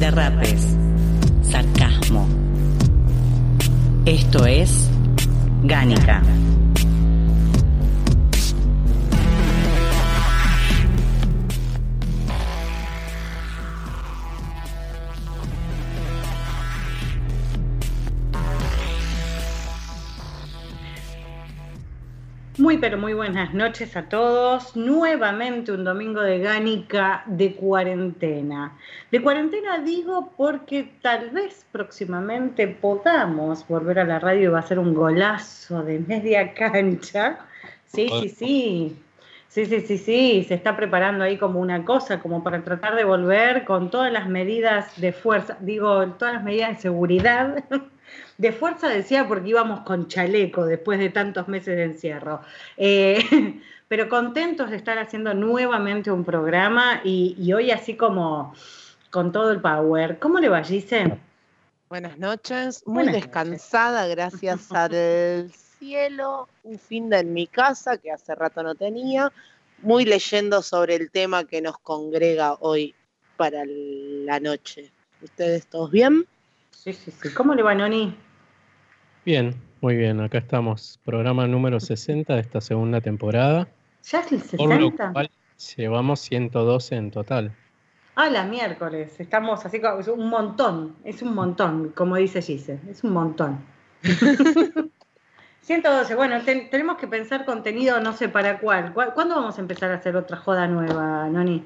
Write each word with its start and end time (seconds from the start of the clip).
derrapes, 0.00 0.66
sarcasmo. 1.42 2.26
Esto 4.06 4.46
es 4.46 4.88
Gánica. 5.64 6.22
Muy 22.70 22.78
pero 22.78 22.98
muy 22.98 23.14
buenas 23.14 23.52
noches 23.52 23.96
a 23.96 24.08
todos. 24.08 24.76
Nuevamente 24.76 25.72
un 25.72 25.82
domingo 25.82 26.20
de 26.20 26.38
Gánica 26.38 27.24
de 27.26 27.56
cuarentena. 27.56 28.78
De 29.10 29.20
cuarentena 29.20 29.78
digo 29.78 30.32
porque 30.36 30.88
tal 31.02 31.30
vez 31.30 31.66
próximamente 31.72 32.68
podamos 32.68 33.66
volver 33.66 33.98
a 33.98 34.04
la 34.04 34.20
radio 34.20 34.42
y 34.42 34.52
va 34.52 34.60
a 34.60 34.62
ser 34.62 34.78
un 34.78 34.94
golazo 34.94 35.82
de 35.82 35.98
media 35.98 36.54
cancha. 36.54 37.40
Sí, 37.86 38.08
sí, 38.08 38.28
sí. 38.28 38.96
Sí, 39.48 39.66
sí, 39.66 39.80
sí, 39.80 39.98
sí, 39.98 40.44
se 40.46 40.54
está 40.54 40.76
preparando 40.76 41.24
ahí 41.24 41.38
como 41.38 41.58
una 41.58 41.84
cosa, 41.84 42.20
como 42.20 42.44
para 42.44 42.62
tratar 42.62 42.94
de 42.94 43.02
volver 43.02 43.64
con 43.64 43.90
todas 43.90 44.12
las 44.12 44.28
medidas 44.28 45.00
de 45.00 45.12
fuerza, 45.12 45.56
digo, 45.58 46.06
todas 46.12 46.34
las 46.34 46.44
medidas 46.44 46.76
de 46.76 46.82
seguridad 46.82 47.64
de 48.40 48.52
fuerza 48.52 48.88
decía 48.88 49.28
porque 49.28 49.50
íbamos 49.50 49.80
con 49.80 50.08
chaleco 50.08 50.64
después 50.64 50.98
de 50.98 51.10
tantos 51.10 51.46
meses 51.46 51.76
de 51.76 51.84
encierro. 51.84 52.40
Eh, 52.78 53.18
pero 53.88 54.08
contentos 54.08 54.70
de 54.70 54.76
estar 54.76 54.98
haciendo 54.98 55.34
nuevamente 55.34 56.10
un 56.10 56.24
programa 56.24 57.02
y, 57.04 57.52
hoy 57.52 57.70
así 57.70 57.96
como 57.96 58.54
con 59.10 59.30
todo 59.30 59.50
el 59.50 59.60
power. 59.60 60.18
¿Cómo 60.18 60.38
le 60.38 60.48
va, 60.48 60.64
Gise? 60.64 61.18
Buenas 61.90 62.16
noches, 62.16 62.82
muy 62.86 63.08
descansada, 63.12 64.06
gracias 64.06 64.72
al 64.72 65.52
cielo, 65.52 66.48
un 66.62 66.78
fin 66.78 67.10
de 67.10 67.18
en 67.18 67.34
mi 67.34 67.46
casa 67.46 67.98
que 67.98 68.10
hace 68.10 68.34
rato 68.34 68.62
no 68.62 68.74
tenía, 68.74 69.30
muy 69.82 70.06
leyendo 70.06 70.62
sobre 70.62 70.94
el 70.94 71.10
tema 71.10 71.44
que 71.44 71.60
nos 71.60 71.76
congrega 71.78 72.54
hoy 72.60 72.94
para 73.36 73.64
la 73.66 74.40
noche. 74.40 74.90
¿Ustedes 75.20 75.66
todos 75.66 75.90
bien? 75.90 76.26
Sí, 76.70 76.94
sí, 76.94 77.10
sí. 77.10 77.34
¿Cómo 77.34 77.54
le 77.54 77.62
va, 77.62 77.74
Noni? 77.74 78.16
Bien, 79.24 79.54
muy 79.82 79.96
bien, 79.96 80.18
acá 80.20 80.38
estamos. 80.38 80.98
Programa 81.04 81.46
número 81.46 81.78
60 81.78 82.34
de 82.34 82.40
esta 82.40 82.60
segunda 82.62 83.02
temporada. 83.02 83.68
¿Ya 84.04 84.20
es 84.20 84.32
el 84.32 84.40
60? 84.40 85.12
llevamos 85.76 86.20
112 86.20 86.96
en 86.96 87.10
total. 87.10 87.52
Ah, 88.14 88.30
la 88.30 88.44
miércoles. 88.44 89.20
Estamos 89.20 89.64
así 89.66 89.78
como. 89.78 89.98
Un 90.14 90.30
montón. 90.30 90.96
Es 91.04 91.20
un 91.20 91.34
montón, 91.34 91.90
como 91.90 92.16
dice 92.16 92.40
Gise. 92.40 92.80
Es 92.88 93.04
un 93.04 93.12
montón. 93.12 93.60
112. 95.60 96.14
Bueno, 96.14 96.40
tenemos 96.42 96.96
que 96.96 97.06
pensar 97.06 97.44
contenido, 97.44 98.00
no 98.00 98.14
sé 98.14 98.30
para 98.30 98.58
cuál. 98.58 98.94
¿Cuándo 98.94 99.34
vamos 99.34 99.58
a 99.58 99.60
empezar 99.60 99.90
a 99.90 99.96
hacer 99.96 100.16
otra 100.16 100.38
joda 100.38 100.66
nueva, 100.66 101.28
Noni? 101.28 101.62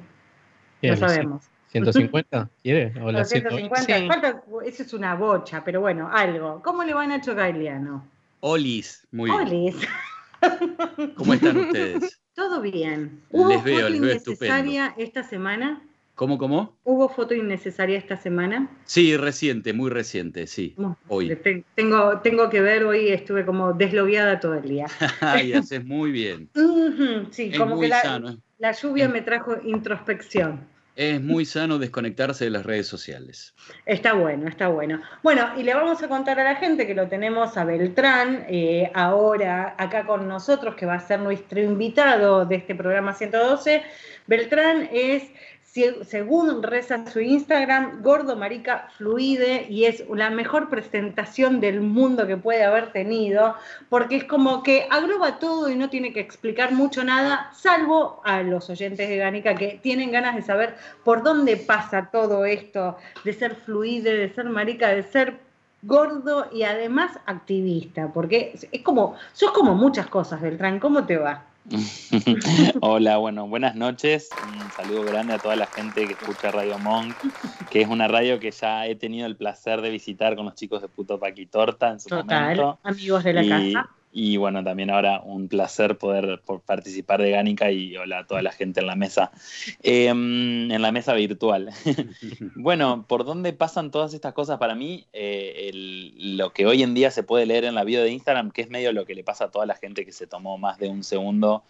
no 0.82 0.96
sabemos. 0.96 1.53
¿150? 1.74 2.48
¿Quiere? 2.62 2.92
O 3.02 3.10
la 3.10 3.24
150. 3.24 4.06
Falta, 4.06 4.42
eso 4.64 4.82
es 4.82 4.92
una 4.92 5.14
bocha, 5.16 5.64
pero 5.64 5.80
bueno, 5.80 6.08
algo. 6.12 6.62
¿Cómo 6.62 6.84
le 6.84 6.94
va 6.94 7.06
Nacho 7.06 7.34
Gailiano? 7.34 8.06
Olis, 8.40 9.06
muy 9.10 9.30
bien. 9.30 9.42
Olis. 9.42 9.88
¿Cómo 11.16 11.34
están 11.34 11.56
ustedes? 11.56 12.20
Todo 12.34 12.60
bien. 12.60 13.22
¿Hubo 13.30 13.48
les 13.48 13.64
veo, 13.64 13.76
foto 13.76 13.88
les 13.88 14.00
veo 14.00 14.10
innecesaria 14.10 14.94
esta 14.96 15.22
semana? 15.24 15.82
¿Cómo, 16.14 16.38
cómo? 16.38 16.76
¿Hubo 16.84 17.08
foto 17.08 17.34
innecesaria 17.34 17.98
esta 17.98 18.16
semana? 18.16 18.70
Sí, 18.84 19.16
reciente, 19.16 19.72
muy 19.72 19.90
reciente, 19.90 20.46
sí. 20.46 20.76
hoy. 21.08 21.36
Tengo, 21.74 22.20
tengo 22.20 22.50
que 22.50 22.60
ver, 22.60 22.84
hoy 22.84 23.08
estuve 23.08 23.44
como 23.44 23.72
desloviada 23.72 24.38
todo 24.38 24.54
el 24.54 24.68
día. 24.68 24.86
Ay, 25.20 25.54
haces 25.54 25.84
muy 25.84 26.12
bien. 26.12 26.48
sí, 27.30 27.50
como 27.58 27.80
que 27.80 27.88
la, 27.88 28.36
la 28.58 28.72
lluvia 28.72 29.08
me 29.08 29.22
trajo 29.22 29.56
introspección. 29.64 30.73
Es 30.96 31.20
muy 31.20 31.44
sano 31.44 31.78
desconectarse 31.78 32.44
de 32.44 32.50
las 32.50 32.64
redes 32.64 32.86
sociales. 32.86 33.52
Está 33.84 34.12
bueno, 34.12 34.48
está 34.48 34.68
bueno. 34.68 35.02
Bueno, 35.24 35.50
y 35.56 35.64
le 35.64 35.74
vamos 35.74 36.00
a 36.02 36.08
contar 36.08 36.38
a 36.38 36.44
la 36.44 36.54
gente 36.54 36.86
que 36.86 36.94
lo 36.94 37.08
tenemos 37.08 37.56
a 37.56 37.64
Beltrán 37.64 38.46
eh, 38.48 38.92
ahora 38.94 39.74
acá 39.76 40.06
con 40.06 40.28
nosotros, 40.28 40.76
que 40.76 40.86
va 40.86 40.94
a 40.94 41.00
ser 41.00 41.18
nuestro 41.18 41.60
invitado 41.60 42.46
de 42.46 42.56
este 42.56 42.76
programa 42.76 43.12
112. 43.12 43.82
Beltrán 44.28 44.88
es 44.92 45.24
según 46.02 46.62
reza 46.62 47.04
su 47.06 47.20
Instagram, 47.20 48.00
gordo, 48.02 48.36
marica, 48.36 48.88
fluide 48.96 49.66
y 49.68 49.86
es 49.86 50.04
la 50.08 50.30
mejor 50.30 50.68
presentación 50.68 51.60
del 51.60 51.80
mundo 51.80 52.28
que 52.28 52.36
puede 52.36 52.62
haber 52.62 52.92
tenido, 52.92 53.56
porque 53.88 54.16
es 54.16 54.24
como 54.24 54.62
que 54.62 54.86
agrupa 54.88 55.40
todo 55.40 55.68
y 55.68 55.74
no 55.74 55.90
tiene 55.90 56.12
que 56.12 56.20
explicar 56.20 56.72
mucho 56.72 57.02
nada, 57.02 57.50
salvo 57.52 58.20
a 58.24 58.42
los 58.42 58.70
oyentes 58.70 59.08
de 59.08 59.16
Gánica 59.16 59.56
que 59.56 59.80
tienen 59.82 60.12
ganas 60.12 60.36
de 60.36 60.42
saber 60.42 60.76
por 61.02 61.24
dónde 61.24 61.56
pasa 61.56 62.08
todo 62.12 62.44
esto 62.44 62.96
de 63.24 63.32
ser 63.32 63.56
fluide, 63.56 64.16
de 64.16 64.32
ser 64.32 64.48
marica, 64.48 64.90
de 64.90 65.02
ser 65.02 65.40
gordo 65.82 66.48
y 66.52 66.62
además 66.62 67.18
activista, 67.26 68.12
porque 68.12 68.54
es 68.70 68.82
como, 68.82 69.16
sos 69.32 69.50
como 69.50 69.74
muchas 69.74 70.06
cosas, 70.06 70.40
Beltrán, 70.40 70.78
¿cómo 70.78 71.04
te 71.04 71.16
va? 71.16 71.44
Hola, 72.80 73.16
bueno, 73.16 73.46
buenas 73.46 73.74
noches. 73.74 74.28
Un 74.46 74.70
saludo 74.72 75.04
grande 75.04 75.34
a 75.34 75.38
toda 75.38 75.56
la 75.56 75.66
gente 75.66 76.06
que 76.06 76.12
escucha 76.12 76.50
Radio 76.50 76.78
Monk, 76.78 77.16
que 77.70 77.80
es 77.80 77.88
una 77.88 78.06
radio 78.06 78.38
que 78.38 78.50
ya 78.50 78.86
he 78.86 78.94
tenido 78.94 79.26
el 79.26 79.36
placer 79.36 79.80
de 79.80 79.90
visitar 79.90 80.36
con 80.36 80.44
los 80.44 80.54
chicos 80.54 80.82
de 80.82 80.88
Puto 80.88 81.18
Paquitorta 81.18 81.90
en 81.90 82.00
su 82.00 82.08
Total, 82.08 82.76
amigos 82.82 83.24
de 83.24 83.32
la 83.32 83.48
casa. 83.48 83.90
Y 84.16 84.36
bueno, 84.36 84.62
también 84.62 84.90
ahora 84.90 85.22
un 85.24 85.48
placer 85.48 85.98
poder 85.98 86.40
participar 86.64 87.20
de 87.20 87.32
Gánica 87.32 87.72
y 87.72 87.96
hola 87.96 88.20
a 88.20 88.26
toda 88.28 88.42
la 88.42 88.52
gente 88.52 88.78
en 88.78 88.86
la 88.86 88.94
mesa, 88.94 89.32
em, 89.82 90.70
en 90.70 90.82
la 90.82 90.92
mesa 90.92 91.14
virtual. 91.14 91.70
bueno, 92.54 93.06
¿por 93.08 93.24
dónde 93.24 93.52
pasan 93.52 93.90
todas 93.90 94.14
estas 94.14 94.32
cosas? 94.32 94.58
Para 94.58 94.76
mí, 94.76 95.04
eh, 95.12 96.12
lo 96.16 96.52
que 96.52 96.64
hoy 96.64 96.84
en 96.84 96.94
día 96.94 97.10
se 97.10 97.24
puede 97.24 97.44
leer 97.44 97.64
en 97.64 97.74
la 97.74 97.82
bio 97.82 98.04
de 98.04 98.12
Instagram, 98.12 98.52
que 98.52 98.62
es 98.62 98.70
medio 98.70 98.92
lo 98.92 99.04
que 99.04 99.16
le 99.16 99.24
pasa 99.24 99.46
a 99.46 99.50
toda 99.50 99.66
la 99.66 99.74
gente 99.74 100.04
que 100.04 100.12
se 100.12 100.28
tomó 100.28 100.58
más 100.58 100.78
de 100.78 100.88
un 100.88 101.02
segundo 101.02 101.64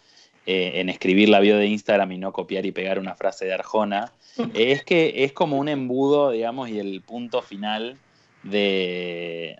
eh, 0.45 0.73
en 0.75 0.89
escribir 0.89 1.29
la 1.29 1.39
bio 1.39 1.57
de 1.57 1.65
Instagram 1.65 2.11
y 2.11 2.19
no 2.19 2.31
copiar 2.31 2.67
y 2.67 2.71
pegar 2.71 2.99
una 2.99 3.15
frase 3.15 3.45
de 3.45 3.55
Arjona, 3.55 4.11
es 4.53 4.83
que 4.83 5.23
es 5.23 5.33
como 5.33 5.57
un 5.57 5.67
embudo, 5.67 6.29
digamos, 6.29 6.69
y 6.69 6.77
el 6.77 7.01
punto 7.01 7.41
final 7.41 7.97
de, 8.43 9.57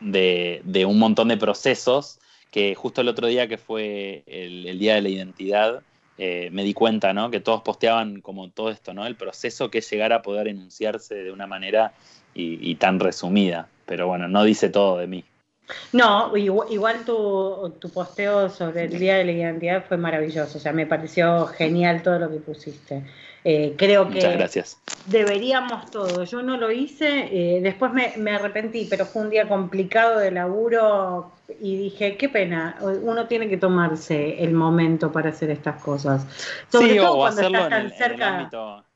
de 0.00 0.84
un 0.84 0.98
montón 0.98 1.28
de 1.28 1.38
procesos 1.38 2.18
que 2.56 2.74
justo 2.74 3.02
el 3.02 3.08
otro 3.08 3.26
día 3.26 3.48
que 3.48 3.58
fue 3.58 4.22
el, 4.26 4.78
Día 4.78 4.94
de 4.94 5.02
la 5.02 5.10
Identidad, 5.10 5.82
eh, 6.16 6.48
me 6.52 6.64
di 6.64 6.72
cuenta, 6.72 7.12
¿no? 7.12 7.30
Que 7.30 7.38
todos 7.38 7.60
posteaban 7.60 8.22
como 8.22 8.48
todo 8.48 8.70
esto, 8.70 8.94
¿no? 8.94 9.06
El 9.06 9.14
proceso 9.14 9.70
que 9.70 9.80
es 9.80 9.90
llegar 9.90 10.14
a 10.14 10.22
poder 10.22 10.48
enunciarse 10.48 11.16
de 11.16 11.30
una 11.30 11.46
manera 11.46 11.92
y, 12.32 12.74
tan 12.76 12.98
resumida. 12.98 13.68
Pero 13.84 14.06
bueno, 14.06 14.26
no 14.26 14.42
dice 14.42 14.70
todo 14.70 14.96
de 14.96 15.06
mí. 15.06 15.22
No, 15.92 16.36
igual, 16.36 17.04
tu, 17.04 17.74
tu, 17.80 17.90
posteo 17.90 18.48
sobre 18.48 18.84
el 18.84 18.98
Día 18.98 19.16
de 19.16 19.24
la 19.24 19.32
Identidad 19.32 19.84
fue 19.86 19.96
maravilloso. 19.96 20.58
O 20.58 20.60
sea, 20.60 20.72
me 20.72 20.86
pareció 20.86 21.46
genial 21.46 22.02
todo 22.02 22.18
lo 22.18 22.30
que 22.30 22.38
pusiste. 22.38 23.02
Eh, 23.48 23.74
creo 23.78 24.08
que 24.08 24.18
gracias. 24.18 24.76
deberíamos 25.06 25.88
todo. 25.92 26.24
Yo 26.24 26.42
no 26.42 26.56
lo 26.56 26.72
hice, 26.72 27.28
eh, 27.30 27.60
después 27.60 27.92
me, 27.92 28.30
arrepentí, 28.32 28.88
pero 28.90 29.06
fue 29.06 29.22
un 29.22 29.30
día 29.30 29.46
complicado 29.46 30.18
de 30.18 30.32
laburo 30.32 31.30
y 31.60 31.76
dije, 31.76 32.16
qué 32.16 32.28
pena, 32.28 32.76
uno 32.80 33.28
tiene 33.28 33.48
que 33.48 33.56
tomarse 33.56 34.42
el 34.42 34.52
momento 34.52 35.12
para 35.12 35.30
hacer 35.30 35.50
estas 35.50 35.80
cosas. 35.80 36.26
Sobre 36.72 36.96
todo 36.96 37.18
cuando 37.18 37.42
estás 37.42 37.68
tan 37.68 37.90
cerca. 37.92 38.50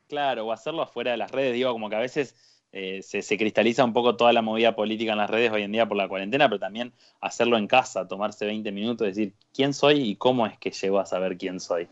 claro, 0.08 0.46
o 0.46 0.52
hacerlo 0.52 0.82
afuera 0.82 1.12
de 1.12 1.18
las 1.18 1.30
redes, 1.30 1.54
digo, 1.54 1.70
como 1.70 1.88
que 1.88 1.94
a 1.94 2.00
veces 2.00 2.34
eh, 2.72 3.00
se, 3.02 3.22
se, 3.22 3.36
cristaliza 3.36 3.84
un 3.84 3.92
poco 3.92 4.16
toda 4.16 4.32
la 4.32 4.42
movida 4.42 4.76
política 4.76 5.12
en 5.12 5.18
las 5.18 5.30
redes 5.30 5.50
hoy 5.50 5.62
en 5.62 5.72
día 5.72 5.88
por 5.88 5.96
la 5.96 6.08
cuarentena, 6.08 6.48
pero 6.48 6.60
también 6.60 6.92
hacerlo 7.20 7.58
en 7.58 7.66
casa, 7.66 8.06
tomarse 8.06 8.46
20 8.46 8.70
minutos, 8.70 9.06
decir 9.06 9.32
quién 9.52 9.74
soy 9.74 10.00
y 10.00 10.16
cómo 10.16 10.46
es 10.46 10.56
que 10.58 10.70
llego 10.70 11.00
a 11.00 11.06
saber 11.06 11.36
quién 11.36 11.58
soy. 11.58 11.88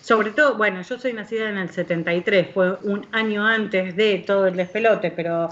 Sobre 0.00 0.30
todo, 0.30 0.56
bueno, 0.56 0.82
yo 0.82 0.98
soy 0.98 1.12
nacida 1.12 1.48
en 1.48 1.58
el 1.58 1.70
73, 1.70 2.50
fue 2.54 2.76
un 2.82 3.06
año 3.10 3.44
antes 3.44 3.96
de 3.96 4.18
todo 4.18 4.46
el 4.46 4.56
despelote, 4.56 5.10
pero 5.10 5.48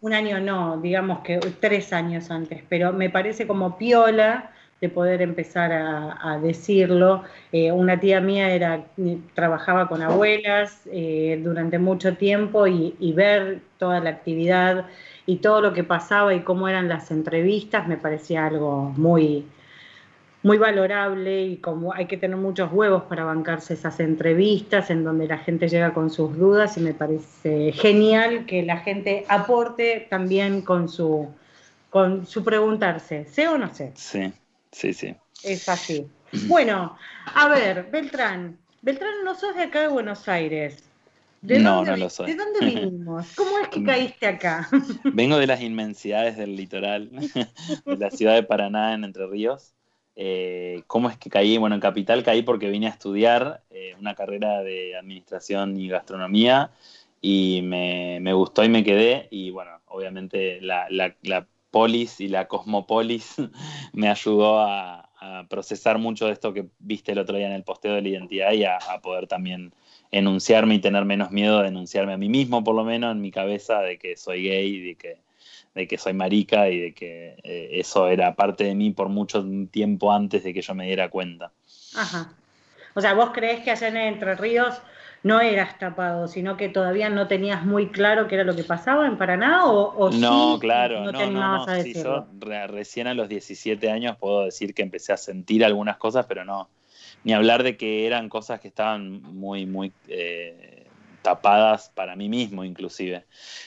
un 0.00 0.12
año 0.12 0.38
no, 0.40 0.78
digamos 0.80 1.20
que 1.20 1.38
tres 1.60 1.92
años 1.94 2.30
antes, 2.30 2.62
pero 2.68 2.92
me 2.92 3.08
parece 3.08 3.46
como 3.46 3.78
piola 3.78 4.52
de 4.84 4.90
poder 4.90 5.22
empezar 5.22 5.72
a, 5.72 6.38
decirlo. 6.42 7.22
Eh, 7.52 7.72
una 7.72 7.98
tía 7.98 8.20
mía 8.20 8.50
era, 8.50 8.84
trabajaba 9.34 9.88
con 9.88 10.02
abuelas 10.02 10.82
eh, 10.86 11.40
durante 11.42 11.78
mucho 11.78 12.16
tiempo 12.16 12.66
y, 12.66 12.94
y 12.98 13.12
ver 13.12 13.60
toda 13.78 14.00
la 14.00 14.10
actividad 14.10 14.86
y 15.26 15.36
todo 15.36 15.60
lo 15.60 15.72
que 15.72 15.84
pasaba 15.84 16.34
y 16.34 16.40
cómo 16.40 16.68
eran 16.68 16.88
las 16.88 17.10
entrevistas 17.10 17.88
me 17.88 17.96
parecía 17.96 18.46
algo 18.46 18.92
muy, 18.96 19.46
muy 20.42 20.58
valorable 20.58 21.44
y 21.44 21.56
como 21.56 21.94
hay 21.94 22.06
que 22.06 22.18
tener 22.18 22.36
muchos 22.36 22.70
huevos 22.70 23.04
para 23.04 23.24
bancarse 23.24 23.74
esas 23.74 23.98
entrevistas 24.00 24.90
en 24.90 25.02
donde 25.02 25.26
la 25.26 25.38
gente 25.38 25.68
llega 25.68 25.94
con 25.94 26.10
sus 26.10 26.36
dudas 26.36 26.76
y 26.76 26.80
me 26.80 26.92
parece 26.92 27.72
genial 27.72 28.44
que 28.44 28.62
la 28.62 28.78
gente 28.78 29.24
aporte 29.28 30.06
también 30.10 30.60
con 30.60 30.88
su 30.90 31.28
con 31.94 32.26
su 32.26 32.42
preguntarse, 32.42 33.24
¿sé 33.26 33.46
o 33.46 33.56
no 33.56 33.72
sé? 33.72 33.92
Sí, 33.94 34.32
sí, 34.74 34.92
sí. 34.92 35.14
Es 35.42 35.68
así. 35.68 36.06
Bueno, 36.46 36.96
a 37.34 37.48
ver, 37.48 37.88
Beltrán, 37.90 38.58
Beltrán 38.82 39.24
no 39.24 39.34
sos 39.34 39.56
de 39.56 39.62
acá 39.62 39.80
de 39.80 39.88
Buenos 39.88 40.28
Aires. 40.28 40.82
¿De 41.40 41.58
no, 41.58 41.76
dónde, 41.76 41.90
no 41.92 41.96
lo 41.98 42.10
soy. 42.10 42.32
¿De 42.32 42.36
dónde 42.36 42.60
vinimos? 42.66 43.34
¿Cómo 43.34 43.58
es 43.58 43.68
que 43.68 43.84
caíste 43.84 44.26
acá? 44.26 44.68
Vengo 45.04 45.38
de 45.38 45.46
las 45.46 45.60
inmensidades 45.60 46.36
del 46.36 46.56
litoral, 46.56 47.10
de 47.86 47.96
la 47.96 48.10
ciudad 48.10 48.34
de 48.34 48.42
Paraná, 48.42 48.94
en 48.94 49.04
Entre 49.04 49.26
Ríos. 49.26 49.74
Eh, 50.16 50.82
¿Cómo 50.86 51.10
es 51.10 51.18
que 51.18 51.28
caí? 51.28 51.58
Bueno, 51.58 51.74
en 51.74 51.80
Capital 51.80 52.22
caí 52.22 52.42
porque 52.42 52.70
vine 52.70 52.86
a 52.86 52.90
estudiar 52.90 53.62
eh, 53.70 53.94
una 53.98 54.14
carrera 54.14 54.62
de 54.62 54.96
administración 54.96 55.78
y 55.78 55.88
gastronomía 55.88 56.70
y 57.20 57.62
me, 57.62 58.32
gustó 58.34 58.64
y 58.64 58.68
me 58.68 58.84
quedé. 58.84 59.28
Y 59.30 59.50
bueno, 59.50 59.80
obviamente 59.86 60.60
la, 60.60 60.86
polis 61.74 62.20
y 62.20 62.28
la 62.28 62.46
cosmopolis 62.46 63.34
me 63.92 64.08
ayudó 64.08 64.60
a, 64.60 65.10
procesar 65.48 65.96
mucho 65.96 66.26
de 66.26 66.32
esto 66.32 66.52
que 66.52 66.66
viste 66.78 67.12
el 67.12 67.18
otro 67.18 67.38
día 67.38 67.46
en 67.46 67.54
el 67.54 67.64
posteo 67.64 67.94
de 67.94 68.02
la 68.02 68.08
identidad 68.10 68.52
y 68.52 68.64
a, 68.64 68.78
poder 69.02 69.26
también 69.26 69.72
enunciarme 70.12 70.74
y 70.74 70.80
tener 70.80 71.06
menos 71.06 71.30
miedo 71.30 71.62
de 71.62 71.68
enunciarme 71.68 72.12
a 72.12 72.18
mí 72.18 72.28
mismo, 72.28 72.62
por 72.62 72.74
lo 72.74 72.84
menos 72.84 73.12
en 73.12 73.22
mi 73.22 73.30
cabeza, 73.30 73.80
de 73.80 73.98
que 73.98 74.18
soy 74.18 74.42
gay 74.44 74.80
de 74.80 74.94
que 74.96 75.16
de 75.74 75.88
que 75.88 75.98
soy 75.98 76.12
marica 76.12 76.68
y 76.68 76.78
de 76.78 76.94
que 76.94 77.36
eh, 77.42 77.70
eso 77.72 78.06
era 78.06 78.36
parte 78.36 78.64
de 78.64 78.74
mí 78.74 78.90
por 78.90 79.08
mucho 79.08 79.44
tiempo 79.70 80.12
antes 80.12 80.44
de 80.44 80.52
que 80.52 80.60
yo 80.62 80.74
me 80.74 80.86
diera 80.86 81.08
cuenta. 81.08 81.50
Ajá. 81.96 82.34
O 82.94 83.00
sea, 83.00 83.14
¿vos 83.14 83.30
crees 83.32 83.64
que 83.64 83.70
allá 83.70 83.88
en 83.88 83.96
Entre 83.96 84.36
Ríos 84.36 84.80
no 85.24 85.40
eras 85.40 85.78
tapado, 85.78 86.28
sino 86.28 86.58
que 86.58 86.68
todavía 86.68 87.08
no 87.08 87.26
tenías 87.26 87.64
muy 87.64 87.88
claro 87.88 88.28
qué 88.28 88.36
era 88.36 88.44
lo 88.44 88.54
que 88.54 88.62
pasaba 88.62 89.06
en 89.06 89.16
Paraná 89.16 89.64
o, 89.64 90.10
no, 90.10 90.58
claro, 90.60 91.02
no, 91.02 91.18
te 91.18 91.30
no, 91.30 91.64
a 91.64 91.82
yo 91.82 92.26
recién 92.68 93.06
a 93.06 93.14
los 93.14 93.28
17 93.30 93.90
años 93.90 94.18
puedo 94.18 94.44
decir 94.44 94.74
que 94.74 94.82
empecé 94.82 95.14
a 95.14 95.16
sentir 95.16 95.64
algunas 95.64 95.96
cosas, 95.96 96.26
pero 96.26 96.44
no, 96.44 96.68
ni 97.24 97.32
hablar 97.32 97.62
de 97.62 97.78
que 97.78 98.06
eran 98.06 98.28
cosas 98.28 98.60
que 98.60 98.68
estaban 98.68 99.22
muy, 99.22 99.64
muy 99.64 99.92
eh, 100.08 100.84
tapadas 101.22 101.90
para 101.94 102.16
mí 102.16 102.28
mismo 102.28 102.62
inclusive. 102.62 103.24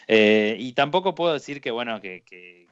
Eh, 0.07 0.57
y 0.59 0.73
tampoco 0.73 1.15
puedo 1.15 1.33
decir 1.33 1.59
que, 1.59 1.71
bueno, 1.71 1.99
que, 1.99 2.66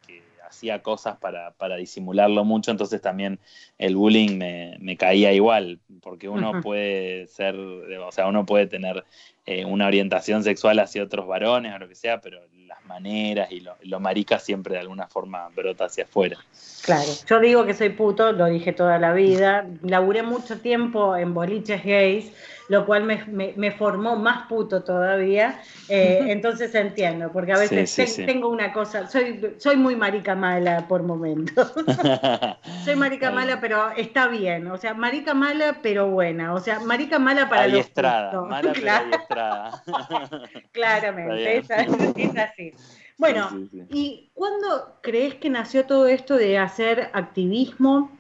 hacía 0.48 0.82
cosas 0.82 1.18
para, 1.18 1.76
disimularlo 1.76 2.44
mucho, 2.44 2.72
entonces 2.72 3.02
también 3.02 3.40
el 3.78 3.96
bullying 3.96 4.38
me, 4.38 4.98
caía 4.98 5.34
igual, 5.34 5.80
porque 6.02 6.30
uno 6.30 6.62
puede 6.62 7.28
ser, 7.28 7.56
o 7.56 8.12
sea, 8.12 8.28
uno 8.28 8.46
puede 8.46 8.68
tener 8.68 9.04
eh, 9.46 9.64
una 9.64 9.88
orientación 9.88 10.44
sexual 10.44 10.80
hacia 10.80 11.04
otros 11.04 11.28
varones 11.28 11.74
o 11.76 11.78
lo 11.78 11.88
que 11.88 11.96
sea, 11.96 12.20
pero 12.20 12.42
las 12.66 12.84
maneras 12.86 13.52
y 13.52 13.60
lo, 13.60 13.76
lo 13.84 14.00
marica 14.00 14.40
siempre 14.40 14.74
de 14.74 14.80
alguna 14.82 15.08
forma 15.08 15.48
brota 15.50 15.86
hacia 15.86 16.06
afuera. 16.06 16.38
Claro, 16.84 17.10
yo 17.28 17.40
digo 17.40 17.66
que 17.66 17.74
soy 17.74 17.90
puto, 17.90 18.32
lo 18.32 18.46
dije 18.46 18.74
toda 18.74 19.00
la 19.00 19.14
vida, 19.14 19.68
laburé 19.82 20.24
mucho 20.24 20.60
tiempo 20.60 21.16
en 21.16 21.34
boliches 21.34 21.84
gays, 21.84 22.32
lo 22.68 22.86
cual 22.86 23.04
me, 23.04 23.72
formó 23.72 24.16
más 24.16 24.48
puto 24.48 24.84
todavía. 24.84 25.62
Eh, 25.88 26.26
entonces 26.28 26.74
entiendo, 26.74 27.32
porque 27.32 27.54
a 27.54 27.58
veces 27.58 28.16
tengo 28.26 28.50
una 28.50 28.74
cosa, 28.74 29.08
soy, 29.08 29.56
soy 29.58 29.78
muy 29.78 29.96
marica 29.96 30.36
mala 30.36 30.88
por 30.88 31.04
momentos. 31.04 31.74
soy 32.86 32.96
marica 32.96 33.32
mala, 33.32 33.60
pero 33.60 33.92
está 33.92 34.28
bien. 34.28 34.68
O 34.68 34.78
sea, 34.78 34.94
marica 34.94 35.34
mala, 35.34 35.80
pero 35.82 36.08
buena. 36.10 36.54
O 36.54 36.60
sea, 36.60 36.80
marica 36.80 37.20
mala 37.20 37.50
para 37.50 37.68
los 37.68 37.92
mala 37.96 38.74
Claramente, 40.72 41.58
es, 42.18 42.38
así. 42.38 42.72
Bueno, 43.18 43.50
¿y 43.90 44.30
cuándo 44.34 44.98
crees 45.02 45.36
que 45.36 45.50
nació 45.50 45.86
todo 45.86 46.08
esto 46.08 46.36
de 46.36 46.58
hacer 46.58 47.10
activismo? 47.14 48.12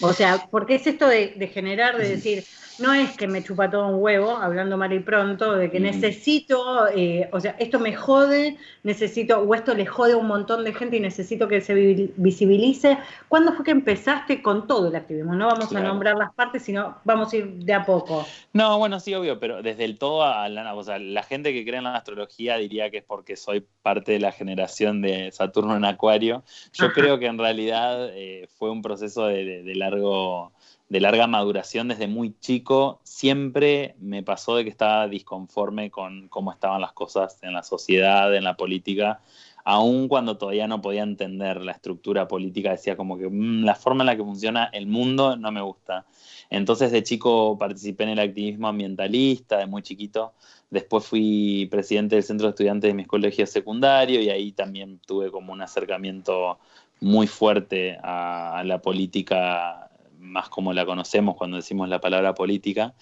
O 0.00 0.12
sea, 0.12 0.48
porque 0.50 0.74
es 0.74 0.86
esto 0.86 1.06
de 1.06 1.50
generar, 1.52 1.96
de 1.96 2.08
decir, 2.08 2.44
no 2.78 2.92
es 2.92 3.16
que 3.16 3.28
me 3.28 3.42
chupa 3.42 3.70
todo 3.70 3.88
un 3.88 4.02
huevo, 4.02 4.36
hablando 4.36 4.76
mal 4.76 4.92
y 4.92 5.00
pronto, 5.00 5.54
de 5.54 5.70
que 5.70 5.80
necesito, 5.80 6.88
eh, 6.88 7.28
o 7.32 7.40
sea, 7.40 7.54
esto 7.58 7.78
me 7.78 7.94
jode, 7.94 8.56
necesito, 8.82 9.40
o 9.40 9.54
esto 9.54 9.74
le 9.74 9.86
jode 9.86 10.14
a 10.14 10.16
un 10.16 10.26
montón 10.26 10.64
de 10.64 10.74
gente 10.74 10.96
y 10.96 11.00
necesito 11.00 11.46
que 11.46 11.60
se 11.60 11.74
visibilice. 12.16 12.98
¿Cuándo 13.28 13.52
fue 13.52 13.64
que 13.64 13.70
empezaste 13.70 14.42
con 14.42 14.66
todo 14.66 14.88
el 14.88 14.96
activismo? 14.96 15.34
No 15.34 15.46
vamos 15.46 15.74
a 15.74 15.80
nombrar 15.80 16.16
las 16.16 16.32
partes, 16.32 16.62
sino 16.62 16.98
vamos 17.04 17.32
a 17.32 17.36
ir 17.36 17.46
de 17.64 17.74
a 17.74 17.84
poco. 17.84 18.26
No, 18.52 18.78
bueno, 18.78 18.98
sí, 18.98 19.14
obvio, 19.14 19.38
pero 19.38 19.62
desde 19.62 19.84
el 19.84 19.98
todo, 19.98 20.24
a 20.24 20.48
la, 20.48 20.74
o 20.74 20.82
sea, 20.82 20.98
la 20.98 21.22
gente 21.22 21.52
que 21.52 21.64
cree 21.64 21.78
en 21.78 21.84
la 21.84 21.96
astrología 21.96 22.56
diría 22.56 22.90
que 22.90 22.98
es 22.98 23.04
porque 23.04 23.36
soy 23.36 23.64
parte 23.82 24.12
de 24.12 24.20
la 24.20 24.32
generación 24.32 25.02
de 25.02 25.30
Saturno 25.32 25.76
en 25.76 25.84
Acuario. 25.84 26.42
Yo 26.72 26.92
creo 26.92 27.18
que 27.18 27.26
en 27.26 27.38
realidad 27.38 28.08
eh, 28.12 28.48
fue 28.58 28.70
un 28.70 28.82
proceso 28.82 29.26
de 29.26 29.72
largo 29.76 30.53
de 30.88 31.00
larga 31.00 31.26
maduración 31.26 31.88
desde 31.88 32.06
muy 32.06 32.34
chico, 32.40 33.00
siempre 33.04 33.96
me 33.98 34.22
pasó 34.22 34.56
de 34.56 34.64
que 34.64 34.70
estaba 34.70 35.08
disconforme 35.08 35.90
con 35.90 36.28
cómo 36.28 36.52
estaban 36.52 36.80
las 36.80 36.92
cosas 36.92 37.38
en 37.42 37.54
la 37.54 37.62
sociedad, 37.62 38.34
en 38.34 38.44
la 38.44 38.56
política, 38.56 39.20
aun 39.64 40.08
cuando 40.08 40.36
todavía 40.36 40.68
no 40.68 40.82
podía 40.82 41.02
entender 41.02 41.62
la 41.62 41.72
estructura 41.72 42.28
política, 42.28 42.70
decía 42.70 42.96
como 42.96 43.16
que 43.16 43.28
mm, 43.28 43.64
la 43.64 43.74
forma 43.74 44.02
en 44.02 44.06
la 44.06 44.16
que 44.16 44.22
funciona 44.22 44.66
el 44.72 44.86
mundo 44.86 45.36
no 45.36 45.50
me 45.50 45.62
gusta. 45.62 46.04
Entonces 46.50 46.92
de 46.92 47.02
chico 47.02 47.56
participé 47.58 48.04
en 48.04 48.10
el 48.10 48.18
activismo 48.18 48.68
ambientalista, 48.68 49.58
de 49.58 49.66
muy 49.66 49.82
chiquito. 49.82 50.34
Después 50.70 51.06
fui 51.06 51.66
presidente 51.70 52.16
del 52.16 52.24
centro 52.24 52.46
de 52.46 52.50
estudiantes 52.50 52.90
de 52.90 52.94
mi 52.94 53.06
colegio 53.06 53.46
secundario 53.46 54.20
y 54.20 54.28
ahí 54.28 54.52
también 54.52 55.00
tuve 55.06 55.30
como 55.30 55.52
un 55.54 55.62
acercamiento 55.62 56.58
muy 57.00 57.26
fuerte 57.26 57.98
a 58.02 58.62
la 58.64 58.80
política 58.82 59.90
más 60.24 60.48
como 60.48 60.72
la 60.72 60.84
conocemos 60.86 61.36
cuando 61.36 61.56
decimos 61.56 61.88
la 61.88 62.00
palabra 62.00 62.34
política. 62.34 62.94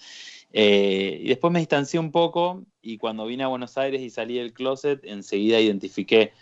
Eh, 0.51 1.19
y 1.23 1.27
después 1.27 1.51
me 1.51 1.59
distancié 1.59 1.99
un 1.99 2.11
poco 2.11 2.63
y 2.81 2.97
cuando 2.97 3.25
vine 3.25 3.43
a 3.43 3.47
Buenos 3.47 3.77
Aires 3.77 4.01
y 4.01 4.09
salí 4.09 4.37
del 4.37 4.53
closet, 4.53 5.03
enseguida 5.03 5.59
identifiqué 5.59 6.33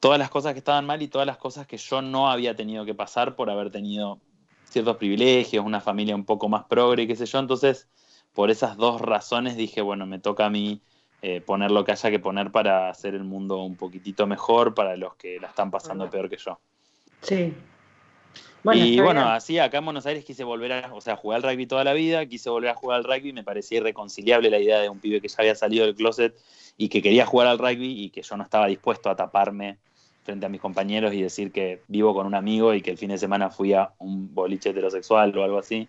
todas 0.00 0.18
las 0.18 0.28
cosas 0.28 0.52
que 0.52 0.58
estaban 0.58 0.84
mal 0.84 1.00
y 1.00 1.08
todas 1.08 1.26
las 1.26 1.38
cosas 1.38 1.66
que 1.66 1.78
yo 1.78 2.02
no 2.02 2.30
había 2.30 2.54
tenido 2.54 2.84
que 2.84 2.94
pasar 2.94 3.36
por 3.36 3.48
haber 3.48 3.70
tenido 3.70 4.20
ciertos 4.68 4.96
privilegios, 4.98 5.64
una 5.64 5.80
familia 5.80 6.14
un 6.14 6.26
poco 6.26 6.48
más 6.48 6.64
progre, 6.64 7.06
qué 7.06 7.16
sé 7.16 7.24
yo. 7.24 7.38
Entonces, 7.38 7.88
por 8.34 8.50
esas 8.50 8.76
dos 8.76 9.00
razones 9.00 9.56
dije, 9.56 9.80
bueno, 9.80 10.04
me 10.04 10.18
toca 10.18 10.44
a 10.44 10.50
mí 10.50 10.82
eh, 11.22 11.40
poner 11.40 11.70
lo 11.70 11.84
que 11.84 11.92
haya 11.92 12.10
que 12.10 12.18
poner 12.18 12.50
para 12.50 12.90
hacer 12.90 13.14
el 13.14 13.24
mundo 13.24 13.62
un 13.62 13.76
poquitito 13.76 14.26
mejor 14.26 14.74
para 14.74 14.94
los 14.96 15.14
que 15.14 15.40
la 15.40 15.48
están 15.48 15.70
pasando 15.70 16.10
peor 16.10 16.28
que 16.28 16.36
yo. 16.36 16.58
Sí, 17.22 17.54
y 18.72 19.00
bueno, 19.00 19.28
así 19.28 19.58
acá 19.58 19.78
en 19.78 19.84
Buenos 19.84 20.06
Aires 20.06 20.24
quise 20.24 20.44
volver 20.44 20.72
a, 20.72 20.94
o 20.94 21.00
sea, 21.00 21.16
jugar 21.16 21.36
al 21.36 21.50
rugby 21.50 21.66
toda 21.66 21.84
la 21.84 21.92
vida, 21.92 22.24
quise 22.26 22.48
volver 22.48 22.70
a 22.70 22.74
jugar 22.74 22.98
al 22.98 23.04
rugby, 23.04 23.32
me 23.32 23.44
parecía 23.44 23.78
irreconciliable 23.78 24.48
la 24.48 24.58
idea 24.58 24.80
de 24.80 24.88
un 24.88 25.00
pibe 25.00 25.20
que 25.20 25.28
ya 25.28 25.36
había 25.38 25.54
salido 25.54 25.84
del 25.84 25.94
closet 25.94 26.34
y 26.78 26.88
que 26.88 27.02
quería 27.02 27.26
jugar 27.26 27.48
al 27.48 27.58
rugby 27.58 28.04
y 28.04 28.10
que 28.10 28.22
yo 28.22 28.36
no 28.36 28.44
estaba 28.44 28.66
dispuesto 28.66 29.10
a 29.10 29.16
taparme 29.16 29.76
frente 30.24 30.46
a 30.46 30.48
mis 30.48 30.60
compañeros 30.60 31.12
y 31.12 31.20
decir 31.20 31.52
que 31.52 31.82
vivo 31.88 32.14
con 32.14 32.26
un 32.26 32.34
amigo 32.34 32.72
y 32.72 32.80
que 32.80 32.90
el 32.90 32.98
fin 32.98 33.10
de 33.10 33.18
semana 33.18 33.50
fui 33.50 33.74
a 33.74 33.90
un 33.98 34.34
boliche 34.34 34.70
heterosexual 34.70 35.36
o 35.36 35.44
algo 35.44 35.58
así. 35.58 35.86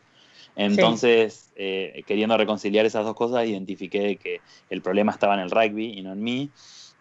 Entonces, 0.58 1.52
eh, 1.56 2.04
queriendo 2.06 2.38
reconciliar 2.38 2.86
esas 2.86 3.06
dos 3.06 3.16
cosas, 3.16 3.48
identifiqué 3.48 4.18
que 4.18 4.42
el 4.70 4.82
problema 4.82 5.12
estaba 5.12 5.34
en 5.36 5.42
el 5.42 5.52
rugby 5.52 5.98
y 5.98 6.02
no 6.02 6.14
en 6.14 6.24
mí 6.24 6.50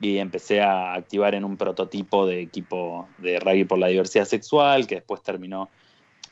y 0.05 0.19
empecé 0.19 0.61
a 0.61 0.93
activar 0.93 1.35
en 1.35 1.45
un 1.45 1.57
prototipo 1.57 2.27
de 2.27 2.43
equipo 2.43 3.09
de 3.17 3.41
rugby 3.41 3.65
por 3.65 3.79
la 3.79 3.87
diversidad 3.87 4.27
sexual, 4.27 4.87
que 4.87 4.97
después 4.97 5.23
terminó, 5.23 5.71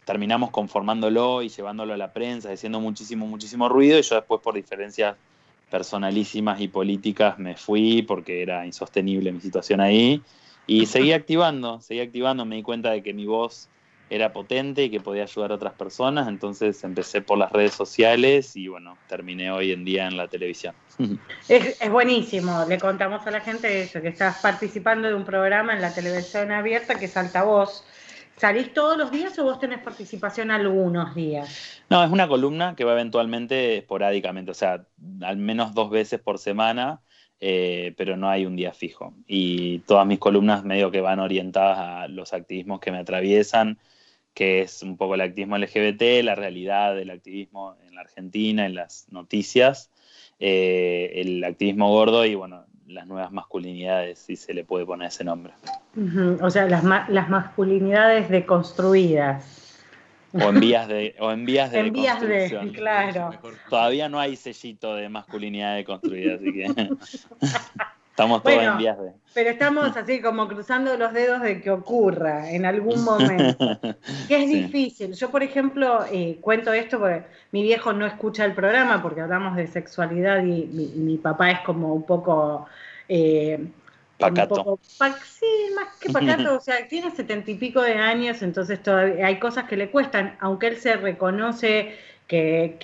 terminamos 0.05 0.50
conformándolo 0.50 1.41
y 1.43 1.49
llevándolo 1.49 1.95
a 1.95 1.97
la 1.97 2.12
prensa, 2.12 2.52
haciendo 2.52 2.81
muchísimo, 2.81 3.26
muchísimo 3.26 3.71
ruido, 3.71 3.99
y 3.99 4.02
yo 4.02 4.17
después 4.17 4.43
por 4.43 4.55
diferencias 4.55 5.17
personalísimas 5.71 6.61
y 6.61 6.69
políticas 6.69 7.38
me 7.38 7.57
fui 7.57 8.02
porque 8.02 8.43
era 8.43 8.67
insostenible 8.67 9.33
mi 9.33 9.41
situación 9.41 9.81
ahí, 9.81 10.21
y 10.67 10.85
seguí 10.85 11.12
activando, 11.12 11.81
seguí 11.81 12.00
activando, 12.00 12.45
me 12.45 12.57
di 12.57 12.62
cuenta 12.62 12.91
de 12.91 13.02
que 13.02 13.14
mi 13.14 13.25
voz 13.25 13.71
era 14.14 14.33
potente 14.33 14.85
y 14.85 14.90
que 14.90 15.00
podía 15.00 15.23
ayudar 15.23 15.52
a 15.52 15.54
otras 15.54 15.73
personas, 15.73 16.28
entonces 16.28 16.85
empecé 16.85 17.23
por 17.23 17.38
las 17.38 17.50
redes 17.50 17.73
sociales 17.73 18.54
y 18.57 18.69
bueno, 18.69 18.99
terminé 19.09 19.50
hoy 19.50 19.73
en 19.73 19.85
día 19.85 20.07
en 20.07 20.16
la 20.16 20.28
televisión. 20.28 20.75
Es, 21.49 21.78
buenísimo, 21.90 22.64
le 22.69 22.78
contamos 22.78 23.26
a 23.26 23.31
la 23.31 23.40
gente 23.40 23.83
eso, 23.83 24.00
que 24.00 24.09
estás 24.09 24.40
participando 24.40 25.09
de 25.09 25.14
un 25.14 25.25
programa 25.25 25.75
en 25.75 25.81
la 25.81 25.95
televisión 25.95 26.52
abierta 26.52 26.95
que 26.97 27.07
es 27.07 27.16
Altavoz. 27.16 27.85
¿Salís 28.37 28.73
todos 28.75 28.97
los 28.97 29.11
días 29.11 29.38
o 29.38 29.45
vos 29.45 29.59
tenés 29.59 29.78
participación 29.81 30.50
algunos 30.50 31.14
días? 31.14 31.83
No, 31.90 32.02
es 32.02 32.11
una 32.11 32.28
columna 32.28 32.75
que 32.76 32.85
va 32.85 32.92
eventualmente 32.92 33.78
esporádicamente, 33.78 34.50
o 34.50 34.54
sea, 34.54 34.87
al 35.23 35.37
menos 35.37 35.75
dos 35.75 35.90
veces 35.90 36.21
por 36.21 36.38
semana 36.38 37.00
eh, 37.45 37.92
pero 37.97 38.16
no 38.16 38.28
hay 38.28 38.47
un 38.47 38.54
día 38.54 38.73
fijo. 38.73 39.14
Y 39.26 39.81
todas 39.81 40.07
mis 40.07 40.21
columnas 40.21 40.64
medio 40.64 40.92
que 40.92 41.00
van 41.00 41.19
orientadas 41.19 41.76
a 41.76 42.07
los 42.07 42.33
activismos 42.33 42.78
que 42.78 42.92
me 42.92 42.99
atraviesan, 42.99 43.81
que 44.35 44.62
es 44.62 44.83
un 44.83 44.97
poco 44.97 45.15
el 45.15 45.21
activismo 45.21 45.59
LGBT, 45.59 46.23
la 46.23 46.35
realidad 46.35 46.95
del 46.95 47.11
activismo 47.11 47.77
en 47.87 47.95
la 47.95 48.03
Argentina, 48.03 48.67
en 48.67 48.75
las 48.75 49.07
noticias, 49.11 49.91
eh, 50.39 51.12
el 51.17 51.45
activismo 51.45 51.91
gordo 51.91 52.25
y 52.25 52.35
bueno, 52.35 52.65
las 52.87 53.07
nuevas 53.07 53.33
masculinidades, 53.33 54.19
si 54.19 54.37
se 54.37 54.55
le 54.55 54.65
puede 54.65 54.87
poner 54.87 55.09
ese 55.09 55.25
nombre. 55.25 55.53
O 56.41 56.51
sea, 56.51 56.67
las, 56.67 56.85
las 57.09 57.29
masculinidades 57.29 58.29
deconstruidas. 58.29 59.59
O 60.35 60.49
en 60.49 60.61
vías 60.61 60.89
de, 60.89 61.15
o 61.21 61.31
en 61.31 61.45
vías 61.45 61.71
de, 61.71 61.79
en 61.81 61.93
vías 61.93 62.21
de 62.21 62.73
claro. 62.75 63.33
Todavía 63.69 64.09
no 64.09 64.19
hay 64.19 64.37
sellito 64.37 64.95
de 64.95 65.09
masculinidad 65.11 65.77
deconstruida, 65.77 66.37
así 66.37 66.53
que 66.53 66.67
estamos 68.23 68.43
todos 68.43 68.62
en 68.62 68.79
vías 68.79 68.99
de. 68.99 69.12
Pero 69.35 69.50
estamos 69.50 69.97
así 69.97 70.21
como 70.21 70.49
cruzando 70.49 70.97
los 70.97 71.12
dedos 71.12 71.43
de 71.43 71.61
que 71.61 71.71
ocurra 71.71 72.50
en 72.50 72.64
algún 72.64 73.02
momento. 73.05 73.81
que 74.29 74.43
es 74.43 74.49
difícil. 74.49 75.14
Yo, 75.14 75.31
por 75.31 75.43
ejemplo, 75.43 76.05
eh, 76.11 76.38
cuento 76.41 76.73
esto 76.73 76.99
porque 76.99 77.25
mi 77.50 77.62
viejo 77.62 77.93
no 77.93 78.07
escucha 78.07 78.45
el 78.45 78.55
programa 78.55 79.02
porque 79.02 79.21
hablamos 79.21 79.57
de 79.57 79.67
sexualidad 79.67 80.45
y 80.45 80.67
mi, 80.67 81.19
papá 81.19 81.50
es 81.50 81.61
como 81.61 81.95
un 81.95 82.05
poco. 82.05 82.67
Eh, 83.09 83.67
Pacato. 84.19 84.79
sí, 85.25 85.47
más 85.75 85.97
que 85.99 86.11
pacato, 86.11 86.57
o 86.57 86.61
sea, 86.61 86.87
tiene 86.87 87.11
setenta 87.11 87.50
y 87.50 87.57
pico 87.57 87.83
de 87.83 87.95
años, 87.95 88.43
entonces 88.43 88.81
todavía 88.81 89.26
hay 89.26 89.41
cosas 89.41 89.64
que 89.64 89.76
le 89.76 89.91
cuestan, 89.91 90.37
aunque 90.38 90.69
él 90.69 90.76
se 90.76 90.95
reconoce 90.95 91.97
que, 92.26 92.79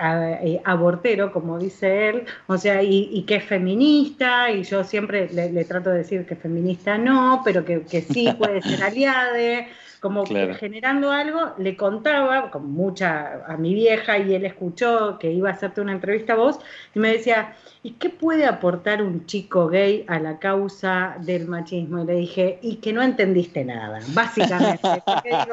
eh, 0.00 0.60
abortero, 0.64 1.32
como 1.32 1.58
dice 1.58 2.08
él, 2.08 2.24
o 2.46 2.56
sea, 2.56 2.82
y, 2.82 3.24
que 3.26 3.36
es 3.36 3.44
feminista, 3.44 4.50
y 4.50 4.62
yo 4.62 4.84
siempre 4.84 5.28
le, 5.32 5.64
trato 5.64 5.90
de 5.90 5.98
decir 5.98 6.26
que 6.26 6.36
feminista 6.36 6.96
no, 6.98 7.42
pero 7.44 7.64
que, 7.64 7.82
que 7.82 8.02
sí 8.02 8.32
puede 8.38 8.62
ser 8.62 8.82
aliade, 8.84 9.68
como 10.02 10.24
generando 10.26 11.12
algo, 11.12 11.54
le 11.58 11.76
contaba 11.76 12.50
con 12.50 12.72
mucha 12.72 13.44
a 13.46 13.56
mi 13.56 13.72
vieja 13.72 14.18
y 14.18 14.34
él 14.34 14.44
escuchó 14.44 15.16
que 15.20 15.30
iba 15.30 15.48
a 15.48 15.52
hacerte 15.52 15.80
una 15.80 15.92
entrevista 15.92 16.32
a 16.32 16.36
vos 16.36 16.58
y 16.92 16.98
me 16.98 17.12
decía, 17.12 17.54
¿y 17.84 17.92
qué 17.92 18.10
puede 18.10 18.46
aportar 18.46 19.02
un 19.02 19.26
chico 19.26 19.66
gay 19.66 20.04
a 20.06 20.20
la 20.20 20.38
causa 20.38 21.16
del 21.20 21.48
machismo? 21.48 22.02
Y 22.02 22.06
le 22.06 22.14
dije, 22.14 22.58
y 22.62 22.76
que 22.76 22.92
no 22.92 23.02
entendiste 23.02 23.64
nada, 23.64 24.00
básicamente. 24.08 24.80
claro, 25.22 25.50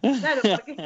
claro, 0.00 0.40
porque 0.42 0.76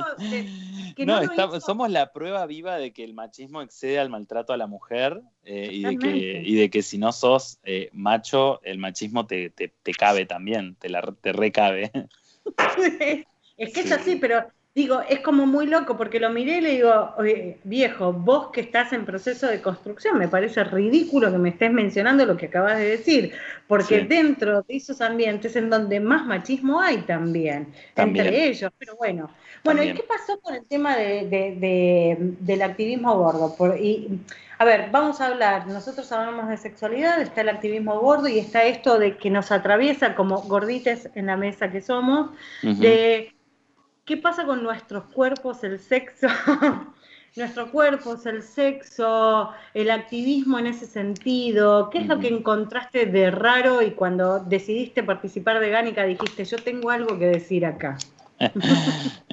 que 0.96 1.06
no, 1.06 1.20
somos 1.60 1.90
la 1.90 2.12
prueba 2.12 2.44
viva 2.46 2.78
de 2.78 2.92
que 2.92 3.04
el 3.04 3.14
machismo 3.14 3.62
excede 3.62 4.00
al 4.00 4.10
maltrato 4.10 4.52
a 4.52 4.56
la 4.56 4.66
mujer 4.66 5.22
eh, 5.44 5.68
y, 5.70 5.82
de 5.84 5.98
que, 5.98 6.42
y 6.44 6.54
de 6.56 6.68
que 6.68 6.82
si 6.82 6.98
no 6.98 7.12
sos 7.12 7.58
eh, 7.62 7.88
macho, 7.92 8.60
el 8.64 8.78
machismo 8.78 9.26
te, 9.26 9.50
te, 9.50 9.72
te 9.82 9.92
cabe 9.92 10.26
también, 10.26 10.74
te, 10.76 10.88
la, 10.88 11.02
te 11.20 11.32
recabe. 11.32 11.92
es 13.56 13.72
que 13.72 13.80
es 13.80 13.92
así, 13.92 14.16
pero 14.16 14.44
digo, 14.74 15.02
es 15.06 15.20
como 15.20 15.44
muy 15.44 15.66
loco 15.66 15.96
porque 15.96 16.18
lo 16.18 16.30
miré 16.30 16.58
y 16.58 16.60
le 16.62 16.70
digo, 16.70 17.14
viejo, 17.64 18.12
vos 18.12 18.50
que 18.50 18.62
estás 18.62 18.92
en 18.92 19.04
proceso 19.04 19.46
de 19.46 19.60
construcción, 19.60 20.18
me 20.18 20.28
parece 20.28 20.64
ridículo 20.64 21.30
que 21.30 21.38
me 21.38 21.50
estés 21.50 21.70
mencionando 21.70 22.24
lo 22.24 22.36
que 22.36 22.46
acabas 22.46 22.78
de 22.78 22.86
decir, 22.86 23.32
porque 23.66 24.00
dentro 24.04 24.62
de 24.62 24.76
esos 24.76 25.00
ambientes 25.02 25.56
en 25.56 25.68
donde 25.68 26.00
más 26.00 26.24
machismo 26.24 26.80
hay 26.80 26.98
también, 27.02 27.72
entre 27.96 28.46
ellos, 28.46 28.72
pero 28.78 28.96
bueno. 28.96 29.30
Bueno, 29.62 29.82
¿y 29.82 29.92
qué 29.92 30.02
pasó 30.02 30.40
con 30.40 30.54
el 30.54 30.64
tema 30.64 30.96
del 30.96 32.62
activismo 32.62 33.16
gordo? 33.16 33.54
Por, 33.54 33.78
y, 33.78 34.20
a 34.58 34.64
ver, 34.64 34.88
vamos 34.90 35.20
a 35.20 35.26
hablar, 35.26 35.66
nosotros 35.66 36.10
hablamos 36.12 36.48
de 36.48 36.56
sexualidad, 36.56 37.20
está 37.20 37.42
el 37.42 37.50
activismo 37.50 38.00
gordo 38.00 38.26
y 38.26 38.38
está 38.38 38.64
esto 38.64 38.98
de 38.98 39.18
que 39.18 39.28
nos 39.28 39.52
atraviesa 39.52 40.14
como 40.14 40.40
gordites 40.42 41.10
en 41.14 41.26
la 41.26 41.36
mesa 41.36 41.70
que 41.70 41.82
somos, 41.82 42.30
de 42.62 43.34
qué 44.04 44.16
pasa 44.16 44.44
con 44.44 44.62
nuestros 44.62 45.04
cuerpos, 45.04 45.64
el 45.64 45.78
sexo, 45.78 46.26
nuestro 47.36 47.70
cuerpo, 47.70 48.16
el 48.24 48.42
sexo, 48.42 49.50
el 49.74 49.90
activismo 49.90 50.58
en 50.58 50.66
ese 50.66 50.86
sentido, 50.86 51.88
¿qué 51.90 51.98
es 51.98 52.06
lo 52.06 52.18
que 52.18 52.28
encontraste 52.28 53.06
de 53.06 53.30
raro 53.30 53.82
y 53.82 53.92
cuando 53.92 54.40
decidiste 54.40 55.02
participar 55.02 55.60
de 55.60 55.70
Gánica 55.70 56.04
dijiste, 56.04 56.44
yo 56.44 56.58
tengo 56.58 56.90
algo 56.90 57.18
que 57.18 57.26
decir 57.26 57.64
acá? 57.64 57.96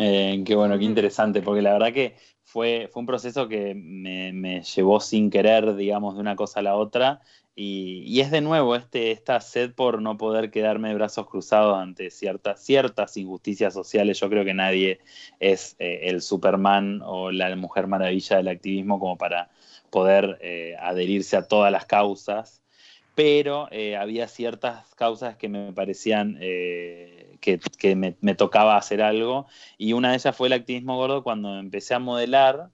Eh, 0.01 0.43
qué 0.45 0.55
bueno, 0.55 0.79
qué 0.79 0.85
interesante, 0.85 1.41
porque 1.41 1.61
la 1.61 1.73
verdad 1.73 1.91
que 1.91 2.15
fue, 2.43 2.89
fue 2.89 3.01
un 3.01 3.05
proceso 3.05 3.49
que 3.49 3.75
me, 3.75 4.31
me, 4.31 4.63
llevó 4.63 5.01
sin 5.01 5.29
querer, 5.29 5.75
digamos, 5.75 6.15
de 6.15 6.21
una 6.21 6.37
cosa 6.37 6.61
a 6.61 6.63
la 6.63 6.75
otra. 6.75 7.21
Y, 7.61 8.21
es 8.21 8.31
de 8.31 8.39
nuevo 8.39 8.73
este, 8.73 9.11
esta 9.11 9.41
sed 9.41 9.73
por 9.73 10.01
no 10.01 10.17
poder 10.17 10.49
quedarme 10.49 10.87
de 10.87 10.93
brazos 10.93 11.27
cruzados 11.27 11.77
ante 11.77 12.09
ciertas, 12.09 12.63
ciertas 12.63 13.17
injusticias 13.17 13.73
sociales. 13.73 14.17
Yo 14.21 14.29
creo 14.29 14.45
que 14.45 14.53
nadie 14.53 14.99
es 15.41 15.75
eh, 15.77 16.03
el 16.03 16.21
Superman 16.21 17.01
o 17.03 17.31
la 17.31 17.53
Mujer 17.57 17.87
Maravilla 17.87 18.37
del 18.37 18.47
activismo 18.47 18.97
como 18.97 19.17
para 19.17 19.49
poder 19.89 20.37
eh, 20.39 20.77
adherirse 20.79 21.35
a 21.35 21.49
todas 21.49 21.69
las 21.69 21.85
causas, 21.85 22.63
pero 23.13 23.67
eh, 23.71 23.97
había 23.97 24.29
ciertas 24.29 24.95
causas 24.95 25.35
que 25.35 25.49
me 25.49 25.73
parecían 25.73 26.37
que, 27.39 27.59
me, 27.95 28.15
me, 28.21 28.35
tocaba 28.35 28.77
hacer 28.77 29.01
algo 29.01 29.47
y 29.77 29.93
una 29.93 30.09
de 30.09 30.17
ellas 30.17 30.35
fue 30.35 30.47
el 30.47 30.53
activismo 30.53 30.97
gordo 30.97 31.23
cuando 31.23 31.57
empecé 31.57 31.93
a 31.93 31.99
modelar. 31.99 32.69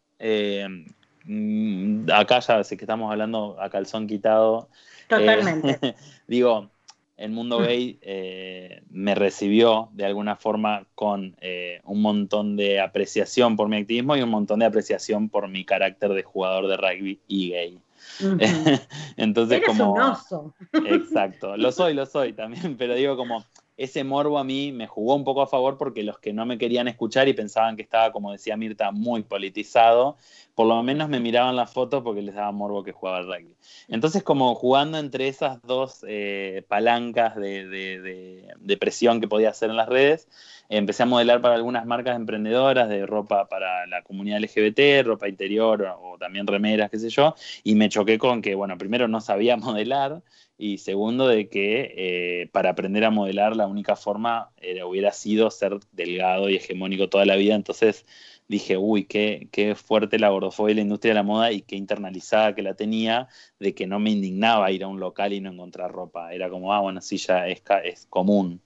Mm, 1.26 2.10
acá 2.12 2.40
ya 2.40 2.64
sé 2.64 2.78
que 2.78 2.86
estamos 2.86 3.12
hablando 3.12 3.58
a 3.60 3.70
calzón 3.70 4.08
quitado. 4.08 4.70
Totalmente. 5.08 5.80
Eh, 5.82 5.96
digo, 6.28 6.70
el 7.18 7.32
mundo 7.32 7.60
gay 7.60 7.98
eh, 8.02 8.84
me 8.90 9.16
recibió 9.16 9.90
de 9.94 10.06
alguna 10.06 10.36
forma 10.36 10.86
con 10.94 11.36
eh, 11.42 11.82
un 11.86 12.02
montón 12.02 12.56
de 12.56 12.80
apreciación 12.80 13.56
por 13.56 13.70
mi 13.70 13.78
activismo 13.78 14.16
y 14.16 14.22
un 14.22 14.30
montón 14.30 14.60
de 14.60 14.66
apreciación 14.66 15.30
por 15.30 15.48
mi 15.48 15.66
carácter 15.66 16.14
de 16.14 16.24
jugador 16.24 16.68
de 16.68 16.78
rugby 16.78 17.20
y 17.28 17.50
gay. 17.50 17.80
Entonces, 19.18 19.64
como. 19.66 19.94
Un 19.94 20.02
oso. 20.02 20.54
Exacto, 20.86 21.58
lo 21.58 21.72
soy, 21.72 21.96
lo 21.96 22.06
soy 22.06 22.34
también, 22.34 22.78
pero 22.78 22.94
digo, 22.94 23.18
como 23.18 23.44
ese 23.78 24.04
morbo 24.04 24.40
a 24.40 24.44
mí 24.44 24.72
me 24.72 24.88
jugó 24.88 25.16
un 25.16 25.24
poco 25.24 25.42
a 25.42 25.48
favor 25.48 25.78
porque 25.78 26.04
los 26.04 26.18
que 26.20 26.32
no 26.32 26.46
me 26.46 26.58
querían 26.58 26.88
escuchar 26.88 27.28
y 27.28 27.34
pensaban 27.34 27.76
que 27.76 27.82
estaba, 27.82 28.12
como 28.12 28.32
decía 28.32 28.56
Mirta, 28.56 28.92
muy 28.92 29.24
politizado, 29.24 30.18
por 30.54 30.68
lo 30.68 30.82
menos 30.82 31.10
me 31.10 31.20
miraban 31.20 31.56
las 31.58 31.74
fotos 31.74 32.02
porque 32.02 32.22
les 32.22 32.36
daba 32.36 32.52
morbo 32.54 32.84
que 32.84 32.94
jugaba 32.94 33.18
al 33.18 33.28
rugby. 33.28 33.56
Entonces, 33.90 34.24
como 34.24 34.56
jugando 34.56 34.98
entre 34.98 35.28
esas 35.28 35.62
dos 35.64 36.06
eh, 36.08 36.64
palancas 36.70 37.36
de, 37.36 38.78
presión 38.80 39.20
que 39.20 39.28
podía 39.28 39.50
hacer 39.50 39.70
en 39.70 39.78
las 39.78 39.90
redes, 39.90 40.30
empecé 40.70 41.04
a 41.04 41.06
modelar 41.06 41.42
para 41.42 41.56
algunas 41.56 41.86
marcas 41.86 42.16
emprendedoras 42.16 42.88
de 42.88 43.06
ropa 43.06 43.48
para 43.48 43.86
la 43.88 44.04
comunidad 44.04 44.40
LGBT, 44.40 45.06
ropa 45.06 45.28
interior 45.28 45.84
o, 45.84 46.14
o 46.14 46.18
también 46.18 46.48
remeras, 46.48 46.90
qué 46.90 47.00
sé 47.00 47.10
yo, 47.10 47.36
y 47.64 47.76
me 47.76 47.90
choqué 47.90 48.18
con 48.18 48.42
que, 48.42 48.56
bueno, 48.56 48.78
primero 48.78 49.08
no 49.08 49.20
sabía 49.20 49.58
modelar 49.58 50.22
y 50.58 50.78
segundo 50.78 51.28
de 51.28 51.50
que 51.50 51.94
eh, 51.98 52.50
para 52.52 52.70
aprender 52.70 53.04
a 53.04 53.10
modelar 53.10 53.56
la 53.56 53.68
única 53.68 53.96
forma 53.96 54.52
era, 54.58 54.86
hubiera 54.86 55.12
sido 55.12 55.52
ser 55.52 55.80
delgado 55.92 56.50
y 56.50 56.56
hegemónico 56.56 57.10
toda 57.10 57.26
la 57.26 57.36
vida, 57.36 57.56
entonces 57.56 58.06
dije, 58.48 58.78
uy, 58.78 59.06
qué, 59.06 59.50
qué 59.52 59.76
fuerte 59.76 60.20
la 60.20 60.30
gordofobia 60.30 60.74
y 60.74 60.76
la 60.76 60.82
industria 60.82 61.12
de 61.12 61.16
la 61.16 61.24
moda 61.24 61.52
y 61.52 61.62
qué 61.62 61.76
internalizada 61.76 62.56
que 62.56 62.62
la 62.62 62.76
tenía, 62.76 63.28
de 63.60 63.74
que 63.74 63.88
no 63.88 64.00
me 64.00 64.12
indignaba 64.12 64.72
ir 64.72 64.84
a 64.84 64.88
un 64.88 65.00
local 65.00 65.34
y 65.34 65.42
no 65.42 65.52
encontrar 65.52 65.92
ropa, 65.92 66.34
era 66.34 66.50
como, 66.50 66.74
ah, 66.74 66.80
bueno, 66.80 67.02
sí, 67.02 67.18
ya 67.18 67.48
es, 67.48 67.62
es 67.84 68.06
común. 68.06 68.62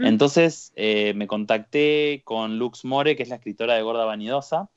Entonces 0.00 0.72
eh, 0.76 1.14
me 1.14 1.26
contacté 1.26 2.22
con 2.24 2.58
Lux 2.58 2.84
More, 2.84 3.16
que 3.16 3.22
es 3.22 3.28
la 3.28 3.36
escritora 3.36 3.74
de 3.74 3.82
Gorda 3.82 4.04
Vanidosa, 4.04 4.68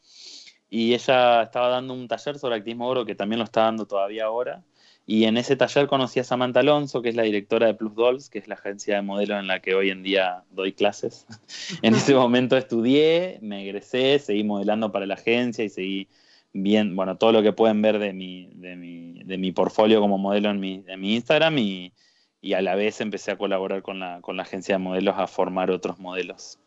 y 0.69 0.93
ella 0.93 1.43
estaba 1.43 1.69
dando 1.69 1.93
un 1.93 2.07
taller 2.07 2.39
sobre 2.39 2.55
activismo 2.55 2.87
gordo 2.87 3.05
que 3.05 3.15
también 3.15 3.39
lo 3.39 3.45
está 3.45 3.61
dando 3.61 3.85
todavía 3.85 4.25
ahora. 4.25 4.63
Y 5.07 5.25
en 5.25 5.37
ese 5.37 5.55
taller 5.55 5.87
conocí 5.87 6.19
a 6.19 6.23
Samantha 6.23 6.61
Alonso, 6.61 7.01
que 7.01 7.09
es 7.09 7.15
la 7.15 7.23
directora 7.23 7.67
de 7.67 7.75
Plus 7.75 7.93
Dolls, 7.93 8.29
que 8.29 8.39
es 8.39 8.47
la 8.47 8.55
agencia 8.55 8.95
de 8.95 9.01
modelos 9.03 9.39
en 9.39 9.47
la 9.47 9.59
que 9.59 9.75
hoy 9.75 9.91
en 9.91 10.01
día 10.01 10.43
doy 10.51 10.73
clases. 10.73 11.27
en 11.83 11.93
ese 11.93 12.15
momento 12.15 12.57
estudié, 12.57 13.37
me 13.41 13.63
egresé, 13.63 14.17
seguí 14.19 14.43
modelando 14.43 14.91
para 14.91 15.05
la 15.05 15.13
agencia 15.13 15.63
y 15.63 15.69
seguí 15.69 16.07
bien, 16.53 16.95
bueno, 16.95 17.17
todo 17.17 17.33
lo 17.33 17.43
que 17.43 17.53
pueden 17.53 17.81
ver 17.81 17.99
de 17.99 18.13
mi, 18.13 18.49
de 18.55 18.75
mi, 18.75 19.23
de 19.23 19.37
mi 19.37 19.51
portfolio 19.51 19.99
como 19.99 20.17
modelo 20.17 20.49
en 20.49 20.59
mi, 20.59 20.83
mi 20.97 21.15
Instagram 21.15 21.57
y, 21.59 21.93
y 22.41 22.53
a 22.53 22.61
la 22.61 22.75
vez 22.75 23.01
empecé 23.01 23.31
a 23.31 23.37
colaborar 23.37 23.81
con 23.81 23.99
la, 23.99 24.21
con 24.21 24.37
la 24.37 24.43
agencia 24.43 24.75
de 24.75 24.79
modelos 24.79 25.15
a 25.17 25.27
formar 25.27 25.69
otros 25.69 25.99
modelos. 25.99 26.59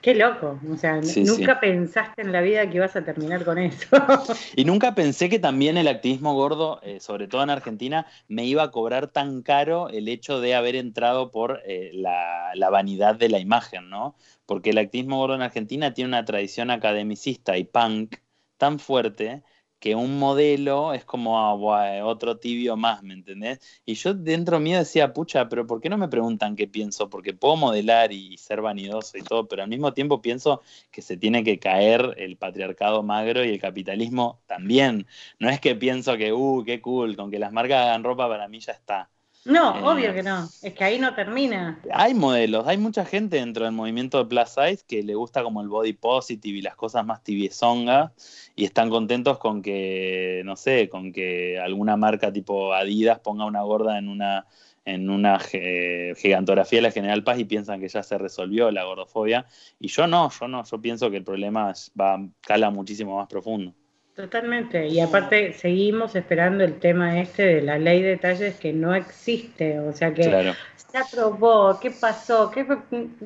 Qué 0.00 0.14
loco, 0.14 0.58
o 0.72 0.76
sea, 0.78 0.98
nunca 1.00 1.60
pensaste 1.60 2.22
en 2.22 2.32
la 2.32 2.40
vida 2.40 2.68
que 2.70 2.76
ibas 2.78 2.96
a 2.96 3.04
terminar 3.04 3.44
con 3.44 3.58
eso. 3.58 3.86
y 4.56 4.64
nunca 4.64 4.94
pensé 4.94 5.28
que 5.28 5.38
también 5.38 5.76
el 5.76 5.88
activismo 5.88 6.32
gordo, 6.32 6.80
eh, 6.82 7.00
sobre 7.00 7.28
todo 7.28 7.42
en 7.42 7.50
Argentina, 7.50 8.06
me 8.26 8.46
iba 8.46 8.62
a 8.62 8.70
cobrar 8.70 9.08
tan 9.08 9.42
caro 9.42 9.90
el 9.90 10.08
hecho 10.08 10.40
de 10.40 10.54
haber 10.54 10.74
entrado 10.74 11.30
por 11.30 11.60
eh, 11.66 11.90
la, 11.92 12.52
la, 12.54 12.70
vanidad 12.70 13.14
de 13.14 13.28
la 13.28 13.40
imagen, 13.40 13.90
¿no? 13.90 14.16
Porque 14.46 14.70
el 14.70 14.78
activismo 14.78 15.18
gordo 15.18 15.34
en 15.34 15.42
Argentina 15.42 15.92
tiene 15.92 16.08
una 16.08 16.24
tradición 16.24 16.70
academicista 16.70 17.58
y 17.58 17.64
punk 17.64 18.16
tan 18.56 18.78
fuerte 18.78 19.42
que 19.80 19.94
un 19.94 20.18
modelo 20.18 20.92
es 20.92 21.04
como 21.04 21.38
ah, 21.40 22.04
otro 22.04 22.36
tibio 22.38 22.76
más, 22.76 23.02
¿me 23.02 23.14
entendés? 23.14 23.60
Y 23.86 23.94
yo 23.94 24.14
dentro 24.14 24.60
mío 24.60 24.78
decía, 24.78 25.12
pucha, 25.14 25.48
pero 25.48 25.66
¿por 25.66 25.80
qué 25.80 25.88
no 25.88 25.98
me 25.98 26.08
preguntan 26.08 26.54
qué 26.54 26.68
pienso? 26.68 27.08
Porque 27.10 27.32
puedo 27.34 27.56
modelar 27.56 28.12
y 28.12 28.36
ser 28.36 28.60
vanidoso 28.60 29.16
y 29.18 29.22
todo, 29.22 29.48
pero 29.48 29.62
al 29.62 29.68
mismo 29.68 29.94
tiempo 29.94 30.20
pienso 30.22 30.62
que 30.90 31.02
se 31.02 31.16
tiene 31.16 31.42
que 31.44 31.58
caer 31.58 32.14
el 32.18 32.36
patriarcado 32.36 33.02
magro 33.02 33.44
y 33.44 33.48
el 33.48 33.60
capitalismo 33.60 34.40
también. 34.46 35.06
No 35.38 35.48
es 35.48 35.60
que 35.60 35.74
pienso 35.74 36.16
que, 36.16 36.32
uh, 36.32 36.62
qué 36.64 36.80
cool, 36.80 37.16
con 37.16 37.30
que 37.30 37.38
las 37.38 37.52
marcas 37.52 37.86
hagan 37.86 38.04
ropa 38.04 38.28
para 38.28 38.48
mí 38.48 38.60
ya 38.60 38.72
está. 38.72 39.10
No, 39.44 39.76
eh, 39.76 39.82
obvio 39.82 40.12
que 40.12 40.22
no. 40.22 40.48
Es 40.62 40.74
que 40.74 40.84
ahí 40.84 40.98
no 40.98 41.14
termina. 41.14 41.80
Hay 41.92 42.14
modelos, 42.14 42.66
hay 42.68 42.76
mucha 42.76 43.04
gente 43.04 43.36
dentro 43.36 43.64
del 43.64 43.72
movimiento 43.72 44.18
de 44.18 44.26
Plus 44.26 44.50
Size 44.50 44.84
que 44.86 45.02
le 45.02 45.14
gusta 45.14 45.42
como 45.42 45.62
el 45.62 45.68
body 45.68 45.94
positive 45.94 46.58
y 46.58 46.62
las 46.62 46.76
cosas 46.76 47.06
más 47.06 47.22
tibiezongas 47.22 48.12
y 48.54 48.64
están 48.64 48.90
contentos 48.90 49.38
con 49.38 49.62
que, 49.62 50.42
no 50.44 50.56
sé, 50.56 50.88
con 50.88 51.12
que 51.12 51.58
alguna 51.58 51.96
marca 51.96 52.32
tipo 52.32 52.74
Adidas 52.74 53.20
ponga 53.20 53.46
una 53.46 53.62
gorda 53.62 53.98
en 53.98 54.08
una 54.08 54.46
en 54.86 55.10
una 55.10 55.38
gigantografía 55.38 56.78
de 56.78 56.82
la 56.82 56.90
General 56.90 57.22
Paz 57.22 57.38
y 57.38 57.44
piensan 57.44 57.80
que 57.80 57.88
ya 57.88 58.02
se 58.02 58.18
resolvió 58.18 58.70
la 58.70 58.84
gordofobia. 58.84 59.46
Y 59.78 59.88
yo 59.88 60.06
no, 60.06 60.30
yo 60.30 60.48
no, 60.48 60.64
yo 60.64 60.80
pienso 60.80 61.10
que 61.10 61.18
el 61.18 61.24
problema 61.24 61.72
va, 62.00 62.18
cala 62.40 62.70
muchísimo 62.70 63.16
más 63.16 63.28
profundo. 63.28 63.74
Totalmente, 64.14 64.88
y 64.88 65.00
aparte 65.00 65.52
seguimos 65.52 66.14
esperando 66.14 66.64
el 66.64 66.78
tema 66.78 67.20
este 67.20 67.42
de 67.44 67.62
la 67.62 67.78
ley 67.78 68.02
de 68.02 68.10
detalles 68.10 68.56
que 68.56 68.72
no 68.72 68.94
existe, 68.94 69.78
o 69.78 69.92
sea 69.92 70.12
que 70.12 70.54
se 70.76 70.98
aprobó, 70.98 71.78
qué 71.80 71.92
pasó, 71.92 72.50
¿Qué 72.50 72.66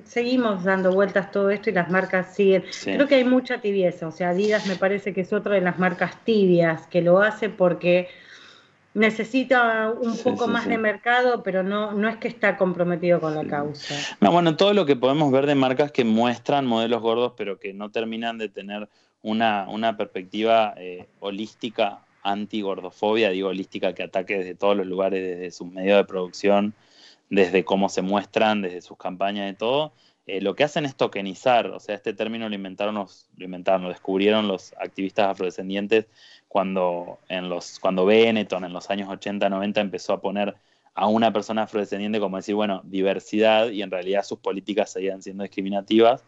seguimos 0.04 0.62
dando 0.64 0.92
vueltas 0.92 1.32
todo 1.32 1.50
esto 1.50 1.70
y 1.70 1.72
las 1.72 1.90
marcas 1.90 2.34
siguen. 2.34 2.64
Creo 2.82 3.08
que 3.08 3.14
hay 3.14 3.24
mucha 3.24 3.60
tibieza, 3.60 4.06
o 4.06 4.12
sea, 4.12 4.30
Adidas 4.30 4.66
me 4.66 4.76
parece 4.76 5.14
que 5.14 5.22
es 5.22 5.32
otra 5.32 5.54
de 5.54 5.62
las 5.62 5.78
marcas 5.78 6.22
tibias 6.24 6.86
que 6.86 7.00
lo 7.00 7.22
hace 7.22 7.48
porque 7.48 8.08
necesita 8.92 9.90
un 9.90 10.16
poco 10.18 10.46
más 10.46 10.66
de 10.66 10.78
mercado, 10.78 11.42
pero 11.42 11.62
no, 11.62 11.92
no 11.92 12.08
es 12.08 12.16
que 12.18 12.28
está 12.28 12.56
comprometido 12.56 13.20
con 13.20 13.34
la 13.34 13.44
causa. 13.44 13.94
No, 14.20 14.30
bueno, 14.30 14.56
todo 14.56 14.72
lo 14.72 14.86
que 14.86 14.94
podemos 14.94 15.32
ver 15.32 15.46
de 15.46 15.54
marcas 15.54 15.90
que 15.90 16.04
muestran 16.04 16.66
modelos 16.66 17.02
gordos, 17.02 17.32
pero 17.36 17.58
que 17.58 17.72
no 17.72 17.90
terminan 17.90 18.38
de 18.38 18.48
tener 18.48 18.88
una, 19.24 19.66
una 19.70 19.96
perspectiva 19.96 20.74
eh, 20.76 21.08
holística 21.18 22.04
anti-gordofobia, 22.22 23.30
digo 23.30 23.48
holística 23.48 23.94
que 23.94 24.02
ataque 24.02 24.38
desde 24.38 24.54
todos 24.54 24.76
los 24.76 24.86
lugares, 24.86 25.22
desde 25.22 25.50
sus 25.50 25.66
medios 25.66 25.96
de 25.96 26.04
producción, 26.04 26.74
desde 27.30 27.64
cómo 27.64 27.88
se 27.88 28.02
muestran, 28.02 28.60
desde 28.60 28.82
sus 28.82 28.98
campañas 28.98 29.50
y 29.50 29.56
todo. 29.56 29.92
Eh, 30.26 30.42
lo 30.42 30.54
que 30.54 30.64
hacen 30.64 30.84
es 30.84 30.94
tokenizar, 30.94 31.68
o 31.68 31.80
sea, 31.80 31.94
este 31.94 32.12
término 32.12 32.48
lo 32.50 32.54
inventaron, 32.54 32.96
los, 32.96 33.28
lo 33.36 33.46
inventaron, 33.46 33.82
lo 33.82 33.88
descubrieron 33.88 34.46
los 34.46 34.74
activistas 34.78 35.30
afrodescendientes 35.30 36.06
cuando, 36.46 37.18
en 37.28 37.48
los, 37.48 37.78
cuando 37.78 38.04
Benetton 38.04 38.64
en 38.64 38.74
los 38.74 38.90
años 38.90 39.08
80, 39.08 39.48
90 39.48 39.80
empezó 39.80 40.12
a 40.12 40.20
poner 40.20 40.54
a 40.94 41.06
una 41.06 41.32
persona 41.32 41.62
afrodescendiente 41.62 42.20
como 42.20 42.36
decir, 42.36 42.54
bueno, 42.54 42.82
diversidad 42.84 43.70
y 43.70 43.80
en 43.80 43.90
realidad 43.90 44.22
sus 44.22 44.38
políticas 44.38 44.92
seguían 44.92 45.22
siendo 45.22 45.44
discriminativas. 45.44 46.24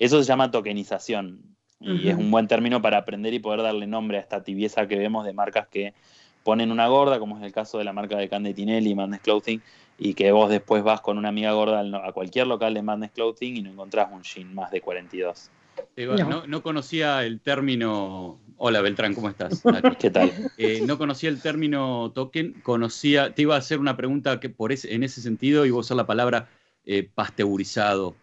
Eso 0.00 0.20
se 0.20 0.28
llama 0.28 0.50
tokenización. 0.50 1.56
Y 1.80 2.08
es 2.08 2.16
un 2.16 2.30
buen 2.30 2.46
término 2.46 2.82
para 2.82 2.98
aprender 2.98 3.32
y 3.32 3.38
poder 3.38 3.62
darle 3.62 3.86
nombre 3.86 4.18
a 4.18 4.20
esta 4.20 4.42
tibieza 4.44 4.86
que 4.86 4.98
vemos 4.98 5.24
de 5.24 5.32
marcas 5.32 5.66
que 5.68 5.94
ponen 6.42 6.70
una 6.70 6.88
gorda, 6.88 7.18
como 7.18 7.38
es 7.38 7.42
el 7.42 7.52
caso 7.52 7.78
de 7.78 7.84
la 7.84 7.92
marca 7.92 8.16
de 8.16 8.28
Candy 8.28 8.54
Tinelli, 8.54 8.94
Madness 8.94 9.20
Clothing, 9.20 9.62
y 9.98 10.14
que 10.14 10.32
vos 10.32 10.50
después 10.50 10.82
vas 10.82 11.00
con 11.00 11.18
una 11.18 11.28
amiga 11.28 11.52
gorda 11.52 11.80
a 11.80 12.12
cualquier 12.12 12.46
local 12.46 12.74
de 12.74 12.82
Madness 12.82 13.12
Clothing 13.12 13.56
y 13.56 13.62
no 13.62 13.70
encontrás 13.70 14.08
un 14.12 14.22
jean 14.22 14.54
más 14.54 14.70
de 14.70 14.80
42. 14.80 15.50
no. 15.96 16.46
no. 16.46 16.62
conocía 16.62 17.24
el 17.24 17.40
término. 17.40 18.38
Hola 18.56 18.82
Beltrán, 18.82 19.14
¿cómo 19.14 19.30
estás? 19.30 19.62
¿Qué 19.98 20.10
tal? 20.10 20.30
Eh, 20.58 20.82
no 20.86 20.98
conocía 20.98 21.30
el 21.30 21.40
término 21.40 22.12
token, 22.14 22.60
conocía. 22.62 23.34
Te 23.34 23.42
iba 23.42 23.54
a 23.54 23.58
hacer 23.58 23.78
una 23.78 23.96
pregunta 23.96 24.38
que 24.38 24.50
por 24.50 24.70
ese, 24.72 24.94
en 24.94 25.02
ese 25.02 25.22
sentido 25.22 25.64
iba 25.64 25.76
a 25.76 25.80
usar 25.80 25.96
la 25.96 26.06
palabra 26.06 26.48
eh, 26.84 27.08
pasteurizado. 27.14 28.14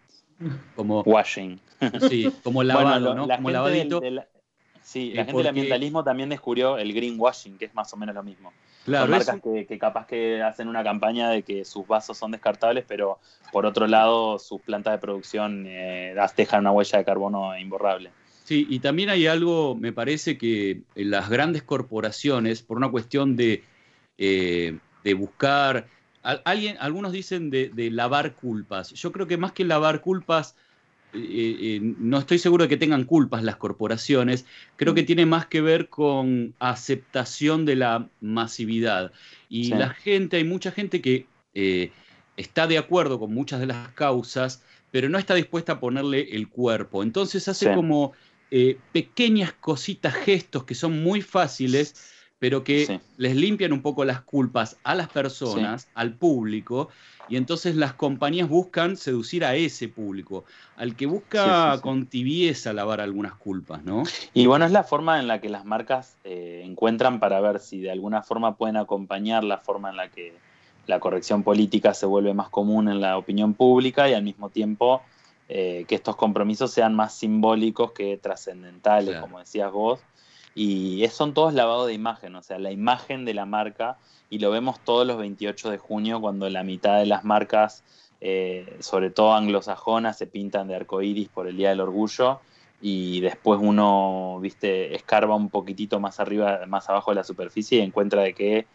Como, 0.75 1.01
Washing. 1.01 1.59
Sí, 2.09 2.31
como 2.43 2.63
lavado, 2.63 3.13
¿no? 3.13 3.27
Como 3.27 3.49
lavadito. 3.49 4.01
sí, 4.81 5.13
la 5.13 5.25
gente 5.25 5.37
del 5.37 5.47
ambientalismo 5.47 6.03
también 6.03 6.29
descubrió 6.29 6.77
el 6.77 6.93
greenwashing, 6.93 7.57
que 7.57 7.65
es 7.65 7.75
más 7.75 7.93
o 7.93 7.97
menos 7.97 8.15
lo 8.15 8.23
mismo. 8.23 8.53
Claro, 8.85 9.05
Son 9.05 9.11
marcas 9.11 9.41
que, 9.67 9.77
capaz 9.77 10.07
que 10.07 10.41
hacen 10.41 10.67
una 10.67 10.83
campaña 10.83 11.29
de 11.29 11.43
que 11.43 11.65
sus 11.65 11.85
vasos 11.85 12.17
son 12.17 12.31
descartables, 12.31 12.85
pero 12.87 13.19
por 13.51 13.65
otro 13.65 13.85
lado 13.85 14.39
sus 14.39 14.61
plantas 14.61 14.93
de 14.93 14.99
producción 14.99 15.65
eh, 15.67 16.15
dejan 16.37 16.61
una 16.61 16.71
huella 16.71 16.99
de 16.99 17.05
carbono 17.05 17.57
imborrable. 17.57 18.11
Sí, 18.45 18.65
y 18.69 18.79
también 18.79 19.09
hay 19.09 19.27
algo, 19.27 19.75
me 19.75 19.91
parece 19.91 20.37
que 20.37 20.83
las 20.95 21.29
grandes 21.29 21.63
corporaciones, 21.63 22.61
por 22.61 22.77
una 22.77 22.89
cuestión 22.89 23.35
de, 23.35 23.65
eh, 24.17 24.77
de 25.03 25.13
buscar, 25.15 25.87
alguien, 26.45 26.77
algunos 26.79 27.11
dicen 27.11 27.49
de, 27.49 27.69
de 27.69 27.89
lavar 27.91 28.35
culpas. 28.35 28.91
Yo 28.91 29.11
creo 29.11 29.27
que 29.27 29.37
más 29.37 29.53
que 29.53 29.63
lavar 29.63 30.01
culpas, 30.01 30.55
eh, 31.13 31.57
eh, 31.59 31.79
no 31.81 32.17
estoy 32.19 32.37
seguro 32.37 32.63
de 32.65 32.69
que 32.69 32.77
tengan 32.77 33.05
culpas 33.05 33.43
las 33.43 33.55
corporaciones, 33.55 34.45
creo 34.75 34.93
que 34.93 35.03
mm. 35.03 35.05
tiene 35.05 35.25
más 35.25 35.45
que 35.45 35.61
ver 35.61 35.89
con 35.89 36.53
aceptación 36.59 37.65
de 37.65 37.77
la 37.77 38.09
masividad. 38.19 39.11
Y 39.49 39.69
la 39.69 39.89
gente, 39.89 40.37
hay 40.37 40.43
mucha 40.43 40.71
gente 40.71 41.01
que 41.01 41.25
eh, 41.53 41.91
está 42.35 42.67
de 42.67 42.77
acuerdo 42.77 43.19
con 43.19 43.33
muchas 43.33 43.61
de 43.61 43.67
las 43.67 43.87
causas, 43.93 44.63
pero 44.91 45.07
no 45.07 45.17
está 45.17 45.33
dispuesta 45.33 45.73
a 45.73 45.79
ponerle 45.79 46.35
el 46.35 46.49
cuerpo. 46.49 47.03
Entonces 47.03 47.47
hace 47.47 47.73
como 47.73 48.13
pequeñas 48.93 49.51
cositas, 49.53 50.13
gestos 50.13 50.63
que 50.63 50.75
son 50.75 51.03
muy 51.03 51.21
fáciles, 51.21 52.16
pero 52.39 52.63
que 52.63 52.99
les 53.17 53.35
limpian 53.35 53.73
un 53.73 53.81
poco 53.81 54.05
las 54.05 54.21
culpas 54.21 54.77
a 54.83 54.93
las 54.95 55.09
personas, 55.09 55.87
al 55.95 56.13
público, 56.13 56.89
y 57.29 57.35
entonces 57.35 57.75
las 57.75 57.93
compañías 57.93 58.47
buscan 58.47 58.95
seducir 58.95 59.43
a 59.43 59.55
ese 59.55 59.87
público, 59.87 60.45
al 60.75 60.95
que 60.95 61.07
busca 61.07 61.79
con 61.81 62.05
tibieza 62.05 62.73
lavar 62.73 63.01
algunas 63.01 63.33
culpas, 63.33 63.83
¿no? 63.83 64.03
Y 64.33 64.45
bueno, 64.45 64.65
es 64.65 64.71
la 64.71 64.83
forma 64.83 65.19
en 65.19 65.27
la 65.27 65.41
que 65.41 65.49
las 65.49 65.65
marcas 65.65 66.15
eh, 66.23 66.61
encuentran 66.63 67.19
para 67.19 67.39
ver 67.41 67.59
si 67.59 67.81
de 67.81 67.91
alguna 67.91 68.21
forma 68.21 68.55
pueden 68.55 68.77
acompañar 68.77 69.43
la 69.43 69.57
forma 69.57 69.89
en 69.89 69.97
la 69.97 70.09
que 70.09 70.33
la 70.85 70.99
corrección 70.99 71.43
política 71.43 71.93
se 71.93 72.05
vuelve 72.05 72.33
más 72.33 72.49
común 72.49 72.87
en 72.87 73.01
la 73.01 73.17
opinión 73.17 73.53
pública 73.55 74.09
y 74.09 74.13
al 74.13 74.23
mismo 74.23 74.49
tiempo 74.49 75.01
eh, 75.49 75.85
que 75.87 75.95
estos 75.95 76.15
compromisos 76.15 76.71
sean 76.71 76.93
más 76.93 77.13
simbólicos 77.13 77.91
que 77.91 78.17
trascendentales, 78.17 79.17
como 79.17 79.39
decías 79.39 79.71
vos. 79.71 79.99
Y 80.59 81.07
son 81.11 81.35
todos 81.35 81.53
lavados 81.53 81.85
de 81.85 81.93
imagen, 81.93 82.35
o 82.35 82.41
sea, 82.41 82.57
la 82.57 82.71
imagen 82.71 83.25
de 83.25 83.35
la 83.35 83.45
marca 83.45 83.97
y 84.27 84.39
lo 84.39 84.49
vemos 84.49 84.79
todos 84.79 85.05
los 85.05 85.19
28 85.19 85.69
de 85.69 85.77
junio 85.77 86.19
cuando 86.19 86.49
la 86.49 86.63
mitad 86.63 86.97
de 86.97 87.05
las 87.05 87.23
marcas, 87.23 87.83
eh, 88.21 88.75
sobre 88.79 89.11
todo 89.11 89.35
anglosajonas, 89.35 90.17
se 90.17 90.25
pintan 90.25 90.67
de 90.67 90.75
arcoíris 90.75 91.29
por 91.29 91.47
el 91.47 91.57
Día 91.57 91.69
del 91.69 91.81
Orgullo 91.81 92.39
y 92.81 93.21
después 93.21 93.59
uno, 93.61 94.39
viste, 94.41 94.95
escarba 94.95 95.35
un 95.35 95.49
poquitito 95.49 95.99
más 95.99 96.19
arriba, 96.19 96.61
más 96.65 96.89
abajo 96.89 97.11
de 97.11 97.15
la 97.17 97.23
superficie 97.23 97.77
y 97.77 97.81
encuentra 97.81 98.23
de 98.23 98.33
que 98.33 98.65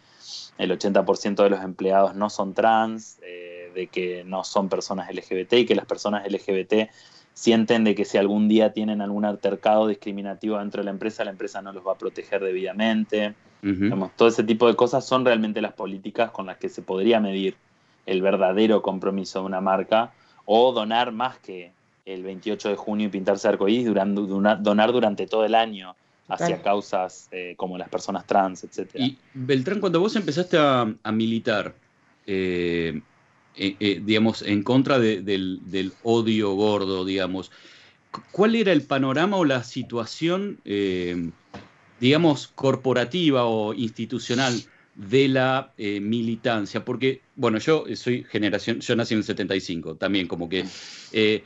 el 0.58 0.70
80% 0.70 1.42
de 1.42 1.50
los 1.50 1.64
empleados 1.64 2.14
no 2.14 2.30
son 2.30 2.54
trans, 2.54 3.18
eh, 3.22 3.72
de 3.74 3.88
que 3.88 4.22
no 4.22 4.44
son 4.44 4.68
personas 4.68 5.12
LGBT 5.12 5.54
y 5.54 5.66
que 5.66 5.74
las 5.74 5.86
personas 5.86 6.30
LGBT 6.30 6.90
sienten 7.34 7.84
de 7.84 7.94
que 7.94 8.04
si 8.04 8.18
algún 8.18 8.48
día 8.48 8.72
tienen 8.72 9.00
algún 9.00 9.24
altercado 9.24 9.88
discriminativo 9.88 10.58
dentro 10.58 10.80
de 10.80 10.84
la 10.86 10.90
empresa, 10.90 11.24
la 11.24 11.30
empresa 11.30 11.62
no 11.62 11.72
los 11.72 11.86
va 11.86 11.92
a 11.92 11.98
proteger 11.98 12.42
debidamente. 12.42 13.34
Todo 14.16 14.28
ese 14.28 14.42
tipo 14.42 14.66
de 14.66 14.74
cosas 14.74 15.06
son 15.06 15.24
realmente 15.24 15.60
las 15.60 15.72
políticas 15.72 16.30
con 16.30 16.46
las 16.46 16.56
que 16.56 16.68
se 16.68 16.82
podría 16.82 17.20
medir 17.20 17.56
el 18.06 18.20
verdadero 18.20 18.82
compromiso 18.82 19.40
de 19.40 19.46
una 19.46 19.60
marca 19.60 20.12
o 20.44 20.72
donar 20.72 21.12
más 21.12 21.38
que 21.38 21.70
el 22.04 22.24
28 22.24 22.70
de 22.70 22.76
junio 22.76 23.06
y 23.06 23.10
pintarse 23.10 23.46
arcoíris, 23.46 23.86
donar 23.86 24.92
durante 24.92 25.26
todo 25.26 25.44
el 25.44 25.54
año 25.54 25.94
hacia 26.28 26.62
causas 26.62 27.28
eh, 27.30 27.54
como 27.56 27.78
las 27.78 27.88
personas 27.88 28.26
trans, 28.26 28.64
etc. 28.64 28.96
Y 28.96 29.18
Beltrán, 29.34 29.80
cuando 29.80 30.00
vos 30.00 30.16
empezaste 30.16 30.56
a, 30.58 31.12
militar, 31.12 31.74
eh, 32.26 33.00
eh, 33.56 34.00
digamos, 34.04 34.42
en 34.42 34.62
contra 34.62 34.98
del, 34.98 35.24
del, 35.24 35.92
odio 36.02 36.52
gordo, 36.54 37.04
digamos, 37.04 37.50
¿cuál 38.30 38.54
era 38.54 38.72
el 38.72 38.82
panorama 38.82 39.36
o 39.36 39.44
la 39.44 39.62
situación 39.64 40.58
digamos, 42.02 42.48
corporativa 42.48 43.44
o 43.44 43.74
institucional 43.74 44.60
de 44.96 45.28
la 45.28 45.72
eh, 45.78 46.00
militancia, 46.00 46.84
porque, 46.84 47.22
bueno, 47.36 47.58
yo 47.58 47.84
soy 47.94 48.24
generación, 48.24 48.80
yo 48.80 48.96
nací 48.96 49.14
en 49.14 49.18
el 49.18 49.24
75, 49.24 49.94
también 49.94 50.26
como 50.26 50.48
que 50.48 50.64
eh, 51.12 51.44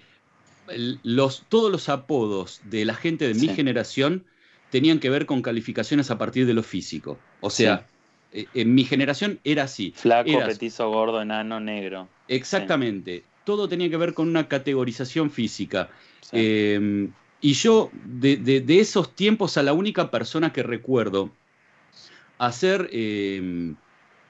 los, 1.02 1.44
todos 1.50 1.70
los 1.70 1.90
apodos 1.90 2.62
de 2.64 2.86
la 2.86 2.94
gente 2.94 3.28
de 3.28 3.34
mi 3.34 3.48
generación 3.48 4.24
tenían 4.70 4.98
que 4.98 5.10
ver 5.10 5.26
con 5.26 5.42
calificaciones 5.42 6.10
a 6.10 6.16
partir 6.16 6.46
de 6.46 6.54
lo 6.54 6.62
físico. 6.62 7.18
O 7.42 7.50
sea, 7.50 7.74
eh, 7.74 7.95
en 8.32 8.74
mi 8.74 8.84
generación 8.84 9.40
era 9.44 9.64
así. 9.64 9.92
Flaco, 9.96 10.30
petizo, 10.44 10.90
gordo, 10.90 11.22
enano, 11.22 11.60
negro. 11.60 12.08
Exactamente. 12.28 13.24
Todo 13.44 13.68
tenía 13.68 13.88
que 13.88 13.96
ver 13.96 14.14
con 14.14 14.28
una 14.28 14.48
categorización 14.48 15.30
física. 15.30 15.88
Em, 16.32 17.12
y 17.40 17.52
yo, 17.52 17.90
de, 18.04 18.64
esos 18.80 19.14
tiempos, 19.14 19.56
a 19.56 19.62
la 19.62 19.72
única 19.72 20.10
persona 20.10 20.52
que 20.52 20.62
recuerdo 20.62 21.30
hacer, 22.38 22.88
em, 22.92 23.76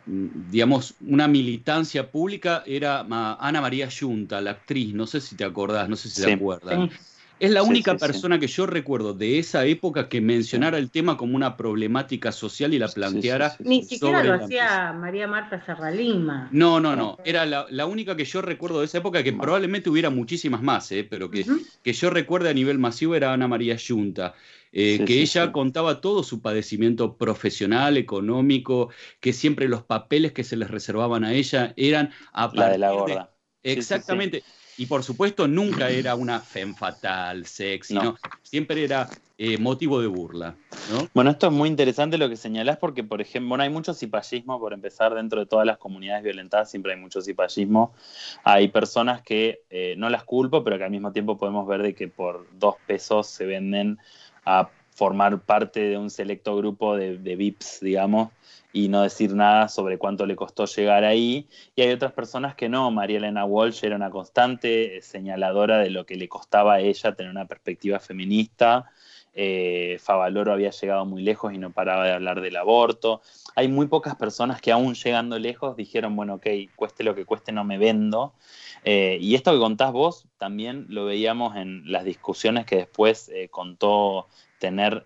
digamos, 0.06 0.94
una 1.00 1.26
militancia 1.26 2.10
pública 2.10 2.62
era 2.66 3.00
Ana 3.40 3.60
María 3.60 3.88
Yunta, 3.88 4.40
la 4.40 4.52
actriz, 4.52 4.94
no 4.94 5.06
sé 5.06 5.20
si 5.20 5.34
te 5.34 5.44
acordás, 5.44 5.88
no 5.88 5.96
sé 5.96 6.10
si 6.10 6.22
te 6.22 6.32
acuerdas. 6.32 6.90
Es 7.38 7.50
la 7.50 7.62
única 7.62 7.96
persona 7.96 8.40
que 8.40 8.46
yo 8.46 8.66
recuerdo 8.66 9.12
de 9.12 9.38
esa 9.38 9.66
época 9.66 10.08
que 10.08 10.20
mencionara 10.20 10.78
el 10.78 10.90
tema 10.90 11.16
como 11.16 11.36
una 11.36 11.56
problemática 11.56 12.32
social 12.32 12.72
y 12.72 12.78
la 12.78 12.88
planteara. 12.88 13.56
Ni 13.58 13.82
siquiera 13.84 14.24
lo 14.24 14.34
hacía 14.34 14.92
María 14.94 15.28
Marta 15.28 15.62
Serralima. 15.64 16.48
No, 16.50 16.80
no, 16.80 16.96
no. 16.96 17.18
Era 17.24 17.44
la, 17.44 17.86
única 17.86 18.16
que 18.16 18.24
yo 18.24 18.40
recuerdo 18.40 18.80
de 18.80 18.86
esa 18.86 18.98
época, 18.98 19.22
que 19.22 19.32
probablemente 19.32 19.90
hubiera 19.90 20.08
muchísimas 20.10 20.62
más, 20.62 20.90
¿eh? 20.92 21.06
pero 21.08 21.30
que, 21.30 21.44
que 21.82 21.92
yo 21.92 22.10
recuerdo 22.10 22.48
a 22.48 22.54
nivel 22.54 22.78
masivo 22.78 23.14
era 23.14 23.32
Ana 23.32 23.48
María 23.48 23.76
Yunta. 23.76 24.34
Eh, 24.72 25.04
que 25.06 25.22
ella 25.22 25.52
contaba 25.52 26.02
todo 26.02 26.22
su 26.22 26.42
padecimiento 26.42 27.16
profesional, 27.16 27.96
económico, 27.96 28.90
que 29.20 29.32
siempre 29.32 29.68
los 29.68 29.82
papeles 29.82 30.32
que 30.32 30.44
se 30.44 30.56
les 30.56 30.70
reservaban 30.70 31.24
a 31.24 31.32
ella 31.32 31.72
eran 31.76 32.10
a 32.32 32.50
la 32.52 32.68
de 32.70 32.78
la 32.78 32.90
gorda. 32.90 33.30
exactamente. 33.62 34.42
Y 34.78 34.86
por 34.86 35.02
supuesto 35.02 35.48
nunca 35.48 35.88
era 35.88 36.14
una 36.14 36.40
femme 36.40 36.74
fatal, 36.74 37.46
sexy, 37.46 37.94
no. 37.94 38.16
Siempre 38.42 38.84
era 38.84 39.08
eh, 39.38 39.58
motivo 39.58 40.00
de 40.00 40.06
burla. 40.06 40.54
Bueno, 41.12 41.30
esto 41.30 41.48
es 41.48 41.52
muy 41.52 41.68
interesante 41.68 42.16
lo 42.16 42.28
que 42.28 42.36
señalás 42.36 42.78
porque, 42.78 43.04
por 43.04 43.20
ejemplo, 43.20 43.50
bueno, 43.50 43.64
hay 43.64 43.70
mucho 43.70 43.92
cipallismo, 43.92 44.58
por 44.58 44.72
empezar, 44.72 45.14
dentro 45.14 45.40
de 45.40 45.46
todas 45.46 45.66
las 45.66 45.78
comunidades 45.78 46.24
violentadas 46.24 46.70
siempre 46.70 46.94
hay 46.94 47.00
mucho 47.00 47.20
cipallismo. 47.20 47.94
Hay 48.44 48.68
personas 48.68 49.22
que 49.22 49.60
eh, 49.68 49.94
no 49.98 50.08
las 50.08 50.24
culpo, 50.24 50.64
pero 50.64 50.78
que 50.78 50.84
al 50.84 50.90
mismo 50.90 51.12
tiempo 51.12 51.36
podemos 51.36 51.66
ver 51.66 51.82
de 51.82 51.94
que 51.94 52.08
por 52.08 52.46
dos 52.58 52.76
pesos 52.86 53.26
se 53.26 53.44
venden 53.44 53.98
a 54.44 54.70
formar 54.96 55.38
parte 55.40 55.80
de 55.80 55.98
un 55.98 56.08
selecto 56.08 56.56
grupo 56.56 56.96
de, 56.96 57.18
de 57.18 57.36
VIPs, 57.36 57.80
digamos, 57.82 58.30
y 58.72 58.88
no 58.88 59.02
decir 59.02 59.34
nada 59.34 59.68
sobre 59.68 59.98
cuánto 59.98 60.24
le 60.24 60.36
costó 60.36 60.64
llegar 60.64 61.04
ahí. 61.04 61.46
Y 61.74 61.82
hay 61.82 61.92
otras 61.92 62.12
personas 62.12 62.54
que 62.54 62.70
no. 62.70 62.90
María 62.90 63.18
Elena 63.18 63.44
Walsh 63.44 63.84
era 63.84 63.94
una 63.94 64.10
constante 64.10 65.00
señaladora 65.02 65.78
de 65.78 65.90
lo 65.90 66.06
que 66.06 66.16
le 66.16 66.28
costaba 66.28 66.74
a 66.74 66.80
ella 66.80 67.14
tener 67.14 67.30
una 67.30 67.44
perspectiva 67.44 67.98
feminista. 67.98 68.90
Eh, 69.38 69.98
Favaloro 70.00 70.52
había 70.52 70.70
llegado 70.70 71.04
muy 71.04 71.22
lejos 71.22 71.52
y 71.52 71.58
no 71.58 71.70
paraba 71.70 72.06
de 72.06 72.12
hablar 72.12 72.40
del 72.40 72.56
aborto. 72.56 73.20
Hay 73.54 73.68
muy 73.68 73.86
pocas 73.86 74.16
personas 74.16 74.62
que 74.62 74.72
aún 74.72 74.94
llegando 74.94 75.38
lejos 75.38 75.76
dijeron, 75.76 76.16
bueno, 76.16 76.34
ok, 76.34 76.46
cueste 76.74 77.04
lo 77.04 77.14
que 77.14 77.26
cueste, 77.26 77.52
no 77.52 77.62
me 77.62 77.76
vendo. 77.76 78.32
Eh, 78.84 79.18
y 79.20 79.34
esto 79.34 79.52
que 79.52 79.58
contás 79.58 79.92
vos 79.92 80.26
también 80.38 80.86
lo 80.88 81.04
veíamos 81.04 81.56
en 81.56 81.82
las 81.90 82.04
discusiones 82.04 82.64
que 82.64 82.76
después 82.76 83.28
eh, 83.28 83.48
contó 83.50 84.26
tener 84.58 85.04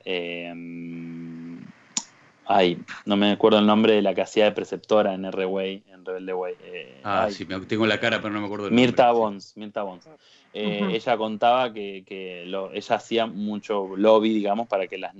Ay, 2.53 2.83
no 3.05 3.17
me 3.17 3.31
acuerdo 3.31 3.61
el 3.61 3.67
nombre 3.67 3.93
de 3.93 4.03
la 4.03 4.13
que 4.13 4.23
hacía 4.23 4.43
de 4.43 4.51
preceptora 4.51 5.15
en 5.15 5.25
R-Way, 5.25 5.85
en 5.87 6.05
Rebelde 6.05 6.35
Way. 6.35 6.55
Eh, 6.65 7.01
ah, 7.05 7.29
sí, 7.31 7.47
tengo 7.47 7.87
la 7.87 8.01
cara, 8.01 8.21
pero 8.21 8.35
no 8.35 8.41
me 8.41 8.47
acuerdo 8.47 8.67
el 8.67 8.73
Mirta 8.73 9.07
nombre. 9.07 9.21
Bons, 9.21 9.57
Mirta 9.57 9.83
Bons. 9.85 10.09
Eh, 10.53 10.89
ella 10.93 11.17
contaba 11.17 11.73
que, 11.73 12.05
ella 12.09 12.95
hacía 12.95 13.27
mucho 13.27 13.97
lobby, 13.97 14.35
digamos, 14.35 14.67
para 14.67 14.89
que 14.89 14.99
las, 14.99 15.15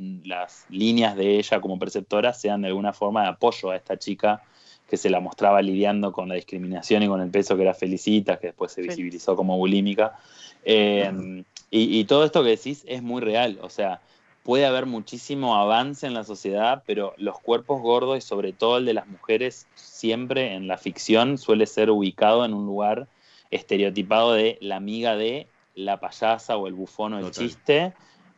líneas 0.69 1.17
de 1.17 1.39
ella 1.39 1.61
como 1.61 1.79
preceptora 1.79 2.33
sean 2.33 2.63
de 2.63 2.69
alguna 2.69 2.93
forma 2.93 3.23
de 3.23 3.29
apoyo 3.29 3.71
a 3.71 3.77
esta 3.77 3.99
chica 3.99 4.43
que 4.89 4.97
se 4.97 5.09
la 5.09 5.21
mostraba 5.21 5.63
lidiando 5.63 6.11
con 6.11 6.29
la 6.29 6.35
discriminación 6.35 7.05
y 7.05 7.09
con 7.09 7.21
el 7.21 7.31
peso 7.31 7.55
que 7.55 7.63
era 7.63 7.75
Felicitas, 7.75 8.41
que 8.41 8.49
después 8.49 8.73
se 8.73 8.83
visibilizó 8.83 9.37
como 9.37 9.57
bulímica. 9.57 10.19
Eh, 10.65 11.45
y, 11.71 12.01
y 12.01 12.05
todo 12.05 12.25
esto 12.25 12.43
que 12.43 12.51
decís 12.51 12.85
es 12.89 13.01
muy 13.01 13.21
real, 13.21 13.61
o 13.63 13.71
sea, 13.71 14.01
puede 14.43 14.67
haber 14.67 14.87
muchísimo 14.87 15.55
avance 15.55 16.09
en 16.09 16.15
la 16.15 16.25
sociedad, 16.25 16.83
pero 16.87 17.15
los 17.19 17.39
cuerpos 17.39 17.81
gordos 17.81 18.19
y 18.19 18.21
sobre 18.21 18.53
todo 18.53 18.79
el 18.79 18.85
de 18.85 18.95
las 18.95 19.07
mujeres 19.07 19.69
siempre 19.77 20.55
en 20.55 20.67
la 20.67 20.77
ficción 20.77 21.39
suele 21.39 21.67
ser 21.67 21.89
ubicado 21.91 22.45
en 22.45 22.53
un 22.53 22.67
lugar 22.67 23.07
estereotipado 23.51 24.33
de 24.33 24.59
la 24.61 24.77
amiga 24.77 25.17
de 25.17 25.49
la 25.75 26.01
payasa 26.01 26.57
o 26.57 26.67
el 26.67 26.75
bufón 26.75 27.15
o 27.15 27.19
el 27.19 27.31
chiste, 27.31 27.93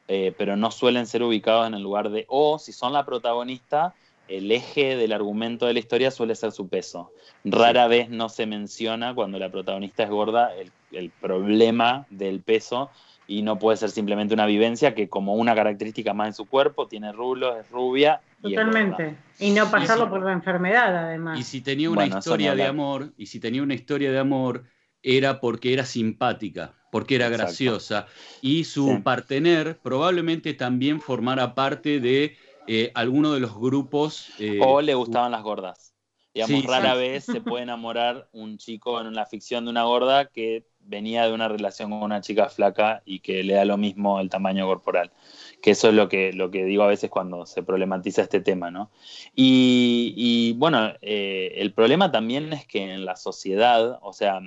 eh, 0.09 0.35
pero 0.37 0.57
no 0.57 0.71
suelen 0.71 1.07
ser 1.07 1.23
ubicados 1.23 1.67
en 1.67 1.75
el 1.75 1.83
lugar 1.83 2.11
de, 2.11 2.25
o 2.29 2.59
si 2.59 2.73
son 2.73 2.93
la 2.93 3.05
protagonista, 3.05 3.95
el 4.29 4.51
eje 4.51 4.97
del 4.97 5.13
argumento 5.13 5.67
de 5.67 5.75
la 5.75 5.79
historia 5.79 6.11
suele 6.11 6.35
ser 6.35 6.53
su 6.53 6.69
peso. 6.69 7.11
Rara 7.45 7.87
vez 7.89 8.09
no 8.09 8.29
se 8.29 8.47
menciona 8.47 9.15
cuando 9.15 9.39
la 9.39 9.51
protagonista 9.51 10.05
es 10.05 10.11
gorda 10.11 10.53
el 10.93 11.11
problema 11.21 12.07
del 12.11 12.41
peso, 12.41 12.91
y 13.27 13.43
no 13.43 13.59
puede 13.59 13.77
ser 13.77 13.91
simplemente 13.91 14.35
una 14.35 14.47
vivencia 14.47 14.95
que 14.95 15.09
como 15.09 15.35
una 15.35 15.55
característica 15.55 16.13
más 16.13 16.29
en 16.29 16.35
su 16.35 16.47
cuerpo, 16.47 16.87
tiene 16.87 17.13
rulos, 17.13 17.57
es 17.59 17.71
rubia. 17.71 18.21
Totalmente. 18.43 19.17
Y, 19.39 19.53
no 19.53 19.71
pasarlo 19.71 20.11
por 20.11 20.23
la 20.23 20.33
enfermedad, 20.33 20.97
además. 20.97 21.39
Y 21.39 21.43
si 21.43 21.61
tenía 21.61 21.91
una 21.91 22.07
historia 22.07 22.55
de 22.55 22.65
amor, 22.65 23.13
y 23.17 23.27
si 23.27 23.41
tenía 23.41 23.63
una 23.63 23.75
historia 23.75 24.11
de 24.11 24.19
amor, 24.19 24.65
era 25.03 25.41
porque 25.41 25.73
era 25.73 25.85
simpática, 25.85 26.75
porque 26.91 27.17
era 27.17 27.29
graciosa, 27.29 28.07
y 28.41 28.65
su 28.65 29.03
partener 29.03 29.79
probablemente 29.79 30.55
también 30.55 31.01
formara 31.01 31.55
parte 31.55 32.01
de 32.01 32.37
eh, 32.67 32.91
alguno 32.95 33.33
de 33.33 33.41
los 33.41 33.57
grupos. 33.59 34.29
Eh, 34.39 34.61
o 34.63 34.81
le 34.81 34.95
gustaban 34.95 35.33
las 35.33 35.43
gordas. 35.43 35.95
Digamos, 36.35 36.65
rara 36.65 36.95
vez 36.95 37.25
se 37.25 37.41
puede 37.43 37.65
enamorar 37.65 38.29
un 38.33 38.57
chico 38.57 39.01
en 39.01 39.13
la 39.15 39.27
ficción 39.27 39.65
de 39.65 39.71
una 39.71 39.85
gorda 39.85 40.27
que 40.27 40.65
venía 40.81 41.27
de 41.27 41.33
una 41.33 41.49
relación 41.49 41.91
con 41.91 42.03
una 42.03 42.21
chica 42.21 42.49
flaca 42.49 43.03
y 43.05 43.21
que 43.21 43.43
le 43.43 43.55
da 43.55 43.65
lo 43.65 43.77
mismo 43.77 44.19
el 44.21 44.31
tamaño 44.31 44.67
corporal. 44.67 45.13
Que 45.61 45.73
eso 45.73 45.89
es 45.89 45.95
lo 45.95 46.09
que, 46.09 46.33
lo 46.33 46.51
que 46.51 46.65
digo 46.65 46.83
a 46.83 46.89
veces 46.89 47.11
cuando 47.11 47.47
se 47.47 47.63
problematiza 47.63 48.23
este 48.23 48.41
tema, 48.41 48.71
¿no? 48.71 48.91
Y, 49.35 50.55
bueno, 50.57 50.93
eh, 51.03 51.53
el 51.57 51.73
problema 51.73 52.11
también 52.11 52.53
es 52.53 52.67
que 52.67 52.93
en 52.93 53.05
la 53.05 53.17
sociedad, 53.17 53.99
o 54.03 54.13
sea, 54.13 54.41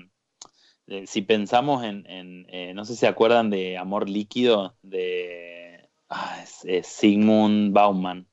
eh, 0.87 1.07
si 1.07 1.21
pensamos 1.21 1.83
en, 1.83 2.05
eh, 2.49 2.73
no 2.73 2.85
sé 2.85 2.93
si 2.93 2.99
se 2.99 3.07
acuerdan 3.07 3.49
de 3.49 3.77
Amor 3.77 4.09
Líquido 4.09 4.75
de 4.81 5.87
ah, 6.09 6.43
Sigmund 6.83 7.73
Bauman 7.73 8.27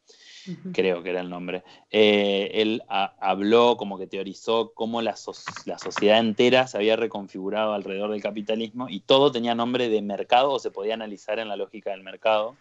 creo 0.72 1.02
que 1.02 1.10
era 1.10 1.20
el 1.20 1.30
nombre. 1.30 1.62
Eh, 1.90 2.50
él 2.54 2.82
habló, 2.88 3.76
como 3.76 3.98
que 3.98 4.06
teorizó 4.06 4.72
cómo 4.74 5.02
la, 5.02 5.14
la, 5.66 5.78
sociedad 5.78 6.18
entera 6.18 6.66
se 6.66 6.76
había 6.76 6.96
reconfigurado 6.96 7.72
alrededor 7.72 8.10
del 8.10 8.22
capitalismo 8.22 8.88
y 8.88 9.00
todo 9.00 9.32
tenía 9.32 9.54
nombre 9.54 9.88
de 9.88 10.02
mercado 10.02 10.50
o 10.52 10.58
se 10.58 10.70
podía 10.70 10.94
analizar 10.94 11.38
en 11.38 11.48
la 11.48 11.56
lógica 11.56 11.90
del 11.90 12.02
mercado. 12.02 12.56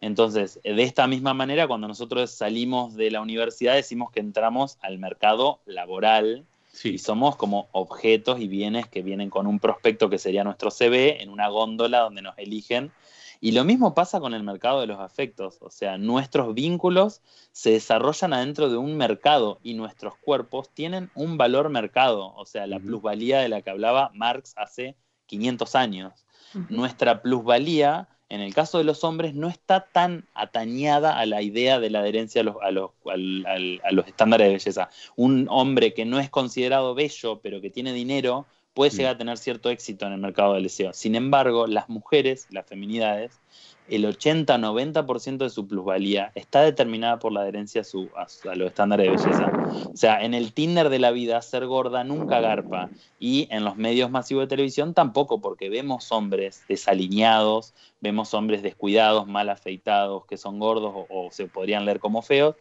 Entonces, 0.00 0.60
de 0.62 0.82
esta 0.82 1.06
misma 1.06 1.32
manera, 1.32 1.66
cuando 1.66 1.88
nosotros 1.88 2.30
salimos 2.30 2.94
de 2.94 3.10
la 3.10 3.22
universidad, 3.22 3.74
decimos 3.74 4.10
que 4.12 4.20
entramos 4.20 4.78
al 4.82 4.98
mercado 4.98 5.60
laboral 5.64 6.44
y 6.84 6.98
somos 6.98 7.36
como 7.36 7.68
objetos 7.72 8.40
y 8.40 8.48
bienes 8.48 8.86
que 8.88 9.02
vienen 9.02 9.30
con 9.30 9.46
un 9.46 9.58
prospecto 9.58 10.10
que 10.10 10.18
sería 10.18 10.44
nuestro 10.44 10.70
CV 10.70 11.22
en 11.22 11.30
una 11.30 11.48
góndola 11.48 12.00
donde 12.00 12.22
nos 12.22 12.36
eligen. 12.38 12.92
Y 13.40 13.52
lo 13.52 13.64
mismo 13.64 13.94
pasa 13.94 14.20
con 14.20 14.34
el 14.34 14.42
mercado 14.42 14.80
de 14.80 14.86
los 14.86 14.98
afectos, 14.98 15.58
o 15.60 15.70
sea, 15.70 15.98
nuestros 15.98 16.54
vínculos 16.54 17.20
se 17.52 17.72
desarrollan 17.72 18.32
adentro 18.32 18.70
de 18.70 18.78
un 18.78 18.96
mercado 18.96 19.60
y 19.62 19.74
nuestros 19.74 20.14
cuerpos 20.16 20.70
tienen 20.72 21.10
un 21.14 21.36
valor 21.36 21.68
mercado, 21.68 22.34
o 22.34 22.46
sea, 22.46 22.66
la 22.66 22.80
plusvalía 22.80 23.40
de 23.40 23.50
la 23.50 23.60
que 23.60 23.70
hablaba 23.70 24.10
Marx 24.14 24.54
hace 24.56 24.96
500 25.26 25.74
años. 25.74 26.26
Nuestra 26.70 27.20
plusvalía, 27.20 28.08
en 28.28 28.40
el 28.40 28.54
caso 28.54 28.78
de 28.78 28.84
los 28.84 29.04
hombres, 29.04 29.34
no 29.34 29.48
está 29.48 29.86
tan 29.92 30.24
atañada 30.34 31.18
a 31.18 31.26
la 31.26 31.42
idea 31.42 31.78
de 31.78 31.90
la 31.90 32.00
adherencia 32.00 32.40
a 32.40 32.44
los, 32.44 32.56
a 32.60 32.70
los, 32.70 32.90
a 33.04 33.92
los 33.92 34.06
estándares 34.06 34.48
de 34.48 34.52
belleza. 34.54 34.90
Un 35.14 35.46
hombre 35.48 35.94
que 35.94 36.04
no 36.04 36.18
es 36.18 36.28
considerado 36.28 36.94
bello, 36.94 37.40
pero 37.40 37.60
que 37.60 37.70
tiene 37.70 37.92
dinero, 37.92 38.46
puede 38.74 38.90
llegar 38.90 39.14
a 39.14 39.18
tener 39.18 39.38
cierto 39.38 39.70
éxito 39.70 40.06
en 40.06 40.12
el 40.12 40.18
mercado 40.18 40.54
del 40.54 40.64
deseo. 40.64 40.92
Sin 40.92 41.14
embargo, 41.14 41.66
las 41.66 41.88
mujeres, 41.88 42.46
las 42.50 42.66
feminidades, 42.66 43.40
el 43.88 44.04
80-90% 44.04 45.38
de 45.38 45.50
su 45.50 45.66
plusvalía 45.66 46.32
está 46.34 46.62
determinada 46.62 47.18
por 47.18 47.32
la 47.32 47.40
adherencia 47.40 47.82
a, 47.82 48.54
los 48.54 48.68
estándares 48.68 49.06
de 49.06 49.10
belleza. 49.16 49.52
O 49.92 49.96
sea, 49.96 50.22
en 50.22 50.34
el 50.34 50.52
Tinder 50.52 50.88
de 50.88 50.98
la 50.98 51.10
vida, 51.10 51.40
ser 51.42 51.66
gorda 51.66 52.04
nunca 52.04 52.40
garpa. 52.40 52.90
Y 53.18 53.48
en 53.50 53.64
los 53.64 53.76
medios 53.76 54.10
masivos 54.10 54.44
de 54.44 54.48
televisión 54.48 54.94
tampoco, 54.94 55.40
porque 55.40 55.68
vemos 55.68 56.12
hombres 56.12 56.64
desalineados, 56.68 57.74
vemos 58.00 58.34
hombres 58.34 58.62
descuidados, 58.62 59.26
mal 59.26 59.48
afeitados, 59.48 60.24
que 60.26 60.36
son 60.36 60.58
gordos 60.58 61.06
o 61.08 61.28
se 61.30 61.46
podrían 61.46 61.84
leer 61.84 62.00
como 62.00 62.22
feos, 62.22 62.56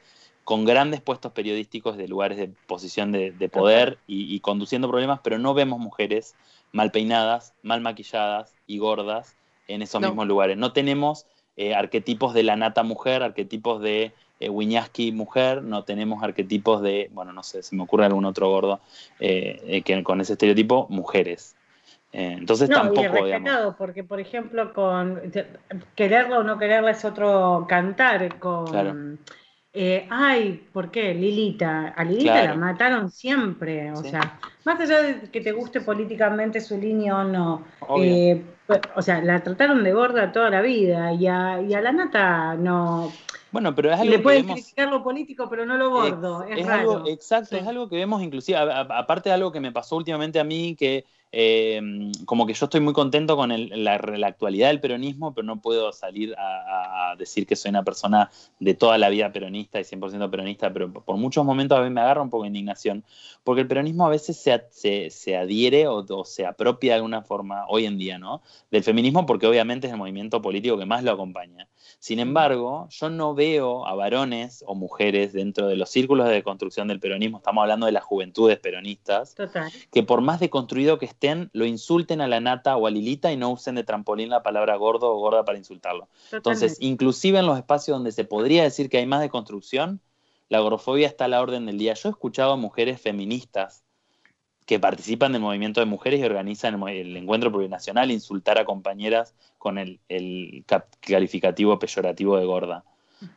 con 0.45 0.63
grandes 0.63 1.01
puestos 1.01 1.31
periodísticos 1.31 1.97
de 1.97 2.07
lugares 2.07 2.38
de 2.38 2.47
posición 2.67 3.11
de, 3.11 3.49
poder 3.51 3.97
y, 4.05 4.39
conduciendo 4.41 4.88
problemas, 4.88 5.19
pero 5.23 5.39
no 5.39 5.55
vemos 5.55 5.79
mujeres 5.79 6.35
mal 6.71 6.91
peinadas, 6.91 7.55
mal 7.63 7.81
maquilladas 7.81 8.53
y 8.67 8.77
gordas 8.77 9.35
en 9.67 9.82
esos 9.82 10.01
mismos 10.01 10.28
lugares. 10.28 10.58
No 10.58 10.73
tenemos 10.73 11.25
eh, 11.58 11.73
arquetipos 11.73 12.34
de 12.34 12.43
la 12.43 12.56
nata 12.56 12.84
mujer, 12.84 13.23
arquetipos 13.23 13.82
de 13.82 14.13
eh, 14.39 15.12
mujer, 15.13 15.63
no 15.63 15.84
tenemos 15.84 16.23
arquetipos 16.23 16.82
de, 16.82 17.10
bueno, 17.13 17.32
no 17.32 17.43
sé, 17.43 17.63
se 17.63 17.75
me 17.75 17.84
ocurre 17.84 18.06
algún 18.06 18.25
otro 18.25 18.49
gordo 18.49 18.82
eh, 19.19 19.62
eh, 19.65 19.82
que 19.82 20.04
con 20.04 20.21
ese 20.21 20.34
estereotipo, 20.34 20.88
mujeres. 20.89 21.56
entonces 22.12 22.69
tampoco, 22.69 23.25
digamos. 23.25 23.75
porque 23.78 24.04
por 24.04 24.19
ejemplo, 24.19 24.73
con 24.73 25.21
quererla 25.95 26.39
o 26.39 26.43
no 26.43 26.58
quererla 26.58 26.91
es 26.91 27.06
otro 27.06 27.65
cantar, 27.67 28.39
con... 28.39 29.19
ay, 30.10 30.67
¿por 30.71 30.91
qué? 30.91 31.13
Lilita. 31.13 31.93
A 31.95 32.04
Lilita 32.04 32.43
la 32.43 32.56
mataron 32.56 33.10
siempre. 33.10 33.91
O 33.91 34.04
sea, 34.04 34.39
más 34.63 34.80
allá 34.80 35.01
de 35.01 35.30
que 35.30 35.41
te 35.41 35.51
guste 35.51 35.82
políticamente 35.82 36.62
su 36.62 36.78
línea 36.78 37.17
o 37.17 37.23
no. 37.23 37.63
O 38.95 39.01
sea, 39.01 39.21
la 39.21 39.43
trataron 39.43 39.84
de 39.84 39.93
gorda 39.93 40.32
toda 40.32 40.49
la 40.49 40.62
vida. 40.62 41.13
Y 41.13 41.28
a, 41.28 41.62
y 41.62 41.73
a 41.73 41.82
la 41.82 41.91
nata 41.91 42.56
no. 42.56 43.12
Bueno, 43.51 43.73
pero 43.73 43.91
es 43.91 43.99
algo 43.99 44.12
Le 44.12 44.19
pueden 44.19 44.47
criticar 44.47 44.89
lo 44.89 45.04
político, 45.04 45.47
pero 45.49 45.65
no 45.65 45.78
lo 45.78 45.89
gordo. 45.89 46.43
Es, 46.43 46.67
Algo, 46.67 47.08
exacto, 47.08 47.56
es 47.56 47.65
algo 47.65 47.88
que 47.88 47.95
vemos 47.95 48.21
inclusive, 48.21 48.58
aparte 48.58 49.30
de 49.30 49.36
algo 49.36 49.51
que 49.51 49.62
me 49.62 49.71
pasó 49.71 49.95
últimamente 49.95 50.39
a 50.39 50.43
mí, 50.43 50.75
que 50.75 51.06
eh, 51.38 51.82
como 52.23 52.45
que 52.45 52.54
yo 52.54 52.65
estoy 52.65 52.80
muy 52.80 52.93
contento 52.93 53.36
con 53.36 53.49
la, 53.49 53.93
actualidad 54.25 54.69
del 54.69 54.80
peronismo, 54.80 55.34
pero 55.34 55.45
no 55.45 55.60
puedo 55.60 55.91
salir 55.91 56.34
a, 56.38 57.13
decir 57.17 57.45
que 57.45 57.58
soy 57.58 57.71
una 57.71 57.84
persona 57.84 58.32
de 58.60 58.73
toda 58.73 58.97
la 58.97 59.10
vida 59.10 59.34
peronista 59.34 59.78
y 59.80 59.84
100% 59.84 60.30
peronista, 60.30 60.71
pero 60.71 60.93
por 60.93 61.17
muchos 61.17 61.43
momentos 61.43 61.78
a 61.78 61.82
mí 61.82 61.89
me 61.89 61.99
agarra 61.99 62.21
un 62.21 62.30
poco 62.30 62.43
de 62.43 62.47
indignación, 62.47 63.04
porque 63.43 63.62
el 63.62 63.67
peronismo 63.67 64.06
a 64.06 64.10
veces 64.10 64.38
se, 64.38 65.10
se, 65.10 65.36
adhiere 65.36 65.88
o, 65.89 66.23
se 66.23 66.45
apropia 66.45 66.93
de 66.93 66.95
alguna 66.95 67.21
forma 67.21 67.65
hoy 67.67 67.86
en 67.86 67.97
día, 67.97 68.17
¿no? 68.17 68.41
Del 68.71 68.83
feminismo, 68.83 69.25
porque 69.25 69.47
obviamente 69.47 69.87
es 69.87 69.93
el 69.93 69.99
movimiento 69.99 70.41
político 70.41 70.77
que 70.77 70.85
más 70.85 71.03
lo 71.03 71.11
acompaña. 71.11 71.67
Sin 71.99 72.19
embargo, 72.19 72.87
yo 72.89 73.09
no 73.09 73.35
veo 73.35 73.85
a 73.85 73.95
varones 73.95 74.63
o 74.67 74.75
mujeres 74.75 75.33
dentro 75.33 75.67
de 75.67 75.75
los 75.75 75.89
círculos 75.89 76.27
de 76.29 76.43
construcción 76.43 76.87
del 76.87 76.99
peronismo, 76.99 77.37
estamos 77.37 77.61
hablando 77.61 77.85
de 77.85 77.91
las 77.91 78.03
juventudes 78.03 78.59
peronistas, 78.59 79.35
que 79.91 80.03
por 80.03 80.21
más 80.21 80.39
deconstruido 80.39 80.97
que 80.97 81.05
esté, 81.05 81.25
lo 81.53 81.65
insulten 81.65 82.21
a 82.21 82.27
la 82.27 82.39
nata 82.39 82.77
o 82.77 82.87
a 82.87 82.91
Lilita 82.91 83.31
y 83.31 83.37
no 83.37 83.49
usen 83.51 83.75
de 83.75 83.83
trampolín 83.83 84.29
la 84.29 84.43
palabra 84.43 84.75
gordo 84.75 85.11
o 85.11 85.19
gorda 85.19 85.45
para 85.45 85.57
insultarlo. 85.57 86.07
Entonces, 86.31 86.77
inclusive 86.79 87.39
en 87.39 87.45
los 87.45 87.57
espacios 87.57 87.95
donde 87.95 88.11
se 88.11 88.25
podría 88.25 88.63
decir 88.63 88.89
que 88.89 88.97
hay 88.97 89.05
más 89.05 89.21
de 89.21 89.29
construcción, 89.29 90.01
la 90.49 90.59
agorofobia 90.59 91.07
está 91.07 91.25
a 91.25 91.27
la 91.27 91.41
orden 91.41 91.65
del 91.65 91.77
día. 91.77 91.93
Yo 91.95 92.09
he 92.09 92.11
escuchado 92.11 92.51
a 92.51 92.57
mujeres 92.57 93.01
feministas 93.01 93.85
que 94.65 94.80
participan 94.80 95.32
del 95.32 95.41
movimiento 95.41 95.80
de 95.80 95.86
mujeres 95.86 96.19
y 96.19 96.23
organizan 96.23 96.82
el, 96.88 97.17
encuentro 97.17 97.51
plurinacional 97.51 98.12
insultar 98.12 98.58
a 98.58 98.65
compañeras 98.65 99.36
con 99.58 99.78
el, 99.78 99.99
calificativo 101.01 101.78
peyorativo 101.80 102.38
de 102.38 102.45
gorda. 102.45 102.84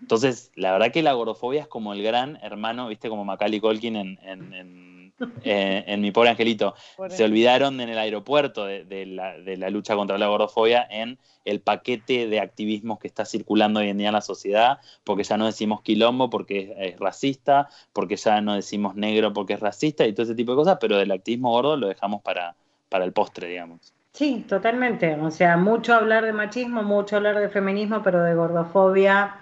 Entonces, 0.00 0.50
la 0.54 0.72
verdad 0.72 0.92
que 0.92 1.02
la 1.02 1.10
agorofobia 1.10 1.62
es 1.62 1.68
como 1.68 1.92
el 1.92 2.02
gran 2.02 2.36
hermano, 2.42 2.88
viste, 2.88 3.08
como 3.08 3.24
Macaulay 3.24 3.60
Colkin 3.60 3.96
en 3.96 5.07
eh, 5.44 5.84
en 5.86 6.00
mi 6.00 6.10
pobre 6.10 6.30
angelito, 6.30 6.74
se 7.08 7.24
olvidaron 7.24 7.80
en 7.80 7.88
el 7.88 7.98
aeropuerto 7.98 8.64
de, 8.64 9.06
la, 9.06 9.70
lucha 9.70 9.96
contra 9.96 10.18
la 10.18 10.28
gordofobia 10.28 10.86
en 10.88 11.18
el 11.44 11.60
paquete 11.60 12.26
de 12.26 12.40
activismos 12.40 12.98
que 12.98 13.08
está 13.08 13.24
circulando 13.24 13.80
hoy 13.80 13.88
en 13.88 13.98
día 13.98 14.08
en 14.08 14.14
la 14.14 14.20
sociedad, 14.20 14.78
porque 15.04 15.24
ya 15.24 15.36
no 15.36 15.46
decimos 15.46 15.82
quilombo 15.82 16.30
porque 16.30 16.74
es, 16.78 16.98
racista, 16.98 17.68
porque 17.92 18.16
ya 18.16 18.40
no 18.40 18.54
decimos 18.54 18.94
negro 18.94 19.32
porque 19.32 19.54
es 19.54 19.60
racista 19.60 20.06
y 20.06 20.12
todo 20.12 20.24
ese 20.24 20.34
tipo 20.34 20.52
de 20.52 20.56
cosas, 20.56 20.78
pero 20.80 20.96
del 20.96 21.10
activismo 21.10 21.50
gordo 21.50 21.76
lo 21.76 21.88
dejamos 21.88 22.22
para, 22.22 22.56
para 22.88 23.04
el 23.04 23.12
postre, 23.12 23.48
digamos. 23.48 23.94
Sí, 24.12 24.44
totalmente. 24.48 25.14
O 25.14 25.30
sea, 25.30 25.56
mucho 25.56 25.94
hablar 25.94 26.24
de 26.24 26.32
machismo, 26.32 26.82
mucho 26.82 27.16
hablar 27.16 27.38
de 27.38 27.48
feminismo, 27.48 28.02
pero 28.02 28.22
de 28.22 28.34
gordofobia 28.34 29.36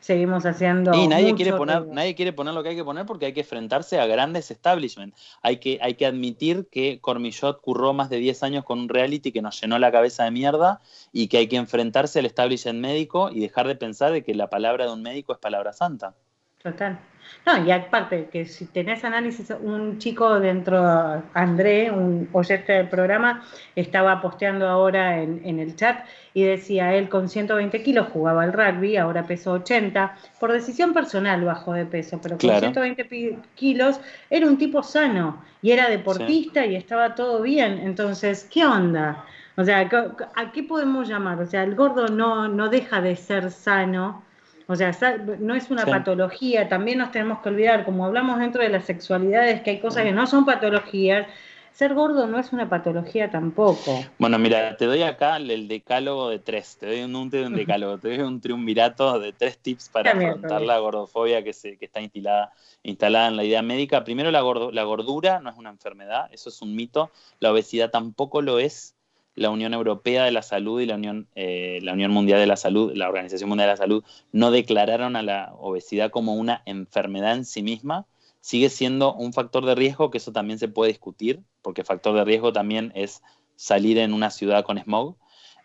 seguimos 0.00 0.46
haciendo. 0.46 0.94
Y 0.94 1.06
nadie 1.08 1.34
quiere 1.34 1.52
poner, 1.52 1.86
nadie 1.86 2.14
quiere 2.14 2.32
poner 2.32 2.54
lo 2.54 2.62
que 2.62 2.70
hay 2.70 2.76
que 2.76 2.84
poner 2.84 3.06
porque 3.06 3.26
hay 3.26 3.32
que 3.32 3.40
enfrentarse 3.40 3.98
a 4.00 4.06
grandes 4.06 4.50
establishments. 4.50 5.16
Hay 5.42 5.58
que, 5.58 5.78
hay 5.82 5.94
que 5.94 6.06
admitir 6.06 6.68
que 6.70 7.00
Cormillot 7.00 7.60
curró 7.60 7.92
más 7.92 8.10
de 8.10 8.18
10 8.18 8.42
años 8.42 8.64
con 8.64 8.78
un 8.78 8.88
reality 8.88 9.32
que 9.32 9.42
nos 9.42 9.60
llenó 9.60 9.78
la 9.78 9.92
cabeza 9.92 10.24
de 10.24 10.30
mierda 10.30 10.80
y 11.12 11.28
que 11.28 11.38
hay 11.38 11.48
que 11.48 11.56
enfrentarse 11.56 12.18
al 12.18 12.26
establishment 12.26 12.80
médico 12.80 13.30
y 13.30 13.40
dejar 13.40 13.66
de 13.66 13.76
pensar 13.76 14.12
de 14.12 14.22
que 14.22 14.34
la 14.34 14.48
palabra 14.50 14.86
de 14.86 14.92
un 14.92 15.02
médico 15.02 15.32
es 15.32 15.38
palabra 15.38 15.72
santa. 15.72 16.14
Total. 16.62 16.98
No, 17.46 17.64
y 17.64 17.70
aparte, 17.70 18.28
que 18.30 18.44
si 18.44 18.66
tenés 18.66 19.04
análisis, 19.04 19.50
un 19.62 19.98
chico 19.98 20.38
dentro, 20.40 21.22
André, 21.34 21.90
un 21.90 22.28
oyente 22.32 22.72
del 22.72 22.88
programa, 22.88 23.44
estaba 23.74 24.20
posteando 24.20 24.68
ahora 24.68 25.22
en, 25.22 25.58
el 25.58 25.76
chat 25.76 26.04
y 26.34 26.42
decía, 26.42 26.94
él 26.94 27.08
con 27.08 27.28
120 27.28 27.82
kilos 27.82 28.08
jugaba 28.12 28.42
al 28.42 28.52
rugby, 28.52 28.96
ahora 28.96 29.24
pesó 29.24 29.52
80, 29.52 30.16
por 30.38 30.52
decisión 30.52 30.92
personal 30.92 31.44
bajó 31.44 31.72
de 31.72 31.86
peso, 31.86 32.20
pero 32.22 32.36
con 32.38 32.58
120 32.58 33.38
kilos 33.54 34.00
era 34.30 34.46
un 34.46 34.58
tipo 34.58 34.82
sano 34.82 35.42
y 35.62 35.72
era 35.72 35.88
deportista 35.88 36.66
y 36.66 36.76
estaba 36.76 37.14
todo 37.14 37.42
bien. 37.42 37.78
Entonces, 37.78 38.48
¿qué 38.52 38.66
onda? 38.66 39.24
O 39.56 39.64
sea, 39.64 39.88
¿a 40.36 40.52
qué 40.52 40.62
podemos 40.62 41.08
llamar? 41.08 41.40
O 41.40 41.46
sea, 41.46 41.62
el 41.62 41.74
gordo 41.74 42.08
no, 42.08 42.46
no 42.48 42.68
deja 42.68 43.00
de 43.00 43.16
ser 43.16 43.50
sano 43.50 44.22
o 44.70 44.76
sea, 44.76 44.92
no 45.40 45.54
es 45.54 45.70
una 45.70 45.86
patología, 45.86 46.68
también 46.68 46.98
nos 46.98 47.10
tenemos 47.10 47.40
que 47.40 47.48
olvidar, 47.48 47.86
como 47.86 48.04
hablamos 48.04 48.38
dentro 48.38 48.62
de 48.62 48.68
las 48.68 48.84
sexualidades, 48.84 49.62
que 49.62 49.70
hay 49.70 49.80
cosas 49.80 50.04
que 50.04 50.12
no 50.12 50.26
son 50.26 50.44
patologías, 50.44 51.26
ser 51.72 51.94
gordo 51.94 52.26
no 52.26 52.38
es 52.38 52.52
una 52.52 52.68
patología 52.68 53.30
tampoco. 53.30 54.04
Bueno, 54.18 54.38
mira, 54.38 54.76
te 54.76 54.84
doy 54.84 55.02
acá 55.02 55.38
el 55.38 55.68
decálogo 55.68 56.28
de 56.28 56.38
tres, 56.38 56.76
te 56.78 56.86
doy 56.86 57.02
un, 57.02 57.16
un, 57.16 57.30
decálogo, 57.30 57.96
te 57.96 58.08
doy 58.08 58.18
un 58.18 58.42
triunvirato 58.42 59.18
de 59.18 59.32
tres 59.32 59.56
tips 59.56 59.88
para 59.88 60.10
afrontar 60.10 60.60
la 60.60 60.78
gordofobia 60.80 61.42
que, 61.42 61.54
se, 61.54 61.78
que 61.78 61.86
está 61.86 62.02
instalada, 62.02 62.52
instalada 62.82 63.28
en 63.28 63.36
la 63.36 63.44
idea 63.44 63.62
médica. 63.62 64.04
Primero, 64.04 64.30
la, 64.30 64.42
la 64.42 64.82
gordura 64.82 65.40
no 65.40 65.48
es 65.48 65.56
una 65.56 65.70
enfermedad, 65.70 66.28
eso 66.30 66.50
es 66.50 66.60
un 66.60 66.76
mito, 66.76 67.10
la 67.40 67.52
obesidad 67.52 67.90
tampoco 67.90 68.42
lo 68.42 68.58
es, 68.58 68.97
la 69.38 69.50
Unión 69.50 69.74
Europea 69.74 70.24
de 70.24 70.32
la 70.32 70.42
Salud 70.42 70.80
y 70.80 70.86
la 70.86 70.96
Unión, 70.96 71.26
eh, 71.34 71.78
la 71.82 71.92
Unión 71.92 72.10
Mundial 72.10 72.40
de 72.40 72.46
la 72.46 72.56
Salud, 72.56 72.92
la 72.94 73.08
Organización 73.08 73.48
Mundial 73.48 73.68
de 73.68 73.72
la 73.72 73.76
Salud, 73.76 74.04
no 74.32 74.50
declararon 74.50 75.16
a 75.16 75.22
la 75.22 75.52
obesidad 75.58 76.10
como 76.10 76.34
una 76.34 76.62
enfermedad 76.66 77.34
en 77.34 77.44
sí 77.44 77.62
misma, 77.62 78.06
sigue 78.40 78.68
siendo 78.68 79.14
un 79.14 79.32
factor 79.32 79.64
de 79.64 79.74
riesgo, 79.74 80.10
que 80.10 80.18
eso 80.18 80.32
también 80.32 80.58
se 80.58 80.68
puede 80.68 80.92
discutir, 80.92 81.40
porque 81.62 81.84
factor 81.84 82.14
de 82.14 82.24
riesgo 82.24 82.52
también 82.52 82.92
es 82.94 83.22
salir 83.56 83.98
en 83.98 84.12
una 84.12 84.30
ciudad 84.30 84.64
con 84.64 84.78
smog. 84.78 85.16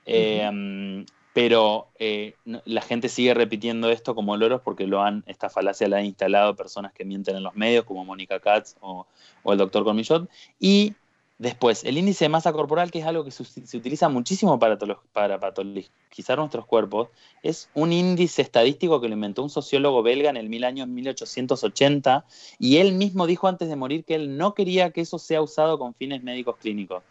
Eh, 0.06 1.06
pero 1.34 1.88
eh, 1.98 2.36
la 2.46 2.82
gente 2.82 3.10
sigue 3.10 3.34
repitiendo 3.34 3.90
esto 3.90 4.14
como 4.14 4.38
loros 4.38 4.62
porque 4.62 4.86
lo 4.86 5.02
han, 5.02 5.24
esta 5.26 5.50
falacia 5.50 5.88
la 5.88 5.98
han 5.98 6.06
instalado 6.06 6.56
personas 6.56 6.94
que 6.94 7.06
mienten 7.06 7.36
en 7.36 7.44
los 7.44 7.56
medios, 7.56 7.86
como 7.86 8.06
Mónica 8.06 8.40
Katz 8.40 8.76
o, 8.82 9.08
o 9.42 9.52
el 9.52 9.58
doctor 9.58 9.84
Cormillot, 9.84 10.30
y 10.60 10.94
Después, 11.40 11.84
el 11.84 11.98
índice 11.98 12.26
de 12.26 12.30
masa 12.30 12.54
corporal, 12.54 12.92
que 12.92 13.00
es 13.00 13.06
algo 13.06 13.26
que 13.26 13.32
se, 13.32 13.44
utiliza 13.78 14.08
muchísimo 14.08 14.60
para, 14.60 14.78
para 15.12 15.40
patologizar 15.40 16.38
nuestros 16.38 16.66
cuerpos, 16.66 17.10
es 17.42 17.70
un 17.74 17.92
índice 17.92 18.44
estadístico 18.44 19.02
que 19.02 19.08
lo 19.08 19.16
inventó 19.16 19.42
un 19.42 19.50
sociólogo 19.50 20.04
belga 20.04 20.30
en 20.30 20.38
el 20.38 20.48
mil 20.48 20.64
año 20.64 20.86
1880 20.86 22.26
y 22.60 22.78
él 22.78 22.94
mismo 22.94 23.26
dijo 23.26 23.48
antes 23.48 23.68
de 23.68 23.76
morir 23.76 24.06
que 24.06 24.16
él 24.16 24.38
no 24.38 24.54
quería 24.54 24.92
que 24.92 25.02
eso 25.02 25.18
sea 25.18 25.42
usado 25.42 25.80
con 25.80 25.96
fines 25.96 26.22
médicos 26.22 26.58
clínicos. 26.58 27.04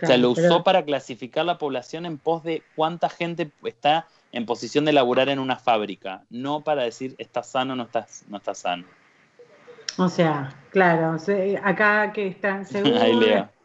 o 0.00 0.06
sea, 0.06 0.16
lo 0.16 0.30
usó 0.30 0.62
para 0.62 0.84
clasificar 0.84 1.44
la 1.44 1.58
población 1.58 2.06
en 2.06 2.18
pos 2.18 2.44
de 2.44 2.62
cuánta 2.76 3.08
gente 3.08 3.50
está 3.64 4.06
en 4.30 4.46
posición 4.46 4.84
de 4.84 4.92
laburar 4.92 5.28
en 5.28 5.40
una 5.40 5.56
fábrica, 5.56 6.24
no 6.30 6.62
para 6.62 6.84
decir 6.84 7.16
está 7.18 7.42
sano 7.42 7.72
o 7.72 7.76
no 7.76 7.82
está, 7.82 8.06
no 8.28 8.40
sano. 8.54 8.84
O 9.98 10.08
sea, 10.08 10.54
claro, 10.70 11.16
acá 11.64 12.12
que 12.12 12.28
está 12.28 12.62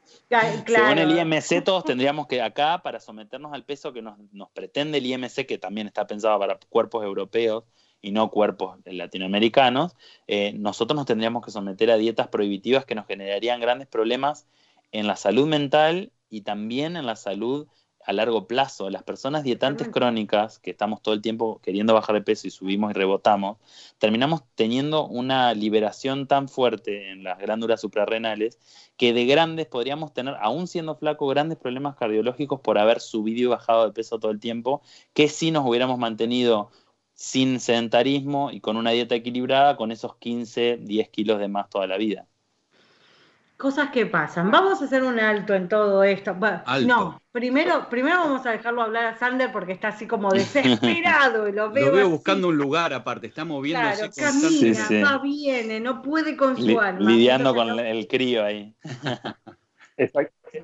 Según 0.65 0.97
el 0.97 1.17
IMC, 1.17 1.63
todos 1.63 1.84
tendríamos 1.84 2.28
que 2.28 2.41
acá, 2.41 2.82
para 2.82 3.00
someternos 3.00 3.54
al 3.54 3.65
peso 3.65 3.91
que 3.93 4.02
nos, 4.02 4.17
pretende 4.54 5.00
el 5.00 5.06
IMC, 5.06 5.45
que 5.45 5.58
también 5.58 5.88
está 5.88 6.08
pensado 6.08 6.39
para 6.39 6.58
cuerpos 6.69 7.04
europeos 7.04 7.65
y 8.02 8.12
no 8.12 8.32
cuerpos 8.32 8.80
latinoamericanos, 8.86 9.95
eh, 10.28 10.54
nosotros 10.54 10.95
nos 10.95 11.06
tendríamos 11.06 11.45
que 11.45 11.52
someter 11.52 11.91
a 11.91 11.97
dietas 11.97 12.30
prohibitivas 12.30 12.86
que 12.86 12.95
nos 12.95 13.06
generarían 13.06 13.60
grandes 13.62 13.88
problemas 13.88 14.47
en 14.91 15.08
la 15.08 15.15
salud 15.15 15.47
mental 15.47 16.12
y 16.30 16.41
también 16.41 16.95
en 16.95 17.06
la 17.06 17.15
salud 17.15 17.67
a 18.05 18.13
largo 18.13 18.47
plazo. 18.47 18.89
Las 18.89 19.03
personas 19.03 19.43
dietantes 19.43 19.89
crónicas, 19.89 20.59
que 20.59 20.71
estamos 20.71 21.01
todo 21.01 21.13
el 21.13 21.21
tiempo 21.21 21.59
queriendo 21.61 21.93
bajar 21.93 22.15
de 22.15 22.21
peso 22.21 22.47
y 22.47 22.51
subimos 22.51 22.91
y 22.91 22.93
rebotamos, 22.93 23.57
terminamos 23.97 24.43
teniendo 24.55 25.07
una 25.07 25.53
liberación 25.53 26.27
tan 26.27 26.47
fuerte 26.49 27.11
en 27.11 27.23
las 27.23 27.39
glándulas 27.39 27.81
suprarrenales 27.81 28.59
que 28.97 29.13
de 29.13 29.25
grandes 29.25 29.67
podríamos 29.67 30.13
tener, 30.13 30.35
aún 30.41 30.67
siendo 30.67 30.95
flacos, 30.95 31.29
grandes 31.29 31.57
problemas 31.57 31.95
cardiológicos 31.95 32.59
por 32.61 32.77
haber 32.77 32.99
subido 32.99 33.41
y 33.41 33.45
bajado 33.45 33.85
de 33.85 33.93
peso 33.93 34.19
todo 34.19 34.31
el 34.31 34.39
tiempo, 34.39 34.81
que 35.13 35.27
si 35.27 35.51
nos 35.51 35.65
hubiéramos 35.67 35.97
mantenido 35.97 36.71
sin 37.13 37.59
sedentarismo 37.59 38.51
y 38.51 38.61
con 38.61 38.77
una 38.77 38.91
dieta 38.91 39.15
equilibrada 39.15 39.77
con 39.77 39.91
esos 39.91 40.15
15, 40.17 40.77
10 40.81 41.09
kilos 41.09 41.39
de 41.39 41.47
más 41.47 41.69
toda 41.69 41.87
la 41.87 41.97
vida. 41.97 42.27
Cosas 43.62 43.91
que 43.91 44.08
pasan. 44.08 44.50
Vamos 44.50 44.82
a 44.82 44.86
hacer 44.86 45.04
un 45.04 45.19
alto 45.19 45.54
en 45.54 45.69
todo 45.69 46.04
esto. 46.04 46.36
No, 46.84 47.21
primero, 47.32 47.88
primero 47.91 48.17
vamos 48.17 48.43
a 48.47 48.52
dejarlo 48.54 48.82
hablar 48.82 49.06
a 49.06 49.17
Sander 49.19 49.52
porque 49.52 49.71
está 49.71 49.89
así 49.89 50.08
como 50.08 50.32
desesperado 50.32 51.47
y 51.47 51.52
lo 51.52 51.69
veo. 51.69 51.86
Lo 51.91 51.91
veo 51.91 52.10
buscando 52.10 52.47
un 52.47 52.58
lugar 52.58 52.91
aparte, 52.91 53.28
está 53.28 53.45
moviéndose. 53.45 54.10
Claro, 54.10 54.41
camina, 54.41 55.12
va, 55.12 55.17
viene, 55.19 55.80
no 55.80 56.02
puede 56.02 56.36
con 56.36 56.58
su 56.58 56.80
alma. 56.80 57.08
Lidiando 57.08 57.54
con 57.54 57.80
el 57.80 58.08
crío 58.08 58.43
ahí. 58.43 58.76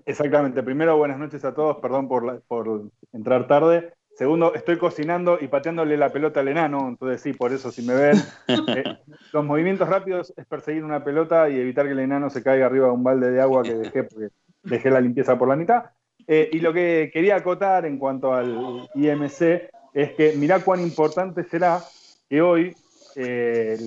Exactamente. 0.06 0.64
Primero, 0.64 0.98
buenas 0.98 1.20
noches 1.20 1.46
a 1.46 1.54
todos. 1.54 1.78
Perdón 1.78 2.08
por, 2.08 2.42
por 2.48 2.90
entrar 3.14 3.48
tarde. 3.48 3.94
Segundo, 4.18 4.56
estoy 4.56 4.80
cocinando 4.80 5.38
y 5.40 5.48
pateándole 5.48 5.96
la 5.96 6.12
pelota 6.12 6.40
al 6.40 6.48
enano, 6.48 6.88
entonces 6.88 7.22
sí, 7.22 7.34
por 7.34 7.54
eso 7.54 7.70
si 7.70 7.84
me 7.84 7.94
ven, 7.94 8.18
eh, 8.48 8.98
los 9.32 9.46
movimientos 9.46 9.88
rápidos 9.88 10.34
es 10.36 10.44
perseguir 10.48 10.84
una 10.84 11.04
pelota 11.04 11.48
y 11.50 11.60
evitar 11.60 11.86
que 11.86 11.92
el 11.92 12.00
enano 12.00 12.32
se 12.32 12.42
caiga 12.42 12.66
arriba 12.66 12.88
de 12.88 12.94
un 12.94 13.04
balde 13.04 13.30
de 13.30 13.40
agua 13.40 13.62
que 13.62 13.76
dejé 13.76 14.06
porque 14.06 14.30
dejé 14.64 14.90
la 14.90 15.02
limpieza 15.02 15.38
por 15.38 15.48
la 15.48 15.56
mitad. 15.56 15.84
Eh, 16.26 16.50
y 16.52 16.62
lo 16.62 16.74
que 16.74 17.12
quería 17.14 17.36
acotar 17.36 17.86
en 17.86 18.00
cuanto 18.00 18.34
al 18.34 18.90
IMC 18.96 19.70
es 19.94 20.14
que 20.14 20.34
mirá 20.36 20.62
cuán 20.62 20.82
importante 20.82 21.44
será 21.44 21.80
que 22.28 22.42
hoy 22.42 22.76
eh, 23.16 23.78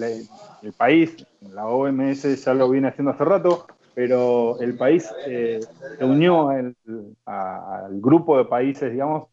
el 0.62 0.72
país, 0.74 1.26
la 1.40 1.66
OMS 1.66 2.44
ya 2.44 2.54
lo 2.54 2.70
viene 2.70 2.86
haciendo 2.86 3.10
hace 3.10 3.24
rato, 3.24 3.66
pero 3.94 4.60
el 4.60 4.76
país 4.76 5.10
se 5.24 5.58
unió 6.04 6.50
al 6.50 8.00
grupo 8.00 8.38
de 8.38 8.44
países, 8.44 8.92
digamos, 8.92 9.24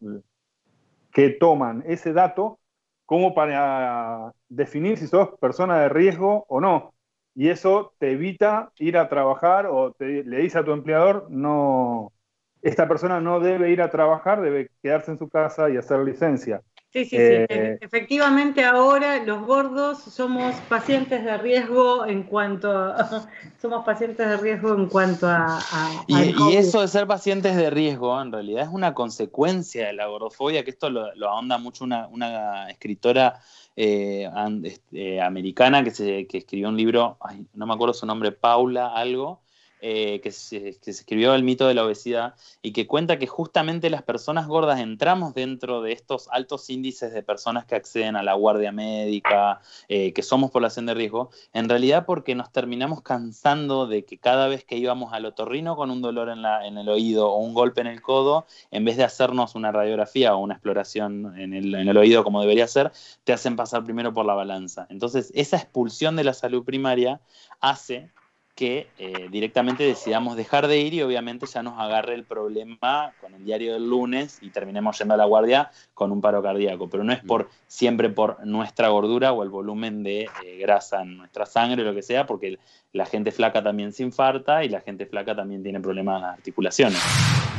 que 1.17 1.31
toman 1.31 1.83
ese 1.87 2.13
dato 2.13 2.59
como 3.07 3.33
para 3.33 4.33
definir 4.49 4.99
si 4.99 5.07
sos 5.07 5.29
persona 5.39 5.79
de 5.79 5.89
riesgo 5.89 6.45
o 6.47 6.61
no. 6.61 6.93
Y 7.33 7.49
eso 7.49 7.95
te 7.97 8.11
evita 8.11 8.71
ir 8.77 8.99
a 8.99 9.09
trabajar 9.09 9.65
o 9.65 9.95
le 9.97 10.37
dice 10.37 10.59
a 10.59 10.63
tu 10.63 10.73
empleador, 10.73 11.25
no, 11.31 12.13
esta 12.61 12.87
persona 12.87 13.19
no 13.19 13.39
debe 13.39 13.71
ir 13.71 13.81
a 13.81 13.89
trabajar, 13.89 14.41
debe 14.41 14.69
quedarse 14.83 15.09
en 15.09 15.17
su 15.17 15.27
casa 15.27 15.71
y 15.71 15.77
hacer 15.77 16.01
licencia. 16.01 16.61
Sí, 16.93 17.03
sí, 17.03 17.09
sí. 17.09 17.17
Eh, 17.17 17.77
efectivamente 17.81 18.63
ahora 18.63 19.21
los 19.23 19.45
gordos 19.45 19.99
somos 19.99 20.55
pacientes 20.69 21.23
de 21.23 21.37
riesgo 21.37 22.05
en 22.05 22.23
cuanto 22.23 22.71
a, 22.71 23.27
somos 23.61 23.85
pacientes 23.85 24.25
de 24.25 24.37
riesgo 24.37 24.73
en 24.73 24.87
cuanto 24.87 25.27
a, 25.27 25.59
y, 26.07 26.55
eso 26.55 26.79
de 26.79 26.87
ser 26.87 27.05
pacientes 27.05 27.57
de 27.57 27.69
riesgo 27.69 28.19
en 28.21 28.31
realidad 28.31 28.63
es 28.63 28.69
una 28.69 28.93
consecuencia 28.93 29.87
de 29.87 29.93
la 29.93 30.07
gordofobia, 30.07 30.63
que 30.63 30.71
esto 30.71 30.89
lo, 30.89 31.29
ahonda 31.29 31.57
mucho 31.57 31.83
una, 31.83 32.69
escritora 32.69 33.41
eh, 33.75 34.29
este, 34.63 35.21
americana 35.21 35.83
que, 35.83 35.91
se, 35.91 36.25
que 36.25 36.37
escribió 36.37 36.69
un 36.69 36.77
libro, 36.77 37.17
no 37.53 37.65
me 37.65 37.73
acuerdo 37.73 37.93
su 37.93 38.05
nombre, 38.05 38.31
Paula 38.31 38.93
algo, 38.93 39.41
eh, 39.79 40.21
que, 40.21 40.31
se, 40.31 40.75
escribió 40.85 41.35
El 41.35 41.43
mito 41.43 41.67
de 41.67 41.75
la 41.75 41.85
obesidad 41.85 42.33
y 42.61 42.71
que 42.71 42.87
cuenta 42.87 43.19
que 43.19 43.27
justamente 43.27 43.89
las 43.89 44.01
personas 44.01 44.47
gordas 44.47 44.79
entramos 44.79 45.35
dentro 45.35 45.81
de 45.81 45.91
estos 45.91 46.27
altos 46.31 46.69
índices 46.69 47.13
de 47.13 47.21
personas 47.21 47.65
que 47.65 47.75
acceden 47.75 48.15
a 48.15 48.23
la 48.23 48.33
guardia 48.33 48.71
médica, 48.71 49.61
eh, 49.87 50.13
que 50.13 50.23
somos 50.23 50.49
población 50.49 50.87
de 50.87 50.95
riesgo, 50.95 51.29
en 51.53 51.69
realidad 51.69 52.05
porque 52.05 52.33
nos 52.33 52.51
terminamos 52.51 53.01
cansando 53.01 53.85
de 53.85 54.03
que 54.03 54.17
cada 54.17 54.47
vez 54.47 54.63
que 54.63 54.77
íbamos 54.77 55.13
al 55.13 55.25
otorrino 55.25 55.75
con 55.75 55.91
un 55.91 56.01
dolor 56.01 56.29
en, 56.29 56.41
la, 56.41 56.65
en 56.65 56.77
el 56.77 56.89
oído 56.89 57.29
o 57.29 57.37
un 57.37 57.53
golpe 57.53 57.81
en 57.81 57.87
el 57.87 58.01
codo, 58.01 58.47
en 58.71 58.83
vez 58.83 58.97
de 58.97 59.03
hacernos 59.03 59.53
una 59.53 59.71
radiografía 59.71 60.35
o 60.35 60.39
una 60.39 60.55
exploración 60.55 61.37
en 61.39 61.53
el, 61.53 61.75
en 61.75 61.87
el 61.87 61.97
oído 61.97 62.23
como 62.23 62.41
debería 62.41 62.67
ser, 62.67 62.91
te 63.23 63.33
hacen 63.33 63.55
pasar 63.55 63.83
primero 63.83 64.13
por 64.13 64.25
la 64.25 64.33
balanza. 64.33 64.87
Entonces, 64.89 65.31
esa 65.35 65.57
expulsión 65.57 66.15
de 66.15 66.23
la 66.23 66.33
salud 66.33 66.63
primaria 66.63 67.21
hace 67.59 68.09
que 68.57 68.87
eh, 68.97 69.27
directamente 69.29 69.83
decidamos 69.83 70.35
dejar 70.35 70.67
de 70.67 70.79
ir 70.79 70.95
y 70.95 71.03
obviamente 71.03 71.45
ya 71.45 71.61
nos 71.61 71.79
agarre 71.79 72.15
el 72.15 72.23
problema 72.23 73.13
con 73.21 73.35
el 73.35 73.45
diario 73.45 73.73
del 73.73 73.87
lunes 73.87 74.39
y 74.41 74.49
terminemos 74.49 74.97
yendo 74.97 75.13
a 75.13 75.17
la 75.17 75.25
guardia 75.25 75.69
con 75.93 76.11
un 76.11 76.21
paro 76.21 76.41
cardíaco. 76.41 76.89
Pero 76.89 77.03
no 77.03 77.13
es 77.13 77.23
por 77.23 77.49
siempre 77.67 78.09
por 78.09 78.43
nuestra 78.47 78.89
gordura 78.89 79.31
o 79.31 79.43
el 79.43 79.49
volumen 79.49 80.01
de 80.01 80.27
eh, 80.43 80.57
grasa 80.59 81.03
en 81.03 81.17
nuestra 81.17 81.45
sangre 81.45 81.83
o 81.83 81.85
lo 81.85 81.93
que 81.93 82.01
sea, 82.01 82.25
porque 82.25 82.57
la 82.93 83.05
gente 83.05 83.31
flaca 83.31 83.63
también 83.63 83.93
se 83.93 84.01
infarta 84.01 84.63
y 84.63 84.69
la 84.69 84.81
gente 84.81 85.05
flaca 85.05 85.35
también 85.35 85.61
tiene 85.61 85.79
problemas 85.79 86.15
en 86.15 86.21
las 86.23 86.33
articulaciones. 86.33 86.99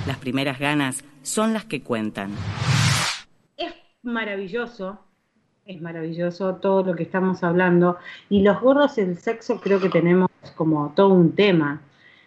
Las 0.05 0.19
primeras 0.19 0.59
ganas 0.59 1.05
son 1.23 1.53
las 1.53 1.65
que 1.65 1.81
cuentan. 1.81 2.35
Es 3.57 3.73
maravilloso 4.03 4.99
es 5.69 5.83
maravilloso 5.83 6.55
todo 6.55 6.83
lo 6.83 6.97
que 6.97 7.03
estamos 7.03 7.45
hablando. 7.45 7.99
Y 8.31 8.43
los 8.43 8.59
gordos 8.61 8.97
el 8.97 9.19
sexo 9.19 9.61
creo 9.61 9.79
que 9.81 9.91
tenemos 9.91 10.28
como 10.55 10.92
todo 10.94 11.14
un 11.14 11.35
tema 11.35 11.81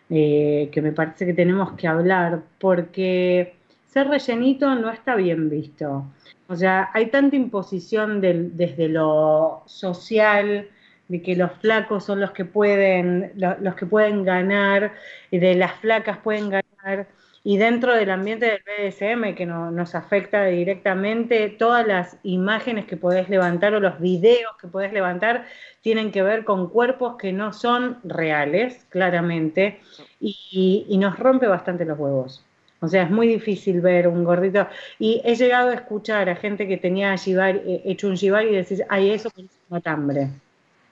eh, 0.09 0.69
que 0.71 0.81
me 0.81 0.91
parece 0.91 1.25
que 1.25 1.33
tenemos 1.33 1.73
que 1.73 1.87
hablar, 1.87 2.41
porque 2.59 3.55
ser 3.87 4.07
rellenito 4.07 4.73
no 4.75 4.89
está 4.89 5.15
bien 5.15 5.49
visto. 5.49 6.05
O 6.47 6.55
sea, 6.55 6.89
hay 6.93 7.07
tanta 7.07 7.35
imposición 7.35 8.19
desde 8.19 8.89
lo 8.89 9.63
social, 9.67 10.67
de 11.07 11.21
que 11.21 11.35
los 11.35 11.51
flacos 11.59 12.05
son 12.05 12.21
los 12.21 12.31
que 12.31 12.45
pueden, 12.45 13.33
los 13.35 13.75
que 13.75 13.85
pueden 13.85 14.23
ganar, 14.23 14.93
y 15.29 15.39
de 15.39 15.55
las 15.55 15.73
flacas 15.75 16.17
pueden 16.17 16.49
ganar 16.49 17.07
y 17.43 17.57
dentro 17.57 17.95
del 17.95 18.11
ambiente 18.11 18.45
del 18.45 18.61
BDSM 18.61 19.35
que 19.35 19.45
nos 19.47 19.95
afecta 19.95 20.45
directamente, 20.45 21.49
todas 21.49 21.87
las 21.87 22.17
imágenes 22.23 22.85
que 22.85 22.97
podés 22.97 23.29
levantar 23.29 23.73
o 23.73 23.79
los 23.79 23.99
videos 23.99 24.55
que 24.59 24.67
podés 24.67 24.93
levantar 24.93 25.45
tienen 25.81 26.11
que 26.11 26.21
ver 26.21 26.45
con 26.45 26.69
cuerpos 26.69 27.15
que 27.17 27.33
no 27.33 27.51
son 27.51 27.97
reales, 28.03 28.85
claramente, 28.89 29.81
y, 30.19 30.85
nos 30.99 31.17
rompe 31.17 31.47
bastante 31.47 31.83
los 31.83 31.97
huevos. 31.97 32.45
O 32.79 32.87
sea, 32.87 33.03
es 33.03 33.11
muy 33.11 33.27
difícil 33.27 33.81
ver 33.81 34.07
un 34.07 34.23
gordito. 34.23 34.67
Y 34.99 35.21
he 35.23 35.35
llegado 35.35 35.69
a 35.69 35.73
escuchar 35.73 36.29
a 36.29 36.35
gente 36.35 36.67
que 36.67 36.77
tenía 36.77 37.15
eh, 37.15 37.81
hecho 37.85 38.07
un 38.07 38.15
shibari 38.15 38.49
y 38.49 38.55
decir, 38.55 38.85
ay, 38.89 39.11
eso 39.11 39.29
es 39.29 39.37
un 39.37 39.49
matambre. 39.69 40.29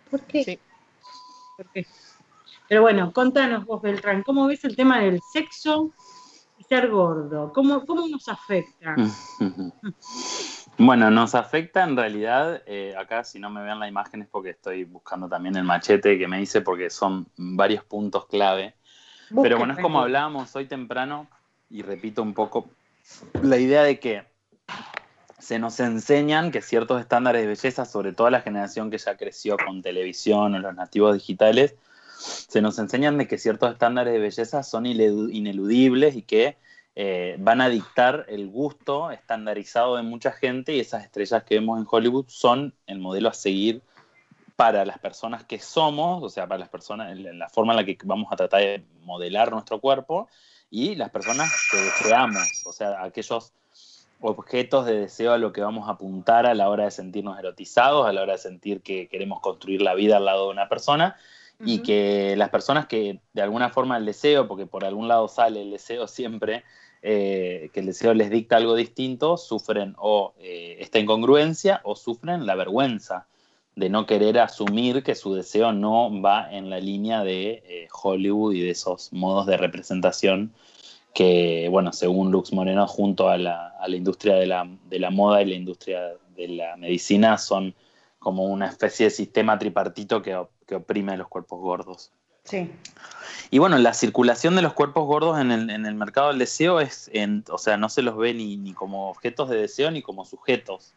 ¿Por 0.10 0.22
qué? 0.22 0.60
¿Por 1.58 1.68
qué? 1.72 1.86
Pero 2.68 2.82
bueno, 2.82 3.12
contanos 3.14 3.66
vos, 3.66 3.82
Beltrán, 3.82 4.24
¿cómo 4.24 4.48
ves 4.48 4.64
el 4.66 4.76
tema 4.76 5.00
del 5.02 5.20
sexo 5.34 5.92
ser 6.70 6.90
gordo? 6.90 7.52
¿Cómo, 7.54 7.86
cómo 7.86 8.08
nos 8.08 8.28
afecta? 8.30 8.96
Bueno, 10.82 11.12
nos 11.12 11.36
afecta 11.36 11.84
en 11.84 11.98
realidad, 11.98 12.64
eh, 12.66 12.96
acá 12.98 13.26
si 13.26 13.38
no 13.38 13.50
me 13.50 13.62
vean 13.62 13.82
la 13.82 13.90
imagen 13.90 14.22
es 14.22 14.30
porque 14.30 14.52
estoy 14.52 14.86
buscando 14.86 15.28
también 15.28 15.58
el 15.58 15.66
machete 15.66 16.18
que 16.18 16.26
me 16.26 16.42
hice 16.42 16.62
porque 16.62 16.90
son 16.90 17.28
varios 17.36 17.84
puntos 17.84 18.28
clave. 18.28 18.76
Pero 19.44 19.58
bueno, 19.58 19.74
es 19.74 19.80
como 19.80 20.00
hablábamos 20.00 20.56
hoy 20.56 20.68
temprano 20.68 21.28
y 21.70 21.82
repito 21.82 22.24
un 22.24 22.34
poco 22.34 22.70
la 23.42 23.58
idea 23.58 23.84
de 23.84 24.00
que 24.00 24.24
se 25.38 25.60
nos 25.60 25.82
enseñan 25.82 26.50
que 26.50 26.62
ciertos 26.62 27.02
estándares 27.02 27.42
de 27.42 27.48
belleza, 27.48 27.84
sobre 27.84 28.14
todo 28.14 28.30
la 28.30 28.40
generación 28.40 28.90
que 28.90 29.00
ya 29.00 29.18
creció 29.18 29.58
con 29.58 29.82
televisión 29.82 30.56
o 30.56 30.60
los 30.60 30.76
nativos 30.76 31.14
digitales, 31.14 31.76
se 32.20 32.62
nos 32.62 32.78
enseñan 32.80 33.18
de 33.18 33.28
que 33.28 33.38
ciertos 33.38 33.72
estándares 33.72 34.14
de 34.14 34.20
belleza 34.20 34.64
son 34.64 34.86
ineludibles 34.86 36.16
y 36.16 36.22
que 36.22 36.58
eh, 36.96 37.38
van 37.40 37.62
a 37.62 37.70
dictar 37.70 38.26
el 38.28 38.50
gusto 38.50 39.12
estandarizado 39.12 39.96
de 39.96 40.04
mucha 40.04 40.32
gente 40.34 40.76
y 40.76 40.82
esas 40.82 41.04
estrellas 41.04 41.44
que 41.44 41.56
vemos 41.56 41.80
en 41.80 41.88
Hollywood 41.90 42.26
son 42.28 42.74
el 42.88 43.00
modelo 43.00 43.30
a 43.30 43.34
seguir 43.34 43.82
para 44.58 44.84
las 44.84 45.00
personas 45.00 45.46
que 45.46 45.60
somos, 45.60 46.22
o 46.22 46.30
sea, 46.30 46.46
para 46.46 46.60
las 46.60 46.68
personas, 46.68 47.18
la 47.18 47.48
forma 47.48 47.72
en 47.72 47.78
la 47.78 47.86
que 47.86 47.98
vamos 48.04 48.28
a 48.32 48.36
tratar 48.36 48.60
de 48.60 48.84
modelar 49.04 49.52
nuestro 49.52 49.80
cuerpo 49.80 50.28
y 50.70 50.96
las 50.96 51.12
personas 51.12 51.50
que 51.72 51.78
deseamos, 51.78 52.64
o 52.66 52.74
sea, 52.74 53.02
aquellos 53.02 53.54
objetos 54.20 54.86
de 54.86 55.00
deseo 55.00 55.32
a 55.32 55.38
lo 55.38 55.54
que 55.54 55.62
vamos 55.62 55.88
a 55.88 55.94
apuntar 55.94 56.46
a 56.46 56.54
la 56.54 56.70
hora 56.70 56.84
de 56.84 56.92
sentirnos 56.92 57.40
erotizados, 57.40 58.06
a 58.06 58.12
la 58.12 58.22
hora 58.24 58.34
de 58.34 58.40
sentir 58.40 58.82
que 58.82 59.08
queremos 59.08 59.40
construir 59.40 59.82
la 59.82 59.96
vida 59.96 60.18
al 60.18 60.26
lado 60.26 60.48
de 60.48 60.52
una 60.52 60.68
persona 60.68 61.16
y 61.66 61.80
que 61.80 62.36
las 62.38 62.50
personas 62.50 62.88
que 62.88 63.20
de 63.34 63.42
alguna 63.42 63.70
forma 63.70 63.98
el 63.98 64.06
deseo, 64.06 64.48
porque 64.48 64.66
por 64.66 64.86
algún 64.86 65.08
lado 65.08 65.28
sale 65.28 65.62
el 65.62 65.72
deseo 65.72 66.08
siempre, 66.08 66.64
eh, 67.02 67.70
que 67.74 67.82
el 67.82 67.86
deseo 67.86 68.14
les 68.14 68.30
dicta 68.30 68.58
algo 68.58 68.76
distinto, 68.76 69.38
sufren 69.38 69.96
o 69.98 70.34
eh, 70.40 70.78
esta 70.80 71.00
incongruencia 71.00 71.82
o 71.84 71.96
sufren 71.96 72.46
la 72.46 72.56
vergüenza 72.56 73.28
de 73.76 73.90
no 73.90 74.06
querer 74.06 74.40
asumir 74.40 75.04
que 75.04 75.16
su 75.16 75.34
deseo 75.34 75.72
no 75.72 76.22
va 76.22 76.52
en 76.52 76.70
la 76.70 76.80
línea 76.80 77.24
de 77.24 77.64
eh, 77.66 77.88
Hollywood 77.92 78.54
y 78.54 78.62
de 78.62 78.72
esos 78.72 79.14
modos 79.14 79.46
de 79.46 79.58
representación 79.58 80.54
que, 81.14 81.68
bueno, 81.72 81.92
según 81.94 82.32
Lux 82.32 82.54
Moreno, 82.54 82.88
junto 82.88 83.30
a 83.30 83.38
la, 83.38 83.70
a 83.80 83.88
la 83.88 83.96
industria 83.96 84.36
de 84.36 84.46
la, 84.46 84.70
de 84.90 85.00
la, 85.00 85.10
moda 85.10 85.42
y 85.42 85.46
la 85.46 85.56
industria 85.56 86.14
de 86.36 86.48
la 86.50 86.78
medicina, 86.78 87.38
son 87.38 87.74
como 88.20 88.46
una 88.46 88.68
especie 88.68 89.06
de 89.06 89.10
sistema 89.10 89.58
tripartito 89.58 90.22
que 90.22 90.38
que 90.70 90.76
oprime 90.76 91.18
los 91.18 91.28
cuerpos 91.28 91.60
gordos. 91.60 92.12
Sí. 92.44 92.70
Y 93.50 93.58
bueno, 93.58 93.80
la 93.80 93.94
circulación 93.94 94.56
de 94.56 94.62
los 94.62 94.74
cuerpos 94.74 95.08
gordos 95.08 95.40
en 95.40 95.52
el, 95.52 95.96
mercado 95.96 96.28
del 96.28 96.38
deseo 96.38 96.80
es, 96.80 97.10
o 97.50 97.58
sea, 97.58 97.76
no 97.76 97.90
se 97.90 98.04
los 98.04 98.16
ve 98.16 98.36
ni, 98.36 98.74
como 98.74 99.10
objetos 99.10 99.50
de 99.50 99.58
deseo 99.58 99.90
ni 99.90 100.04
como 100.04 100.26
sujetos 100.26 100.94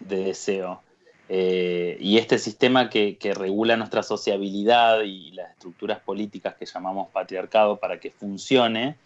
de 0.00 0.24
deseo. 0.24 0.82
Eh, 1.28 1.96
y 2.00 2.18
este 2.18 2.38
sistema 2.38 2.90
que, 2.90 3.16
que, 3.16 3.32
regula 3.32 3.76
nuestra 3.76 4.02
sociabilidad 4.02 5.02
y 5.02 5.30
las 5.30 5.52
estructuras 5.52 6.00
políticas 6.00 6.56
que 6.56 6.66
llamamos 6.66 7.08
patriarcado 7.10 7.76
para 7.78 8.00
que 8.00 8.10
funcione, 8.10 8.96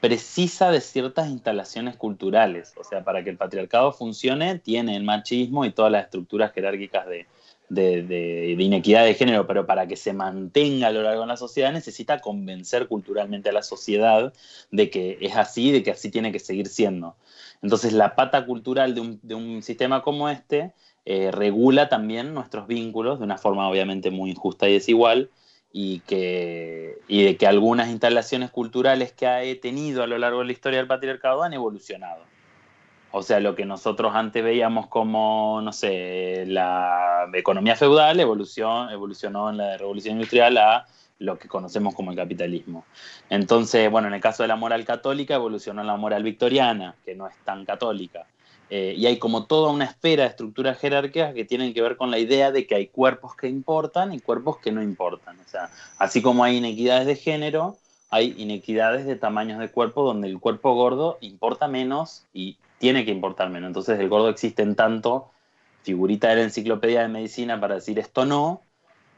precisa 0.00 0.72
de 0.72 0.80
ciertas 0.80 1.28
instalaciones 1.28 1.96
culturales. 1.96 2.74
O 2.76 2.82
sea, 2.82 3.04
para 3.04 3.22
que 3.22 3.30
el 3.30 3.36
patriarcado 3.36 3.92
funcione, 3.92 4.58
tiene 4.58 4.96
el 4.96 5.04
machismo 5.04 5.64
y 5.64 5.70
todas 5.70 5.92
las 5.92 6.04
estructuras 6.06 6.52
jerárquicas 6.52 7.06
de, 7.06 7.26
de, 7.68 8.56
inequidad 8.58 9.04
de 9.04 9.14
género, 9.14 9.46
pero 9.46 9.66
para 9.66 9.86
que 9.86 9.96
se 9.96 10.12
mantenga 10.12 10.88
a 10.88 10.90
lo 10.90 11.02
largo 11.02 11.22
de 11.22 11.26
la 11.26 11.36
sociedad 11.36 11.72
necesita 11.72 12.20
convencer 12.20 12.88
culturalmente 12.88 13.48
a 13.48 13.52
la 13.52 13.62
sociedad 13.62 14.32
de 14.70 14.90
que 14.90 15.18
es 15.20 15.36
así, 15.36 15.72
de 15.72 15.82
que 15.82 15.90
así 15.90 16.10
tiene 16.10 16.32
que 16.32 16.38
seguir 16.38 16.68
siendo. 16.68 17.16
Entonces 17.62 17.92
la 17.92 18.14
pata 18.14 18.44
cultural 18.46 18.94
de 18.94 19.34
un, 19.34 19.62
sistema 19.62 20.02
como 20.02 20.28
este 20.28 20.72
eh, 21.04 21.30
regula 21.30 21.88
también 21.88 22.34
nuestros 22.34 22.66
vínculos 22.66 23.18
de 23.18 23.24
una 23.24 23.38
forma 23.38 23.68
obviamente 23.68 24.10
muy 24.10 24.30
injusta 24.30 24.68
y 24.68 24.74
desigual 24.74 25.30
y, 25.72 26.00
que, 26.00 26.98
y 27.08 27.24
de 27.24 27.36
que 27.36 27.46
algunas 27.46 27.88
instalaciones 27.88 28.50
culturales 28.50 29.12
que 29.12 29.26
ha 29.26 29.40
tenido 29.60 30.02
a 30.02 30.06
lo 30.06 30.18
largo 30.18 30.40
de 30.40 30.46
la 30.46 30.52
historia 30.52 30.78
del 30.78 30.86
patriarcado 30.86 31.42
han 31.42 31.52
evolucionado. 31.52 32.33
O 33.16 33.22
sea, 33.22 33.38
lo 33.38 33.54
que 33.54 33.64
nosotros 33.64 34.10
antes 34.12 34.42
veíamos 34.42 34.88
como, 34.88 35.60
no 35.62 35.72
sé, 35.72 36.46
la 36.48 37.28
economía 37.32 37.76
feudal 37.76 38.18
evolucionó, 38.18 38.90
evolucionó 38.90 39.50
en 39.50 39.58
la 39.58 39.78
revolución 39.78 40.16
industrial 40.16 40.58
a 40.58 40.84
lo 41.20 41.38
que 41.38 41.46
conocemos 41.46 41.94
como 41.94 42.10
el 42.10 42.16
capitalismo. 42.16 42.84
Entonces, 43.30 43.88
bueno, 43.88 44.08
en 44.08 44.14
el 44.14 44.20
caso 44.20 44.42
de 44.42 44.48
la 44.48 44.56
moral 44.56 44.84
católica 44.84 45.36
evolucionó 45.36 45.84
la 45.84 45.96
moral 45.96 46.24
victoriana, 46.24 46.96
que 47.04 47.14
no 47.14 47.28
es 47.28 47.36
tan 47.44 47.64
católica. 47.64 48.26
Eh, 48.68 48.94
y 48.96 49.06
hay 49.06 49.20
como 49.20 49.46
toda 49.46 49.70
una 49.70 49.84
esfera 49.84 50.24
de 50.24 50.30
estructuras 50.30 50.76
jerárquicas 50.80 51.34
que 51.34 51.44
tienen 51.44 51.72
que 51.72 51.82
ver 51.82 51.96
con 51.96 52.10
la 52.10 52.18
idea 52.18 52.50
de 52.50 52.66
que 52.66 52.74
hay 52.74 52.88
cuerpos 52.88 53.36
que 53.36 53.46
importan 53.46 54.12
y 54.12 54.18
cuerpos 54.18 54.58
que 54.58 54.72
no 54.72 54.82
importan. 54.82 55.38
O 55.38 55.48
sea, 55.48 55.70
así 55.98 56.20
como 56.20 56.42
hay 56.42 56.56
inequidades 56.56 57.06
de 57.06 57.14
género, 57.14 57.76
hay 58.10 58.34
inequidades 58.36 59.06
de 59.06 59.14
tamaños 59.14 59.60
de 59.60 59.70
cuerpo 59.70 60.02
donde 60.02 60.26
el 60.26 60.40
cuerpo 60.40 60.74
gordo 60.74 61.16
importa 61.20 61.68
menos 61.68 62.24
y 62.34 62.56
tiene 62.78 63.04
que 63.04 63.10
importar 63.10 63.50
menos. 63.50 63.68
Entonces 63.68 63.98
el 63.98 64.08
gordo 64.08 64.28
existe 64.28 64.62
en 64.62 64.74
tanto 64.74 65.30
figurita 65.82 66.28
de 66.28 66.36
la 66.36 66.42
enciclopedia 66.42 67.02
de 67.02 67.08
medicina 67.08 67.60
para 67.60 67.74
decir 67.76 67.98
esto 67.98 68.24
no, 68.24 68.62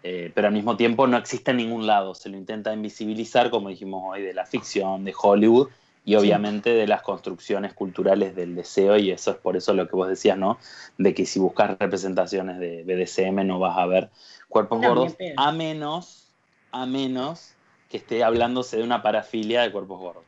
eh, 0.02 0.30
pero 0.34 0.48
al 0.48 0.52
mismo 0.52 0.76
tiempo 0.76 1.06
no 1.06 1.16
existe 1.16 1.52
en 1.52 1.58
ningún 1.58 1.86
lado. 1.86 2.14
Se 2.14 2.28
lo 2.28 2.36
intenta 2.36 2.72
invisibilizar, 2.72 3.50
como 3.50 3.68
dijimos 3.68 4.02
hoy, 4.04 4.22
de 4.22 4.34
la 4.34 4.46
ficción, 4.46 5.04
de 5.04 5.14
Hollywood 5.16 5.68
y 6.04 6.14
obviamente 6.14 6.70
de 6.70 6.86
las 6.86 7.02
construcciones 7.02 7.72
culturales 7.74 8.36
del 8.36 8.54
deseo, 8.54 8.96
y 8.96 9.10
eso 9.10 9.32
es 9.32 9.36
por 9.38 9.56
eso 9.56 9.74
lo 9.74 9.88
que 9.88 9.96
vos 9.96 10.06
decías, 10.06 10.38
¿no? 10.38 10.56
De 10.98 11.14
que 11.14 11.26
si 11.26 11.40
buscas 11.40 11.76
representaciones 11.80 12.60
de 12.60 12.84
BDSM 12.84 13.44
no 13.44 13.58
vas 13.58 13.76
a 13.76 13.86
ver 13.86 14.10
cuerpos 14.48 14.80
gordos, 14.80 15.16
a 15.36 15.50
menos, 15.50 16.32
a 16.70 16.86
menos 16.86 17.54
que 17.90 17.96
esté 17.96 18.22
hablándose 18.22 18.76
de 18.76 18.84
una 18.84 19.02
parafilia 19.02 19.62
de 19.62 19.72
cuerpos 19.72 19.98
gordos. 19.98 20.24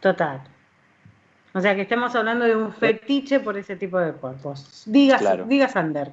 Total. 0.00 0.42
O 1.56 1.60
sea, 1.62 1.74
que 1.74 1.82
estemos 1.82 2.14
hablando 2.14 2.44
de 2.44 2.54
un 2.54 2.70
fetiche 2.70 3.40
por 3.40 3.56
ese 3.56 3.76
tipo 3.76 3.98
de 3.98 4.12
cuerpos. 4.12 4.82
Diga, 4.84 5.18
diga 5.48 5.68
Sander. 5.68 6.12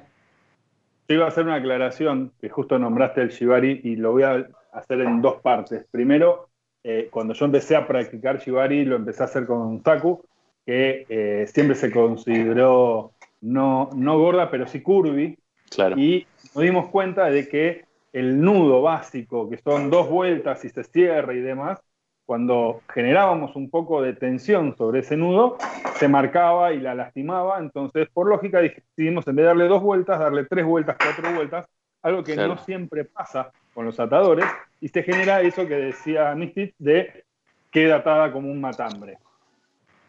Yo 1.06 1.16
iba 1.16 1.26
a 1.26 1.28
hacer 1.28 1.44
una 1.44 1.56
aclaración, 1.56 2.32
que 2.40 2.48
justo 2.48 2.78
nombraste 2.78 3.20
el 3.20 3.28
shibari 3.28 3.82
y 3.84 3.96
lo 3.96 4.12
voy 4.12 4.22
a 4.22 4.48
hacer 4.72 5.02
en 5.02 5.20
dos 5.20 5.42
partes. 5.42 5.84
Primero, 5.90 6.48
eh, 6.82 7.08
cuando 7.10 7.34
yo 7.34 7.44
empecé 7.44 7.76
a 7.76 7.86
practicar 7.86 8.38
shibari, 8.38 8.86
lo 8.86 8.96
empecé 8.96 9.22
a 9.22 9.26
hacer 9.26 9.44
con 9.44 9.82
Taku, 9.82 10.24
que 10.64 11.04
eh, 11.10 11.46
siempre 11.52 11.76
se 11.76 11.92
consideró 11.92 13.12
no, 13.42 13.90
no 13.94 14.18
gorda, 14.18 14.50
pero 14.50 14.66
sí 14.66 14.80
curvy. 14.80 15.36
Claro. 15.68 15.98
Y 15.98 16.26
nos 16.54 16.64
dimos 16.64 16.88
cuenta 16.88 17.26
de 17.26 17.46
que 17.50 17.84
el 18.14 18.40
nudo 18.40 18.80
básico, 18.80 19.50
que 19.50 19.58
son 19.58 19.90
dos 19.90 20.08
vueltas 20.08 20.64
y 20.64 20.70
se 20.70 20.84
cierra 20.84 21.34
y 21.34 21.40
demás, 21.40 21.82
cuando 22.26 22.80
generábamos 22.92 23.54
un 23.56 23.68
poco 23.70 24.00
de 24.02 24.14
tensión 24.14 24.76
sobre 24.76 25.00
ese 25.00 25.16
nudo, 25.16 25.58
se 25.96 26.08
marcaba 26.08 26.72
y 26.72 26.80
la 26.80 26.94
lastimaba. 26.94 27.58
Entonces, 27.58 28.08
por 28.12 28.28
lógica, 28.28 28.60
decidimos 28.60 29.26
en 29.28 29.36
vez 29.36 29.42
de 29.44 29.48
darle 29.48 29.68
dos 29.68 29.82
vueltas, 29.82 30.18
darle 30.18 30.44
tres 30.44 30.64
vueltas, 30.64 30.96
cuatro 30.98 31.34
vueltas, 31.34 31.66
algo 32.02 32.24
que 32.24 32.36
no 32.36 32.56
siempre 32.58 33.04
pasa 33.04 33.50
con 33.74 33.84
los 33.84 33.98
atadores, 33.98 34.46
y 34.80 34.88
se 34.88 35.02
genera 35.02 35.40
eso 35.40 35.66
que 35.66 35.74
decía 35.74 36.34
Mistit 36.34 36.74
de 36.78 37.24
queda 37.70 37.96
atada 37.96 38.32
como 38.32 38.50
un 38.50 38.60
matambre. 38.60 39.18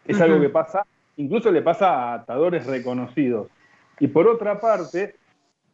Es 0.06 0.22
algo 0.22 0.40
que 0.40 0.50
pasa, 0.50 0.86
incluso 1.18 1.52
le 1.52 1.64
pasa 1.64 1.90
a 1.90 2.14
atadores 2.14 2.68
reconocidos. 2.68 3.48
Y 4.00 4.08
por 4.08 4.28
otra 4.28 4.60
parte, 4.60 5.16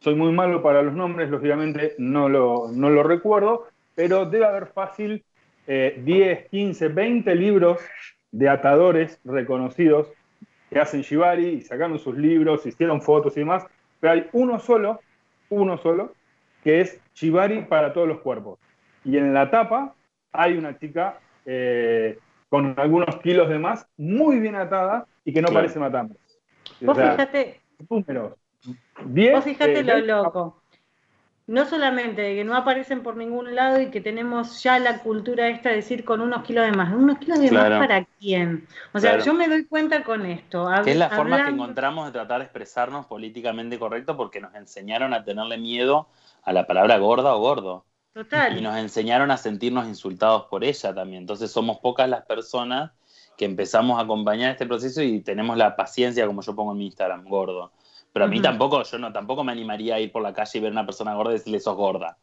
soy 0.00 0.14
muy 0.14 0.32
malo 0.32 0.62
para 0.62 0.82
los 0.82 0.94
nombres, 0.94 1.28
lógicamente 1.28 1.94
no 1.98 2.28
lo, 2.28 2.68
no 2.72 2.88
lo 2.88 3.02
recuerdo, 3.02 3.66
pero 3.94 4.24
debe 4.24 4.46
haber 4.46 4.68
fácil 4.68 5.22
10, 5.66 6.48
15, 6.48 6.88
20 6.88 7.34
libros 7.34 7.78
de 8.30 8.48
atadores 8.48 9.20
reconocidos 9.24 10.08
que 10.70 10.80
hacen 10.80 11.02
shibari 11.02 11.48
y 11.48 11.60
sacaron 11.60 11.98
sus 11.98 12.16
libros, 12.16 12.66
hicieron 12.66 13.02
fotos 13.02 13.36
y 13.36 13.40
demás, 13.40 13.66
pero 14.00 14.14
hay 14.14 14.26
uno 14.32 14.58
solo, 14.58 15.00
uno 15.50 15.76
solo, 15.76 16.14
que 16.64 16.80
es 16.80 17.00
shibari 17.14 17.62
para 17.62 17.92
todos 17.92 18.08
los 18.08 18.20
cuerpos. 18.20 18.58
Y 19.04 19.18
en 19.18 19.34
la 19.34 19.50
tapa 19.50 19.94
hay 20.32 20.56
una 20.56 20.78
chica 20.78 21.20
eh, 21.44 22.18
con 22.48 22.74
algunos 22.78 23.16
kilos 23.20 23.48
de 23.48 23.58
más, 23.58 23.86
muy 23.96 24.40
bien 24.40 24.54
atada 24.56 25.06
y 25.24 25.32
que 25.32 25.42
no 25.42 25.48
parece 25.48 25.78
matambre. 25.78 26.18
Vos 26.80 26.96
fíjate. 26.96 27.60
Números. 27.88 28.34
vos 29.04 29.44
fíjate 29.44 29.82
lo 29.82 29.98
loco 29.98 30.61
no 31.52 31.66
solamente 31.66 32.22
de 32.22 32.34
que 32.34 32.44
no 32.44 32.56
aparecen 32.56 33.02
por 33.02 33.14
ningún 33.14 33.54
lado 33.54 33.78
y 33.78 33.90
que 33.90 34.00
tenemos 34.00 34.62
ya 34.62 34.78
la 34.78 35.00
cultura 35.00 35.48
esta 35.48 35.68
de 35.68 35.76
decir 35.76 36.02
con 36.02 36.22
unos 36.22 36.44
kilos 36.44 36.64
de 36.64 36.72
más. 36.72 36.94
¿Unos 36.94 37.18
kilos 37.18 37.40
de 37.40 37.50
más 37.50 37.68
para 37.68 38.06
quién? 38.18 38.66
O 38.94 38.98
sea, 38.98 39.18
yo 39.18 39.34
me 39.34 39.46
doy 39.48 39.66
cuenta 39.66 40.02
con 40.02 40.24
esto. 40.24 40.72
es 40.86 40.96
la 40.96 41.10
forma 41.10 41.44
que 41.44 41.50
encontramos 41.50 42.06
de 42.06 42.12
tratar 42.12 42.38
de 42.38 42.44
expresarnos 42.44 43.04
políticamente 43.04 43.78
correcto 43.78 44.16
porque 44.16 44.40
nos 44.40 44.54
enseñaron 44.54 45.12
a 45.12 45.24
tenerle 45.24 45.58
miedo 45.58 46.08
a 46.42 46.54
la 46.54 46.66
palabra 46.66 46.96
gorda 46.96 47.34
o 47.34 47.40
gordo. 47.40 47.84
Total. 48.14 48.56
Y 48.56 48.62
nos 48.62 48.78
enseñaron 48.78 49.30
a 49.30 49.36
sentirnos 49.36 49.86
insultados 49.86 50.46
por 50.46 50.64
ella 50.64 50.94
también. 50.94 51.24
Entonces 51.24 51.52
somos 51.52 51.80
pocas 51.80 52.08
las 52.08 52.24
personas 52.24 52.92
que 53.36 53.44
empezamos 53.44 53.98
a 53.98 54.04
acompañar 54.04 54.52
este 54.52 54.64
proceso 54.64 55.02
y 55.02 55.20
tenemos 55.20 55.58
la 55.58 55.76
paciencia, 55.76 56.26
como 56.26 56.40
yo 56.40 56.56
pongo 56.56 56.72
en 56.72 56.78
mi 56.78 56.86
Instagram, 56.86 57.28
gordo 57.28 57.72
pero 58.12 58.26
a 58.26 58.28
mí 58.28 58.40
tampoco, 58.40 58.82
yo 58.82 58.98
no, 58.98 59.12
tampoco 59.12 59.42
me 59.42 59.52
animaría 59.52 59.94
a 59.96 60.00
ir 60.00 60.12
por 60.12 60.22
la 60.22 60.32
calle 60.32 60.58
y 60.58 60.60
ver 60.60 60.70
a 60.70 60.72
una 60.72 60.86
persona 60.86 61.14
gorda 61.14 61.30
y 61.30 61.34
decirle 61.34 61.60
sos 61.60 61.76
gorda. 61.76 62.18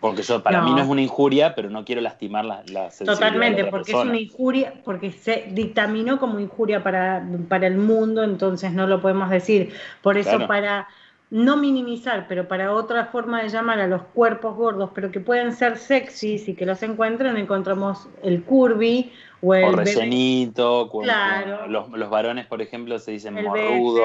Porque 0.00 0.22
yo, 0.22 0.42
para 0.42 0.62
mí 0.62 0.72
no 0.72 0.80
es 0.80 0.88
una 0.88 1.02
injuria, 1.02 1.54
pero 1.54 1.68
no 1.68 1.84
quiero 1.84 2.00
lastimar 2.00 2.46
la, 2.46 2.62
la 2.68 2.88
Totalmente, 2.88 3.66
porque 3.66 3.92
es 3.92 3.98
una 3.98 4.18
injuria, 4.18 4.72
porque 4.82 5.12
se 5.12 5.48
dictaminó 5.50 6.18
como 6.18 6.40
injuria 6.40 6.82
para, 6.82 7.22
para 7.48 7.66
el 7.66 7.76
mundo, 7.76 8.24
entonces 8.24 8.72
no 8.72 8.86
lo 8.86 9.02
podemos 9.02 9.28
decir. 9.28 9.74
Por 10.00 10.16
eso, 10.16 10.46
para 10.46 10.88
no 11.30 11.56
minimizar, 11.56 12.26
pero 12.28 12.46
para 12.46 12.72
otra 12.72 13.06
forma 13.06 13.42
de 13.42 13.48
llamar 13.48 13.80
a 13.80 13.88
los 13.88 14.02
cuerpos 14.02 14.54
gordos, 14.54 14.90
pero 14.94 15.10
que 15.10 15.18
pueden 15.18 15.52
ser 15.52 15.76
sexys 15.76 16.48
y 16.48 16.54
que 16.54 16.64
los 16.64 16.82
encuentren, 16.84 17.36
encontramos 17.36 18.08
el 18.22 18.44
curvy 18.44 19.12
o 19.42 19.54
el 19.54 19.76
rellenito, 19.76 20.88
claro. 20.88 21.66
los, 21.66 21.90
los, 21.90 22.10
varones, 22.10 22.46
por 22.46 22.62
ejemplo, 22.62 22.98
se 22.98 23.12
dicen 23.12 23.34
morrudo. 23.34 24.02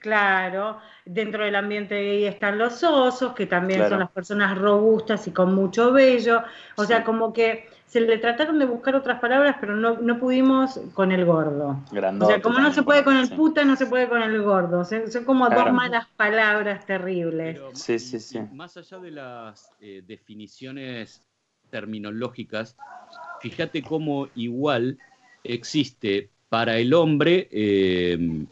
claro. 0.00 0.78
Dentro 1.04 1.44
del 1.44 1.56
ambiente 1.56 1.94
gay 1.94 2.24
están 2.26 2.58
los 2.58 2.82
osos, 2.84 3.32
que 3.32 3.46
también 3.46 3.88
son 3.88 4.00
las 4.00 4.10
personas 4.10 4.56
robustas 4.58 5.26
y 5.26 5.32
con 5.32 5.54
mucho 5.54 5.92
vello. 5.92 6.42
O 6.76 6.84
sea, 6.84 7.02
como 7.02 7.32
que 7.32 7.66
se 7.96 8.02
le 8.02 8.18
trataron 8.18 8.58
de 8.58 8.66
buscar 8.66 8.94
otras 8.94 9.20
palabras, 9.20 9.56
pero 9.58 9.74
no, 9.74 9.98
no 9.98 10.18
pudimos 10.18 10.78
con 10.92 11.12
el 11.12 11.24
gordo. 11.24 11.82
o 12.20 12.26
sea, 12.26 12.42
como 12.42 12.58
no 12.58 12.70
se 12.70 12.82
puede 12.82 13.02
con 13.02 13.16
el 13.16 13.30
puta, 13.30 13.64
no 13.64 13.74
se 13.74 13.86
puede 13.86 14.06
con 14.06 14.20
el 14.20 14.42
gordo. 14.42 14.84
son 14.84 15.24
como 15.24 15.48
dos 15.48 15.72
malas 15.72 16.06
palabras 16.14 16.84
terribles. 16.84 17.58
sí, 17.72 17.98
sí, 17.98 18.20
sí. 18.20 18.38
Más 18.52 18.76
allá 18.76 18.98
de 18.98 19.10
las 19.12 19.70
eh, 19.80 20.02
definiciones 20.06 21.22
terminológicas, 21.70 22.76
fíjate 23.40 23.82
cómo 23.82 24.28
igual 24.34 24.98
existe 25.42 26.28
para 26.50 26.76
el 26.76 26.92
hombre 26.92 27.48
eh, 27.50 28.44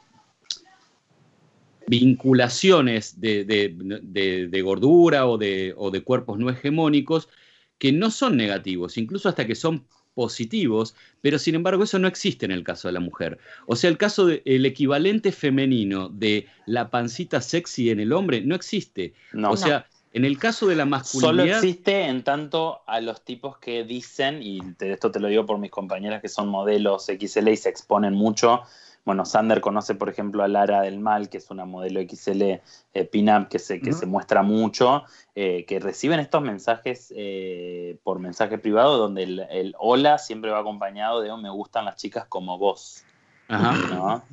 vinculaciones 1.86 3.20
de, 3.20 4.62
gordura 4.64 5.26
o, 5.26 5.34
o 5.34 5.90
de, 5.90 6.02
cuerpos 6.02 6.38
no 6.38 6.48
hegemónicos 6.48 7.28
que 7.78 7.92
no 7.92 8.10
son 8.10 8.36
negativos, 8.36 8.98
incluso 8.98 9.28
hasta 9.28 9.46
que 9.46 9.54
son 9.54 9.84
positivos, 10.14 10.94
pero 11.20 11.38
sin 11.38 11.56
embargo 11.56 11.84
eso 11.84 11.98
no 11.98 12.08
existe 12.08 12.46
en 12.46 12.52
el 12.52 12.62
caso 12.62 12.88
de 12.88 12.92
la 12.92 13.00
mujer. 13.00 13.38
O 13.66 13.76
sea, 13.76 13.90
el 13.90 13.98
caso 13.98 14.26
del 14.26 14.66
equivalente 14.66 15.32
femenino 15.32 16.08
de 16.08 16.46
la 16.66 16.90
pancita 16.90 17.40
sexy 17.40 17.90
en 17.90 18.00
el 18.00 18.12
hombre 18.12 18.40
no 18.40 18.54
existe. 18.54 19.12
o 19.48 19.56
sea, 19.56 19.86
en 20.12 20.24
el 20.24 20.38
caso 20.38 20.68
de 20.68 20.76
la 20.76 20.84
masculinidad... 20.84 21.44
Solo 21.44 21.56
existe 21.56 22.04
en 22.04 22.22
tanto 22.22 22.82
a 22.86 23.00
los 23.00 23.24
tipos 23.24 23.58
que 23.58 23.82
dicen, 23.82 24.40
y 24.42 24.60
esto 24.78 25.10
te 25.10 25.18
lo 25.18 25.26
digo 25.26 25.44
por 25.44 25.58
mis 25.58 25.72
compañeras 25.72 26.22
que 26.22 26.28
son 26.28 26.48
modelos 26.48 27.06
XL 27.06 27.48
y 27.48 27.56
se 27.56 27.68
exponen 27.68 28.14
mucho 28.14 28.62
bueno, 29.04 29.26
Sander 29.26 29.60
conoce, 29.60 29.94
por 29.94 30.08
ejemplo, 30.08 30.42
a 30.42 30.48
Lara 30.48 30.80
del 30.80 30.98
Mal, 30.98 31.28
que 31.28 31.36
es 31.36 31.50
una 31.50 31.66
modelo 31.66 32.00
XL 32.00 32.42
eh, 32.42 32.60
pin-up 33.10 33.48
que, 33.48 33.58
se, 33.58 33.80
que 33.80 33.92
se 33.92 34.06
muestra 34.06 34.42
mucho, 34.42 35.04
eh, 35.34 35.66
que 35.66 35.78
reciben 35.78 36.20
estos 36.20 36.42
mensajes 36.42 37.12
eh, 37.14 37.98
por 38.02 38.18
mensaje 38.18 38.56
privado, 38.56 38.96
donde 38.96 39.24
el, 39.24 39.74
hola 39.78 40.16
siempre 40.16 40.50
va 40.50 40.60
acompañado 40.60 41.20
de 41.20 41.30
oh, 41.30 41.36
me 41.36 41.50
gustan 41.50 41.84
las 41.84 41.96
chicas 41.96 42.24
como 42.26 42.56
vos. 42.58 43.04
Ajá. 43.46 44.24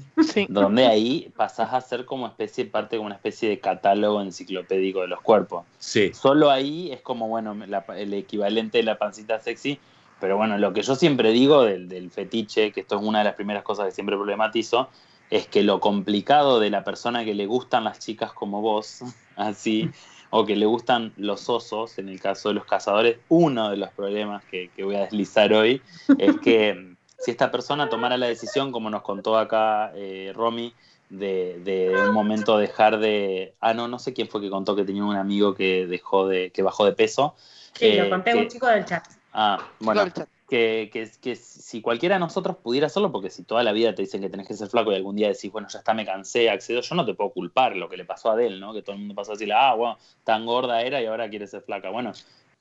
Donde 0.48 0.86
ahí 0.86 1.34
pasás 1.36 1.74
a 1.74 1.82
ser 1.82 2.06
como 2.06 2.28
especie, 2.28 2.64
parte 2.64 2.96
como 2.96 3.08
una 3.08 3.16
especie 3.16 3.50
de 3.50 3.60
catálogo 3.60 4.22
enciclopédico 4.22 5.02
de 5.02 5.08
los 5.08 5.20
cuerpos. 5.20 5.66
Sí. 5.80 6.14
Solo 6.14 6.50
ahí 6.50 6.94
es 6.94 7.02
como, 7.02 7.28
bueno, 7.28 7.54
el 7.98 8.14
equivalente 8.14 8.78
de 8.78 8.86
la 8.86 8.98
pancita 8.98 9.38
sexy, 9.42 9.80
pero 10.22 10.38
bueno, 10.38 10.58
lo 10.60 10.72
que 10.72 10.84
yo 10.84 10.96
siempre 10.96 11.32
digo 11.32 11.64
del, 11.64 12.12
fetiche, 12.12 12.72
que 12.72 12.82
esto 12.82 12.96
es 12.98 13.02
una 13.02 13.20
de 13.20 13.26
las 13.26 13.34
primeras 13.34 13.64
cosas 13.64 13.88
que 13.88 13.92
siempre 13.92 14.16
problematizo, 14.16 14.88
es 15.32 15.48
que 15.48 15.64
lo 15.64 15.80
complicado 15.80 16.60
de 16.60 16.70
la 16.70 16.84
persona 16.84 17.26
que 17.26 17.34
le 17.34 17.48
gustan 17.48 17.84
las 17.84 18.00
chicas 18.00 18.32
como 18.32 18.62
vos, 18.62 19.02
así, 19.36 19.90
o 20.30 20.46
que 20.46 20.56
le 20.56 20.68
gustan 20.68 21.12
los 21.18 21.50
osos, 21.50 21.98
en 21.98 22.08
el 22.08 22.22
caso 22.22 22.50
de 22.50 22.56
los 22.56 22.66
cazadores, 22.66 23.18
uno 23.30 23.72
de 23.72 23.78
los 23.78 23.90
problemas 23.90 24.46
que, 24.46 24.70
voy 24.84 24.96
a 24.96 25.02
deslizar 25.02 25.52
hoy 25.52 25.82
es 26.20 26.40
que 26.40 26.96
si 27.18 27.32
esta 27.32 27.52
persona 27.52 27.90
tomara 27.90 28.16
la 28.16 28.28
decisión, 28.28 28.72
como 28.72 28.92
nos 28.92 29.02
contó 29.02 29.38
acá 29.38 29.92
eh, 29.96 30.32
Romy, 30.36 30.74
de, 31.10 31.60
de, 31.64 31.94
un 32.08 32.14
momento 32.14 32.58
dejar 32.58 32.98
de. 33.00 33.54
Ah, 33.60 33.74
no, 33.74 33.90
no 33.90 34.00
sé 34.00 34.14
quién 34.14 34.30
fue 34.30 34.40
que 34.40 34.50
contó 34.50 34.78
que 34.78 34.86
tenía 34.86 35.04
un 35.04 35.18
amigo 35.18 35.54
que 35.54 35.86
dejó 35.86 36.26
de, 36.26 36.52
que 36.52 36.64
bajó 36.64 36.86
de 36.86 36.94
peso. 36.94 37.36
Sí, 37.74 37.98
lo 37.98 38.06
eh, 38.06 38.10
conté 38.10 38.34
un 38.34 38.48
chico 38.48 38.68
del 38.68 38.86
chat. 38.86 39.04
Ah, 39.34 39.60
bueno, 39.80 40.04
que, 40.50 40.90
que, 40.92 41.36
si 41.36 41.82
cualquiera 41.82 42.16
de 42.16 42.20
nosotros 42.20 42.58
pudiera 42.58 42.88
hacerlo, 42.88 43.12
porque 43.12 43.30
si 43.30 43.44
toda 43.44 43.64
la 43.64 43.72
vida 43.72 43.96
te 43.96 44.02
dicen 44.02 44.20
que 44.20 44.30
tenés 44.30 44.48
que 44.48 44.54
ser 44.54 44.68
flaco 44.68 44.92
y 44.92 44.96
algún 44.96 45.16
día 45.16 45.30
decís, 45.30 45.50
bueno, 45.50 45.70
ya 45.70 45.80
está, 45.80 45.94
me 45.94 46.06
cansé, 46.06 46.50
accedo, 46.50 46.82
yo 46.82 46.96
no 46.96 47.06
te 47.06 47.14
puedo 47.14 47.30
culpar 47.30 47.78
lo 47.78 47.88
que 47.88 47.96
le 47.96 48.04
pasó 48.04 48.30
a 48.30 48.34
Adele, 48.34 48.60
¿no? 48.60 48.74
Que 48.74 48.82
todo 48.82 48.94
el 48.96 49.00
mundo 49.00 49.16
pasó 49.16 49.32
a 49.32 49.36
decirle, 49.36 49.54
ah, 49.58 49.74
bueno, 49.76 49.98
tan 50.26 50.46
gorda 50.46 50.82
era 50.82 51.02
y 51.02 51.06
ahora 51.06 51.30
quiere 51.30 51.48
ser 51.48 51.62
flaca. 51.62 51.90
Bueno, 51.90 52.12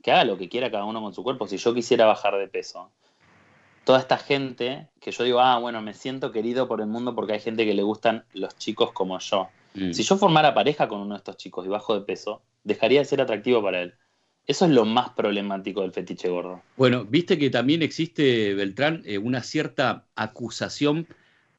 que 0.03 0.13
haga 0.13 0.25
lo 0.25 0.39
que 0.39 0.49
quiera 0.49 0.71
cada 0.71 0.85
uno 0.85 1.03
con 1.03 1.13
su 1.13 1.25
cuerpo. 1.25 1.49
Si 1.49 1.57
yo 1.57 1.75
quisiera 1.75 2.07
bajar 2.07 2.37
de 2.39 2.47
peso, 2.47 2.91
toda 3.85 3.99
esta 3.99 4.19
gente 4.19 4.87
que 5.01 5.11
yo 5.11 5.25
digo, 5.25 5.41
ah, 5.41 5.59
bueno, 5.59 5.83
me 5.83 5.95
siento 5.95 6.31
querido 6.31 6.69
por 6.69 6.81
el 6.81 6.87
mundo 6.87 7.17
porque 7.17 7.33
hay 7.33 7.41
gente 7.41 7.65
que 7.65 7.75
le 7.75 7.83
gustan 7.83 8.25
los 8.35 8.57
chicos 8.57 8.93
como 8.93 9.19
yo. 9.19 9.49
Mm. 9.75 9.93
Si 9.93 10.05
yo 10.05 10.17
formara 10.17 10.55
pareja 10.55 10.87
con 10.87 11.01
uno 11.01 11.15
de 11.15 11.19
estos 11.19 11.37
chicos 11.37 11.67
y 11.67 11.69
bajo 11.69 11.95
de 11.95 12.03
peso, 12.03 12.41
dejaría 12.63 13.01
de 13.01 13.05
ser 13.05 13.21
atractivo 13.21 13.63
para 13.63 13.83
él. 13.83 13.95
Eso 14.51 14.65
es 14.65 14.73
lo 14.73 14.85
más 14.85 15.11
problemático 15.11 15.83
del 15.83 15.93
fetiche 15.93 16.29
gordo. 16.29 16.61
Bueno, 16.77 17.05
viste 17.05 17.39
que 17.39 17.51
también 17.51 17.83
existe, 17.83 18.53
Beltrán, 18.55 19.01
eh, 19.05 19.17
una 19.17 19.45
cierta 19.45 20.07
acusación 20.17 21.07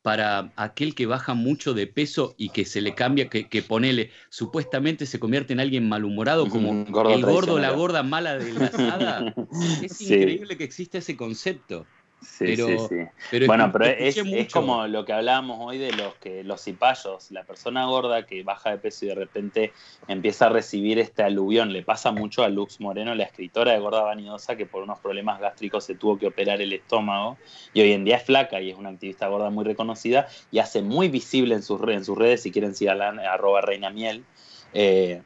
para 0.02 0.52
aquel 0.58 0.94
que 0.94 1.06
baja 1.06 1.34
mucho 1.34 1.74
de 1.74 1.88
peso 1.88 2.36
y 2.38 2.50
que 2.50 2.66
se 2.66 2.82
le 2.82 2.94
cambia, 2.94 3.30
que, 3.30 3.48
que 3.48 3.62
ponele, 3.62 4.10
supuestamente 4.28 5.06
se 5.06 5.22
convierte 5.22 5.54
en 5.54 5.62
alguien 5.62 5.88
malhumorado, 5.88 6.50
como 6.50 6.86
el 7.10 7.24
gordo, 7.24 7.60
la 7.60 7.72
gorda 7.72 8.04
mala 8.04 8.38
de 8.38 8.52
la 8.52 8.66
asada. 8.66 9.36
es 9.84 10.02
increíble 10.02 10.58
que 10.58 10.66
exista 10.66 10.98
ese 10.98 11.16
concepto. 11.16 11.86
Sí, 12.22 12.56
sí, 12.56 12.78
sí. 12.88 13.46
bueno, 13.48 13.72
pero 13.72 13.86
es, 13.86 14.16
como 14.54 14.86
lo 14.86 15.06
que 15.06 15.14
hablábamos 15.14 15.58
hoy 15.60 15.80
de 15.80 15.92
los 15.94 16.14
que 16.16 16.44
los 16.44 16.64
cipayos, 16.64 17.32
la 17.32 17.44
persona 17.44 17.86
gorda 17.86 18.28
que 18.28 18.44
baja 18.44 18.70
de 18.70 18.78
peso 18.78 19.06
y 19.06 19.08
de 19.08 19.16
repente 19.16 19.74
empieza 20.08 20.46
a 20.46 20.50
recibir 20.50 21.00
este 21.00 21.24
aluvión. 21.24 21.74
Le 21.74 21.82
pasa 21.82 22.12
mucho 22.12 22.44
a 22.44 22.50
Lux 22.50 22.80
Moreno, 22.80 23.16
la 23.16 23.24
escritora 23.24 23.72
de 23.72 23.80
Gorda 23.80 24.04
Vanidosa, 24.04 24.56
que 24.56 24.68
por 24.68 24.84
unos 24.84 25.00
problemas 25.00 25.40
gástricos 25.40 25.84
se 25.84 25.96
tuvo 25.96 26.20
que 26.20 26.28
operar 26.28 26.62
el 26.62 26.74
estómago 26.74 27.38
y 27.74 27.82
hoy 27.82 27.92
en 27.92 28.04
día 28.04 28.18
es 28.18 28.24
flaca 28.24 28.62
y 28.62 28.70
es 28.70 28.78
una 28.78 28.90
activista 28.90 29.28
gorda 29.28 29.50
muy 29.50 29.66
reconocida 29.66 30.28
y 30.52 30.60
hace 30.60 30.84
muy 30.84 31.10
visible 31.10 31.56
en 31.56 31.64
sus, 31.64 31.82
en 31.88 32.06
sus 32.06 32.18
redes, 32.18 32.44
si 32.44 32.52
quieren 32.52 32.76
sigan 32.76 33.20
arroba 33.20 33.62
reina 33.62 33.90
miel, 33.90 34.24
eh, 34.74 35.24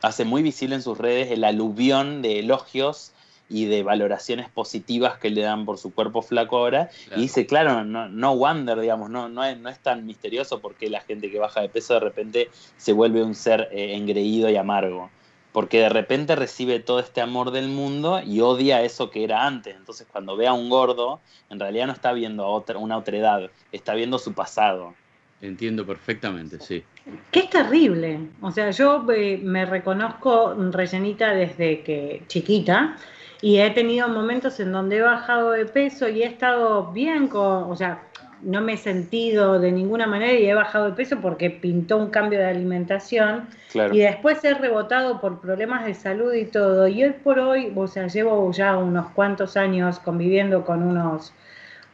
hace 0.00 0.24
muy 0.24 0.42
visible 0.42 0.76
en 0.76 0.82
sus 0.82 0.96
redes 0.96 1.32
el 1.32 1.42
aluvión 1.42 2.22
de 2.22 2.38
elogios 2.38 3.12
y 3.48 3.66
de 3.66 3.82
valoraciones 3.82 4.48
positivas 4.48 5.18
que 5.18 5.30
le 5.30 5.42
dan 5.42 5.64
por 5.64 5.78
su 5.78 5.94
cuerpo 5.94 6.22
flaco 6.22 6.58
ahora. 6.58 6.90
Y 7.14 7.22
dice, 7.22 7.46
claro, 7.46 7.84
no, 7.84 8.08
no 8.08 8.36
wonder, 8.36 8.80
digamos, 8.80 9.10
no, 9.10 9.28
no, 9.28 9.44
es, 9.44 9.58
no 9.58 9.68
es 9.68 9.78
tan 9.78 10.04
misterioso 10.04 10.60
porque 10.60 10.90
la 10.90 11.00
gente 11.00 11.30
que 11.30 11.38
baja 11.38 11.60
de 11.60 11.68
peso 11.68 11.94
de 11.94 12.00
repente 12.00 12.50
se 12.76 12.92
vuelve 12.92 13.22
un 13.22 13.34
ser 13.34 13.68
eh, 13.72 13.94
engreído 13.94 14.50
y 14.50 14.56
amargo. 14.56 15.10
Porque 15.52 15.80
de 15.80 15.88
repente 15.88 16.36
recibe 16.36 16.80
todo 16.80 17.00
este 17.00 17.22
amor 17.22 17.50
del 17.50 17.68
mundo 17.68 18.20
y 18.22 18.40
odia 18.40 18.82
eso 18.82 19.10
que 19.10 19.24
era 19.24 19.46
antes. 19.46 19.74
Entonces, 19.74 20.06
cuando 20.10 20.36
ve 20.36 20.46
a 20.46 20.52
un 20.52 20.68
gordo, 20.68 21.20
en 21.48 21.58
realidad 21.58 21.86
no 21.86 21.94
está 21.94 22.12
viendo 22.12 22.44
a 22.44 22.48
otra, 22.48 22.78
una 22.78 22.98
otredad, 22.98 23.50
está 23.72 23.94
viendo 23.94 24.18
su 24.18 24.34
pasado. 24.34 24.94
Entiendo 25.40 25.86
perfectamente, 25.86 26.58
sí. 26.60 26.82
Que 27.30 27.40
es 27.40 27.50
terrible. 27.50 28.18
O 28.42 28.50
sea, 28.50 28.70
yo 28.70 29.06
eh, 29.10 29.38
me 29.42 29.64
reconozco 29.64 30.54
rellenita 30.72 31.32
desde 31.32 31.82
que 31.82 32.24
chiquita 32.26 32.96
y 33.42 33.58
he 33.58 33.70
tenido 33.70 34.08
momentos 34.08 34.58
en 34.60 34.72
donde 34.72 34.96
he 34.98 35.02
bajado 35.02 35.50
de 35.50 35.66
peso 35.66 36.08
y 36.08 36.22
he 36.22 36.26
estado 36.26 36.92
bien 36.92 37.28
con, 37.28 37.70
o 37.70 37.76
sea, 37.76 38.02
no 38.42 38.60
me 38.60 38.74
he 38.74 38.76
sentido 38.76 39.58
de 39.58 39.72
ninguna 39.72 40.06
manera 40.06 40.32
y 40.32 40.46
he 40.46 40.54
bajado 40.54 40.86
de 40.86 40.92
peso 40.92 41.18
porque 41.20 41.50
pintó 41.50 41.96
un 41.96 42.10
cambio 42.10 42.38
de 42.38 42.46
alimentación 42.46 43.48
y 43.92 43.98
después 43.98 44.42
he 44.44 44.54
rebotado 44.54 45.20
por 45.20 45.40
problemas 45.40 45.84
de 45.84 45.94
salud 45.94 46.32
y 46.32 46.44
todo. 46.44 46.88
Y 46.88 47.04
hoy 47.04 47.12
por 47.12 47.38
hoy, 47.38 47.72
o 47.74 47.86
sea, 47.86 48.06
llevo 48.06 48.50
ya 48.52 48.76
unos 48.76 49.10
cuantos 49.10 49.56
años 49.56 49.98
conviviendo 49.98 50.64
con 50.64 50.82
unos, 50.82 51.32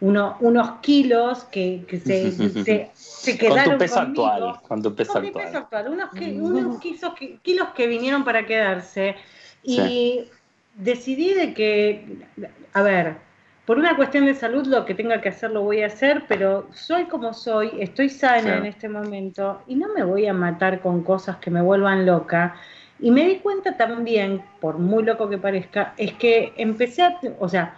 unos, 0.00 0.34
unos 0.40 0.80
kilos 0.80 1.44
que, 1.44 1.84
se, 2.04 2.90
se, 2.92 3.38
quedaron 3.38 3.64
con 3.64 3.72
tu 3.72 3.78
peso 3.78 4.00
actual. 4.00 4.54
Con 4.66 4.82
tu 4.82 4.94
peso 4.94 5.18
actual. 5.18 5.44
Peso 5.44 5.58
actual. 5.58 5.88
Unos, 5.88 6.10
que, 6.10 6.32
unos 6.32 6.80
que, 6.80 7.38
kilos 7.42 7.68
que 7.74 7.86
vinieron 7.86 8.24
para 8.24 8.46
quedarse. 8.46 9.16
Y 9.64 10.24
decidí 10.74 11.34
de 11.34 11.54
que, 11.54 12.18
a 12.72 12.82
ver, 12.82 13.16
por 13.66 13.78
una 13.78 13.96
cuestión 13.96 14.26
de 14.26 14.34
salud 14.34 14.66
lo 14.66 14.84
que 14.84 14.94
tenga 14.94 15.20
que 15.20 15.28
hacer 15.28 15.50
lo 15.50 15.62
voy 15.62 15.82
a 15.82 15.86
hacer, 15.86 16.24
pero 16.28 16.68
soy 16.72 17.04
como 17.04 17.32
soy, 17.32 17.70
estoy 17.78 18.08
sana 18.08 18.56
en 18.56 18.66
este 18.66 18.88
momento 18.88 19.62
y 19.66 19.76
no 19.76 19.92
me 19.94 20.02
voy 20.02 20.26
a 20.26 20.34
matar 20.34 20.80
con 20.80 21.02
cosas 21.02 21.36
que 21.36 21.50
me 21.50 21.62
vuelvan 21.62 22.04
loca. 22.04 22.56
Y 22.98 23.10
me 23.10 23.26
di 23.26 23.36
cuenta 23.36 23.76
también, 23.76 24.44
por 24.60 24.78
muy 24.78 25.02
loco 25.02 25.28
que 25.28 25.38
parezca, 25.38 25.94
es 25.96 26.12
que 26.14 26.52
empecé 26.56 27.02
a, 27.02 27.18
o 27.40 27.48
sea, 27.48 27.76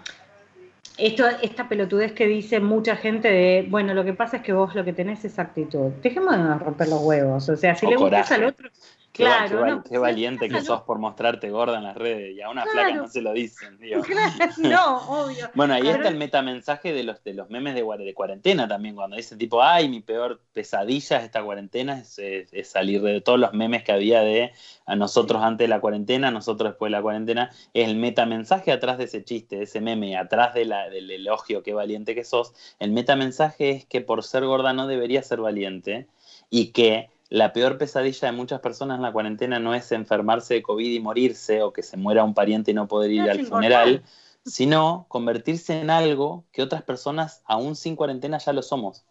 esto, 0.96 1.24
esta 1.42 1.68
pelotudez 1.68 2.12
que 2.12 2.26
dice 2.26 2.60
mucha 2.60 2.96
gente 2.96 3.28
de, 3.28 3.66
bueno, 3.68 3.94
lo 3.94 4.04
que 4.04 4.12
pasa 4.12 4.38
es 4.38 4.42
que 4.42 4.52
vos 4.52 4.74
lo 4.74 4.84
que 4.84 4.92
tenés 4.92 5.24
es 5.24 5.38
actitud. 5.38 5.90
Dejemos 6.02 6.36
de 6.36 6.54
romper 6.54 6.88
los 6.88 7.00
huevos. 7.02 7.48
O 7.48 7.56
sea, 7.56 7.74
si 7.74 7.86
le 7.86 7.96
gustas 7.96 8.30
al 8.32 8.44
otro, 8.44 8.68
Claro, 9.14 9.84
qué, 9.88 9.96
valiente 9.96 10.48
que 10.48 10.60
sos 10.60 10.82
por 10.82 10.98
mostrarte 10.98 11.48
gorda 11.48 11.78
en 11.78 11.84
las 11.84 11.96
redes 11.96 12.34
y 12.36 12.40
a 12.40 12.50
una 12.50 12.64
flaca 12.66 12.94
no 12.96 13.06
se 13.06 13.22
lo 13.22 13.32
dicen, 13.32 13.78
digo. 13.78 14.02
no, 14.58 14.96
obvio. 15.06 15.50
Bueno, 15.54 15.74
ahí 15.74 15.86
está 15.86 16.08
el 16.08 16.16
metamensaje 16.16 16.92
de 16.92 17.04
los, 17.04 17.22
de 17.22 17.32
los 17.32 17.48
memes 17.48 17.76
de, 17.76 17.84
de, 17.84 18.12
cuarentena 18.12 18.66
también, 18.66 18.96
cuando 18.96 19.14
dicen 19.14 19.38
tipo, 19.38 19.62
ay, 19.62 19.88
mi 19.88 20.00
peor 20.00 20.40
pesadilla 20.52 21.18
esta 21.18 21.44
cuarentena 21.44 22.00
es, 22.00 22.20
salir 22.68 23.02
de 23.02 23.20
todos 23.20 23.38
los 23.38 23.52
memes 23.52 23.84
que 23.84 23.92
había 23.92 24.20
de 24.22 24.50
a 24.84 24.96
nosotros 24.96 25.40
antes 25.44 25.66
de 25.66 25.68
la 25.68 25.80
cuarentena, 25.80 26.28
a 26.28 26.32
nosotros 26.32 26.72
después 26.72 26.90
de 26.90 26.96
la 26.96 27.02
cuarentena, 27.02 27.52
es 27.72 27.88
el 27.88 27.94
metamensaje 27.94 28.72
atrás 28.72 28.98
de 28.98 29.04
ese 29.04 29.22
chiste, 29.22 29.58
de 29.58 29.64
ese 29.64 29.80
meme, 29.80 30.16
atrás 30.16 30.54
de 30.54 30.64
la, 30.64 30.90
del 30.90 31.08
elogio, 31.08 31.62
qué 31.62 31.72
valiente 31.72 32.16
que 32.16 32.24
sos, 32.24 32.52
el 32.80 32.90
metamensaje 32.90 33.70
es 33.70 33.86
que 33.86 34.00
por 34.00 34.24
ser 34.24 34.44
gorda 34.44 34.72
no 34.72 34.88
debería 34.88 35.22
ser 35.22 35.40
valiente 35.40 36.08
y 36.50 36.72
que 36.72 37.13
la 37.34 37.52
peor 37.52 37.78
pesadilla 37.78 38.30
de 38.30 38.36
muchas 38.36 38.60
personas 38.60 38.94
en 38.94 39.02
la 39.02 39.12
cuarentena 39.12 39.58
no 39.58 39.74
es 39.74 39.90
enfermarse 39.90 40.54
de 40.54 40.62
COVID 40.62 40.88
y 40.88 41.00
morirse 41.00 41.64
o 41.64 41.72
que 41.72 41.82
se 41.82 41.96
muera 41.96 42.22
un 42.22 42.32
pariente 42.32 42.70
y 42.70 42.74
no 42.74 42.86
poder 42.86 43.10
ir 43.10 43.22
al 43.22 43.44
funeral, 43.44 44.04
sino 44.46 45.06
convertirse 45.08 45.80
en 45.80 45.90
algo 45.90 46.44
que 46.52 46.62
otras 46.62 46.84
personas 46.84 47.42
aún 47.44 47.74
sin 47.74 47.96
cuarentena 47.96 48.38
ya 48.38 48.52
lo 48.52 48.62
somos. 48.62 49.04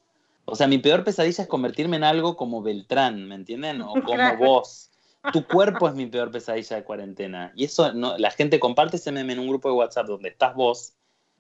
O 0.45 0.55
sea, 0.55 0.67
mi 0.67 0.77
peor 0.77 1.03
pesadilla 1.03 1.43
es 1.43 1.49
convertirme 1.49 1.97
en 1.97 2.05
algo 2.05 2.37
como 2.37 2.61
Beltrán, 2.61 3.27
¿me 3.27 3.35
entienden? 3.35 3.81
O 3.81 3.95
como 4.05 4.37
vos. 4.37 4.89
Tu 5.33 5.45
cuerpo 5.45 5.89
es 5.89 5.93
mi 5.93 6.05
peor 6.05 6.31
pesadilla 6.31 6.77
de 6.77 6.83
cuarentena. 6.85 7.51
Y 7.57 7.65
eso, 7.65 7.91
no, 7.91 8.17
la 8.17 8.31
gente 8.31 8.57
comparte 8.57 8.95
ese 8.95 9.11
meme 9.11 9.33
en 9.33 9.39
un 9.39 9.49
grupo 9.49 9.67
de 9.67 9.75
WhatsApp 9.75 10.07
donde 10.07 10.29
estás 10.29 10.55
vos 10.55 10.93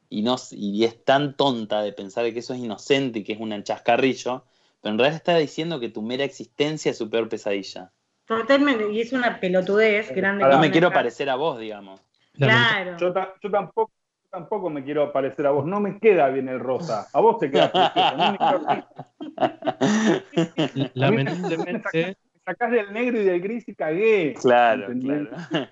y, 0.09 0.21
no, 0.21 0.35
y 0.51 0.83
es 0.83 1.01
tan 1.05 1.37
tonta 1.37 1.81
de 1.81 1.93
pensar 1.93 2.29
que 2.33 2.39
eso 2.39 2.53
es 2.53 2.59
inocente 2.59 3.19
y 3.19 3.23
que 3.23 3.31
es 3.31 3.39
un 3.39 3.63
chascarrillo, 3.63 4.43
pero 4.83 4.91
en 4.91 4.99
realidad 4.99 5.15
está 5.15 5.37
diciendo 5.37 5.79
que 5.79 5.87
tu 5.87 6.01
mera 6.01 6.25
existencia 6.25 6.91
es 6.91 6.97
su 6.97 7.09
peor 7.09 7.29
pesadilla. 7.29 7.93
Totalmente, 8.25 8.91
y 8.91 8.99
es 8.99 9.13
una 9.13 9.39
pelotudez 9.39 10.13
grande. 10.13 10.45
No 10.45 10.59
me 10.59 10.71
quiero 10.71 10.91
parecer 10.91 11.29
a 11.29 11.35
vos, 11.35 11.57
digamos. 11.57 12.01
Claro. 12.33 12.97
Yo, 12.97 13.13
tampoco, 13.49 13.93
tampoco 14.29 14.69
me 14.69 14.83
quiero 14.83 15.13
parecer 15.13 15.47
a 15.47 15.51
vos. 15.51 15.65
No 15.65 15.79
me 15.79 15.99
queda 15.99 16.27
bien 16.27 16.49
el 16.49 16.59
rosa. 16.59 17.07
A 17.13 17.21
vos 17.21 17.39
te 17.39 17.49
queda 17.49 17.71
precioso. 17.71 18.89
Lamentablemente. 20.95 22.17
Sacás 22.45 22.71
del 22.71 22.91
negro 22.91 23.19
y 23.19 23.23
del 23.23 23.41
gris 23.41 23.67
y 23.67 23.75
cagué. 23.75 24.33
Claro, 24.39 24.93
claro. 24.99 25.29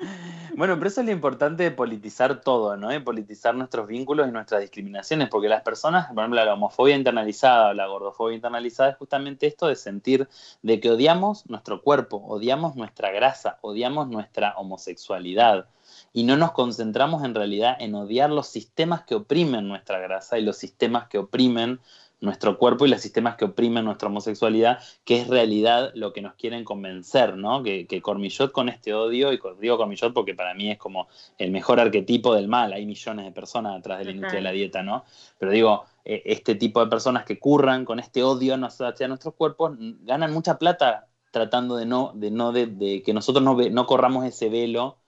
bueno, 0.56 0.76
pero 0.78 0.88
eso 0.88 1.02
es 1.02 1.08
lo 1.08 1.12
importante 1.12 1.64
de 1.64 1.72
politizar 1.72 2.42
todo, 2.42 2.78
¿no? 2.78 2.90
De 2.90 3.02
politizar 3.02 3.56
nuestros 3.56 3.88
vínculos 3.88 4.28
y 4.28 4.32
nuestras 4.32 4.62
discriminaciones, 4.62 5.30
porque 5.30 5.50
las 5.50 5.64
personas, 5.64 6.08
por 6.08 6.20
ejemplo, 6.20 6.44
la 6.44 6.54
homofobia 6.54 6.96
internalizada 6.96 7.70
o 7.70 7.74
la 7.74 7.88
gordofobia 7.88 8.36
internalizada 8.36 8.92
es 8.92 8.98
justamente 8.98 9.48
esto 9.48 9.68
de 9.68 9.76
sentir 9.76 10.28
de 10.62 10.80
que 10.80 10.92
odiamos 10.92 11.50
nuestro 11.50 11.82
cuerpo, 11.82 12.18
odiamos 12.18 12.76
nuestra 12.76 13.12
grasa, 13.12 13.58
odiamos 13.62 14.08
nuestra 14.08 14.54
homosexualidad 14.58 15.68
y 16.14 16.24
no 16.24 16.38
nos 16.38 16.52
concentramos 16.52 17.24
en 17.24 17.36
realidad 17.36 17.76
en 17.80 17.96
odiar 17.96 18.30
los 18.30 18.48
sistemas 18.48 19.04
que 19.04 19.16
oprimen 19.16 19.68
nuestra 19.68 20.00
grasa 20.00 20.38
y 20.38 20.44
los 20.44 20.58
sistemas 20.58 21.08
que 21.08 21.18
oprimen 21.18 21.80
nuestro 22.22 22.58
cuerpo 22.58 22.86
y 22.86 22.90
los 22.90 23.02
sistemas 23.02 23.36
que 23.36 23.46
oprimen 23.46 23.84
nuestra 23.84 24.08
homosexualidad, 24.08 24.80
que 25.04 25.20
es 25.20 25.28
realidad 25.28 25.92
lo 25.96 26.14
que 26.14 26.22
nos 26.22 26.36
quieren 26.36 26.64
convencer, 26.64 27.36
¿no? 27.36 27.64
Que, 27.64 27.88
que 27.88 28.02
Cormillot 28.02 28.52
con 28.52 28.70
este 28.70 28.94
odio, 28.94 29.34
y 29.34 29.40
digo 29.60 29.78
Cormillot 29.78 30.14
porque 30.14 30.36
para 30.36 30.54
mí 30.54 30.72
es 30.72 30.78
como 30.78 31.08
el 31.40 31.52
mejor 31.52 31.80
arquetipo 31.80 32.36
del 32.36 32.48
mal, 32.48 32.74
hay 32.74 32.86
millones 32.86 33.26
de 33.26 33.32
personas 33.32 33.76
detrás 33.76 34.00
de 34.00 34.06
la 34.06 34.12
industria 34.12 34.40
de 34.40 34.44
la 34.44 34.52
dieta, 34.52 34.84
¿no? 34.84 35.04
Pero 35.40 35.52
digo, 35.52 35.86
eh, 36.06 36.22
este 36.26 36.56
tipo 36.56 36.80
de 36.80 36.90
personas 36.90 37.26
que 37.26 37.40
curran 37.40 37.86
con 37.86 38.00
este 38.00 38.24
odio 38.24 38.56
hacia 38.64 39.08
nuestros 39.08 39.34
cuerpos 39.34 39.76
ganan 40.04 40.32
mucha 40.32 40.60
plata 40.60 41.08
tratando 41.32 41.76
de 41.78 41.86
no, 41.86 42.12
de 42.14 42.30
no, 42.30 42.52
de, 42.52 43.02
que 43.04 43.14
nosotros 43.14 43.44
no, 43.44 43.56
no 43.56 43.86
corramos 43.88 44.26
ese 44.26 44.50
velo 44.50 45.01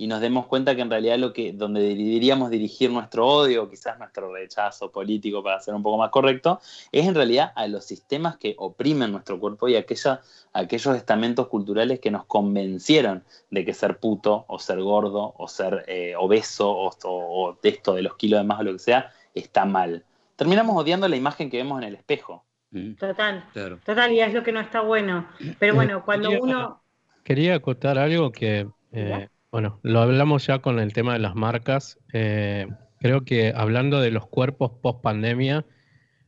y 0.00 0.06
nos 0.06 0.20
demos 0.20 0.46
cuenta 0.46 0.76
que 0.76 0.82
en 0.82 0.90
realidad 0.90 1.18
lo 1.18 1.32
que, 1.32 1.52
donde 1.52 1.80
deberíamos 1.80 2.50
dirigir 2.50 2.90
nuestro 2.90 3.26
odio, 3.26 3.68
quizás 3.68 3.98
nuestro 3.98 4.32
rechazo 4.32 4.92
político 4.92 5.42
para 5.42 5.60
ser 5.60 5.74
un 5.74 5.82
poco 5.82 5.98
más 5.98 6.10
correcto, 6.10 6.60
es 6.92 7.04
en 7.04 7.16
realidad 7.16 7.52
a 7.56 7.66
los 7.66 7.84
sistemas 7.84 8.36
que 8.36 8.54
oprimen 8.58 9.10
nuestro 9.10 9.40
cuerpo 9.40 9.68
y 9.68 9.74
a 9.74 9.80
aquellos 9.80 10.96
estamentos 10.96 11.48
culturales 11.48 11.98
que 11.98 12.12
nos 12.12 12.24
convencieron 12.26 13.24
de 13.50 13.64
que 13.64 13.74
ser 13.74 13.98
puto 13.98 14.44
o 14.46 14.60
ser 14.60 14.80
gordo 14.80 15.34
o 15.36 15.48
ser 15.48 15.84
eh, 15.88 16.14
obeso 16.16 16.70
o, 16.70 16.92
o, 17.02 17.58
de 17.60 17.68
esto 17.68 17.94
de 17.94 18.02
los 18.02 18.14
kilos 18.16 18.38
de 18.40 18.46
más 18.46 18.60
o 18.60 18.62
lo 18.62 18.72
que 18.74 18.78
sea 18.78 19.12
está 19.34 19.64
mal. 19.64 20.04
Terminamos 20.36 20.76
odiando 20.76 21.08
la 21.08 21.16
imagen 21.16 21.50
que 21.50 21.56
vemos 21.56 21.82
en 21.82 21.88
el 21.88 21.96
espejo. 21.96 22.44
Mm. 22.70 22.94
Total, 22.94 23.44
total, 23.84 24.12
y 24.12 24.20
es 24.20 24.32
lo 24.32 24.44
que 24.44 24.52
no 24.52 24.60
está 24.60 24.80
bueno. 24.80 25.26
Pero 25.58 25.74
bueno, 25.74 26.04
cuando 26.04 26.30
uno... 26.30 26.80
Quería 27.24 27.56
acotar 27.56 27.98
algo 27.98 28.30
que... 28.30 28.68
Eh, 28.92 29.28
bueno, 29.50 29.80
lo 29.82 30.00
hablamos 30.00 30.46
ya 30.46 30.60
con 30.60 30.78
el 30.78 30.92
tema 30.92 31.14
de 31.14 31.18
las 31.20 31.34
marcas. 31.34 31.98
Eh, 32.12 32.66
creo 33.00 33.24
que 33.24 33.52
hablando 33.54 34.00
de 34.00 34.10
los 34.10 34.26
cuerpos 34.26 34.72
post 34.82 35.00
pandemia, 35.02 35.64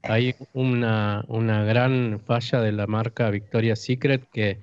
hay 0.03 0.35
una, 0.55 1.25
gran 1.65 2.21
falla 2.21 2.61
de 2.61 2.73
la 2.73 2.87
marca 2.87 3.31
Victoria's 3.31 3.81
Secret 3.81 4.29
que 4.33 4.61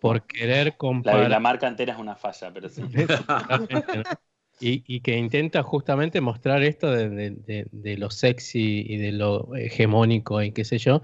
por 0.00 0.22
querer 0.26 0.76
comparar. 0.76 1.22
La, 1.22 1.28
la 1.28 1.40
marca 1.40 1.66
entera 1.66 1.94
es 1.94 1.98
una 1.98 2.14
falla, 2.14 2.52
pero 2.52 2.68
sí. 2.68 2.82
y, 4.60 5.00
que 5.00 5.16
intenta 5.16 5.62
justamente 5.62 6.20
mostrar 6.20 6.62
esto 6.62 6.90
de, 6.90 7.96
lo 7.98 8.10
sexy 8.10 8.84
y 8.88 8.96
de 8.96 9.12
lo 9.12 9.54
hegemónico 9.56 10.42
y 10.42 10.52
qué 10.52 10.64
sé 10.64 10.78
yo. 10.78 11.02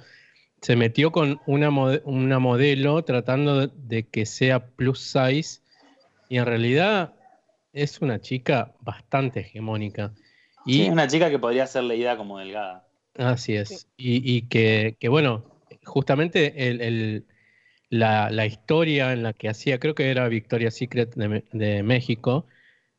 Se 0.61 0.77
metió 0.77 1.11
con 1.11 1.41
una, 1.47 1.71
una 2.05 2.39
modelo 2.39 3.03
tratando 3.03 3.67
de 3.67 4.05
que 4.05 4.27
sea 4.27 4.69
plus 4.69 5.01
size 5.01 5.62
y 6.33 6.39
en 6.39 6.47
realidad 6.47 7.13
es 7.75 8.01
una 8.01 8.19
chica 8.19 8.73
bastante 8.81 9.41
hegemónica. 9.41 10.15
Y, 10.65 10.77
sí, 10.77 10.83
es 10.85 10.89
una 10.89 11.07
chica 11.07 11.29
que 11.29 11.39
podría 11.39 11.67
ser 11.67 11.85
leída 11.85 12.17
como 12.17 12.39
delgada. 12.39 12.89
Así 13.19 13.55
es. 13.55 13.87
Y, 13.99 14.41
que, 14.49 14.97
bueno, 15.11 15.45
justamente 15.85 16.71
el, 16.71 17.27
la, 17.91 18.47
historia 18.47 19.13
en 19.13 19.23
la 19.23 19.35
que 19.35 19.51
hacía, 19.51 19.79
creo 19.79 19.95
que 19.95 20.11
era 20.11 20.27
Victoria's 20.29 20.75
Secret 20.75 21.15
de, 21.15 21.83
México, 21.83 22.47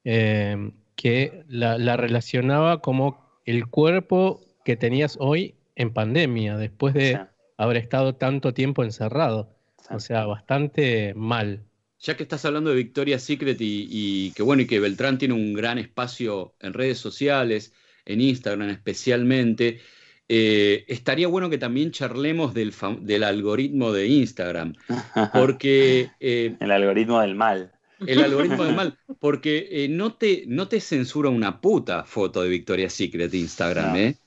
eh, 0.04 0.72
que 0.96 1.44
la, 1.48 1.98
relacionaba 1.98 2.82
como 2.82 3.32
el 3.46 3.66
cuerpo 3.68 4.42
que 4.64 4.76
tenías 4.76 5.18
hoy 5.20 5.56
en 5.76 5.92
pandemia, 5.92 6.56
después 6.56 6.94
de 6.94 7.20
haber 7.58 7.78
estado 7.78 8.14
tanto 8.14 8.54
tiempo 8.54 8.84
encerrado. 8.84 9.58
O 9.90 10.00
sea, 10.00 10.28
bastante 10.28 11.16
mal 11.16 11.64
ya 12.04 12.18
que 12.18 12.24
estás 12.24 12.43
hablando 12.43 12.70
de 12.70 12.76
Victoria's 12.76 13.24
Secret 13.24 13.58
y, 13.60 14.32
que 14.32 14.43
bueno, 14.43 14.62
y 14.62 14.68
que 14.68 14.82
Beltrán 14.82 15.18
tiene 15.18 15.34
un 15.34 15.54
gran 15.54 15.78
espacio 15.78 16.54
en 16.60 16.74
redes 16.74 16.97
sociales, 16.97 17.74
en 18.06 18.20
Instagram 18.20 18.70
especialmente, 18.70 19.80
eh, 20.28 20.84
estaría 20.89 21.30
bueno 21.30 21.49
que 21.49 21.58
también 21.58 21.91
charlemos 21.91 22.54
del, 22.54 22.74
del 22.99 23.24
algoritmo 23.24 23.93
de 23.93 24.08
Instagram, 24.08 24.76
porque... 25.34 26.12
Eh, 26.20 26.58
el 26.60 26.72
algoritmo 26.72 27.22
del 27.22 27.36
mal. 27.36 27.72
El 28.06 28.22
algoritmo 28.22 28.66
del 28.66 28.76
mal, 28.76 28.99
porque 29.22 29.70
eh, 29.72 29.88
no, 29.88 30.14
te, 30.16 30.43
no 30.45 30.68
te 30.68 30.82
censura 30.82 31.30
una 31.30 31.62
puta 31.62 32.04
foto 32.04 32.41
de 32.43 32.49
Victoria's 32.49 32.91
Secret 32.91 33.34
Instagram, 33.34 33.95
¿eh? 33.95 34.18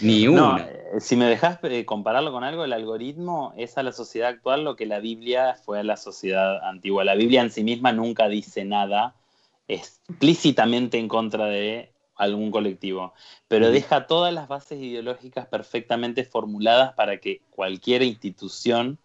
Ni 0.00 0.28
una. 0.28 0.58
Eh, 0.58 1.00
si 1.00 1.16
me 1.16 1.26
dejas 1.26 1.58
eh, 1.64 1.84
compararlo 1.84 2.32
con 2.32 2.44
algo, 2.44 2.64
el 2.64 2.72
algoritmo 2.72 3.52
es 3.56 3.76
a 3.78 3.82
la 3.82 3.92
sociedad 3.92 4.28
actual 4.28 4.64
lo 4.64 4.76
que 4.76 4.86
la 4.86 5.00
Biblia 5.00 5.54
fue 5.54 5.80
a 5.80 5.82
la 5.82 5.96
sociedad 5.96 6.64
antigua. 6.64 7.04
La 7.04 7.14
Biblia 7.14 7.42
en 7.42 7.50
sí 7.50 7.64
misma 7.64 7.92
nunca 7.92 8.28
dice 8.28 8.64
nada 8.64 9.14
explícitamente 9.66 10.98
en 10.98 11.08
contra 11.08 11.46
de 11.46 11.92
algún 12.16 12.50
colectivo, 12.50 13.14
pero 13.46 13.70
deja 13.70 14.06
todas 14.06 14.34
las 14.34 14.48
bases 14.48 14.80
ideológicas 14.80 15.46
perfectamente 15.46 16.24
formuladas 16.24 16.94
para 16.94 17.18
que 17.18 17.42
cualquier 17.50 18.02
institución 18.02 18.98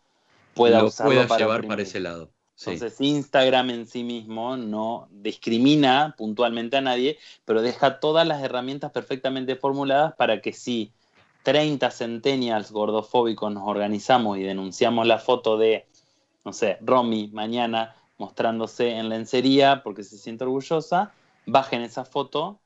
pueda 0.55 0.81
lo 0.81 0.89
pueda 0.89 1.27
llevar 1.37 1.67
para 1.67 1.81
ese 1.83 1.99
lado. 1.99 2.29
Entonces 2.67 2.99
Instagram 2.99 3.69
en 3.69 3.87
sí 3.87 4.03
mismo 4.03 4.57
no 4.57 5.07
discrimina 5.11 6.15
puntualmente 6.17 6.77
a 6.77 6.81
nadie, 6.81 7.17
pero 7.45 7.61
deja 7.61 7.99
todas 7.99 8.27
las 8.27 8.41
herramientas 8.43 8.91
perfectamente 8.91 9.55
formuladas 9.55 10.13
para 10.15 10.41
que 10.41 10.53
si 10.53 10.91
30 11.43 11.91
centennials 11.91 12.71
gordofóbicos 12.71 13.51
nos 13.51 13.67
organizamos 13.67 14.37
y 14.37 14.43
denunciamos 14.43 15.05
la 15.05 15.19
foto 15.19 15.57
de, 15.57 15.85
no 16.45 16.53
sé, 16.53 16.77
Romy 16.81 17.29
mañana 17.33 17.95
mostrándose 18.17 18.91
en 18.91 19.09
lencería 19.09 19.83
porque 19.83 20.03
se 20.03 20.17
siente 20.17 20.45
orgullosa, 20.45 21.11
bajen 21.45 21.81
esa 21.81 22.05
foto 22.05 22.59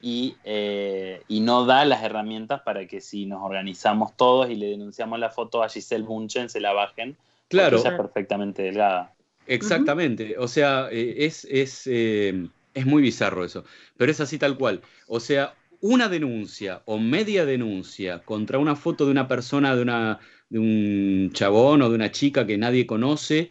y, 0.00 0.36
eh, 0.44 1.22
y, 1.28 1.40
no 1.40 1.64
da 1.64 1.84
las 1.84 2.02
herramientas 2.02 2.60
para 2.62 2.86
que 2.86 3.00
si 3.00 3.24
nos 3.24 3.42
organizamos 3.42 4.14
todos 4.16 4.50
y 4.50 4.54
le 4.56 4.66
denunciamos 4.66 5.18
la 5.18 5.30
foto 5.30 5.62
a 5.62 5.68
Giselle 5.68 6.04
Bunchen, 6.04 6.50
se 6.50 6.60
la 6.60 6.74
bajen. 6.74 7.16
Claro. 7.48 7.78
Ella 7.78 7.90
es 7.90 7.96
perfectamente 7.96 8.62
delgada. 8.62 9.14
Exactamente, 9.46 10.36
o 10.38 10.48
sea, 10.48 10.88
eh, 10.90 11.26
es, 11.26 11.46
eh, 11.86 12.48
es, 12.72 12.86
muy 12.86 13.02
bizarro 13.02 13.44
eso, 13.44 13.64
pero 13.96 14.10
es 14.10 14.20
así 14.20 14.38
tal 14.38 14.56
cual. 14.56 14.80
O 15.06 15.20
sea, 15.20 15.54
una 15.80 16.08
denuncia 16.08 16.82
o 16.86 16.98
media 16.98 17.44
denuncia 17.44 18.20
contra 18.20 18.58
una 18.58 18.74
foto 18.76 19.04
de 19.04 19.10
una 19.10 19.28
persona, 19.28 19.76
de, 19.76 19.82
una, 19.82 20.18
de 20.48 20.58
un 20.58 21.30
chabón 21.32 21.82
o 21.82 21.88
de 21.90 21.94
una 21.94 22.10
chica 22.10 22.46
que 22.46 22.56
nadie 22.56 22.86
conoce, 22.86 23.50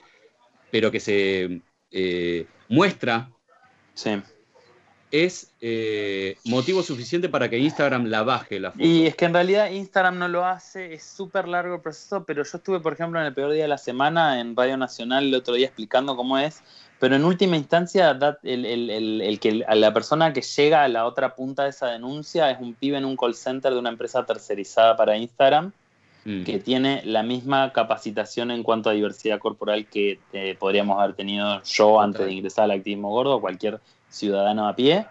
pero 0.72 0.90
que 0.92 1.00
se 1.00 1.62
eh, 1.92 2.48
muestra 2.70 3.30
sí 3.94 4.10
es 5.14 5.54
eh, 5.62 6.38
motivo 6.44 6.82
suficiente 6.82 7.30
para 7.30 7.48
que 7.48 7.60
Instagram 7.60 8.08
la 8.08 8.24
baje 8.24 8.60
la 8.60 8.72
foto. 8.72 8.84
Y 8.84 9.06
es 9.06 9.16
que 9.16 9.26
en 9.26 9.34
realidad 9.36 9.70
Instagram 9.70 10.18
no 10.18 10.28
lo 10.28 10.44
hace, 10.44 10.96
es 10.96 11.04
súper 11.04 11.48
largo 11.48 11.76
el 11.76 11.82
proceso, 11.82 12.24
pero 12.24 12.44
yo 12.44 12.58
estuve, 12.58 12.80
por 12.80 12.94
ejemplo, 12.94 13.20
en 13.20 13.28
el 13.28 13.34
peor 13.34 13.52
día 13.52 13.62
de 13.62 13.68
la 13.68 13.78
semana 13.78 14.42
en 14.42 14.56
Radio 14.56 14.76
Nacional 14.76 15.26
el 15.26 15.36
otro 15.36 15.54
día 15.54 15.68
explicando 15.68 16.16
cómo 16.16 16.40
es, 16.40 16.64
pero 17.00 17.16
en 17.16 17.26
última 17.26 17.56
instancia 17.58 18.18
el, 18.42 19.40
que, 19.40 19.64
a 19.68 19.76
la 19.76 19.94
persona 19.94 20.34
que 20.34 20.42
llega 20.42 20.84
a 20.84 20.88
la 20.88 21.06
otra 21.06 21.36
punta 21.36 21.66
de 21.66 21.70
esa 21.70 21.92
denuncia 21.92 22.50
es 22.50 22.60
un 22.60 22.74
pibe 22.74 22.98
en 22.98 23.06
un 23.06 23.16
call 23.16 23.36
center 23.36 23.72
de 23.72 23.78
una 23.78 23.90
empresa 23.90 24.26
tercerizada 24.26 24.98
para 24.98 25.16
Instagram 25.16 25.74
mm. 26.26 26.44
que 26.44 26.58
tiene 26.58 27.04
la 27.06 27.22
misma 27.22 27.72
capacitación 27.72 28.50
en 28.50 28.64
cuanto 28.64 28.90
a 28.90 28.94
diversidad 28.94 29.38
corporal 29.38 29.86
que 29.86 30.18
eh, 30.32 30.56
podríamos 30.58 31.00
haber 31.00 31.14
tenido 31.14 31.62
yo 31.62 32.02
antes 32.02 32.26
de 32.26 32.32
ingresar 32.32 32.64
al 32.64 32.72
activismo 32.72 33.12
gordo 33.12 33.36
o 33.36 33.42
cualquier 33.42 33.80
ciudadano 34.14 34.68
a 34.68 34.76
pie, 34.76 35.08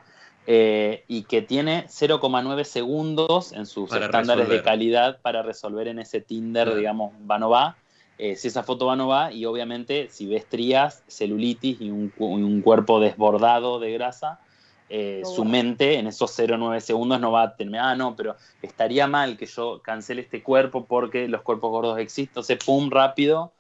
eh, 0.47 1.05
y 1.09 1.23
que 1.23 1.43
tiene 1.43 1.87
0,9 1.89 2.65
segundos 2.65 3.53
en 3.53 3.67
sus 3.67 3.93
estándares 3.93 4.49
de 4.49 4.63
calidad 4.63 5.21
para 5.21 5.43
resolver 5.43 5.89
en 5.89 5.99
ese 5.99 6.21
Tinder, 6.21 6.75
digamos, 6.75 7.13
va 7.31 7.39
no 7.39 7.51
va. 7.51 7.77
Eh, 8.19 8.37
si 8.37 8.49
esa 8.49 8.63
foto 8.63 8.87
va 8.87 8.97
no 8.97 9.09
va, 9.09 9.33
y 9.33 9.45
obviamente 9.47 10.09
si 10.09 10.27
ves 10.27 10.47
trías, 10.47 11.03
celulitis 11.09 11.81
y 11.81 11.91
un, 11.91 12.63
cuerpo 12.63 13.01
desbordado 13.01 13.81
de 13.81 13.93
grasa, 13.93 14.41
eh, 14.89 15.23
su 15.25 15.45
mente 15.45 15.99
en 15.99 16.07
esos 16.07 16.39
0,9 16.39 16.81
segundos 16.81 17.19
no 17.21 17.33
va 17.33 17.43
a 17.43 17.57
tener, 17.57 17.81
ah, 17.81 17.97
no, 17.97 18.15
pero 18.15 18.37
estaría 18.61 19.07
mal 19.07 19.37
que 19.37 19.47
yo 19.47 19.81
cancele 19.81 20.23
este 20.23 20.43
cuerpo 20.43 20.85
porque 20.85 21.27
los 21.29 21.43
cuerpos 21.43 21.71
gordos 21.71 21.99
existen, 21.99 22.31
entonces, 22.31 22.59
pum, 22.65 22.91
rápido, 22.91 23.53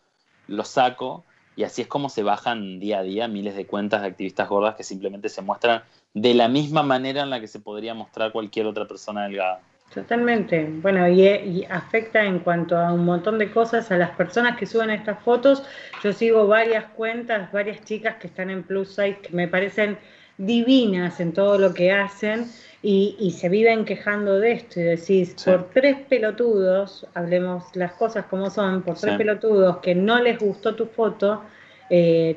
lo 0.46 0.64
saco 0.64 1.24
y 1.56 1.64
así 1.64 1.82
es 1.82 1.88
como 1.88 2.08
se 2.08 2.22
bajan 2.22 2.80
día 2.80 3.00
a 3.00 3.02
día 3.02 3.28
miles 3.28 3.54
de 3.54 3.66
cuentas 3.66 4.02
de 4.02 4.08
activistas 4.08 4.48
gordas 4.48 4.74
que 4.74 4.84
simplemente 4.84 5.28
se 5.28 5.42
muestran 5.42 5.82
de 6.14 6.34
la 6.34 6.48
misma 6.48 6.82
manera 6.82 7.22
en 7.22 7.30
la 7.30 7.40
que 7.40 7.48
se 7.48 7.60
podría 7.60 7.94
mostrar 7.94 8.32
cualquier 8.32 8.66
otra 8.66 8.86
persona 8.86 9.24
delgada. 9.24 9.60
Totalmente. 9.92 10.66
Bueno, 10.80 11.06
y, 11.06 11.64
afecta 11.68 12.24
en 12.24 12.38
cuanto 12.38 12.78
a 12.78 12.92
un 12.94 13.04
montón 13.04 13.38
de 13.38 13.50
cosas 13.50 13.90
a 13.92 13.98
las 13.98 14.10
personas 14.12 14.56
que 14.56 14.64
suben 14.64 14.88
estas 14.88 15.22
fotos. 15.22 15.62
Yo 16.02 16.12
sigo 16.14 16.46
varias 16.46 16.84
cuentas, 16.96 17.52
varias 17.52 17.84
chicas 17.84 18.16
que 18.16 18.28
están 18.28 18.48
en 18.48 18.62
plus 18.62 18.88
size 18.88 19.18
que 19.18 19.34
me 19.34 19.48
parecen 19.48 19.98
divinas 20.46 21.20
en 21.20 21.32
todo 21.32 21.56
lo 21.56 21.72
que 21.72 21.92
hacen 21.92 22.46
y, 22.82 23.32
se 23.38 23.48
viven 23.48 23.84
quejando 23.84 24.40
de 24.40 24.52
esto 24.52 24.80
y 24.80 24.82
decís, 24.82 25.36
por 25.44 25.70
tres 25.70 25.98
pelotudos, 26.08 27.06
hablemos 27.14 27.64
las 27.74 27.92
cosas 27.92 28.26
como 28.26 28.50
son, 28.50 28.82
por 28.82 28.96
tres 28.96 29.16
pelotudos 29.16 29.78
que 29.78 29.94
no 29.94 30.20
les 30.20 30.40
gustó 30.40 30.74
tu 30.74 30.86
foto, 30.86 31.42
eh, 31.90 32.36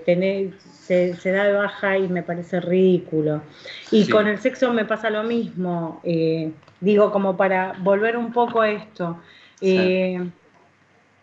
se, 0.86 1.32
da 1.32 1.46
de 1.46 1.54
baja 1.54 1.98
y 1.98 2.08
me 2.08 2.22
parece 2.22 2.60
ridículo. 2.62 3.42
Y 3.90 4.08
con 4.08 4.28
el 4.28 4.38
sexo 4.38 4.72
me 4.72 4.86
pasa 4.86 5.10
lo 5.10 5.24
mismo, 5.24 6.00
eh, 6.04 6.52
digo, 6.80 7.12
como 7.12 7.36
para 7.36 7.74
volver 7.80 8.16
un 8.16 8.32
poco 8.32 8.62
a 8.62 8.70
esto. 8.70 9.18
Eh, 9.62 10.30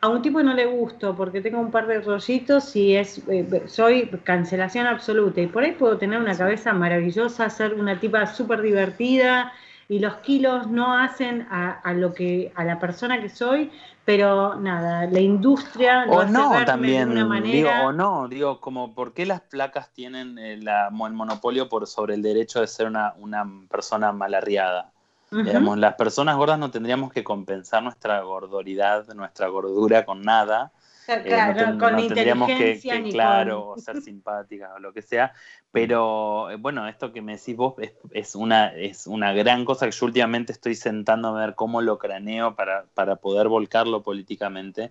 a 0.02 0.08
un 0.08 0.20
tipo 0.20 0.42
no 0.42 0.52
le 0.52 0.66
gusto 0.66 1.14
porque 1.14 1.40
tengo 1.40 1.60
un 1.60 1.70
par 1.70 1.86
de 1.86 2.00
rollitos 2.00 2.74
y 2.74 2.96
es 2.96 3.22
eh, 3.28 3.62
soy 3.66 4.08
cancelación 4.24 4.88
absoluta. 4.88 5.40
Y 5.40 5.46
por 5.46 5.62
ahí 5.62 5.72
puedo 5.72 5.96
tener 5.96 6.18
una 6.18 6.36
cabeza 6.36 6.72
maravillosa, 6.72 7.48
ser 7.48 7.74
una 7.74 8.00
tipa 8.00 8.26
súper 8.26 8.62
divertida 8.62 9.52
y 9.88 10.00
los 10.00 10.16
kilos 10.16 10.66
no 10.66 10.96
hacen 10.96 11.46
a, 11.50 11.92
lo 11.94 12.14
que 12.14 12.50
a 12.56 12.64
la 12.64 12.80
persona 12.80 13.20
que 13.20 13.28
soy, 13.28 13.70
pero 14.04 14.56
nada, 14.56 15.06
la 15.06 15.20
industria 15.20 16.04
o 16.08 16.24
no 16.24 16.52
también 16.64 17.08
de 17.08 17.12
una 17.12 17.26
manera... 17.26 17.52
digo, 17.52 17.70
o 17.86 17.92
no, 17.92 18.26
digo 18.26 18.60
como 18.60 18.94
por 18.94 19.12
qué 19.12 19.24
las 19.24 19.42
placas 19.42 19.92
tienen 19.92 20.36
eh, 20.36 20.54
el 20.54 21.12
monopolio 21.12 21.68
por 21.68 21.86
sobre 21.86 22.14
el 22.14 22.22
derecho 22.22 22.60
de 22.60 22.66
ser 22.66 22.88
una, 22.88 23.14
una 23.18 23.44
persona 23.68 24.10
malarriada 24.10 24.91
las 25.32 25.94
personas 25.94 26.36
gordas 26.36 26.58
no 26.58 26.70
tendríamos 26.70 27.12
que 27.12 27.24
compensar 27.24 27.82
nuestra 27.82 28.20
gordoridad, 28.20 29.06
nuestra 29.14 29.48
gordura 29.48 30.04
con 30.04 30.22
nada. 30.22 30.72
Eh, 31.08 31.22
claro, 31.24 31.78
con 31.78 31.96
tendríamos 31.96 32.48
que, 32.48 32.78
claro, 33.10 33.74
ser 33.78 34.00
simpáticas 34.02 34.70
o 34.76 34.78
lo 34.78 34.92
que 34.92 35.02
sea. 35.02 35.32
Pero 35.72 36.50
eh, 36.50 36.56
bueno, 36.56 36.86
esto 36.86 37.12
que 37.12 37.22
me 37.22 37.36
decís 37.36 37.56
vos 37.56 37.74
es, 38.12 38.34
una, 38.34 38.74
es 38.74 39.06
una 39.06 39.32
gran 39.32 39.64
cosa 39.64 39.86
que 39.86 39.92
yo 39.92 40.06
últimamente 40.06 40.52
estoy 40.52 40.74
sentando 40.74 41.28
a 41.28 41.40
ver 41.40 41.54
cómo 41.54 41.80
lo 41.80 41.98
craneo 41.98 42.54
para, 42.54 42.84
para 42.94 43.16
poder 43.16 43.48
volcarlo 43.48 44.02
políticamente, 44.02 44.90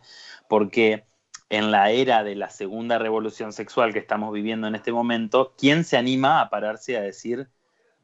porque 0.50 1.06
en 1.50 1.72
la 1.72 1.92
era 1.92 2.24
de 2.24 2.36
la 2.36 2.50
segunda 2.50 2.98
revolución 2.98 3.54
sexual 3.54 3.94
que 3.94 4.00
estamos 4.00 4.34
viviendo 4.34 4.68
en 4.68 4.76
este 4.76 4.92
momento, 4.92 5.54
¿quién 5.58 5.84
se 5.84 5.98
anima 5.98 6.42
a 6.42 6.50
pararse 6.50 6.98
a 6.98 7.02
decir 7.02 7.50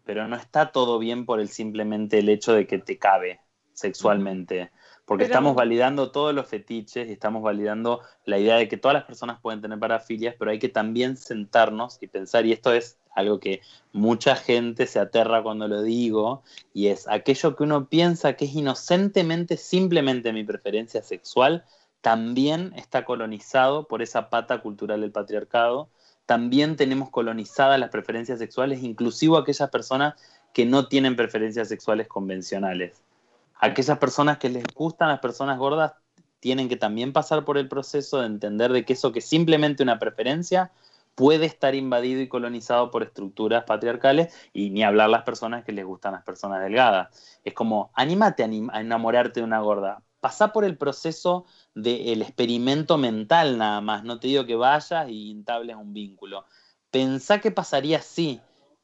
pero 0.08 0.26
no 0.28 0.38
está 0.38 0.72
todo 0.72 0.98
bien 0.98 1.26
por 1.26 1.42
el 1.42 1.50
simplemente 1.50 2.20
el 2.20 2.30
hecho 2.30 2.54
de 2.54 2.66
que 2.66 2.80
te 2.80 2.98
cabe 2.98 3.42
sexualmente. 3.74 4.72
Porque 5.06 5.26
estamos 5.26 5.54
validando 5.54 6.12
todos 6.12 6.34
los 6.34 6.48
fetiches 6.48 7.10
y 7.10 7.12
estamos 7.12 7.44
validando 7.44 8.02
la 8.26 8.40
idea 8.40 8.56
de 8.56 8.68
que 8.70 8.78
todas 8.78 8.96
las 8.96 9.04
personas 9.04 9.40
pueden 9.42 9.62
tener 9.62 9.78
parafilias, 9.80 10.36
pero 10.40 10.52
hay 10.52 10.60
que 10.60 10.70
también 10.70 11.18
sentarnos 11.18 11.98
y 12.02 12.08
pensar, 12.08 12.46
y 12.46 12.54
esto 12.54 12.74
es 12.74 12.98
algo 13.16 13.40
que 13.40 13.62
mucha 13.92 14.36
gente 14.36 14.88
se 14.88 15.00
aterra 15.00 15.44
cuando 15.44 15.68
lo 15.68 15.82
digo, 15.82 16.44
y 16.74 16.88
es 16.88 17.08
aquello 17.08 17.56
que 17.56 17.64
uno 17.64 17.88
piensa 17.88 18.34
que 18.34 18.46
es 18.46 18.56
inocentemente 18.56 19.58
simplemente 19.58 20.34
mi 20.34 20.44
preferencia 20.44 21.04
sexual, 21.04 21.66
también 22.02 22.74
está 22.76 23.04
colonizado 23.06 23.88
por 23.88 24.02
esa 24.02 24.30
pata 24.30 24.62
cultural 24.62 25.02
del 25.02 25.12
patriarcado 25.12 25.90
también 26.28 26.76
tenemos 26.76 27.10
colonizadas 27.10 27.80
las 27.80 27.90
preferencias 27.90 28.38
sexuales, 28.38 28.84
inclusive 28.84 29.38
aquellas 29.38 29.70
personas 29.70 30.14
que 30.54 30.66
no 30.66 30.88
tienen 30.88 31.16
preferencias 31.16 31.70
sexuales 31.70 32.08
convencionales. 32.08 33.02
Aquellas 33.56 33.98
personas 33.98 34.38
que 34.38 34.50
les 34.50 34.66
gustan 34.76 35.08
las 35.08 35.20
personas 35.20 35.58
gordas 35.58 35.94
tienen 36.42 36.68
que 36.68 36.76
también 36.76 37.14
pasar 37.14 37.46
por 37.46 37.58
el 37.58 37.70
proceso 37.70 38.20
de 38.20 38.28
entender 38.28 38.74
de 38.74 38.84
que 38.84 38.94
eso 38.94 39.14
que 39.14 39.22
simplemente 39.22 39.84
una 39.84 40.00
preferencia 40.00 40.72
puede 41.16 41.46
estar 41.46 41.76
invadido 41.76 42.20
y 42.22 42.28
colonizado 42.28 42.92
por 42.92 43.04
estructuras 43.04 43.64
patriarcales 43.64 44.36
y 44.52 44.70
ni 44.70 44.84
hablar 44.84 45.10
las 45.10 45.24
personas 45.24 45.64
que 45.64 45.72
les 45.72 45.86
gustan 45.86 46.12
las 46.12 46.24
personas 46.24 46.62
delgadas. 46.62 47.40
Es 47.46 47.54
como, 47.54 47.90
anímate 47.94 48.44
a 48.44 48.80
enamorarte 48.82 49.40
de 49.40 49.46
una 49.46 49.62
gorda 49.62 50.04
pasá 50.20 50.52
por 50.52 50.66
el 50.66 50.78
proceso 50.78 51.46
del 51.76 52.22
experimento 52.22 52.98
mental 52.98 53.58
nada 53.58 53.82
más. 53.82 54.04
No 54.04 54.20
te 54.20 54.28
digo 54.28 54.46
que 54.46 54.56
vayas 54.56 55.10
y 55.10 55.32
entables 55.32 55.76
un 55.76 55.94
vínculo. 55.94 56.46
Pensá 56.92 57.40
qué 57.40 57.52
pasaría 57.52 58.02
si, 58.02 58.42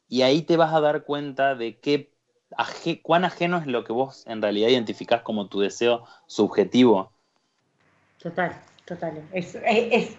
y 0.07 0.21
ahí 0.21 0.41
te 0.43 0.57
vas 0.57 0.73
a 0.73 0.81
dar 0.81 1.03
cuenta 1.05 1.55
de 1.55 1.79
qué, 1.79 2.11
cuán 3.01 3.25
ajeno 3.25 3.57
es 3.57 3.67
lo 3.67 3.83
que 3.83 3.93
vos 3.93 4.23
en 4.27 4.41
realidad 4.41 4.69
identificás 4.69 5.21
como 5.21 5.47
tu 5.47 5.59
deseo 5.61 6.05
subjetivo. 6.27 7.11
Total, 8.21 8.55
total. 8.85 9.23
Es, 9.33 9.57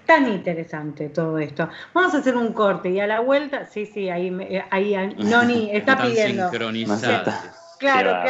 tan 0.04 0.26
interesante 0.32 1.10
todo 1.10 1.38
esto. 1.38 1.68
Vamos 1.92 2.14
a 2.14 2.18
hacer 2.18 2.36
un 2.36 2.52
corte 2.52 2.90
y 2.90 3.00
a 3.00 3.06
la 3.06 3.20
vuelta, 3.20 3.66
sí, 3.66 3.86
sí, 3.86 4.10
ahí, 4.10 4.30
ahí 4.70 4.94
Noni 5.18 5.70
está 5.70 6.02
pidiendo. 6.02 6.50
Claro, 7.78 8.22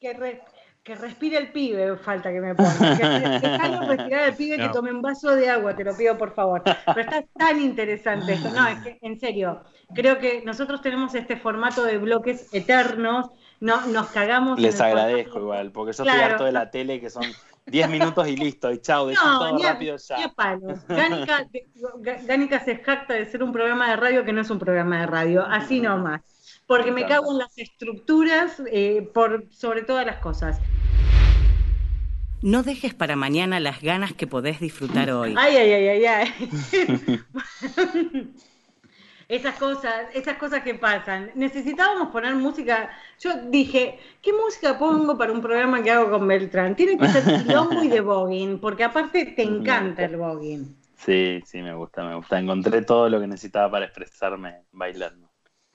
que, 0.00 0.12
re, 0.12 0.42
que 0.86 0.94
respire 0.94 1.36
el 1.36 1.50
pibe, 1.50 1.96
falta 1.96 2.30
que 2.32 2.40
me 2.40 2.54
ponga. 2.54 2.96
Que, 2.96 3.40
que 3.40 3.86
respirar 3.96 4.28
el 4.28 4.36
pibe 4.36 4.56
que 4.56 4.68
tome 4.68 4.92
un 4.92 5.02
vaso 5.02 5.34
de 5.34 5.50
agua, 5.50 5.74
te 5.74 5.82
lo 5.82 5.96
pido 5.96 6.16
por 6.16 6.32
favor. 6.32 6.62
Pero 6.62 7.00
está 7.00 7.24
tan 7.36 7.60
interesante 7.60 8.34
esto. 8.34 8.50
No, 8.50 8.68
es 8.68 8.78
que 8.78 8.98
en 9.02 9.18
serio, 9.18 9.64
creo 9.96 10.18
que 10.18 10.42
nosotros 10.44 10.80
tenemos 10.82 11.12
este 11.16 11.36
formato 11.36 11.82
de 11.82 11.98
bloques 11.98 12.54
eternos, 12.54 13.30
no, 13.58 13.84
nos 13.88 14.06
cagamos. 14.10 14.60
Les 14.60 14.80
agradezco 14.80 15.40
igual, 15.40 15.72
porque 15.72 15.92
yo 15.92 16.04
estoy 16.04 16.20
harto 16.20 16.44
de 16.44 16.52
la 16.52 16.70
tele 16.70 17.00
que 17.00 17.10
son 17.10 17.24
10 17.66 17.90
minutos 17.90 18.28
y 18.28 18.36
listo, 18.36 18.70
y 18.70 18.80
chao, 18.80 19.08
de 19.08 19.16
todo 19.16 19.58
rápido 19.58 19.96
ya. 19.96 20.32
palos. 20.36 20.78
Gánica, 20.86 22.64
se 22.64 22.76
jacta 22.76 23.14
de 23.14 23.24
ser 23.24 23.42
un 23.42 23.50
programa 23.50 23.90
de 23.90 23.96
radio 23.96 24.24
que 24.24 24.32
no 24.32 24.40
es 24.40 24.50
un 24.50 24.60
programa 24.60 25.00
de 25.00 25.06
radio, 25.06 25.44
así 25.44 25.80
nomás 25.80 26.22
porque 26.66 26.90
me 26.92 27.06
cago 27.06 27.32
en 27.32 27.38
las 27.38 27.56
estructuras 27.58 28.62
eh, 28.70 29.08
por 29.14 29.46
sobre 29.50 29.82
todas 29.82 30.04
las 30.04 30.18
cosas. 30.18 30.60
No 32.42 32.62
dejes 32.62 32.94
para 32.94 33.16
mañana 33.16 33.60
las 33.60 33.80
ganas 33.80 34.12
que 34.12 34.26
podés 34.26 34.60
disfrutar 34.60 35.10
hoy. 35.10 35.34
Ay, 35.36 35.56
ay, 35.56 35.72
ay, 35.72 35.88
ay, 35.88 36.04
ay. 36.04 37.24
esas 39.28 39.56
cosas, 39.56 40.06
esas 40.12 40.36
cosas 40.36 40.62
que 40.62 40.74
pasan. 40.74 41.30
Necesitábamos 41.34 42.08
poner 42.08 42.34
música. 42.34 42.90
Yo 43.20 43.30
dije, 43.48 43.98
¿qué 44.22 44.32
música 44.32 44.78
pongo 44.78 45.16
para 45.16 45.32
un 45.32 45.40
programa 45.40 45.82
que 45.82 45.90
hago 45.90 46.10
con 46.10 46.28
Beltrán? 46.28 46.76
Tiene 46.76 46.98
que 46.98 47.08
ser 47.08 47.24
quilombo 47.24 47.82
y 47.82 47.88
de 47.88 48.00
voguing, 48.00 48.58
porque 48.60 48.84
aparte 48.84 49.24
te 49.24 49.42
encanta 49.42 50.04
el 50.04 50.16
voguing. 50.16 50.76
Sí, 50.96 51.40
sí, 51.44 51.62
me 51.62 51.74
gusta, 51.74 52.04
me 52.04 52.14
gusta. 52.14 52.38
Encontré 52.38 52.82
todo 52.82 53.08
lo 53.08 53.20
que 53.20 53.26
necesitaba 53.26 53.70
para 53.70 53.86
expresarme 53.86 54.62
bailando. 54.72 55.25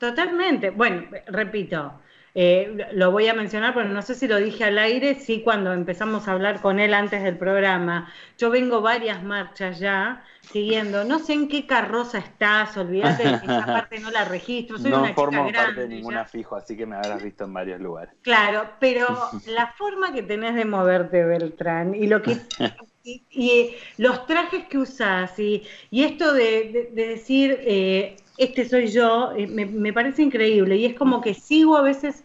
Totalmente. 0.01 0.71
Bueno, 0.71 1.03
repito, 1.27 1.93
eh, 2.33 2.87
lo 2.93 3.11
voy 3.11 3.27
a 3.27 3.35
mencionar, 3.35 3.75
pero 3.75 3.87
no 3.87 4.01
sé 4.01 4.15
si 4.15 4.27
lo 4.27 4.37
dije 4.37 4.63
al 4.63 4.79
aire, 4.79 5.13
sí 5.13 5.41
cuando 5.43 5.73
empezamos 5.73 6.27
a 6.27 6.31
hablar 6.31 6.59
con 6.59 6.79
él 6.79 6.95
antes 6.95 7.21
del 7.21 7.37
programa. 7.37 8.11
Yo 8.35 8.49
vengo 8.49 8.81
varias 8.81 9.21
marchas 9.21 9.77
ya 9.77 10.23
siguiendo, 10.41 11.03
no 11.03 11.19
sé 11.19 11.33
en 11.33 11.47
qué 11.47 11.67
carroza 11.67 12.17
estás, 12.17 12.75
olvídate, 12.77 13.29
esa 13.29 13.65
parte 13.67 13.99
no 13.99 14.09
la 14.09 14.25
registro, 14.25 14.79
soy 14.79 14.89
no 14.89 15.03
una 15.03 15.13
formo 15.13 15.45
chica 15.45 15.65
parte 15.65 15.81
de 15.81 15.87
ninguna 15.89 16.25
fijo, 16.25 16.55
así 16.55 16.75
que 16.75 16.87
me 16.87 16.95
habrás 16.95 17.21
visto 17.21 17.43
en 17.43 17.53
varios 17.53 17.79
lugares. 17.79 18.15
Claro, 18.23 18.71
pero 18.79 19.07
la 19.45 19.67
forma 19.77 20.11
que 20.11 20.23
tenés 20.23 20.55
de 20.55 20.65
moverte, 20.65 21.23
Beltrán, 21.23 21.93
y 21.93 22.07
lo 22.07 22.23
que 22.23 22.37
y, 23.03 23.75
los 23.97 24.25
trajes 24.25 24.65
que 24.65 24.79
usás, 24.79 25.37
y, 25.37 25.63
y 25.91 26.05
esto 26.05 26.33
de, 26.33 26.89
decir 26.91 27.59
eh, 27.61 28.15
este 28.37 28.67
soy 28.67 28.87
yo, 28.87 29.31
eh, 29.35 29.47
me, 29.47 29.93
parece 29.93 30.23
increíble. 30.23 30.77
Y 30.77 30.85
es 30.85 30.95
como 30.95 31.21
que 31.21 31.33
sigo 31.33 31.77
a 31.77 31.81
veces 31.81 32.23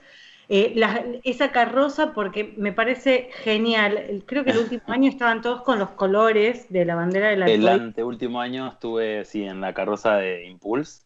eh, 0.48 1.20
esa 1.24 1.50
carroza 1.50 2.12
porque 2.14 2.54
me 2.56 2.72
parece 2.72 3.30
genial. 3.42 4.22
Creo 4.26 4.44
que 4.44 4.50
el 4.50 4.58
último 4.58 4.82
año 4.86 5.08
estaban 5.08 5.42
todos 5.42 5.62
con 5.62 5.78
los 5.78 5.90
colores 5.90 6.66
de 6.70 6.84
la 6.84 6.94
bandera 6.94 7.28
de 7.28 7.36
la 7.36 7.46
El 7.46 7.68
anteúltimo 7.68 8.40
año 8.40 8.68
estuve, 8.68 9.24
sí, 9.24 9.44
en 9.44 9.60
la 9.60 9.74
carroza 9.74 10.16
de 10.16 10.46
Impulse. 10.46 11.02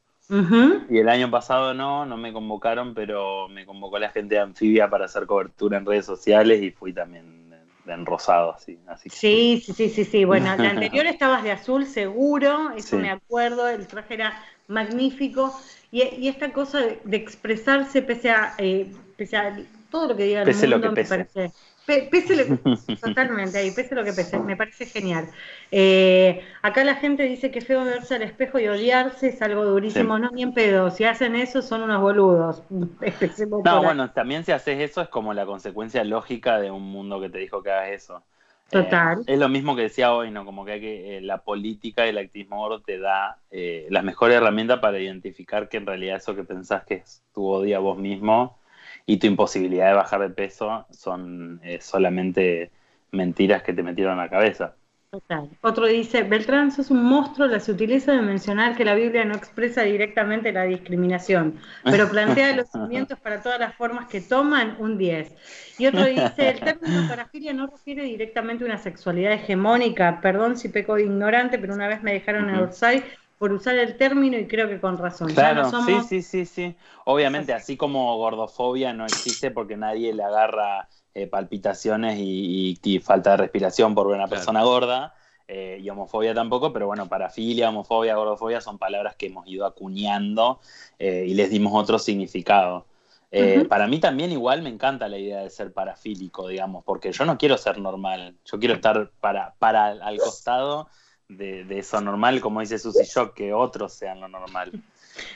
Y 0.89 0.99
el 0.99 1.09
año 1.09 1.29
pasado 1.29 1.75
no, 1.75 2.07
no 2.07 2.17
me 2.17 2.33
convocaron, 2.33 2.95
pero 2.95 3.49
me 3.49 3.67
convocó 3.67 3.99
la 3.99 4.11
gente 4.11 4.37
de 4.37 4.41
Anfibia 4.41 4.89
para 4.89 5.07
hacer 5.07 5.27
cobertura 5.27 5.77
en 5.77 5.85
redes 5.85 6.07
sociales 6.07 6.63
y 6.63 6.71
fui 6.71 6.93
también 6.93 7.41
en 7.87 8.07
rosado, 8.07 8.55
así. 8.55 8.79
así 8.87 9.09
sí, 9.11 9.63
sí, 9.65 9.73
sí, 9.73 9.89
sí, 9.89 10.05
sí. 10.05 10.25
Bueno, 10.25 10.55
la 10.57 10.71
anterior 10.71 11.07
estabas 11.07 11.43
de 11.43 11.53
azul 11.53 11.87
seguro, 11.87 12.71
eso 12.77 12.99
me 12.99 13.11
acuerdo, 13.11 13.69
el 13.69 13.87
traje 13.87 14.15
era 14.15 14.43
magnífico. 14.71 15.61
Y, 15.93 16.29
esta 16.29 16.53
cosa 16.53 16.81
de, 16.81 17.17
expresarse 17.17 18.03
pese 18.03 18.31
a, 18.31 18.55
eh, 18.59 18.91
especial, 19.11 19.67
todo 19.91 20.09
lo 20.09 20.17
que 20.17 20.25
diga 20.25 20.43
el 20.43 20.47
Pese 20.47 20.67
lo 20.69 20.77
mundo 20.77 20.89
que 20.89 20.89
me 20.91 20.95
pese. 20.95 21.09
parece. 21.09 21.53
pe- 21.87 22.09
Pese 22.11 22.37
lo, 22.37 22.45
totalmente 23.01 23.59
ahí, 23.59 23.71
pese 23.73 23.95
lo 23.95 24.05
que 24.05 24.13
pese, 24.13 24.39
me 24.39 24.57
parece 24.57 24.87
genial. 24.87 25.29
Eh, 25.71 26.43
acá 26.63 26.85
la 26.85 26.95
gente 26.97 27.25
dice 27.25 27.51
que 27.51 27.61
feo 27.61 27.85
verse 27.85 28.15
al 28.15 28.23
espejo 28.23 28.59
y 28.59 28.69
odiarse 28.69 29.29
es 29.29 29.43
algo 29.43 29.65
durísimo, 29.65 30.17
Sí. 30.17 30.23
no 30.23 30.31
ni 30.31 30.43
en 30.43 30.55
pedo, 30.55 30.91
si 30.91 31.05
hacen 31.05 31.35
eso 31.37 31.63
son 31.63 31.83
unos 31.83 32.01
boludos. 32.01 32.63
Empecemos 33.01 33.63
No, 33.65 33.73
ahí. 33.73 33.85
bueno, 33.85 34.13
también 34.13 34.45
si 34.45 34.53
haces 34.53 34.81
eso 34.81 35.01
es 35.03 35.09
como 35.09 35.35
la 35.35 35.47
consecuencia 35.47 36.05
lógica 36.05 36.59
de 36.61 36.71
un 36.71 36.83
mundo 36.83 37.21
que 37.21 37.29
te 37.31 37.39
dijo 37.39 37.63
que 37.63 37.71
hagas 37.71 37.91
eso. 37.91 38.25
Total. 38.71 39.21
Eh, 39.21 39.35
es 39.35 39.39
lo 39.39 39.49
mismo 39.49 39.75
que 39.75 39.83
decía 39.83 40.15
hoy, 40.15 40.31
¿no? 40.31 40.45
Como 40.45 40.65
que, 40.65 40.73
hay 40.73 40.81
que 40.81 41.17
eh, 41.17 41.21
la 41.21 41.39
política 41.43 42.07
y 42.07 42.11
el 42.11 42.19
activismo 42.19 42.59
gordo 42.59 42.81
te 42.83 42.99
da 42.99 43.39
eh, 43.51 43.87
las 43.91 44.05
mejores 44.05 44.37
herramientas 44.37 44.79
para 44.79 44.99
identificar 44.99 45.69
que 45.69 45.79
en 45.79 45.87
realidad 45.87 46.17
eso 46.17 46.37
que 46.37 46.45
pensás 46.45 46.85
que 46.85 46.95
es 46.95 47.23
tu 47.35 47.47
odio 47.47 47.77
a 47.77 47.81
vos 47.81 47.99
mismo 47.99 48.59
y 49.07 49.19
tu 49.19 49.27
imposibilidad 49.27 49.89
de 49.89 49.95
bajar 49.95 50.21
de 50.21 50.31
peso 50.31 50.87
son 50.91 51.61
eh, 51.65 51.81
solamente 51.81 52.71
mentiras 53.11 53.63
que 53.63 53.73
te 53.73 53.83
metieron 53.83 54.19
a 54.19 54.25
la 54.25 54.31
cabeza. 54.31 54.77
Total. 55.11 55.51
Otro 55.63 55.87
dice, 55.87 56.23
Beltrán, 56.23 56.71
sos 56.71 56.93
un 56.93 57.03
monstruo, 57.03 57.49
la 57.49 57.59
sutileza 57.59 58.13
de 58.13 58.23
mencionar 58.23 58.77
que 58.77 58.85
la 58.85 58.95
Biblia 58.95 59.25
no 59.25 59.35
expresa 59.35 59.83
directamente 59.83 60.53
la 60.53 60.63
discriminación, 60.63 61.59
pero 61.83 62.09
plantea 62.09 62.55
los 62.55 62.69
cimientos 62.73 63.19
para 63.19 63.43
todas 63.43 63.59
las 63.59 63.75
formas 63.75 64.07
que 64.07 64.21
toman, 64.21 64.77
un 64.79 64.99
10. 64.99 65.35
Y 65.79 65.89
otro 65.89 66.05
dice, 66.05 66.51
el 66.51 66.61
término 66.61 67.09
parafilia 67.09 67.53
no 67.53 67.67
refiere 67.67 68.05
directamente 68.05 68.63
a 68.63 68.69
una 68.69 68.79
sexualidad 68.79 69.33
hegemónica, 69.33 70.21
perdón 70.21 70.57
si 70.57 70.69
peco 70.69 70.95
de 70.95 71.03
ignorante, 71.03 71.59
pero 71.59 71.75
una 71.75 71.89
vez 71.89 72.05
me 72.05 72.13
dejaron 72.13 72.49
en. 72.49 72.61
Orsay 72.61 73.03
por 73.37 73.53
usar 73.53 73.79
el 73.79 73.97
término 73.97 74.39
y 74.39 74.47
creo 74.47 74.69
que 74.69 74.79
con 74.79 74.97
razón. 74.97 75.33
Claro, 75.33 75.63
no 75.63 75.71
somos... 75.71 76.07
sí, 76.07 76.21
sí, 76.21 76.23
sí, 76.23 76.45
sí. 76.45 76.77
Obviamente, 77.05 77.53
así 77.53 77.77
como 77.77 78.17
gordofobia 78.19 78.93
no 78.93 79.07
existe 79.07 79.51
porque 79.51 79.77
nadie 79.77 80.13
le 80.13 80.23
agarra 80.23 80.87
eh, 81.15 81.27
palpitaciones 81.27 82.19
y, 82.19 82.79
y- 82.83 82.95
y 82.95 82.99
falta 83.01 83.33
de 83.33 83.37
respiración 83.39 83.95
por 83.95 84.07
una 84.07 84.17
Claro. 84.19 84.31
persona 84.31 84.63
gorda, 84.65 85.15
eh, 85.49 85.81
y 85.83 85.91
homofobia 85.91 86.33
tampoco, 86.33 86.73
pero 86.73 86.87
bueno, 86.87 87.09
parafilia, 87.09 87.69
homofobia, 87.71 88.15
gordofobia 88.15 88.61
son 88.61 88.79
palabras 88.79 89.17
que 89.17 89.27
hemos 89.27 89.47
ido 89.49 89.67
acuñando 89.67 90.61
eh, 90.99 91.25
y 91.27 91.35
les 91.35 91.51
dimos 91.51 91.73
otro 91.75 91.99
significado. 91.99 92.87
Eh. 93.33 93.65
Para 93.69 93.87
mí 93.89 93.99
también 94.01 94.31
igual 94.33 94.63
me 94.63 94.69
encanta 94.71 95.09
la 95.09 95.19
idea 95.19 95.41
de 95.43 95.51
ser 95.51 95.73
parafílico, 95.73 96.47
digamos, 96.49 96.85
porque 96.85 97.13
yo 97.13 97.25
no 97.25 97.39
quiero 97.39 97.57
ser 97.59 97.79
normal, 97.79 98.37
yo 98.45 98.59
quiero 98.59 98.75
estar 98.75 99.11
para, 99.21 99.55
para 99.59 99.87
al 99.89 100.19
costado 100.19 100.89
de, 101.29 101.65
de 101.65 101.79
eso 101.79 102.01
normal, 102.01 102.41
como 102.41 102.61
dice 102.61 102.79
Susy 102.79 103.05
Shock, 103.05 103.35
que 103.35 103.53
otros 103.55 103.93
sean 103.93 104.21
lo 104.21 104.29
normal. 104.29 104.73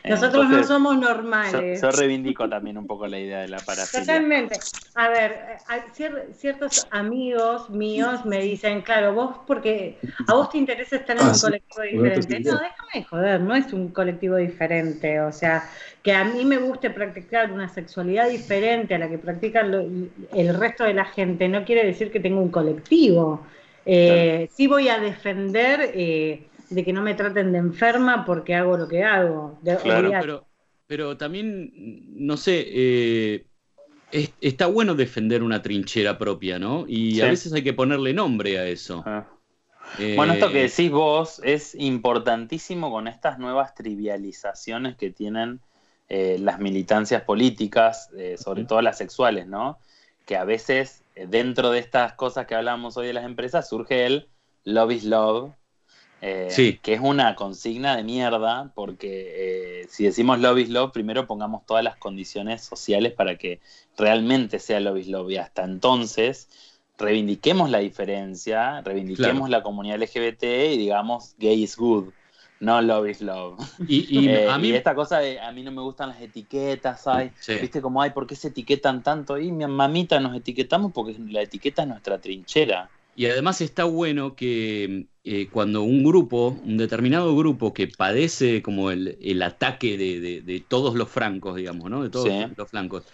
Nosotros 0.09 0.45
entonces, 0.47 0.68
no 0.70 0.75
somos 0.75 0.99
normales. 0.99 1.83
yo 1.83 1.93
reivindico 1.93 2.49
también 2.49 2.79
un 2.79 2.87
poco 2.87 3.07
la 3.07 3.18
idea 3.18 3.41
de 3.41 3.49
la 3.49 3.61
parafilia. 3.61 4.01
Totalmente. 4.01 4.61
A 4.97 5.09
ver, 5.09 5.37
ciertos 6.35 6.87
amigos 6.93 7.68
míos 7.70 8.25
me 8.25 8.41
dicen, 8.41 8.83
claro, 8.83 9.12
vos 9.12 9.41
porque 9.47 9.99
a 10.29 10.35
vos 10.35 10.51
te 10.51 10.59
interesa 10.59 10.97
estar 10.97 11.16
en 11.16 11.22
Ah, 11.22 11.27
un 11.31 11.35
sí. 11.35 11.41
colectivo 11.41 11.83
diferente. 11.83 12.41
No, 12.41 12.53
déjame 12.53 12.91
de 12.95 13.03
joder, 13.05 13.41
no 13.41 13.55
es 13.57 13.72
un 13.72 13.89
colectivo 13.89 14.37
diferente. 14.37 15.20
O 15.20 15.33
sea, 15.33 15.68
que 16.03 16.12
a 16.12 16.25
mí 16.25 16.45
me 16.45 16.59
guste 16.59 16.91
practicar 16.91 17.51
una 17.51 17.68
sexualidad 17.68 18.29
diferente 18.29 18.95
a 18.95 18.99
la 18.99 19.09
que 19.09 19.18
practican 19.18 19.72
lo- 19.72 19.81
el 20.33 20.55
resto 20.55 20.85
de 20.85 20.95
la 20.95 21.05
gente, 21.07 21.49
no 21.49 21.64
quiere 21.64 21.85
decir 21.85 22.12
que 22.12 22.20
tenga 22.20 22.41
un 22.41 22.51
colectivo. 22.51 23.47
Eh, 23.85 24.49
Sí 24.51 24.66
voy 24.66 24.89
a 24.89 24.99
defender 24.99 25.91
eh, 25.95 26.51
de 26.70 26.84
que 26.84 26.92
no 26.92 27.02
me 27.02 27.14
traten 27.14 27.52
de 27.52 27.58
enferma 27.58 28.24
porque 28.24 28.54
hago 28.54 28.76
lo 28.76 28.88
que 28.88 29.04
hago. 29.04 29.58
De- 29.62 29.76
Claro, 29.78 30.10
Pero, 30.20 30.46
pero 30.86 31.16
también, 31.16 31.72
no 32.26 32.36
sé, 32.36 32.64
eh, 32.68 33.46
es- 34.12 34.32
está 34.40 34.66
bueno 34.66 34.94
defender 34.94 35.42
una 35.42 35.62
trinchera 35.62 36.18
propia, 36.18 36.58
¿no? 36.58 36.84
Y 36.88 37.20
a 37.20 37.26
veces 37.26 37.52
hay 37.52 37.62
que 37.62 37.72
ponerle 37.72 38.12
nombre 38.12 38.58
a 38.58 38.66
eso. 38.66 39.02
Ah. 39.06 39.26
Eh, 39.98 40.14
Bueno, 40.16 40.32
esto 40.32 40.50
que 40.50 40.62
decís 40.62 40.90
vos 40.90 41.40
es 41.44 41.74
importantísimo 41.74 42.90
con 42.90 43.06
estas 43.06 43.38
nuevas 43.38 43.74
trivializaciones 43.74 44.96
que 44.96 45.10
tienen 45.10 45.60
eh, 46.08 46.36
las 46.38 46.58
militancias 46.60 47.22
políticas, 47.22 48.10
eh, 48.16 48.36
sobre 48.38 48.64
todo 48.64 48.82
las 48.82 48.98
sexuales, 48.98 49.46
¿no? 49.46 49.78
Que 50.26 50.36
a 50.36 50.44
veces 50.44 51.02
eh, 51.16 51.26
dentro 51.28 51.70
de 51.70 51.78
estas 51.78 52.12
cosas 52.14 52.46
que 52.46 52.54
hablamos 52.54 52.96
hoy 52.96 53.06
de 53.06 53.14
las 53.14 53.24
empresas 53.24 53.68
surge 53.68 54.04
el 54.06 54.28
love 54.64 54.92
is 54.92 55.04
love, 55.04 55.52
eh, 56.27 56.49
Sí. 56.51 56.79
que 56.83 56.95
es 56.95 57.01
una 57.01 57.35
consigna 57.35 57.97
de 57.97 58.03
mierda, 58.03 58.72
porque 58.75 59.83
eh, 59.83 59.87
si 59.91 60.05
decimos 60.05 60.39
love 60.41 60.59
is 60.59 60.70
love, 60.70 60.91
primero 60.91 61.27
pongamos 61.27 61.66
todas 61.66 61.85
las 61.85 61.97
condiciones 61.97 62.62
sociales 62.64 63.12
para 63.12 63.37
que 63.37 63.61
realmente 63.99 64.59
sea 64.59 64.81
love 64.81 64.99
is 64.99 65.09
love 65.09 65.31
y 65.31 65.37
hasta 65.37 65.64
entonces 65.64 66.49
reivindiquemos 66.97 67.68
la 67.70 67.79
diferencia, 67.79 68.81
reivindiquemos 68.81 69.49
Claro. 69.49 69.51
la 69.51 69.62
comunidad 69.62 69.97
LGBT 69.97 70.72
y 70.72 70.79
digamos 70.79 71.35
gay 71.39 71.62
is 71.62 71.77
good, 71.77 72.12
no 72.61 72.81
love 72.81 73.09
is 73.09 73.20
love. 73.20 73.59
Y, 73.87 74.07
y 74.18 74.29
Eh, 74.29 74.49
a 74.49 74.57
mí, 74.57 74.68
y 74.68 74.75
esta 74.75 74.95
cosa 74.95 75.18
de 75.18 75.39
a 75.41 75.53
mí 75.53 75.62
no 75.62 75.72
me 75.72 75.83
gustan 75.83 76.09
las 76.09 76.20
etiquetas, 76.22 77.07
ay, 77.07 77.33
Sí. 77.41 77.55
viste 77.61 77.83
como 77.83 78.01
ay, 78.01 78.11
¿por 78.11 78.27
qué 78.27 78.35
se 78.37 78.49
etiquetan 78.49 79.03
tanto? 79.03 79.39
Y 79.39 79.53
mi 79.53 79.66
mamita 79.66 80.20
nos 80.20 80.35
etiquetamos 80.35 80.93
porque 80.93 81.16
la 81.18 81.43
etiqueta 81.43 81.83
es 81.83 81.89
nuestra 81.89 82.18
trinchera. 82.18 82.89
Y 83.14 83.26
además 83.26 83.60
está 83.60 83.84
bueno 83.84 84.34
que 84.36 85.08
eh, 85.24 85.50
cuando 85.50 85.82
un 85.82 86.04
grupo, 86.04 86.60
un 86.64 86.76
determinado 86.76 87.34
grupo 87.36 87.72
que 87.74 87.88
padece 87.88 88.62
como 88.62 88.90
el, 88.90 89.18
el 89.20 89.42
ataque 89.42 89.96
de, 89.98 90.20
de- 90.20 90.42
de 90.42 90.60
todos 90.60 90.94
los 90.96 91.10
francos, 91.10 91.56
digamos, 91.56 91.90
¿no? 91.90 92.02
De 92.02 92.10
todos 92.10 92.32
Sí. 92.32 92.56
los 92.56 92.70
flancos, 92.70 93.06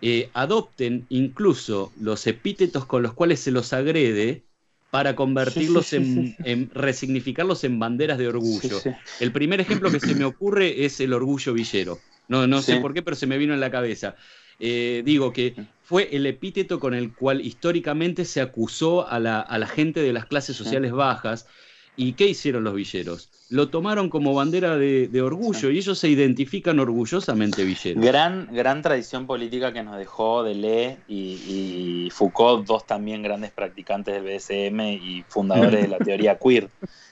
eh, 0.00 0.30
adopten 0.34 1.06
incluso 1.08 1.94
los 1.96 2.26
epítetos 2.26 2.86
con 2.86 3.02
los 3.02 3.14
cuales 3.14 3.40
se 3.40 3.50
los 3.50 3.72
agrede 3.72 4.46
para 4.90 5.16
convertirlos 5.16 5.92
Sí, 5.92 6.04
sí, 6.04 6.04
sí, 6.04 6.36
en, 6.42 6.70
resignificarlos 6.70 7.64
en 7.64 7.78
banderas 7.78 8.18
de 8.18 8.28
orgullo. 8.28 8.84
El 9.18 9.32
primer 9.32 9.60
ejemplo 9.60 9.90
que 9.90 10.00
se 10.00 10.14
me 10.14 10.24
ocurre 10.24 10.84
es 10.84 11.00
el 11.00 11.12
orgullo 11.12 11.52
villero. 11.54 12.04
No, 12.28 12.46
no 12.46 12.62
sé 12.62 12.76
por 12.76 12.94
qué, 12.94 13.02
pero 13.02 13.16
se 13.16 13.26
me 13.26 13.38
vino 13.38 13.54
en 13.54 13.60
la 13.60 13.70
cabeza. 13.70 14.16
Eh, 14.58 15.02
digo 15.04 15.32
que 15.32 15.60
fue 15.86 16.08
el 16.16 16.26
epíteto 16.26 16.80
con 16.80 16.94
el 16.94 17.14
cual 17.14 17.40
históricamente 17.40 18.24
se 18.24 18.40
acusó 18.40 19.06
a 19.06 19.20
la, 19.20 19.38
a 19.38 19.56
la 19.56 19.68
gente 19.68 20.00
de 20.02 20.12
las 20.12 20.26
clases 20.26 20.56
sociales 20.56 20.90
bajas. 20.90 21.46
¿Y 21.94 22.14
qué 22.14 22.26
hicieron 22.26 22.64
los 22.64 22.74
villeros? 22.74 23.30
Lo 23.50 23.68
tomaron 23.68 24.10
como 24.10 24.34
bandera 24.34 24.76
de, 24.76 25.06
de 25.06 25.22
orgullo 25.22 25.70
y 25.70 25.78
ellos 25.78 25.96
se 26.00 26.08
identifican 26.08 26.80
orgullosamente 26.80 27.62
villeros. 27.62 28.04
Gran, 28.04 28.48
gran 28.52 28.82
tradición 28.82 29.28
política 29.28 29.72
que 29.72 29.84
nos 29.84 29.96
dejó 29.96 30.42
Deleuze 30.42 30.98
y, 31.06 32.04
y 32.06 32.10
Foucault, 32.10 32.66
dos 32.66 32.84
también 32.84 33.22
grandes 33.22 33.52
practicantes 33.52 34.20
del 34.20 34.24
BSM 34.24 34.80
y 34.80 35.24
fundadores 35.28 35.82
de 35.82 35.88
la 35.88 35.98
teoría 35.98 36.36
queer. 36.42 36.68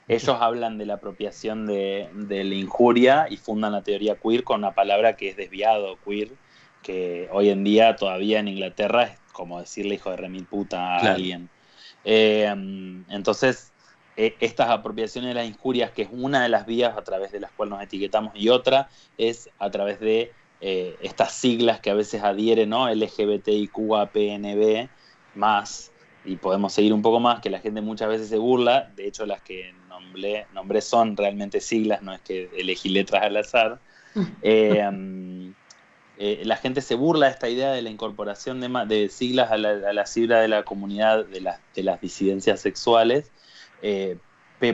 Ellos 0.08 0.36
hablan 0.40 0.78
de 0.78 0.86
la 0.86 0.94
apropiación 0.94 1.64
de, 1.64 2.08
de 2.12 2.42
la 2.42 2.56
injuria 2.56 3.28
y 3.30 3.36
fundan 3.36 3.70
la 3.70 3.82
teoría 3.82 4.16
queer 4.16 4.42
con 4.42 4.58
una 4.58 4.74
palabra 4.74 5.14
que 5.14 5.28
es 5.28 5.36
desviado, 5.36 5.96
queer, 6.04 6.32
que 6.84 7.28
hoy 7.32 7.48
en 7.48 7.64
día 7.64 7.96
todavía 7.96 8.38
en 8.38 8.46
Inglaterra 8.46 9.02
es 9.04 9.18
como 9.32 9.58
decirle 9.58 9.96
hijo 9.96 10.10
de 10.10 10.16
remil 10.18 10.44
puta 10.44 10.96
a 10.96 11.00
Claro. 11.00 11.16
alguien. 11.16 11.48
Eh, 12.04 12.44
entonces, 13.08 13.72
eh, 14.16 14.36
estas 14.38 14.70
apropiaciones 14.70 15.30
de 15.30 15.34
las 15.34 15.48
injurias, 15.48 15.90
que 15.90 16.02
es 16.02 16.08
una 16.12 16.44
de 16.44 16.48
las 16.48 16.66
vías 16.66 16.96
a 16.96 17.02
través 17.02 17.32
de 17.32 17.40
las 17.40 17.50
cuales 17.50 17.72
nos 17.72 17.82
etiquetamos, 17.82 18.32
y 18.36 18.48
otra 18.48 18.88
es 19.18 19.50
a 19.58 19.70
través 19.70 19.98
de 19.98 20.30
eh, 20.60 20.96
estas 21.02 21.32
siglas 21.32 21.80
que 21.80 21.90
a 21.90 21.94
veces 21.94 22.22
adhieren, 22.22 22.70
¿no? 22.70 22.88
LGBTIQAPNB 22.88 24.88
más, 25.34 25.90
y 26.24 26.36
podemos 26.36 26.72
seguir 26.72 26.92
un 26.92 27.02
poco 27.02 27.18
más, 27.18 27.40
que 27.40 27.50
la 27.50 27.58
gente 27.58 27.80
muchas 27.80 28.08
veces 28.08 28.28
se 28.28 28.38
burla, 28.38 28.92
de 28.94 29.08
hecho 29.08 29.26
las 29.26 29.42
que 29.42 29.74
nombré, 29.88 30.46
nombré 30.54 30.80
son 30.80 31.16
realmente 31.16 31.60
siglas, 31.60 32.02
no 32.02 32.14
es 32.14 32.20
que 32.20 32.50
elegí 32.56 32.88
letras 32.88 33.24
al 33.24 33.36
azar. 33.36 33.80
Eh, 36.18 36.42
la 36.44 36.56
gente 36.56 36.80
se 36.80 36.94
burla 36.94 37.26
de 37.26 37.32
esta 37.32 37.48
idea 37.48 37.72
de 37.72 37.82
la 37.82 37.90
incorporación 37.90 38.60
de, 38.60 39.08
siglas 39.08 39.50
a 39.50 39.56
la, 39.56 39.70
a 39.88 39.92
la 39.92 40.06
sigla 40.06 40.40
de 40.40 40.48
la 40.48 40.62
comunidad 40.62 41.24
de, 41.26 41.40
las 41.40 41.58
de 41.74 41.82
las 41.82 42.00
disidencias 42.00 42.60
sexuales, 42.60 43.30
eh, 43.82 44.16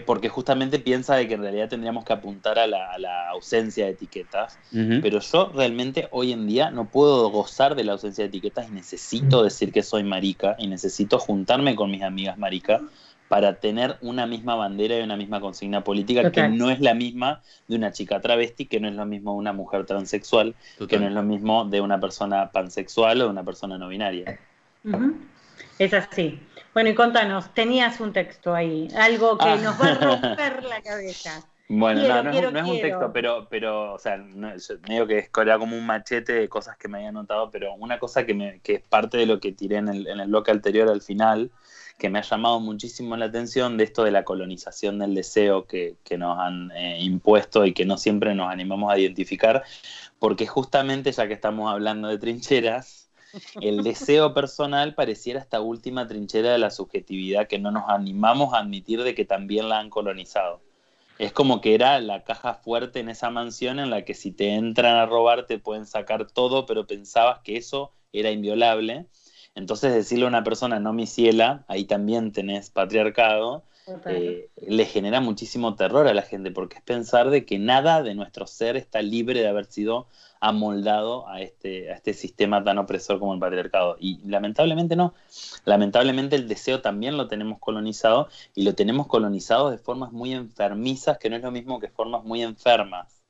porque 0.07 0.29
justamente 0.29 0.79
piensa 0.79 1.17
de 1.17 1.27
que 1.27 1.35
en 1.35 1.43
realidad 1.43 1.69
tendríamos 1.69 2.05
que 2.05 2.13
apuntar 2.13 2.61
a 2.61 2.69
la, 2.69 2.93
a 2.93 2.99
la 2.99 3.29
ausencia 3.31 3.87
de 3.87 3.93
etiquetas. 3.93 4.57
Pero 4.71 5.19
yo 5.19 5.51
realmente 5.53 6.07
hoy 6.13 6.33
en 6.33 6.47
día 6.47 6.71
no 6.71 6.89
puedo 6.89 7.29
gozar 7.31 7.75
de 7.75 7.83
la 7.83 7.93
ausencia 7.93 8.23
de 8.23 8.29
etiquetas 8.29 8.69
y 8.69 8.73
necesito 8.73 9.43
decir 9.43 9.73
que 9.73 9.83
soy 9.83 10.05
marica 10.05 10.55
y 10.59 10.69
necesito 10.69 11.19
juntarme 11.19 11.75
con 11.75 11.91
mis 11.91 12.03
amigas 12.03 12.39
marica 12.39 12.83
para 13.31 13.61
tener 13.61 13.97
una 14.01 14.27
misma 14.27 14.57
bandera 14.57 14.99
y 14.99 15.03
una 15.03 15.17
misma 15.17 15.41
consigna 15.41 15.85
política 15.85 16.23
Total. 16.23 16.51
que 16.51 16.59
no 16.59 16.69
es 16.69 16.81
la 16.81 16.95
misma 16.95 17.43
de 17.69 17.77
una 17.77 17.93
chica 17.93 18.21
travesti, 18.21 18.67
que 18.67 18.81
no 18.81 18.89
es 18.89 18.95
lo 18.95 19.07
mismo 19.07 19.31
de 19.35 19.39
una 19.39 19.53
mujer 19.53 19.87
transexual, 19.87 20.57
que 20.89 20.99
no 20.99 21.07
es 21.07 21.13
lo 21.13 21.23
mismo 21.23 21.65
de 21.65 21.81
una 21.81 22.01
persona 22.01 22.51
pansexual 22.51 23.21
o 23.21 23.25
de 23.27 23.31
una 23.31 23.45
persona 23.45 23.79
no 23.79 23.87
binaria. 23.87 24.37
Es 25.79 25.95
así. 25.95 26.41
Bueno, 26.75 26.91
y 26.91 26.95
contanos, 26.97 27.55
tenías 27.55 28.01
un 28.01 28.13
texto 28.13 28.53
ahí, 28.53 28.89
algo 28.99 29.39
que 29.39 29.45
Ah. 29.49 29.57
nos 29.63 29.81
va 29.81 29.93
a 29.93 29.95
romper 29.95 30.65
la 30.69 30.83
cabeza. 30.83 31.47
Bueno, 31.69 32.01
no, 32.01 32.51
no, 32.51 32.59
es, 32.59 32.69
un 32.69 32.81
texto, 32.81 33.13
pero, 33.13 33.47
pero 33.49 33.93
o 33.95 33.99
sea, 34.01 34.17
no, 34.17 34.51
medio 34.89 35.07
que 35.07 35.31
era 35.41 35.57
como 35.57 35.77
un 35.77 35.87
machete 35.87 36.33
de 36.33 36.49
cosas 36.49 36.77
que 36.77 36.89
me 36.89 36.99
había 36.99 37.13
notado, 37.13 37.49
pero 37.49 37.75
una 37.75 38.01
cosa 38.01 38.27
que, 38.27 38.35
me, 38.35 38.59
que 38.59 38.75
es 38.75 38.83
parte 38.83 39.19
de 39.19 39.27
lo 39.27 39.39
que 39.39 39.53
tiré 39.53 39.77
en 39.77 39.87
el, 39.87 40.09
en 40.09 40.19
el 40.19 40.27
bloque 40.27 40.51
anterior 40.51 40.89
al 40.89 41.01
final, 41.01 41.53
que 42.01 42.11
me 42.11 42.19
ha 42.19 42.23
llamado 42.23 42.59
muchísimo 42.59 43.17
la 43.17 43.27
atención 43.27 43.77
de 43.77 43.85
esto 43.85 44.03
de 44.03 44.11
la 44.11 44.25
colonización 44.25 44.99
del 44.99 45.15
deseo 45.15 45.67
que, 45.67 45.95
que 46.03 46.19
nos 46.19 46.37
han 46.39 46.73
eh, 46.73 46.99
impuesto 47.01 47.65
y 47.65 47.73
que 47.73 47.85
no 47.85 47.97
siempre 47.97 48.35
nos 48.35 48.51
animamos 48.51 48.93
a 48.93 48.99
identificar, 48.99 49.63
porque 50.19 50.49
justamente 50.49 51.13
ya 51.13 51.29
que 51.29 51.35
estamos 51.35 51.71
hablando 51.71 52.09
de 52.09 52.19
trincheras, 52.19 53.09
el 53.61 53.85
deseo 53.85 54.35
personal 54.35 54.95
pareciera 54.95 55.39
esta 55.39 55.61
última 55.61 56.09
trinchera 56.09 56.51
de 56.51 56.59
la 56.59 56.71
subjetividad 56.71 57.47
que 57.47 57.61
no 57.61 57.71
nos 57.71 57.89
animamos 57.89 58.53
a 58.55 58.59
admitir 58.59 59.05
de 59.05 59.15
que 59.15 59.25
también 59.25 59.69
la 59.69 59.79
han 59.79 59.91
colonizado 59.91 60.61
es 61.21 61.35
como 61.35 61.61
que 61.61 61.75
era 61.75 62.01
la 62.01 62.25
caja 62.25 62.55
fuerte 62.55 62.99
en 62.99 63.11
esa 63.11 63.29
mansión 63.29 63.79
en 63.79 63.91
la 63.91 64.07
que 64.07 64.15
si 64.15 64.33
te 64.33 64.55
entran 64.55 64.97
a 64.97 65.05
robar 65.05 65.45
te 65.47 65.59
pueden 65.59 65.85
sacar 65.85 66.27
todo, 66.27 66.65
pero 66.65 66.87
pensabas 66.87 67.41
que 67.41 67.59
eso 67.59 67.93
era 68.11 68.31
inviolable. 68.31 69.07
Entonces 69.55 69.93
decirle 69.93 70.25
a 70.25 70.29
una 70.29 70.45
persona 70.45 70.81
no 70.81 70.93
mi 70.93 71.07
ciela, 71.07 71.65
ahí 71.69 71.85
también 71.85 72.33
tenés 72.33 72.71
patriarcado, 72.71 73.65
eh, 74.07 74.51
le 74.57 74.85
genera 74.85 75.21
muchísimo 75.21 75.75
terror 75.75 76.07
a 76.07 76.15
la 76.15 76.23
gente, 76.23 76.51
porque 76.51 76.77
es 76.77 76.83
pensar 76.83 77.31
de 77.31 77.45
que 77.45 77.59
nada 77.59 78.03
de 78.03 78.15
nuestro 78.15 78.47
ser 78.47 78.77
está 78.77 79.03
libre 79.03 79.41
de 79.41 79.49
haber 79.49 79.65
sido 79.67 80.07
amoldado 80.41 81.29
a 81.29 81.43
este, 81.43 81.91
a 81.91 81.97
este 81.97 82.15
sistema 82.15 82.63
tan 82.63 82.79
opresor 82.79 83.19
como 83.19 83.35
el 83.35 83.41
patriarcado. 83.41 83.97
Y 83.99 84.21
lamentablemente 84.27 84.97
no. 84.97 85.15
Lamentablemente 85.65 86.37
el 86.37 86.49
deseo 86.49 86.81
también 86.81 87.17
lo 87.17 87.29
tenemos 87.29 87.59
colonizado 87.59 88.29
y 88.55 88.63
lo 88.63 88.75
tenemos 88.75 89.07
colonizado 89.07 89.71
de 89.71 89.79
formas 89.79 90.13
muy 90.13 90.33
enfermizas, 90.33 91.19
que 91.19 91.29
no 91.29 91.37
es 91.37 91.43
lo 91.43 91.51
mismo 91.51 91.81
que 91.81 91.89
formas 91.89 92.25
muy 92.25 92.43
enfermas. 92.43 93.23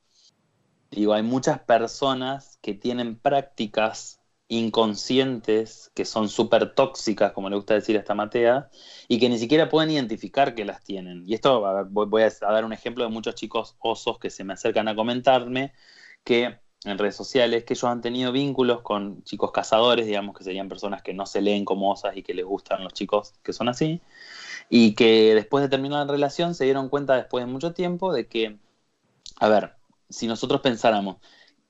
Digo, 0.91 1.13
hay 1.13 1.23
muchas 1.23 1.59
personas 1.59 2.59
que 2.61 2.73
tienen 2.73 3.17
prácticas 3.17 4.20
inconscientes 4.51 5.91
que 5.95 6.03
son 6.03 6.27
súper 6.27 6.75
tóxicas, 6.75 7.31
como 7.31 7.49
le 7.49 7.55
gusta 7.55 7.73
decir 7.73 7.95
a 7.95 8.01
esta 8.01 8.13
Matea, 8.13 8.69
y 9.07 9.17
que 9.17 9.29
ni 9.29 9.39
siquiera 9.39 9.69
pueden 9.69 9.91
identificar 9.91 10.55
que 10.55 10.65
las 10.65 10.83
tienen. 10.83 11.23
Y 11.25 11.35
esto 11.35 11.85
voy 11.89 12.21
a 12.21 12.29
dar 12.41 12.65
un 12.65 12.73
ejemplo 12.73 13.05
de 13.05 13.09
muchos 13.09 13.35
chicos 13.35 13.77
osos 13.79 14.19
que 14.19 14.29
se 14.29 14.43
me 14.43 14.51
acercan 14.53 14.89
a 14.89 14.95
comentarme 14.95 15.71
que 16.25 16.59
en 16.83 16.97
redes 16.97 17.15
sociales 17.15 17.63
que 17.63 17.75
ellos 17.75 17.85
han 17.85 18.01
tenido 18.01 18.33
vínculos 18.33 18.81
con 18.81 19.23
chicos 19.23 19.53
cazadores, 19.53 20.05
digamos 20.05 20.37
que 20.37 20.43
serían 20.43 20.67
personas 20.67 21.01
que 21.01 21.13
no 21.13 21.25
se 21.25 21.41
leen 21.41 21.63
como 21.63 21.89
osas 21.89 22.17
y 22.17 22.23
que 22.23 22.33
les 22.33 22.43
gustan 22.43 22.83
los 22.83 22.93
chicos 22.93 23.35
que 23.43 23.53
son 23.53 23.69
así, 23.69 24.01
y 24.69 24.95
que 24.95 25.33
después 25.33 25.61
de 25.61 25.69
terminar 25.69 26.07
la 26.07 26.11
relación 26.11 26.55
se 26.55 26.65
dieron 26.65 26.89
cuenta 26.89 27.15
después 27.15 27.45
de 27.45 27.51
mucho 27.51 27.71
tiempo 27.73 28.11
de 28.11 28.27
que, 28.27 28.57
a 29.39 29.47
ver, 29.47 29.75
si 30.09 30.27
nosotros 30.27 30.59
pensáramos, 30.59 31.17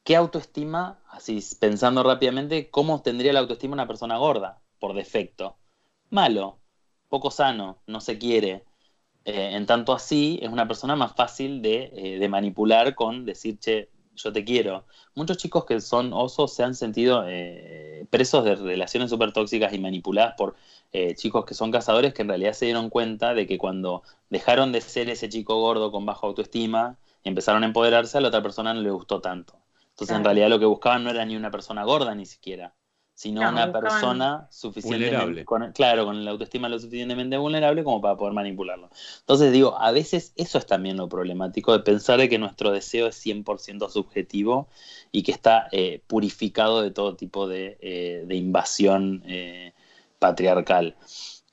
¿qué 0.04 0.16
autoestima, 0.16 0.98
así 1.12 1.40
pensando 1.60 2.04
rápidamente, 2.04 2.70
cómo 2.70 3.02
tendría 3.02 3.34
la 3.34 3.40
autoestima 3.42 3.74
una 3.74 3.88
persona 3.88 4.18
gorda 4.18 4.62
por 4.80 4.94
defecto? 4.94 5.58
Malo, 6.10 6.60
poco 7.10 7.32
sano, 7.32 7.82
no 7.88 8.02
se 8.02 8.18
quiere. 8.18 8.66
Eh, 9.26 9.52
en 9.56 9.66
tanto 9.66 9.94
así, 9.94 10.40
es 10.42 10.50
una 10.50 10.68
persona 10.68 10.96
más 10.96 11.14
fácil 11.16 11.62
de, 11.62 11.92
eh, 11.94 12.20
de 12.20 12.30
manipular 12.30 12.96
con 12.96 13.26
decir, 13.26 13.60
che, 13.60 13.90
yo 14.16 14.34
te 14.34 14.44
quiero. 14.44 14.86
Muchos 15.16 15.38
chicos 15.38 15.66
que 15.66 15.80
son 15.82 16.14
osos 16.14 16.54
se 16.54 16.64
han 16.64 16.76
sentido 16.76 17.26
eh, 17.28 18.06
presos 18.10 18.44
de 18.44 18.56
relaciones 18.56 19.10
súper 19.10 19.32
tóxicas 19.34 19.74
y 19.74 19.80
manipuladas 19.80 20.36
por 20.38 20.56
chicos 21.16 21.46
que 21.46 21.54
son 21.54 21.72
cazadores 21.72 22.14
que 22.14 22.22
en 22.24 22.28
realidad 22.28 22.52
se 22.52 22.66
dieron 22.66 22.90
cuenta 22.90 23.34
de 23.34 23.48
que 23.48 23.58
cuando 23.58 24.04
dejaron 24.30 24.74
de 24.74 24.82
ser 24.82 25.10
ese 25.10 25.30
chico 25.30 25.56
gordo 25.62 25.90
con 25.90 26.06
bajo 26.06 26.28
autoestima 26.28 26.98
empezaron 27.24 27.64
a 27.64 27.68
empoderarse, 27.68 28.18
a 28.18 28.22
la 28.22 28.28
otra 28.28 28.44
persona 28.44 28.74
no 28.74 28.82
le 28.82 28.92
gustó 28.92 29.22
tanto. 29.22 29.61
Entonces 30.02 30.18
en 30.18 30.24
realidad 30.24 30.50
lo 30.50 30.60
que 30.60 30.66
buscaban 30.66 31.04
no 31.04 31.12
era 31.12 31.24
ni 31.26 31.36
una 31.36 31.52
persona 31.52 31.84
gorda 31.84 32.16
ni 32.16 32.26
siquiera, 32.26 32.74
sino 33.14 33.48
una 33.48 33.72
persona 33.72 34.48
suficientemente, 34.50 35.46
con, 35.46 35.72
claro, 35.74 36.06
con 36.06 36.26
la 36.26 36.32
autoestima 36.32 36.70
lo 36.70 36.80
suficientemente 36.80 37.38
vulnerable 37.38 37.84
como 37.84 38.02
para 38.02 38.18
poder 38.18 38.34
manipularlo. 38.34 38.90
Entonces 39.20 39.52
digo, 39.52 39.80
a 39.80 39.92
veces 39.92 40.34
eso 40.38 40.58
es 40.58 40.66
también 40.66 40.98
lo 40.98 41.08
problemático 41.08 41.72
de 41.72 41.84
pensar 41.84 42.18
de 42.18 42.30
que 42.30 42.40
nuestro 42.40 42.72
deseo 42.72 43.06
es 43.08 43.24
100% 43.24 43.90
subjetivo 43.90 44.70
y 45.12 45.22
que 45.22 45.32
está 45.32 45.68
eh, 45.72 46.02
purificado 46.08 46.82
de 46.82 46.90
todo 46.90 47.16
tipo 47.16 47.48
de, 47.48 47.78
eh, 47.82 48.26
invasión 48.32 49.22
eh, 49.28 49.74
patriarcal. 50.18 50.96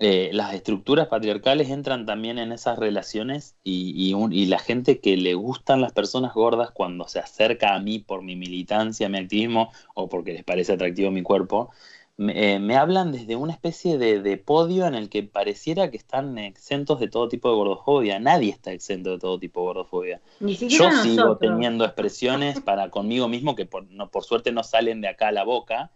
Eh, 0.01 0.31
las 0.33 0.55
estructuras 0.55 1.09
patriarcales 1.09 1.71
entran 1.71 2.07
también 2.07 2.39
en 2.39 2.53
esas 2.53 2.79
relaciones 2.79 3.57
y, 3.65 4.15
la 4.47 4.61
gente 4.61 5.01
que 5.01 5.17
le 5.17 5.35
gustan 5.35 5.81
las 5.81 5.93
personas 5.93 6.35
gordas 6.35 6.71
cuando 6.71 7.09
se 7.09 7.19
acerca 7.19 7.75
a 7.75 7.81
mí 7.81 7.99
por 7.99 8.23
mi 8.23 8.37
militancia, 8.37 9.09
mi 9.09 9.19
activismo 9.19 9.73
o 9.95 10.09
porque 10.09 10.33
les 10.35 10.45
parece 10.45 10.73
atractivo 10.73 11.11
mi 11.11 11.23
cuerpo, 11.23 11.71
me, 12.17 12.57
eh, 12.57 12.77
hablan 12.77 13.13
desde 13.13 13.37
una 13.37 13.53
especie 13.53 13.99
de, 13.99 14.37
podio 14.37 14.87
en 14.87 14.95
el 14.95 15.09
que 15.09 15.25
pareciera 15.25 15.91
que 15.91 15.97
están 15.97 16.39
exentos 16.39 17.01
de 17.01 17.09
todo 17.09 17.29
tipo 17.29 17.49
de 17.49 17.57
gordofobia. 17.57 18.19
Nadie 18.21 18.51
está 18.51 18.73
exento 18.73 19.11
de 19.11 19.19
todo 19.19 19.39
tipo 19.39 19.61
de 19.61 19.67
gordofobia. 19.67 20.21
Yo 20.41 20.91
sigo 21.03 21.37
teniendo 21.39 21.85
expresiones 21.85 22.61
para 22.61 22.91
conmigo 22.91 23.29
mismo 23.29 23.57
que 23.57 23.67
por, 23.67 23.89
no, 23.91 24.11
por 24.11 24.25
suerte 24.25 24.53
no 24.53 24.63
salen 24.63 25.01
de 25.01 25.09
acá 25.09 25.29
a 25.29 25.33
la 25.33 25.45
boca, 25.45 25.91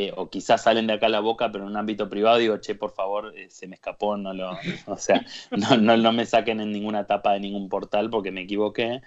eh, 0.00 0.12
o 0.14 0.30
quizás 0.30 0.62
salen 0.62 0.86
de 0.86 0.92
acá 0.92 1.06
a 1.06 1.08
la 1.08 1.18
boca, 1.18 1.50
pero 1.50 1.64
en 1.64 1.70
un 1.70 1.76
ámbito 1.76 2.08
privado 2.08 2.38
digo, 2.38 2.58
che, 2.58 2.76
por 2.76 2.92
favor, 2.92 3.36
eh, 3.36 3.50
se 3.50 3.66
me 3.66 3.74
escapó, 3.74 4.16
no 4.16 4.32
lo, 4.32 4.52
o 4.86 4.96
sea, 4.96 5.26
no, 5.50 5.96
no, 5.96 6.12
me 6.12 6.24
saquen 6.24 6.60
en 6.60 6.70
ninguna 6.70 7.04
tapa 7.04 7.32
de 7.32 7.40
ningún 7.40 7.68
portal 7.68 8.08
porque 8.08 8.30
me 8.30 8.42
equivoqué. 8.42 9.02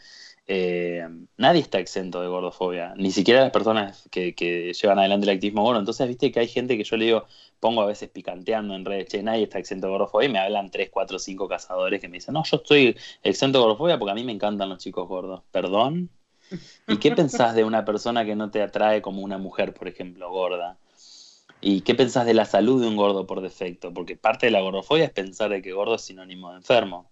Eh, 0.48 1.08
nadie 1.38 1.62
está 1.62 1.80
exento 1.80 2.22
de 2.22 2.28
gordofobia, 2.28 2.94
ni 2.98 3.12
siquiera 3.12 3.40
las 3.40 3.52
personas 3.52 4.10
que, 4.12 4.36
que, 4.36 4.74
llevan 4.74 5.00
adelante 5.00 5.24
el 5.28 5.36
activismo 5.36 5.64
gordo. 5.64 5.80
Entonces, 5.80 6.06
viste 6.10 6.30
que 6.30 6.42
hay 6.42 6.50
gente 6.50 6.76
que 6.78 6.84
yo 6.84 6.98
le 6.98 7.06
digo, 7.06 7.26
pongo 7.62 7.84
a 7.84 7.86
veces 7.86 8.10
picanteando 8.10 8.76
en 8.76 8.84
redes, 8.84 9.08
che, 9.08 9.24
nadie 9.24 9.44
está 9.44 9.60
exento 9.60 9.88
de 9.88 9.94
gordofobia, 9.94 10.28
y 10.28 10.32
me 10.34 10.40
hablan 10.40 10.72
3, 10.72 10.90
4, 10.92 11.20
5 11.20 11.48
cazadores 11.48 12.02
que 12.02 12.10
me 12.10 12.18
dicen, 12.18 12.34
no, 12.34 12.44
yo 12.44 12.58
estoy 12.58 12.98
exento 13.24 13.60
de 13.60 13.64
gordofobia 13.64 13.98
porque 13.98 14.12
a 14.12 14.16
mí 14.16 14.26
me 14.26 14.34
encantan 14.34 14.68
los 14.68 14.80
chicos 14.80 15.08
gordos. 15.08 15.42
¿Perdón? 15.52 16.10
¿Y 16.88 16.98
qué 16.98 17.12
pensás 17.12 17.56
de 17.56 17.64
una 17.64 17.86
persona 17.86 18.26
que 18.26 18.36
no 18.36 18.52
te 18.52 18.62
atrae 18.62 19.02
como 19.02 19.22
una 19.22 19.38
mujer, 19.38 19.74
por 19.74 19.88
ejemplo, 19.88 20.30
gorda? 20.30 20.78
¿Y 21.62 21.82
qué 21.82 21.94
pensás 21.94 22.26
de 22.26 22.34
la 22.34 22.46
salud 22.46 22.82
de 22.82 22.88
un 22.88 22.96
gordo 22.96 23.28
por 23.28 23.42
defecto? 23.42 23.94
Porque 23.94 24.18
parte 24.18 24.48
de 24.48 24.52
la 24.52 24.62
gordofobia 24.62 25.06
es 25.06 25.12
pensar 25.12 25.52
de 25.52 25.62
que 25.62 25.74
gordo 25.74 25.96
es 25.96 26.02
sinónimo 26.02 26.50
de 26.52 26.58
enfermo. 26.58 27.12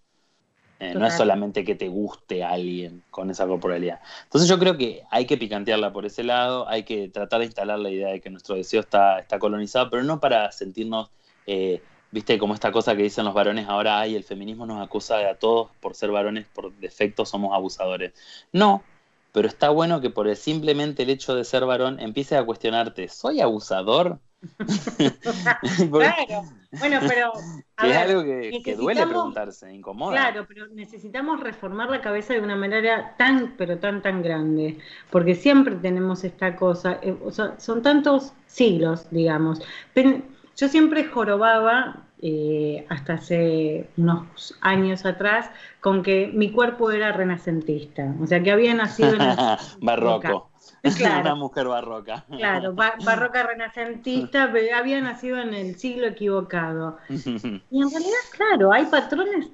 Eh, 0.79 0.95
no 0.95 1.05
es 1.05 1.13
solamente 1.13 1.65
que 1.65 1.75
te 1.75 1.89
guste 1.89 2.43
alguien 2.43 3.03
con 3.11 3.29
esa 3.29 3.45
corporalidad. 3.45 3.99
Entonces 4.23 4.49
yo 4.49 4.57
creo 4.57 4.77
que 4.77 5.03
hay 5.11 5.25
que 5.25 5.37
picantearla 5.37 5.91
por 5.91 6.05
ese 6.05 6.23
lado, 6.23 6.67
hay 6.69 6.83
que 6.83 7.09
tratar 7.09 7.39
de 7.39 7.47
instalar 7.47 7.79
la 7.79 7.89
idea 7.89 8.09
de 8.09 8.21
que 8.21 8.29
nuestro 8.29 8.55
deseo 8.55 8.79
está, 8.79 9.19
está 9.19 9.39
colonizado, 9.39 9.89
pero 9.89 10.03
no 10.03 10.21
para 10.21 10.51
sentirnos, 10.53 11.11
eh, 11.45 11.83
viste, 12.11 12.39
como 12.39 12.53
esta 12.53 12.71
cosa 12.71 12.95
que 12.95 13.03
dicen 13.03 13.25
los 13.25 13.33
varones 13.33 13.67
ahora, 13.67 13.99
ay, 13.99 14.15
el 14.15 14.23
feminismo 14.23 14.65
nos 14.65 14.81
acusa 14.81 15.17
de 15.17 15.27
a 15.27 15.35
todos 15.37 15.69
por 15.81 15.95
ser 15.95 16.11
varones, 16.11 16.47
por 16.47 16.73
defecto 16.75 17.25
somos 17.25 17.53
abusadores. 17.53 18.13
No, 18.53 18.81
pero 19.33 19.49
está 19.49 19.69
bueno 19.69 19.99
que 19.99 20.09
por 20.09 20.29
el, 20.29 20.37
simplemente 20.37 21.03
el 21.03 21.09
hecho 21.09 21.35
de 21.35 21.43
ser 21.43 21.65
varón 21.65 21.99
empieces 21.99 22.39
a 22.39 22.45
cuestionarte, 22.45 23.09
¿soy 23.09 23.41
abusador? 23.41 24.21
claro, 25.91 26.45
bueno, 26.79 26.99
pero 27.07 27.33
es 27.83 27.97
algo 27.97 28.23
que, 28.23 28.75
duele 28.75 29.05
preguntarse, 29.05 29.73
incomoda. 29.73 30.15
Claro, 30.15 30.45
pero 30.47 30.67
necesitamos 30.67 31.39
reformar 31.39 31.89
la 31.89 32.01
cabeza 32.01 32.33
de 32.33 32.41
una 32.41 32.55
manera 32.55 33.15
tan, 33.17 33.55
pero 33.57 33.79
tan, 33.79 34.01
tan 34.01 34.21
grande, 34.21 34.77
porque 35.09 35.35
siempre 35.35 35.75
tenemos 35.75 36.23
esta 36.23 36.55
cosa, 36.55 36.99
eh, 37.01 37.17
son 37.57 37.81
tantos 37.81 38.33
siglos, 38.45 39.09
digamos. 39.11 39.61
Yo 40.59 40.67
siempre 40.67 41.05
jorobaba 41.05 42.03
eh, 42.21 42.85
hasta 42.89 43.13
hace 43.13 43.89
unos 43.95 44.57
años 44.59 45.05
atrás 45.05 45.49
con 45.79 46.03
que 46.03 46.29
mi 46.33 46.51
cuerpo 46.51 46.91
era 46.91 47.13
renacentista, 47.13 48.13
o 48.21 48.27
sea 48.27 48.43
que 48.43 48.51
había 48.51 48.73
nacido 48.73 49.13
en 49.13 49.19
barroco. 49.81 50.49
Una 51.21 51.35
mujer 51.35 51.67
barroca. 51.67 52.25
Claro, 52.29 52.73
barroca 52.73 53.43
renacentista, 53.43 54.43
había 54.75 55.01
nacido 55.01 55.39
en 55.39 55.53
el 55.53 55.75
siglo 55.77 56.07
equivocado. 56.07 56.97
Y 57.09 57.81
en 57.81 57.89
realidad, 57.89 58.19
claro, 58.31 58.71
hay 58.71 58.85
patrones 58.85 59.49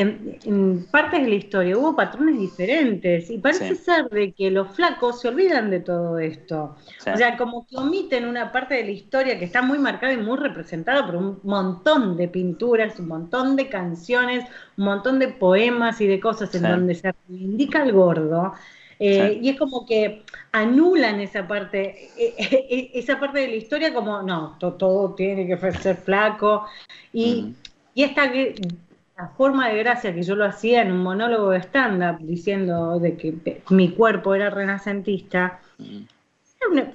en, 0.00 0.86
partes 0.90 1.22
de 1.22 1.28
la 1.28 1.34
historia 1.34 1.76
hubo 1.76 1.96
patrones 1.96 2.38
diferentes 2.38 3.30
y 3.30 3.38
parece 3.38 3.74
ser 3.74 4.08
de 4.08 4.32
que 4.32 4.50
los 4.50 4.74
flacos 4.74 5.20
se 5.20 5.28
olvidan 5.28 5.70
de 5.70 5.80
todo 5.80 6.18
esto. 6.18 6.76
O 7.00 7.16
sea, 7.16 7.36
como 7.36 7.66
que 7.66 7.76
omiten 7.76 8.24
una 8.26 8.52
parte 8.52 8.74
de 8.74 8.84
la 8.84 8.90
historia 8.90 9.38
que 9.38 9.44
está 9.44 9.60
muy 9.62 9.78
marcada 9.78 10.12
y 10.12 10.18
muy 10.18 10.36
representada 10.36 11.04
por 11.04 11.16
un 11.16 11.40
montón 11.42 12.16
de 12.16 12.28
pinturas, 12.28 12.98
un 13.00 13.08
montón 13.08 13.56
de 13.56 13.68
canciones, 13.68 14.44
un 14.76 14.84
montón 14.84 15.18
de 15.18 15.28
poemas 15.28 16.00
y 16.00 16.06
de 16.06 16.20
cosas 16.20 16.54
en 16.54 16.62
donde 16.62 16.94
se 16.94 17.12
reivindica 17.28 17.82
al 17.82 17.92
gordo. 17.92 18.52
Eh, 19.00 19.38
y 19.40 19.48
es 19.50 19.58
como 19.58 19.86
que 19.86 20.24
anulan 20.50 21.20
esa 21.20 21.46
parte, 21.46 22.10
eh, 22.16 22.34
eh, 22.38 22.90
esa 22.94 23.20
parte 23.20 23.40
de 23.40 23.48
la 23.48 23.54
historia 23.54 23.94
como, 23.94 24.22
no, 24.22 24.56
todo, 24.58 25.14
tiene 25.14 25.46
que 25.46 25.56
ser 25.72 25.96
flaco. 25.96 26.66
Y, 27.12 27.54
y 27.94 28.02
esta 28.02 28.30
la 29.18 29.28
forma 29.28 29.68
de 29.68 29.78
gracia 29.78 30.14
que 30.14 30.22
yo 30.22 30.36
lo 30.36 30.46
hacía 30.46 30.80
en 30.80 30.92
un 30.92 31.02
monólogo 31.02 31.50
de 31.50 31.58
stand-up 31.58 32.18
diciendo 32.20 32.98
de 32.98 33.16
que 33.16 33.62
mi 33.68 33.90
cuerpo 33.90 34.34
era 34.34 34.48
renacentista, 34.48 35.60
mm 35.78 36.04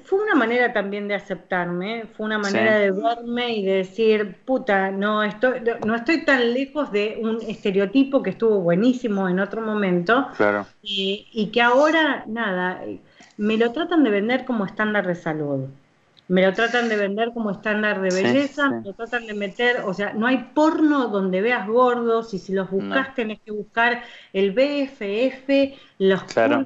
fue 0.04 0.24
una 0.24 0.36
manera 0.36 0.74
también 0.74 1.08
de 1.08 1.16
aceptarme, 1.16 2.06
fue 2.16 2.26
una 2.26 2.38
manera 2.38 2.78
de 2.78 2.92
verme 2.92 3.56
y 3.56 3.66
de 3.66 3.72
decir, 3.78 4.36
puta, 4.46 4.92
no 4.92 5.24
estoy, 5.24 5.62
no 5.86 5.96
estoy 5.96 6.26
tan 6.26 6.54
lejos 6.54 6.92
de 6.92 7.20
un 7.22 7.42
estereotipo 7.42 8.22
que 8.22 8.32
estuvo 8.32 8.60
buenísimo 8.60 9.30
en 9.30 9.40
otro 9.40 9.62
momento. 9.62 10.28
Claro. 10.36 10.66
Y, 10.82 11.50
que 11.54 11.62
ahora, 11.62 12.24
nada, 12.28 12.82
me 13.38 13.58
lo 13.58 13.72
tratan 13.72 14.04
de 14.04 14.10
vender 14.10 14.46
como 14.46 14.66
estándar 14.66 15.08
de 15.08 15.16
salud. 15.16 15.70
Me 16.28 16.46
lo 16.46 16.54
tratan 16.54 16.88
de 16.90 16.96
vender 16.96 17.32
como 17.34 17.52
estándar 17.52 18.02
de 18.02 18.10
belleza, 18.10 18.70
me 18.70 18.82
lo 18.82 18.94
tratan 18.94 19.28
de 19.28 19.34
meter, 19.34 19.82
o 19.86 19.94
sea, 19.94 20.14
no 20.14 20.26
hay 20.26 20.52
porno 20.54 21.10
donde 21.10 21.42
veas 21.42 21.68
gordos 21.68 22.34
y 22.34 22.40
si 22.40 22.54
los 22.54 22.72
buscas 22.72 23.14
tenés 23.14 23.42
que 23.42 23.52
buscar 23.52 24.04
el 24.32 24.52
BFF, 24.52 25.78
los 26.00 26.24
claro. 26.24 26.66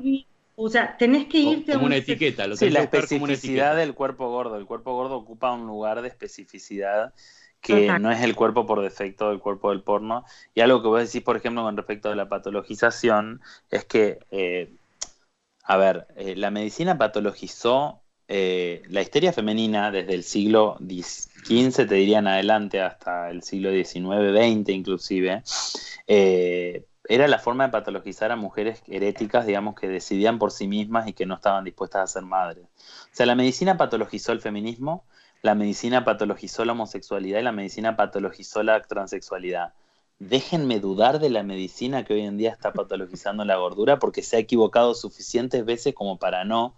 O 0.60 0.70
sea, 0.70 0.97
tenés 0.97 1.28
que 1.28 1.38
irte 1.38 1.74
como 1.74 1.86
a 1.86 1.88
una 1.88 1.97
etiqueta. 1.97 2.47
Lo 2.47 2.58
sí, 2.58 2.72
la 2.72 2.82
especificidad 2.82 3.76
del 3.76 3.93
cuerpo 3.93 4.32
gordo. 4.32 4.58
El 4.58 4.66
cuerpo 4.66 4.95
gordo 4.95 5.16
ocupa 5.16 5.51
un 5.51 5.68
lugar 5.68 6.01
de 6.01 6.08
especificidad 6.08 7.14
que 7.62 7.99
no 7.99 8.12
es 8.12 8.22
el 8.22 8.36
cuerpo 8.36 8.66
por 8.66 8.82
defecto 8.82 9.30
del 9.30 9.39
cuerpo 9.39 9.70
del 9.70 9.84
porno. 9.84 10.26
Y 10.55 10.62
algo 10.62 10.82
que 10.82 10.88
vos 10.88 10.99
decís, 10.99 11.22
por 11.22 11.38
ejemplo, 11.38 11.62
con 11.62 11.78
respecto 11.78 12.10
a 12.10 12.16
la 12.16 12.28
patologización, 12.28 13.39
es 13.70 13.86
que, 13.86 14.18
eh, 14.32 14.74
a 15.64 15.78
ver, 15.78 16.08
eh, 16.16 16.36
la 16.36 16.49
medicina 16.49 16.97
patologizó 16.97 18.01
eh, 18.28 18.84
la 18.89 19.01
histeria 19.01 19.34
femenina 19.34 19.91
desde 19.91 20.13
el 20.13 20.23
siglo 20.23 20.78
XV, 20.80 21.88
te 21.88 21.95
dirían 21.95 22.28
adelante, 22.28 22.82
hasta 22.82 23.30
el 23.30 23.43
siglo 23.43 23.71
XIX, 23.71 24.32
XX 24.32 24.69
inclusive, 24.69 25.43
era 27.09 27.28
la 27.28 27.39
forma 27.39 27.65
de 27.65 27.71
patologizar 27.71 28.32
a 28.32 28.36
mujeres 28.36 28.84
heréticas, 28.88 29.45
digamos, 29.45 29.75
que 29.75 29.88
decidían 29.88 30.39
por 30.39 30.51
sí 30.51 30.67
mismas 30.67 31.07
y 31.07 31.13
que 31.13 31.25
no 31.25 31.36
estaban 31.36 31.63
dispuestas 31.63 32.03
a 32.03 32.13
ser 32.13 32.23
madres. 32.23 32.65
O 32.65 33.15
sea, 33.15 33.25
la 33.25 33.36
medicina 33.36 33.78
patologizó 33.78 34.34
el 34.34 34.41
feminismo, 34.41 35.05
la 35.41 35.55
medicina 35.55 36.03
patologizó 36.03 36.65
la 36.65 36.73
homosexualidad 36.73 37.39
y 37.39 37.43
la 37.43 37.51
medicina 37.51 37.95
patologizó 37.95 38.63
la 38.63 38.82
transexualidad. 38.82 39.73
Déjenme 40.19 40.80
dudar 40.80 41.19
de 41.19 41.30
la 41.30 41.43
medicina 41.43 42.03
que 42.03 42.15
hoy 42.15 42.21
en 42.21 42.38
día 42.38 42.51
está 42.51 42.73
patologizando 42.73 43.45
la 43.45 43.55
gordura 43.57 43.99
porque 43.99 44.23
se 44.23 44.36
ha 44.36 44.39
equivocado 44.39 44.95
suficientes 44.95 45.63
veces 45.63 45.93
como 45.93 46.17
para 46.17 46.43
no 46.43 46.75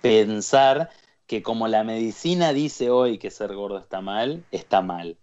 pensar 0.00 0.90
que 1.26 1.42
como 1.42 1.68
la 1.68 1.84
medicina 1.84 2.52
dice 2.52 2.90
hoy 2.90 3.18
que 3.18 3.30
ser 3.30 3.54
gordo 3.54 3.78
está 3.78 4.00
mal, 4.00 4.44
está 4.50 4.82
mal. 4.82 5.16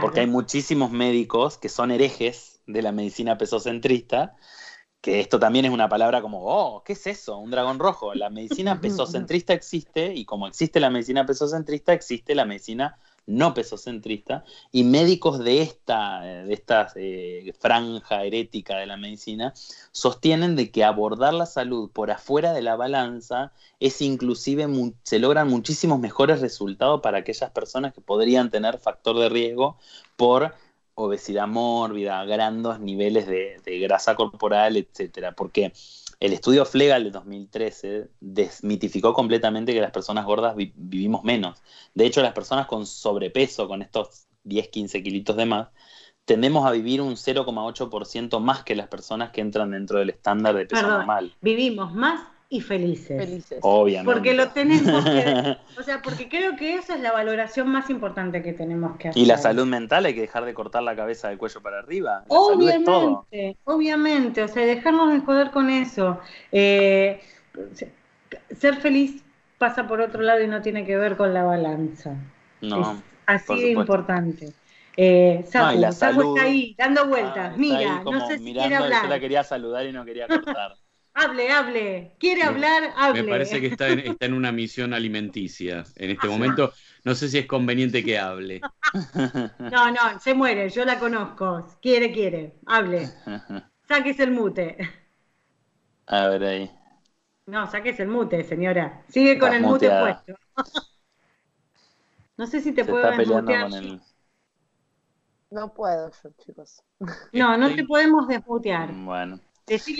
Porque 0.00 0.20
hay 0.20 0.26
muchísimos 0.26 0.90
médicos 0.90 1.58
que 1.58 1.68
son 1.68 1.90
herejes 1.90 2.60
de 2.66 2.82
la 2.82 2.92
medicina 2.92 3.38
pesocentrista, 3.38 4.36
que 5.00 5.20
esto 5.20 5.38
también 5.38 5.64
es 5.66 5.70
una 5.70 5.88
palabra 5.88 6.22
como, 6.22 6.44
oh, 6.44 6.82
¿qué 6.82 6.94
es 6.94 7.06
eso? 7.06 7.38
Un 7.38 7.50
dragón 7.50 7.78
rojo. 7.78 8.14
La 8.14 8.30
medicina 8.30 8.80
pesocentrista 8.80 9.52
existe 9.52 10.14
y 10.14 10.24
como 10.24 10.48
existe 10.48 10.80
la 10.80 10.90
medicina 10.90 11.24
pesocentrista, 11.26 11.92
existe 11.92 12.34
la 12.34 12.44
medicina 12.44 12.98
no 13.26 13.54
pesocentrista 13.54 14.44
y 14.72 14.84
médicos 14.84 15.40
de 15.40 15.62
esta, 15.62 16.20
de 16.20 16.52
esta 16.52 16.92
eh, 16.94 17.52
franja 17.58 18.24
herética 18.24 18.76
de 18.78 18.86
la 18.86 18.96
medicina 18.96 19.52
sostienen 19.92 20.56
de 20.56 20.70
que 20.70 20.84
abordar 20.84 21.34
la 21.34 21.46
salud 21.46 21.90
por 21.90 22.10
afuera 22.10 22.52
de 22.52 22.62
la 22.62 22.76
balanza 22.76 23.52
es 23.80 24.00
inclusive, 24.00 24.66
se 25.02 25.18
logran 25.18 25.48
muchísimos 25.48 25.98
mejores 25.98 26.40
resultados 26.40 27.00
para 27.00 27.18
aquellas 27.18 27.50
personas 27.50 27.92
que 27.92 28.00
podrían 28.00 28.50
tener 28.50 28.78
factor 28.78 29.18
de 29.18 29.28
riesgo 29.28 29.76
por 30.16 30.54
obesidad 30.94 31.46
mórbida, 31.46 32.24
grandes 32.24 32.80
niveles 32.80 33.26
de, 33.26 33.60
grasa 33.80 34.14
corporal, 34.14 34.76
etcétera, 34.76 35.32
porque 35.32 35.72
el 36.20 36.32
estudio 36.32 36.64
Flegal 36.64 37.04
de 37.04 37.10
2013 37.10 38.08
desmitificó 38.20 39.12
completamente 39.12 39.74
que 39.74 39.80
las 39.80 39.90
personas 39.90 40.24
gordas 40.24 40.54
vivimos 40.56 41.24
menos. 41.24 41.62
De 41.94 42.06
hecho, 42.06 42.22
las 42.22 42.32
personas 42.32 42.66
con 42.66 42.86
sobrepeso, 42.86 43.68
con 43.68 43.82
estos 43.82 44.26
10, 44.44 44.68
15 44.68 45.02
kilitos 45.02 45.36
de 45.36 45.46
más, 45.46 45.68
tendemos 46.24 46.66
a 46.66 46.72
vivir 46.72 47.00
un 47.00 47.14
0,8% 47.14 48.40
más 48.40 48.64
que 48.64 48.74
las 48.74 48.88
personas 48.88 49.30
que 49.30 49.40
entran 49.40 49.70
dentro 49.70 49.98
del 49.98 50.10
estándar 50.10 50.56
de 50.56 50.66
peso 50.66 50.86
normal. 50.86 51.34
Vivimos 51.40 51.94
más 51.94 52.20
y 52.48 52.60
felices. 52.60 53.58
Obviamente. 53.62 54.12
Porque 54.12 54.34
lo 54.34 54.50
tenemos 54.50 55.04
que... 55.04 55.56
o 55.78 55.82
sea, 55.82 56.00
porque 56.00 56.28
creo 56.28 56.56
que 56.56 56.74
esa 56.74 56.94
es 56.94 57.00
la 57.00 57.12
valoración 57.12 57.68
más 57.68 57.90
importante 57.90 58.42
que 58.42 58.52
tenemos 58.52 58.96
que 58.98 59.08
hacer. 59.08 59.20
Y 59.20 59.26
la 59.26 59.36
salud 59.36 59.66
mental, 59.66 60.06
hay 60.06 60.14
que 60.14 60.20
dejar 60.20 60.44
de 60.44 60.54
cortar 60.54 60.82
la 60.82 60.94
cabeza 60.94 61.28
del 61.28 61.38
cuello 61.38 61.60
para 61.60 61.78
arriba. 61.78 62.24
obviamente, 62.28 63.56
obviamente, 63.64 64.42
o 64.42 64.48
sea, 64.48 64.64
dejarnos 64.64 65.12
de 65.12 65.20
joder 65.20 65.50
con 65.50 65.70
eso. 65.70 66.20
Eh, 66.52 67.20
ser 68.56 68.76
feliz 68.76 69.24
pasa 69.58 69.86
por 69.88 70.00
otro 70.00 70.22
lado 70.22 70.42
y 70.42 70.46
no 70.46 70.62
tiene 70.62 70.84
que 70.84 70.96
ver 70.96 71.16
con 71.16 71.34
la 71.34 71.42
balanza. 71.42 72.16
No. 72.60 73.02
así 73.26 73.60
de 73.60 73.70
importante. 73.70 74.52
Eh, 74.96 75.44
Sapu, 75.46 75.82
está 75.82 76.42
ahí, 76.42 76.74
dando 76.78 77.06
vueltas. 77.06 77.52
Ah, 77.52 77.56
Mira, 77.56 78.02
no 78.02 78.26
sé 78.26 78.38
si 78.38 78.52
quiere 78.54 78.76
hablar. 78.76 79.02
Yo 79.02 79.08
la 79.08 79.20
quería 79.20 79.44
saludar 79.44 79.84
y 79.84 79.92
no 79.92 80.04
quería 80.04 80.26
cortar. 80.26 80.76
Hable, 81.18 81.50
hable. 81.50 82.14
Quiere 82.18 82.42
hablar, 82.42 82.92
hable. 82.94 83.22
Me 83.22 83.30
parece 83.30 83.58
que 83.58 83.68
está 83.68 83.88
en, 83.88 84.34
una 84.34 84.52
misión 84.52 84.92
alimenticia 84.92 85.82
en 85.96 86.10
este 86.10 86.28
momento. 86.28 86.74
No 87.04 87.14
sé 87.14 87.28
si 87.28 87.38
es 87.38 87.46
conveniente 87.46 88.04
que 88.04 88.18
hable. 88.18 88.60
No, 89.58 89.90
no, 89.90 90.20
se 90.20 90.34
muere, 90.34 90.68
yo 90.70 90.84
la 90.84 90.98
conozco. 90.98 91.66
Quiere, 91.82 92.12
quiere. 92.12 92.58
Hable. 92.66 93.08
Sáquese 93.88 94.24
el 94.24 94.30
mute. 94.30 94.76
A 96.06 96.28
ver 96.28 96.44
ahí. 96.44 96.70
No, 97.46 97.70
sáquese 97.70 98.02
el 98.02 98.08
mute, 98.08 98.44
señora. 98.44 99.02
Sigue 99.08 99.38
con 99.38 99.52
el 99.54 99.62
mute 99.62 99.90
puesto. 99.90 100.34
No 102.38 102.46
sé 102.46 102.60
si 102.60 102.72
te 102.72 102.84
puedo 102.84 103.10
desmutear. 103.10 103.70
No 105.50 105.72
puedo 105.72 106.10
yo, 106.22 106.30
chicos. 106.44 106.82
No, 107.32 107.56
no 107.56 107.74
te 107.74 107.82
podemos 107.84 108.28
desmutear. 108.28 108.92
Bueno. 108.92 109.40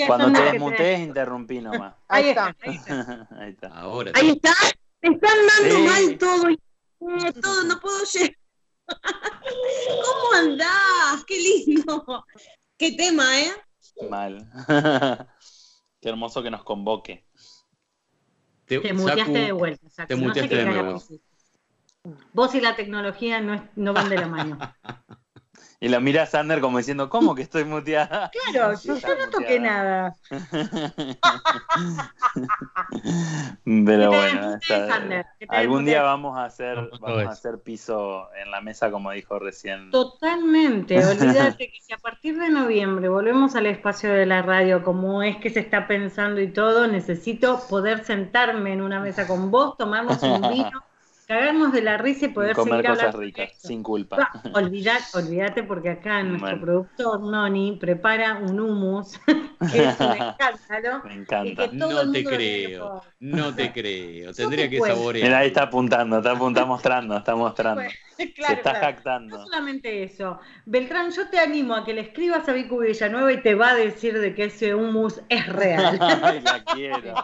Cuando 0.07 0.33
te 0.33 0.53
desmutees, 0.53 1.01
interrumpí 1.01 1.61
nomás. 1.61 1.95
Ahí 2.09 2.29
está. 2.29 2.57
Ahí 3.39 3.51
está. 3.51 3.69
Ahora. 3.69 4.13
Ahí 4.15 4.31
está. 4.31 4.55
Me 5.03 5.15
están 5.15 5.39
dando 5.47 5.81
mal 5.81 6.19
todo. 6.19 6.49
Eh, 6.49 7.33
todo, 7.43 7.65
no 7.65 7.81
puedo 7.81 7.99
llegar. 8.05 8.37
¿Cómo 10.05 10.35
andás? 10.37 11.25
Qué 11.27 11.39
lindo. 11.39 12.25
Qué 12.79 12.93
tema, 12.93 13.41
¿eh? 13.41 13.53
Mal. 14.09 14.49
Qué 16.01 16.09
hermoso 16.09 16.43
que 16.43 16.51
nos 16.51 16.63
convoque. 16.63 17.27
Te, 18.67 18.93
muteaste 18.93 19.39
de 19.39 19.53
vuelta, 19.53 19.89
Saku. 19.91 20.09
Te 20.09 20.17
muteaste 20.17 20.57
de 20.57 20.65
nuevo. 20.65 21.03
Vos 22.33 22.55
y 22.55 22.61
la 22.61 22.77
tecnología 22.77 23.41
no, 23.41 23.69
no 23.75 23.93
van 23.93 24.09
de 24.09 24.17
la 24.17 24.27
mano. 24.27 24.59
Y 25.79 25.89
la 25.89 26.01
mira 26.01 26.25
Sander 26.25 26.63
como 26.63 26.79
diciendo, 26.79 27.11
¿cómo 27.11 27.35
que 27.35 27.43
estoy 27.43 27.65
muteada? 27.65 28.31
Claro, 28.53 28.79
yo, 28.83 28.95
no 28.95 29.31
toqué 29.31 29.61
nada. 29.61 30.17
Pero 33.65 34.09
bueno, 34.09 34.59
algún 35.49 35.85
día 35.85 36.03
vamos 36.03 36.39
a 36.39 36.45
hacer, 36.45 36.91
vamos 37.01 37.27
a 37.27 37.31
hacer 37.31 37.61
piso 37.61 38.29
en 38.35 38.51
la 38.51 38.61
mesa, 38.61 38.91
como 38.91 39.11
dijo 39.11 39.39
recién. 39.39 39.91
Totalmente, 39.91 41.05
olvídate 41.05 41.71
que 41.71 41.81
si 41.81 41.93
a 41.93 41.99
partir 41.99 42.39
de 42.39 42.51
noviembre 42.51 43.09
volvemos 43.09 43.57
al 43.57 43.67
espacio 43.67 44.13
de 44.13 44.27
la 44.27 44.43
radio, 44.43 44.83
como 44.83 45.23
es 45.23 45.37
que 45.37 45.51
se 45.51 45.61
está 45.61 45.87
pensando 45.87 46.41
y 46.41 46.53
todo, 46.53 46.87
necesito 46.87 47.61
poder 47.69 48.05
sentarme 48.05 48.73
en 48.73 48.83
una 48.83 49.01
mesa 49.01 49.27
con 49.27 49.51
vos, 49.51 49.77
tomarnos 49.77 50.23
un 50.23 50.49
vino 50.49 50.85
cagarnos 51.27 51.73
de 51.73 51.83
la 51.83 51.99
risa 51.99 52.27
y 52.27 52.29
poder 52.29 52.55
comer 52.55 52.87
cosas 52.87 53.15
ricas, 53.15 53.51
sin 53.59 53.83
culpa. 53.83 54.31
olvídate 54.55 55.65
porque 55.65 55.91
acá 55.91 56.23
nuestro 56.23 56.61
productor 56.61 57.21
Noni 57.21 57.77
prepara 57.81 58.37
un 58.37 58.61
hummus 58.61 59.19
que 59.27 59.85
es 59.85 60.01
un 60.01 60.13
escándalo. 60.13 61.03
Me 61.05 61.15
encanta. 61.15 61.69
No 61.73 62.13
te 62.13 62.25
creo, 62.25 63.03
no 63.19 63.55
te 63.55 63.73
creo. 63.73 64.33
Tendría 64.33 64.71
que 64.71 64.81
saborear. 64.81 65.27
Mira, 65.27 65.39
ahí 65.39 65.49
está 65.49 65.65
apuntando, 65.65 66.19
está, 66.19 66.33
está 66.33 66.65
mostrando, 66.65 67.17
está 67.17 67.35
mostrando. 67.35 67.83
Se 68.17 68.25
está 68.25 68.75
jactando. 68.75 69.39
No 69.39 69.45
solamente 69.45 70.05
eso. 70.05 70.39
Beltrán, 70.65 71.11
yo 71.11 71.29
te 71.29 71.39
animo 71.39 71.75
a 71.75 71.85
que 71.85 71.93
le 71.93 72.03
escribas 72.03 72.49
a 72.49 72.53
Vicu 72.53 72.79
Villanueva 72.79 73.33
y 73.33 73.43
te 73.43 73.55
va 73.55 73.71
a 73.71 73.75
decir 73.75 74.19
de 74.19 74.35
que 74.35 74.45
ese 74.45 74.75
hummus 74.75 75.21
es 75.29 75.47
real. 75.49 75.99
la 75.99 76.65
quiero, 76.73 77.15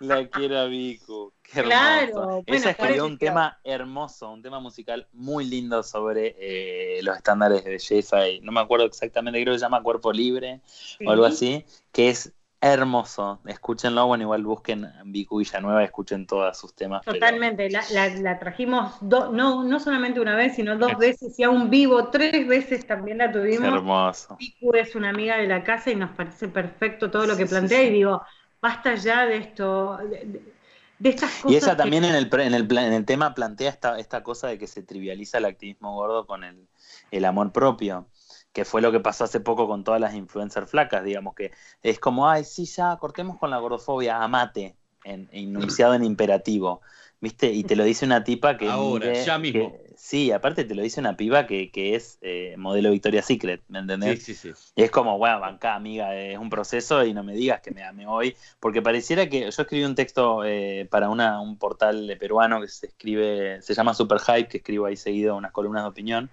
la 0.00 0.28
quiero 0.28 0.58
a 0.58 0.64
Vicu. 0.66 1.32
Qué 1.52 1.62
claro, 1.62 2.42
Ella 2.46 2.70
escribió 2.70 3.06
un 3.06 3.16
tema 3.16 3.58
hermoso, 3.64 4.30
un 4.30 4.42
tema 4.42 4.60
musical 4.60 5.06
muy 5.12 5.46
lindo 5.46 5.82
sobre 5.82 6.36
eh, 6.38 7.00
los 7.02 7.16
estándares 7.16 7.64
de 7.64 7.70
belleza 7.70 8.28
y 8.28 8.40
no 8.40 8.52
me 8.52 8.60
acuerdo 8.60 8.84
exactamente, 8.84 9.40
creo 9.40 9.54
que 9.54 9.58
se 9.58 9.64
llama 9.64 9.82
Cuerpo 9.82 10.12
Libre 10.12 10.60
o 11.06 11.10
algo 11.10 11.24
así, 11.24 11.64
que 11.90 12.10
es 12.10 12.34
hermoso. 12.60 13.40
Escúchenlo, 13.46 14.06
bueno, 14.06 14.24
igual 14.24 14.42
busquen 14.42 14.88
Vicu 15.06 15.38
Villanueva, 15.38 15.82
escuchen 15.84 16.26
todos 16.26 16.58
sus 16.58 16.74
temas. 16.74 17.02
Totalmente, 17.02 17.70
la, 17.70 17.82
la, 18.20 18.38
trajimos 18.38 19.00
no, 19.00 19.64
no 19.64 19.80
solamente 19.80 20.20
una 20.20 20.36
vez, 20.36 20.54
sino 20.54 20.76
dos 20.76 20.98
veces 20.98 21.38
y 21.38 21.44
a 21.44 21.50
un 21.50 21.70
vivo, 21.70 22.08
tres 22.08 22.46
veces 22.46 22.86
también 22.86 23.18
la 23.18 23.32
tuvimos. 23.32 23.68
Hermoso. 23.68 24.36
Vicu 24.38 24.74
es 24.74 24.94
una 24.94 25.08
amiga 25.08 25.38
de 25.38 25.46
la 25.46 25.64
casa 25.64 25.90
y 25.90 25.94
nos 25.94 26.10
parece 26.10 26.48
perfecto 26.48 27.10
todo 27.10 27.26
lo 27.26 27.38
que 27.38 27.46
plantea 27.46 27.84
y 27.84 27.90
digo, 27.90 28.20
basta 28.60 28.96
ya 28.96 29.24
de 29.24 29.38
esto. 29.38 29.96
De, 29.98 30.57
estas 31.02 31.30
cosas 31.30 31.50
y 31.50 31.56
ella 31.56 31.76
también 31.76 32.04
en, 32.04 32.14
el, 32.14 32.28
en, 32.32 32.54
el, 32.54 32.78
en 32.78 32.92
el 32.92 33.04
tema 33.04 33.34
plantea 33.34 33.70
esta, 33.70 33.98
esta 33.98 34.22
cosa 34.22 34.48
de 34.48 34.58
que 34.58 34.66
se 34.66 34.82
trivializa 34.82 35.38
el 35.38 35.44
activismo 35.44 35.94
gordo 35.94 36.26
con 36.26 36.44
el, 36.44 36.66
el 37.10 37.24
amor 37.24 37.52
propio 37.52 38.08
que 38.52 38.64
fue 38.64 38.82
lo 38.82 38.90
que 38.90 39.00
pasó 39.00 39.24
hace 39.24 39.40
poco 39.40 39.68
con 39.68 39.84
todas 39.84 40.00
las 40.00 40.14
influencers 40.14 40.70
flacas, 40.70 41.04
digamos, 41.04 41.34
que 41.34 41.52
es 41.82 42.00
como, 42.00 42.28
ay, 42.28 42.44
sí, 42.44 42.64
ya, 42.64 42.96
cortemos 42.96 43.38
con 43.38 43.50
la 43.50 43.58
gordofobia, 43.58 44.22
amate, 44.22 44.74
en, 45.04 45.28
enunciado 45.32 45.94
en 45.94 46.02
imperativo, 46.02 46.80
¿viste? 47.20 47.52
Y 47.52 47.64
te 47.64 47.76
lo 47.76 47.84
dice 47.84 48.04
una 48.04 48.24
tipa 48.24 48.56
que... 48.56 48.68
Ahora, 48.68 49.12
ya 49.12 49.38
mismo. 49.38 49.76
Sí, 49.98 50.30
aparte 50.30 50.64
te 50.64 50.74
lo 50.74 50.82
dice 50.82 51.00
una 51.00 51.16
piba 51.16 51.46
que, 51.46 51.70
que 51.70 51.96
es 51.96 52.18
eh, 52.22 52.54
modelo 52.56 52.90
Victoria's 52.92 53.26
Secret, 53.26 53.62
¿me 53.68 53.80
entendés? 53.80 54.22
Sí, 54.22 54.34
sí, 54.34 54.54
sí. 54.54 54.72
Y 54.76 54.82
es 54.82 54.90
como, 54.90 55.18
bueno, 55.18 55.40
banca, 55.40 55.74
amiga, 55.74 56.14
es 56.14 56.38
un 56.38 56.48
proceso 56.48 57.04
y 57.04 57.12
no 57.12 57.24
me 57.24 57.34
digas 57.34 57.60
que 57.60 57.72
me 57.72 57.82
ame 57.82 58.06
hoy, 58.06 58.36
porque 58.60 58.80
pareciera 58.80 59.28
que 59.28 59.40
yo 59.40 59.48
escribí 59.48 59.84
un 59.84 59.96
texto 59.96 60.44
eh, 60.44 60.86
para 60.90 61.10
una, 61.10 61.40
un 61.40 61.58
portal 61.58 62.16
peruano 62.18 62.60
que 62.60 62.68
se 62.68 62.86
escribe, 62.86 63.60
se 63.60 63.74
llama 63.74 63.92
Super 63.92 64.20
Hype, 64.20 64.48
que 64.48 64.58
escribo 64.58 64.86
ahí 64.86 64.96
seguido 64.96 65.36
unas 65.36 65.52
columnas 65.52 65.82
de 65.82 65.88
opinión, 65.88 66.30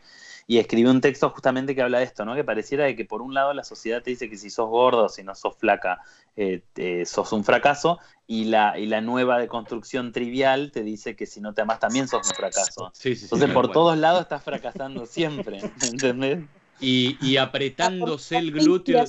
y 0.47 0.59
escribió 0.59 0.91
un 0.91 1.01
texto 1.01 1.29
justamente 1.31 1.73
que 1.73 1.81
habla 1.81 1.99
de 1.99 2.05
esto, 2.05 2.23
¿no? 2.23 2.35
Que 2.35 2.43
pareciera 2.43 2.85
de 2.85 2.95
que 2.95 3.03
por 3.03 3.21
un 3.21 3.33
lado 3.33 3.53
la 3.53 3.63
sociedad 3.63 4.03
te 4.03 4.11
dice 4.11 4.29
que 4.29 4.37
si 4.37 4.49
sos 4.51 4.69
gordo, 4.69 5.09
si 5.09 5.23
no 5.23 5.33
sos 5.33 5.55
flaca, 5.55 6.01
eh, 6.35 6.61
sos 7.05 7.31
un 7.31 7.43
fracaso, 7.43 7.99
y 8.27 8.45
la, 8.45 8.77
y 8.77 8.85
la 8.85 9.01
nueva 9.01 9.39
deconstrucción 9.39 10.11
trivial 10.11 10.71
te 10.71 10.83
dice 10.83 11.15
que 11.15 11.25
si 11.25 11.41
no 11.41 11.53
te 11.53 11.61
amas 11.61 11.79
también 11.79 12.07
sos 12.07 12.27
un 12.27 12.35
fracaso. 12.35 12.91
Entonces 13.03 13.51
por 13.51 13.71
todos 13.71 13.97
lados 13.97 14.21
estás 14.21 14.43
fracasando 14.43 15.05
siempre, 15.07 15.61
¿entendés? 15.81 16.43
Y, 16.79 17.17
y 17.21 17.37
apretándose 17.37 18.37
el 18.37 18.51
glúteo. 18.51 19.03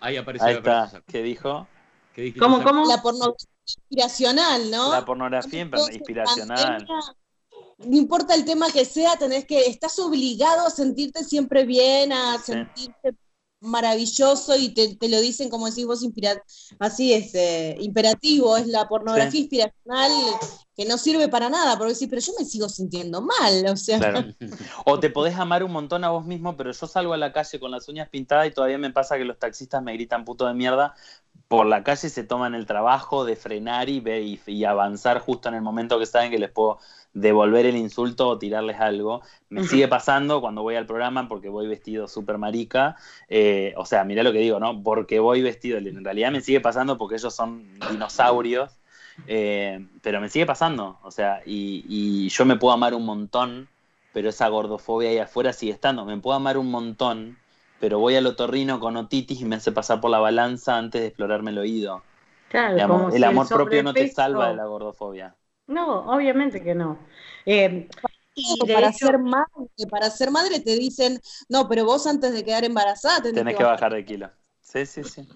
Ahí 0.00 0.16
apareció 0.16 0.48
Ahí 0.48 0.56
está. 0.56 0.90
¿Qué 1.06 1.22
dijo? 1.22 1.66
¿Qué 2.12 2.34
¿Cómo, 2.34 2.62
cómo? 2.62 2.86
La 2.86 3.00
pornografía 3.00 3.48
inspiracional, 3.66 4.70
¿no? 4.70 4.92
La 4.92 5.04
pornografía 5.04 5.62
inspiracional 5.90 6.86
no 7.78 7.96
importa 7.96 8.34
el 8.34 8.44
tema 8.44 8.70
que 8.70 8.84
sea, 8.84 9.16
tenés 9.16 9.44
que, 9.46 9.66
estás 9.66 9.98
obligado 9.98 10.66
a 10.66 10.70
sentirte 10.70 11.24
siempre 11.24 11.64
bien, 11.64 12.12
a 12.12 12.42
sentirte 12.42 13.16
maravilloso 13.60 14.56
y 14.56 14.74
te, 14.74 15.08
lo 15.08 15.20
dicen 15.20 15.48
como 15.48 15.68
decís 15.68 15.86
vos, 15.86 16.06
así 16.78 17.12
es, 17.12 17.34
eh, 17.34 17.76
imperativo, 17.80 18.56
es 18.56 18.66
la 18.66 18.86
pornografía 18.86 19.40
inspiracional 19.40 20.10
que 20.76 20.84
no 20.84 20.98
sirve 20.98 21.28
para 21.28 21.48
nada, 21.48 21.78
porque 21.78 21.94
decís, 21.94 22.08
pero 22.08 22.20
yo 22.20 22.32
me 22.38 22.44
sigo 22.44 22.68
sintiendo 22.68 23.22
mal, 23.22 23.66
o 23.66 23.76
sea. 23.76 24.00
O 24.84 24.98
te 24.98 25.10
podés 25.10 25.36
amar 25.36 25.62
un 25.64 25.72
montón 25.72 26.04
a 26.04 26.10
vos 26.10 26.24
mismo, 26.24 26.56
pero 26.56 26.72
yo 26.72 26.86
salgo 26.86 27.12
a 27.12 27.16
la 27.16 27.32
calle 27.32 27.60
con 27.60 27.70
las 27.70 27.88
uñas 27.88 28.08
pintadas 28.08 28.48
y 28.48 28.50
todavía 28.50 28.78
me 28.78 28.90
pasa 28.90 29.16
que 29.16 29.24
los 29.24 29.38
taxistas 29.38 29.82
me 29.82 29.92
gritan 29.92 30.24
puto 30.24 30.46
de 30.46 30.54
mierda 30.54 30.94
por 31.48 31.66
la 31.66 31.84
calle 31.84 32.08
se 32.08 32.24
toman 32.24 32.54
el 32.54 32.66
trabajo 32.66 33.24
de 33.24 33.36
frenar 33.36 33.88
y, 33.88 33.98
y, 33.98 34.40
y, 34.46 34.64
avanzar 34.64 35.20
justo 35.20 35.48
en 35.48 35.54
el 35.54 35.62
momento 35.62 35.98
que 35.98 36.06
saben 36.06 36.30
que 36.30 36.38
les 36.38 36.50
puedo 36.50 36.78
devolver 37.12 37.66
el 37.66 37.76
insulto 37.76 38.28
o 38.28 38.38
tirarles 38.38 38.80
algo. 38.80 39.22
Me 39.48 39.64
sigue 39.64 39.86
pasando 39.86 40.40
cuando 40.40 40.62
voy 40.62 40.74
al 40.74 40.86
programa 40.86 41.28
porque 41.28 41.48
voy 41.48 41.68
vestido 41.68 42.08
súper 42.08 42.38
marica. 42.38 42.96
Eh, 43.28 43.72
o 43.76 43.86
sea, 43.86 44.04
mirá 44.04 44.22
lo 44.22 44.32
que 44.32 44.40
digo, 44.40 44.58
¿no? 44.58 44.82
Porque 44.82 45.20
voy 45.20 45.42
vestido. 45.42 45.78
En 45.78 46.04
realidad 46.04 46.32
me 46.32 46.40
sigue 46.40 46.60
pasando 46.60 46.98
porque 46.98 47.16
ellos 47.16 47.34
son 47.34 47.78
dinosaurios. 47.90 48.72
Eh, 49.26 49.86
pero 50.02 50.20
me 50.20 50.28
sigue 50.28 50.46
pasando. 50.46 50.98
O 51.02 51.10
sea, 51.10 51.42
y, 51.44 51.84
y, 51.88 52.28
yo 52.28 52.44
me 52.44 52.56
puedo 52.56 52.74
amar 52.74 52.94
un 52.94 53.04
montón, 53.04 53.68
pero 54.12 54.28
esa 54.28 54.48
gordofobia 54.48 55.10
ahí 55.10 55.18
afuera 55.18 55.52
sigue 55.52 55.72
estando. 55.72 56.04
Me 56.04 56.16
puedo 56.18 56.36
amar 56.36 56.58
un 56.58 56.70
montón, 56.70 57.38
pero 57.80 57.98
voy 57.98 58.16
al 58.16 58.26
otorrino 58.26 58.80
con 58.80 58.96
otitis 58.96 59.40
y 59.40 59.44
me 59.44 59.56
hace 59.56 59.72
pasar 59.72 60.00
por 60.00 60.10
la 60.10 60.18
balanza 60.18 60.76
antes 60.76 61.00
de 61.00 61.08
explorarme 61.08 61.50
el 61.50 61.58
oído. 61.58 62.02
Claro, 62.48 63.10
el 63.12 63.24
amor 63.24 63.48
propio 63.48 63.82
no 63.82 63.92
te 63.92 64.08
salva 64.08 64.48
de 64.48 64.56
la 64.56 64.66
gordofobia. 64.66 65.34
No, 65.66 66.00
obviamente 66.12 66.62
que 66.62 66.74
no. 66.74 66.98
Eh, 67.46 67.88
y 68.34 68.72
para 68.72 68.92
ser 68.92 69.18
madre, 69.18 69.46
para 69.90 70.10
ser 70.10 70.30
madre 70.30 70.60
te 70.60 70.76
dicen, 70.76 71.20
no, 71.48 71.68
pero 71.68 71.84
vos 71.84 72.06
antes 72.06 72.32
de 72.32 72.44
quedar 72.44 72.64
embarazada 72.64 73.22
tenés, 73.22 73.56
que, 73.56 73.64
bajar. 73.64 73.94
de 73.94 74.04
kilo. 74.04 74.30
Sí, 74.60 74.86
sí, 74.86 75.04
sí. 75.04 75.28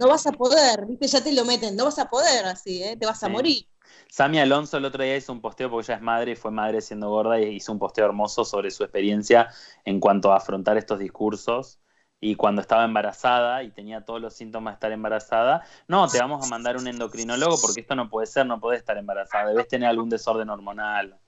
No 0.00 0.08
vas 0.08 0.26
a 0.26 0.32
poder, 0.32 0.86
viste, 0.86 1.06
ya 1.06 1.22
te 1.22 1.30
lo 1.30 1.44
meten, 1.44 1.76
no 1.76 1.84
vas 1.84 1.98
a 1.98 2.08
poder 2.08 2.46
así, 2.46 2.82
¿eh? 2.82 2.96
te 2.96 3.04
vas 3.04 3.22
a 3.22 3.28
morir. 3.28 3.66
Sami 4.08 4.40
Alonso 4.40 4.78
el 4.78 4.86
otro 4.86 5.04
día 5.04 5.14
hizo 5.14 5.30
un 5.30 5.42
posteo 5.42 5.70
porque 5.70 5.92
ella 5.92 5.96
es 5.96 6.02
madre 6.02 6.32
y 6.32 6.36
fue 6.36 6.50
madre 6.50 6.80
siendo 6.80 7.10
gorda 7.10 7.38
y 7.38 7.56
hizo 7.56 7.70
un 7.70 7.78
posteo 7.78 8.06
hermoso 8.06 8.46
sobre 8.46 8.70
su 8.70 8.82
experiencia 8.82 9.48
en 9.84 10.00
cuanto 10.00 10.32
a 10.32 10.38
afrontar 10.38 10.78
estos 10.78 10.98
discursos 10.98 11.80
y 12.18 12.34
cuando 12.34 12.62
estaba 12.62 12.84
embarazada 12.84 13.62
y 13.62 13.72
tenía 13.72 14.02
todos 14.02 14.22
los 14.22 14.32
síntomas 14.32 14.72
de 14.72 14.76
estar 14.76 14.92
embarazada, 14.92 15.66
no, 15.86 16.08
te 16.08 16.18
vamos 16.18 16.46
a 16.46 16.48
mandar 16.48 16.78
un 16.78 16.86
endocrinólogo 16.86 17.60
porque 17.60 17.82
esto 17.82 17.94
no 17.94 18.08
puede 18.08 18.26
ser, 18.26 18.46
no 18.46 18.58
podés 18.58 18.80
estar 18.80 18.96
embarazada, 18.96 19.50
debes 19.50 19.68
tener 19.68 19.90
algún 19.90 20.08
desorden 20.08 20.48
hormonal. 20.48 21.18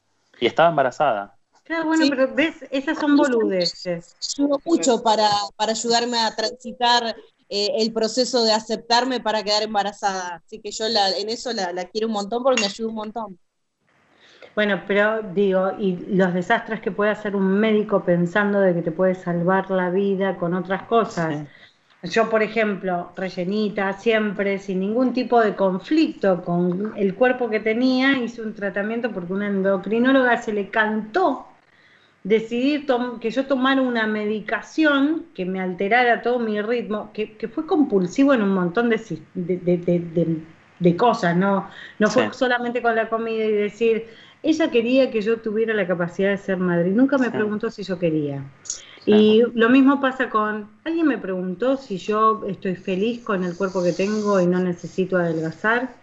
Y 0.41 0.47
estaba 0.47 0.71
embarazada. 0.71 1.37
Claro, 1.65 1.87
bueno, 1.87 2.07
pero 2.09 2.35
ves, 2.35 2.57
esas 2.71 2.99
son 2.99 3.17
boludeces. 3.17 4.17
Ayudó 4.37 4.61
mucho 4.65 5.03
para, 5.03 5.31
para 5.57 5.73
ayudarme 5.73 6.19
a 6.19 6.35
transitar 6.35 7.15
eh, 7.55 7.83
el 7.83 7.93
proceso 7.93 8.45
de 8.45 8.53
aceptarme 8.53 9.21
para 9.21 9.43
quedar 9.45 9.63
embarazada. 9.63 10.37
Así 10.37 10.59
que 10.61 10.71
yo 10.71 10.89
la, 10.89 11.11
en 11.11 11.29
eso 11.29 11.53
la, 11.53 11.71
la 11.75 11.85
quiero 11.85 12.07
un 12.07 12.15
montón 12.15 12.43
porque 12.43 12.63
me 12.63 12.67
ayuda 12.67 12.89
un 12.89 12.95
montón. 12.95 13.39
Bueno, 14.55 14.83
pero 14.87 15.23
digo, 15.23 15.73
y 15.79 15.97
los 16.15 16.33
desastres 16.33 16.81
que 16.81 16.91
puede 16.91 17.11
hacer 17.11 17.37
un 17.37 17.61
médico 17.61 18.05
pensando 18.05 18.59
de 18.61 18.75
que 18.75 18.83
te 18.83 18.91
puede 18.91 19.15
salvar 19.15 19.71
la 19.71 19.91
vida 19.91 20.37
con 20.39 20.55
otras 20.55 20.85
cosas. 20.85 21.47
Yo, 22.03 22.31
por 22.31 22.43
ejemplo, 22.43 23.13
rellenita, 23.17 23.93
siempre, 23.93 24.59
sin 24.59 24.81
ningún 24.81 25.13
tipo 25.13 25.41
de 25.41 25.55
conflicto 25.55 26.43
con 26.43 26.95
el 26.97 27.15
cuerpo 27.15 27.51
que 27.51 27.61
tenía, 27.61 28.19
hice 28.19 28.41
un 28.43 28.55
tratamiento 28.55 29.13
porque 29.13 29.33
una 29.35 29.49
endocrinóloga 29.49 30.39
se 30.41 30.55
le 30.55 30.71
cantó 30.71 31.52
decidir 32.25 32.87
que 33.21 33.31
yo 33.31 33.47
tomara 33.47 33.83
una 33.83 34.07
medicación 34.07 35.27
que 35.35 35.45
me 35.45 35.61
alterara 35.61 36.23
todo 36.23 36.39
mi 36.39 36.61
ritmo, 36.61 37.11
que, 37.13 37.37
fue 37.53 37.67
compulsivo 37.67 38.33
en 38.33 38.43
un 38.43 38.55
montón 38.55 38.91
de, 38.91 39.01
de, 39.35 40.97
cosas, 40.97 41.37
no, 41.37 41.69
no 41.99 42.11
fue 42.11 42.33
solamente 42.33 42.81
con 42.81 42.95
la 42.95 43.09
comida 43.09 43.45
y 43.45 43.53
decir, 43.53 44.07
ella 44.43 44.71
quería 44.71 45.11
que 45.11 45.21
yo 45.21 45.39
tuviera 45.39 45.75
la 45.75 45.87
capacidad 45.87 46.31
de 46.31 46.39
ser 46.39 46.57
madre. 46.59 46.91
Nunca 46.91 47.19
me 47.19 47.31
preguntó 47.31 47.71
si 47.71 47.83
yo 47.83 47.99
quería. 47.99 48.43
Y 49.05 49.43
lo 49.55 49.69
mismo 49.69 50.01
pasa 50.01 50.31
con, 50.31 50.69
alguien 50.85 51.07
me 51.07 51.19
preguntó 51.19 51.77
si 51.77 51.99
yo 51.99 52.45
estoy 52.47 52.77
feliz 52.77 53.23
con 53.25 53.43
el 53.43 53.57
cuerpo 53.57 53.83
que 53.83 53.93
tengo 53.93 54.41
y 54.41 54.47
no 54.47 54.61
necesito 54.61 55.17
adelgazar. 55.17 55.95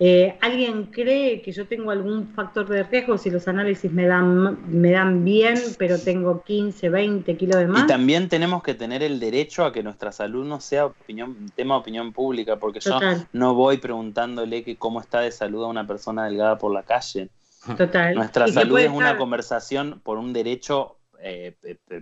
Eh, 0.00 0.38
¿Alguien 0.40 0.84
cree 0.84 1.42
que 1.42 1.50
yo 1.50 1.66
tengo 1.66 1.90
algún 1.90 2.28
factor 2.28 2.68
de 2.68 2.84
riesgo 2.84 3.18
si 3.18 3.30
los 3.30 3.48
análisis 3.48 3.90
me 3.90 4.06
dan, 4.06 4.58
me 4.70 4.92
dan 4.92 5.24
bien, 5.24 5.58
pero 5.76 5.98
tengo 5.98 6.42
15, 6.42 6.88
20 6.88 7.36
kilos 7.36 7.56
de 7.56 7.66
más? 7.66 7.84
Y 7.84 7.86
también 7.86 8.28
tenemos 8.28 8.62
que 8.62 8.74
tener 8.74 9.02
el 9.02 9.18
derecho 9.18 9.64
a 9.64 9.72
que 9.72 9.82
nuestra 9.82 10.12
salud 10.12 10.46
no 10.46 10.60
sea 10.60 10.86
opinión, 10.86 11.50
tema 11.56 11.74
de 11.74 11.80
opinión 11.80 12.12
pública, 12.12 12.56
porque 12.56 12.78
yo 12.78 13.00
no 13.32 13.54
voy 13.54 13.78
preguntándole 13.78 14.62
que 14.62 14.76
cómo 14.76 15.00
está 15.00 15.20
de 15.20 15.32
salud 15.32 15.64
a 15.64 15.66
una 15.66 15.86
persona 15.86 16.26
delgada 16.26 16.58
por 16.58 16.72
la 16.72 16.84
calle. 16.84 17.28
Total. 17.76 18.14
Nuestra 18.14 18.46
salud 18.46 18.78
es 18.78 18.90
una 18.90 19.16
conversación 19.16 20.00
por 20.04 20.18
un 20.18 20.32
derecho, 20.32 20.97
eh, 21.20 21.54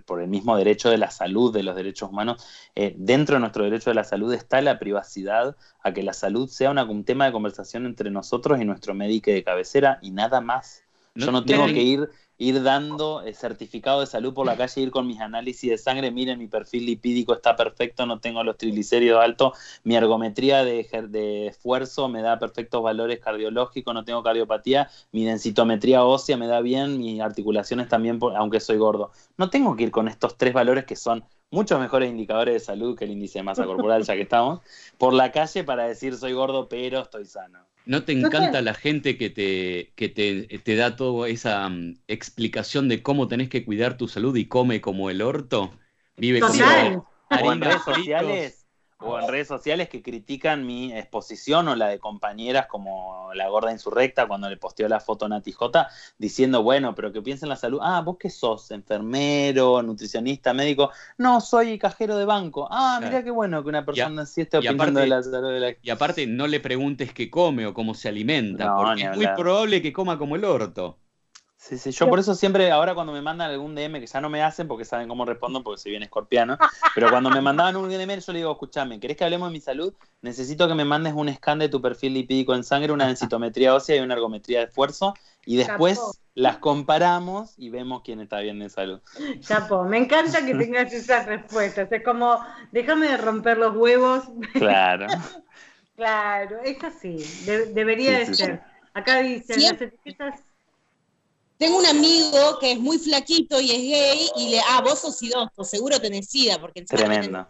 por 0.05 0.21
el 0.21 0.27
mismo 0.27 0.55
derecho 0.57 0.89
de 0.89 0.97
la 0.97 1.11
salud, 1.11 1.53
de 1.53 1.63
los 1.63 1.75
derechos 1.75 2.09
humanos. 2.09 2.45
Eh, 2.75 2.93
dentro 2.97 3.35
de 3.35 3.39
nuestro 3.39 3.63
derecho 3.63 3.89
de 3.89 3.95
la 3.95 4.03
salud 4.03 4.33
está 4.33 4.61
la 4.61 4.79
privacidad, 4.79 5.55
a 5.81 5.93
que 5.93 6.03
la 6.03 6.13
salud 6.13 6.47
sea 6.49 6.71
un 6.71 7.03
tema 7.03 7.25
de 7.25 7.31
conversación 7.31 7.85
entre 7.85 8.11
nosotros 8.11 8.59
y 8.61 8.65
nuestro 8.65 8.93
médico 8.93 9.31
de 9.31 9.43
cabecera 9.43 9.99
y 10.01 10.11
nada 10.11 10.41
más. 10.41 10.83
Yo 11.15 11.31
no 11.31 11.43
tengo 11.43 11.65
que 11.65 11.81
ir 11.81 12.09
ir 12.37 12.61
dando 12.61 13.21
el 13.21 13.35
certificado 13.35 14.01
de 14.01 14.05
salud 14.05 14.33
por 14.33 14.45
la 14.45 14.55
calle, 14.55 14.81
ir 14.81 14.91
con 14.91 15.07
mis 15.07 15.19
análisis 15.19 15.69
de 15.69 15.77
sangre, 15.77 16.11
miren, 16.11 16.39
mi 16.39 16.47
perfil 16.47 16.85
lipídico 16.85 17.33
está 17.33 17.55
perfecto, 17.55 18.05
no 18.05 18.19
tengo 18.19 18.43
los 18.43 18.57
triglicéridos 18.57 19.23
altos, 19.23 19.57
mi 19.83 19.95
ergometría 19.95 20.63
de, 20.63 20.87
de 21.09 21.47
esfuerzo 21.47 22.09
me 22.09 22.21
da 22.21 22.39
perfectos 22.39 22.83
valores 22.83 23.19
cardiológicos, 23.19 23.93
no 23.93 24.03
tengo 24.03 24.23
cardiopatía, 24.23 24.89
mi 25.11 25.25
densitometría 25.25 26.03
ósea 26.03 26.37
me 26.37 26.47
da 26.47 26.61
bien, 26.61 26.97
mis 26.97 27.21
articulaciones 27.21 27.87
también, 27.87 28.19
aunque 28.35 28.59
soy 28.59 28.77
gordo. 28.77 29.11
No 29.37 29.49
tengo 29.49 29.75
que 29.75 29.83
ir 29.83 29.91
con 29.91 30.07
estos 30.07 30.37
tres 30.37 30.53
valores 30.53 30.85
que 30.85 30.95
son 30.95 31.23
muchos 31.49 31.79
mejores 31.79 32.09
indicadores 32.09 32.53
de 32.53 32.59
salud 32.59 32.97
que 32.97 33.05
el 33.05 33.11
índice 33.11 33.39
de 33.39 33.43
masa 33.43 33.65
corporal, 33.65 34.03
ya 34.03 34.15
que 34.15 34.21
estamos, 34.21 34.61
por 34.97 35.13
la 35.13 35.31
calle 35.31 35.63
para 35.63 35.87
decir 35.87 36.15
soy 36.15 36.33
gordo, 36.33 36.67
pero 36.67 37.01
estoy 37.01 37.25
sano. 37.25 37.65
¿No 37.87 38.03
te 38.03 38.11
encanta 38.11 38.61
la 38.61 38.73
gente 38.73 39.17
que 39.17 39.29
te, 39.29 39.93
que 39.95 40.09
te, 40.09 40.59
te 40.59 40.75
da 40.75 40.95
toda 40.95 41.29
esa 41.29 41.67
mm, 41.69 41.99
explicación 42.07 42.89
de 42.89 43.01
cómo 43.01 43.27
tenés 43.27 43.49
que 43.49 43.63
cuidar 43.63 43.97
tu 43.97 44.07
salud 44.07 44.35
y 44.35 44.45
come 44.45 44.81
como 44.81 45.09
el 45.09 45.21
orto? 45.21 45.71
Vive 46.17 46.39
como 46.39 47.07
o 47.29 47.51
en 47.53 47.61
redes 47.61 47.83
sociales 47.83 48.56
o 48.99 49.19
en 49.19 49.27
redes 49.27 49.47
sociales 49.47 49.89
que 49.89 50.01
critican 50.01 50.65
mi 50.65 50.91
exposición 50.91 51.67
o 51.67 51.75
la 51.75 51.87
de 51.87 51.99
compañeras 51.99 52.67
como 52.67 53.31
la 53.33 53.47
gorda 53.47 53.71
insurrecta 53.71 54.27
cuando 54.27 54.49
le 54.49 54.57
posteó 54.57 54.87
la 54.87 54.99
foto 54.99 55.25
a 55.25 55.29
Nati 55.29 55.51
J, 55.51 55.87
diciendo, 56.17 56.63
bueno, 56.63 56.95
pero 56.95 57.11
que 57.11 57.21
piensen 57.21 57.47
en 57.47 57.51
la 57.51 57.55
salud. 57.55 57.79
Ah, 57.81 58.01
¿vos 58.01 58.17
qué 58.19 58.29
sos? 58.29 58.71
¿Enfermero, 58.71 59.81
nutricionista, 59.83 60.53
médico? 60.53 60.91
No, 61.17 61.41
soy 61.41 61.77
cajero 61.77 62.17
de 62.17 62.25
banco. 62.25 62.67
Ah, 62.71 62.99
mirá 63.01 63.23
qué 63.23 63.31
bueno 63.31 63.61
que 63.63 63.69
una 63.69 63.85
persona 63.85 64.23
así 64.23 64.41
esté 64.41 64.57
opinando 64.57 64.99
de 64.99 65.07
la 65.07 65.21
salud 65.21 65.51
de 65.51 65.59
la... 65.59 65.75
Y 65.81 65.89
aparte, 65.89 66.25
no 66.25 66.47
le 66.47 66.59
preguntes 66.59 67.13
qué 67.13 67.29
come 67.29 67.67
o 67.67 67.73
cómo 67.73 67.93
se 67.93 68.09
alimenta, 68.09 68.75
porque 68.75 69.03
es 69.03 69.15
muy 69.15 69.27
probable 69.35 69.81
que 69.81 69.93
coma 69.93 70.17
como 70.17 70.35
el 70.35 70.43
orto. 70.43 70.97
Sí, 71.67 71.77
sí, 71.77 71.91
yo 71.91 72.07
por 72.07 72.17
eso 72.17 72.33
siempre, 72.33 72.71
ahora 72.71 72.95
cuando 72.95 73.11
me 73.11 73.21
mandan 73.21 73.51
algún 73.51 73.75
DM, 73.75 73.99
que 73.99 74.07
ya 74.07 74.21
no 74.21 74.29
me 74.29 74.41
hacen 74.41 74.69
porque 74.69 74.85
saben 74.85 75.09
cómo 75.09 75.25
respondo, 75.25 75.63
porque 75.63 75.81
soy 75.81 75.91
bien 75.91 76.03
escorpiano, 76.03 76.57
pero 76.95 77.09
cuando 77.09 77.29
me 77.29 77.41
mandaban 77.41 77.75
un 77.75 77.89
DM, 77.89 78.21
yo 78.21 78.31
le 78.31 78.39
digo, 78.39 78.53
escúchame, 78.53 79.01
¿querés 79.01 79.17
que 79.17 79.25
hablemos 79.25 79.49
de 79.49 79.51
mi 79.51 79.59
salud? 79.59 79.93
Necesito 80.21 80.65
que 80.69 80.75
me 80.75 80.85
mandes 80.85 81.13
un 81.13 81.27
scan 81.33 81.59
de 81.59 81.67
tu 81.67 81.81
perfil 81.81 82.13
lipídico 82.13 82.55
en 82.55 82.63
sangre, 82.63 82.93
una 82.93 83.07
densitometría 83.07 83.75
ósea 83.75 83.97
y 83.97 83.99
una 83.99 84.13
ergometría 84.13 84.59
de 84.59 84.65
esfuerzo, 84.67 85.13
y 85.45 85.57
después 85.57 85.99
las 86.35 86.59
comparamos 86.59 87.53
y 87.57 87.69
vemos 87.69 88.01
quién 88.01 88.21
está 88.21 88.39
bien 88.39 88.59
de 88.59 88.69
salud. 88.69 89.01
Chapo, 89.41 89.83
me 89.83 89.97
encanta 89.97 90.45
que 90.45 90.55
tengas 90.55 90.93
esas 90.93 91.25
respuestas, 91.25 91.91
es 91.91 92.01
como, 92.01 92.39
déjame 92.71 93.09
de 93.09 93.17
romper 93.17 93.57
los 93.57 93.75
huevos. 93.75 94.23
Claro. 94.53 95.07
claro, 95.97 96.61
es 96.63 96.81
así, 96.81 97.17
debería 97.73 98.19
de 98.19 98.33
ser. 98.33 98.61
Acá 98.93 99.19
dicen, 99.19 99.61
las 99.63 99.81
etiquetas 99.81 100.46
tengo 101.57 101.77
un 101.77 101.85
amigo 101.85 102.59
que 102.59 102.73
es 102.73 102.79
muy 102.79 102.99
flaquito 102.99 103.59
y 103.59 103.71
es 103.71 103.81
gay 103.81 104.29
y 104.37 104.49
le, 104.49 104.59
ah, 104.59 104.81
vos 104.81 104.99
sos 104.99 105.21
idoso, 105.21 105.63
seguro 105.63 105.99
tenés 105.99 106.29
SIDA, 106.29 106.59
porque 106.59 106.83
Tremendo. 106.83 107.47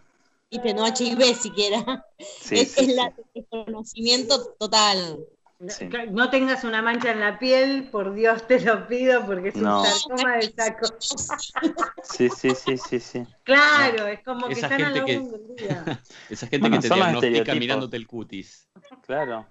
Y 0.50 0.60
no 0.74 0.88
HIV 0.88 1.36
siquiera. 1.36 2.06
es, 2.50 2.78
el 2.78 2.98
conocimiento 3.50 4.56
total. 4.58 5.20
No 6.12 6.30
tengas 6.30 6.64
una 6.64 6.82
mancha 6.82 7.12
en 7.12 7.20
la 7.20 7.40
piel, 7.40 7.90
por 7.90 8.14
Dios 8.14 8.46
te 8.48 8.62
lo 8.62 8.88
pido, 8.88 9.26
porque 9.26 9.50
es 9.50 9.56
un 9.56 9.64
sarcoma 9.64 10.38
de 10.38 10.54
saco. 10.54 10.88
Sí, 12.04 12.30
sí, 12.30 12.52
sí, 12.56 12.78
sí, 12.78 13.00
sí. 13.00 13.24
Claro, 13.44 14.08
es 14.08 14.24
como 14.24 14.48
que 14.48 14.54
están 14.54 14.82
a 14.82 14.90
la 14.92 15.04
que, 15.04 15.20
del 15.20 15.56
día. 15.58 16.02
Esa 16.30 16.48
gente 16.48 16.70
que 16.70 16.80
te 16.80 16.94
diagnostica 16.94 17.56
mirándote 17.56 17.98
el 17.98 18.08
cutis. 18.08 18.70
Claro. 19.06 19.46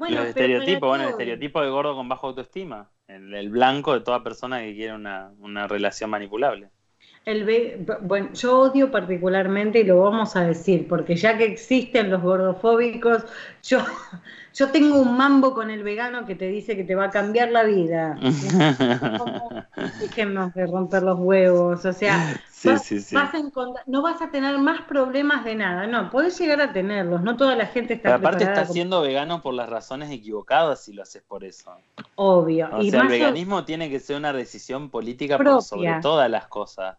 Bueno, 0.00 0.16
los 0.16 0.28
estereotipos, 0.28 0.88
bueno, 0.88 1.04
el 1.04 1.10
estereotipo 1.10 1.60
de 1.60 1.68
gordo 1.68 1.94
con 1.94 2.08
baja 2.08 2.26
autoestima 2.26 2.88
el, 3.06 3.50
blanco 3.50 3.92
de 3.92 4.00
toda 4.00 4.22
persona 4.22 4.60
que 4.60 4.74
quiere 4.74 4.94
una, 4.94 5.66
relación 5.68 6.08
manipulable. 6.08 6.70
El, 7.26 7.86
bueno, 8.00 8.32
yo 8.32 8.60
odio 8.60 8.90
particularmente, 8.90 9.80
y 9.80 9.84
lo 9.84 10.00
vamos 10.00 10.36
a 10.36 10.44
decir, 10.46 10.88
porque 10.88 11.16
ya 11.16 11.36
que 11.36 11.44
existen 11.44 12.10
los 12.10 12.22
gordofóbicos, 12.22 13.24
yo, 13.62 13.80
yo 14.54 14.70
tengo 14.70 14.98
un 14.98 15.18
mambo 15.18 15.52
con 15.52 15.68
el 15.68 15.82
vegano 15.82 16.24
que 16.24 16.34
te 16.34 16.48
dice 16.48 16.76
que 16.76 16.84
te 16.84 16.94
va 16.94 17.04
a 17.04 17.10
cambiar 17.10 17.50
la 17.50 17.64
vida. 17.64 18.18
Dejemos 20.00 20.54
de 20.54 20.66
romper 20.66 21.02
los 21.02 21.18
huevos, 21.18 21.84
o 21.84 21.92
sea, 21.92 22.40
no 23.86 24.02
vas 24.02 24.22
a 24.22 24.30
tener 24.30 24.58
más 24.58 24.82
problemas 24.82 25.44
de 25.44 25.54
nada, 25.54 25.86
no, 25.86 26.10
puedes 26.10 26.38
llegar 26.38 26.60
a 26.60 26.72
tenerlos, 26.72 27.22
no 27.22 27.36
toda 27.36 27.56
la 27.56 27.66
gente 27.66 27.94
está... 27.94 28.10
Pero 28.10 28.28
aparte 28.28 28.44
estás 28.44 28.72
siendo 28.72 29.00
vegano 29.00 29.42
por 29.42 29.54
las 29.54 29.68
razones 29.68 30.10
equivocadas 30.10 30.84
si 30.84 30.92
lo 30.92 31.02
haces 31.02 31.22
por 31.22 31.44
eso. 31.44 31.72
Obvio. 32.16 32.68
O 32.72 32.82
sea, 32.82 33.02
el 33.02 33.08
veganismo 33.08 33.64
tiene 33.64 33.88
que 33.90 34.00
ser 34.00 34.16
una 34.16 34.32
decisión 34.32 34.90
política 34.90 35.38
por 35.38 35.62
sobre 35.62 36.00
todas 36.00 36.30
las 36.30 36.46
cosas. 36.48 36.96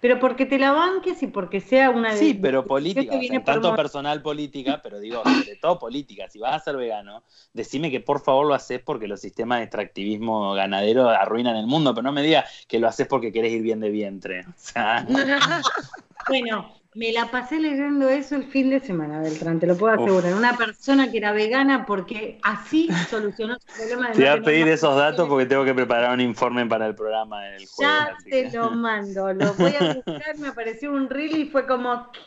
Pero 0.00 0.18
porque 0.18 0.46
te 0.46 0.58
la 0.58 0.72
banques 0.72 1.22
y 1.22 1.26
porque 1.26 1.60
sea 1.60 1.90
una... 1.90 2.16
Sí, 2.16 2.32
pero 2.32 2.64
política, 2.64 3.18
tanto 3.44 3.76
personal 3.76 4.22
política, 4.22 4.80
pero 4.82 4.98
digo, 4.98 5.22
sobre 5.22 5.56
todo 5.56 5.78
política. 5.78 6.28
Si 6.30 6.38
vas 6.38 6.54
a 6.54 6.64
ser 6.64 6.76
vegano, 6.76 7.22
decime 7.52 7.90
que 7.90 8.00
por 8.00 8.20
favor 8.20 8.46
lo 8.46 8.54
haces 8.54 8.80
porque 8.82 9.06
los 9.06 9.20
sistemas 9.20 9.58
de 9.58 9.64
extractivismo 9.64 10.54
ganadero 10.54 11.08
arruinan 11.10 11.56
el 11.56 11.66
mundo, 11.66 11.94
pero 11.94 12.04
no 12.04 12.12
me 12.12 12.22
digas 12.22 12.50
que 12.66 12.78
lo 12.78 12.88
haces 12.88 13.06
porque 13.06 13.30
querés 13.30 13.52
ir 13.52 13.62
bien 13.62 13.80
de 13.80 13.90
vientre. 13.90 14.46
bueno, 16.28 16.79
me 16.94 17.12
la 17.12 17.30
pasé 17.30 17.60
leyendo 17.60 18.08
eso 18.08 18.34
el 18.34 18.44
fin 18.44 18.68
de 18.68 18.80
semana, 18.80 19.20
Beltrán, 19.20 19.60
te 19.60 19.66
lo 19.66 19.76
puedo 19.76 19.94
asegurar. 19.94 20.34
Una 20.34 20.56
persona 20.56 21.10
que 21.10 21.18
era 21.18 21.32
vegana 21.32 21.86
porque 21.86 22.40
así 22.42 22.88
solucionó 23.08 23.58
su 23.60 23.66
problema 23.76 24.08
de 24.08 24.14
Te 24.14 24.18
voy 24.18 24.28
a 24.28 24.42
pedir 24.42 24.68
esos 24.68 24.96
datos 24.96 25.28
porque 25.28 25.46
tengo 25.46 25.64
que 25.64 25.72
preparar 25.72 26.12
un 26.12 26.20
informe 26.20 26.66
para 26.66 26.88
el 26.88 26.96
programa 26.96 27.44
del 27.44 27.66
jueves. 27.68 27.76
Ya 27.78 28.16
te 28.28 28.50
lo 28.50 28.70
mando, 28.72 29.32
lo 29.32 29.54
voy 29.54 29.72
a 29.78 29.94
buscar, 29.94 30.36
me 30.38 30.48
apareció 30.48 30.92
un 30.92 31.08
reel 31.08 31.36
y 31.36 31.46
fue 31.46 31.64
como, 31.64 32.10
¿qué? 32.10 32.20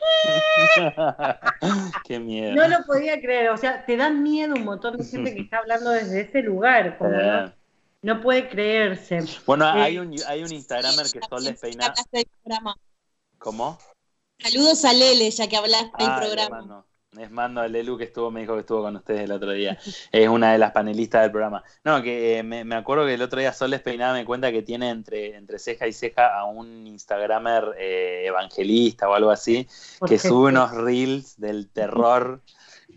Qué 2.06 2.19
miedo. 2.19 2.56
No 2.56 2.68
lo 2.69 2.85
podía 2.85 3.19
creer, 3.19 3.49
o 3.49 3.57
sea, 3.57 3.85
te 3.85 3.98
da 3.98 4.10
miedo 4.11 4.56
un 4.56 4.64
montón 4.64 4.98
de 4.98 5.03
gente 5.03 5.35
que 5.35 5.41
está 5.41 5.57
hablando 5.57 5.90
desde 5.90 6.22
ese 6.22 6.41
lugar, 6.41 6.98
como 6.98 7.18
no, 8.02 8.22
puede 8.22 8.48
creerse. 8.48 9.19
Bueno, 9.45 9.65
hay, 9.65 9.98
eh, 9.98 10.02
un, 10.02 10.15
hay 10.27 10.44
un 10.44 10.52
Instagramer 10.53 11.06
que 11.11 11.19
Sol 11.30 11.44
Despeinada. 11.44 11.94
¿Cómo? 13.38 13.77
Saludos 14.39 14.84
a 14.85 14.93
Lele, 14.93 15.31
ya 15.31 15.47
que 15.47 15.57
hablaste 15.57 16.03
del 16.03 16.15
programa. 16.15 16.85
Les 17.15 17.30
mando 17.30 17.61
a 17.61 17.68
Lelu 17.68 17.97
que 17.97 18.05
estuvo, 18.05 18.31
me 18.31 18.41
dijo 18.41 18.55
que 18.55 18.61
estuvo 18.61 18.81
con 18.81 18.95
ustedes 18.95 19.22
el 19.22 19.31
otro 19.31 19.51
día. 19.51 19.77
es 20.11 20.27
una 20.27 20.51
de 20.51 20.57
las 20.57 20.72
panelistas 20.72 21.22
del 21.22 21.31
programa. 21.31 21.64
No, 21.84 22.01
que 22.01 22.39
eh, 22.39 22.43
me, 22.43 22.76
acuerdo 22.76 23.05
que 23.05 23.14
el 23.14 23.22
otro 23.22 23.39
día 23.39 23.53
Sol 23.53 23.72
Despeinada 23.72 24.14
me 24.14 24.26
cuenta 24.26 24.51
que 24.51 24.64
tiene 24.64 24.89
entre, 24.89 25.35
entre 25.35 25.60
ceja 25.60 25.88
y 25.88 25.93
ceja 25.93 26.38
a 26.38 26.45
un 26.45 26.88
Instagramer 26.88 27.76
eh, 27.77 28.23
evangelista 28.26 29.07
o 29.07 29.14
algo 29.14 29.30
así, 29.30 29.68
que 30.07 30.18
sube 30.18 30.49
unos 30.49 30.72
reels 30.72 31.39
del 31.39 31.69
terror 31.69 32.41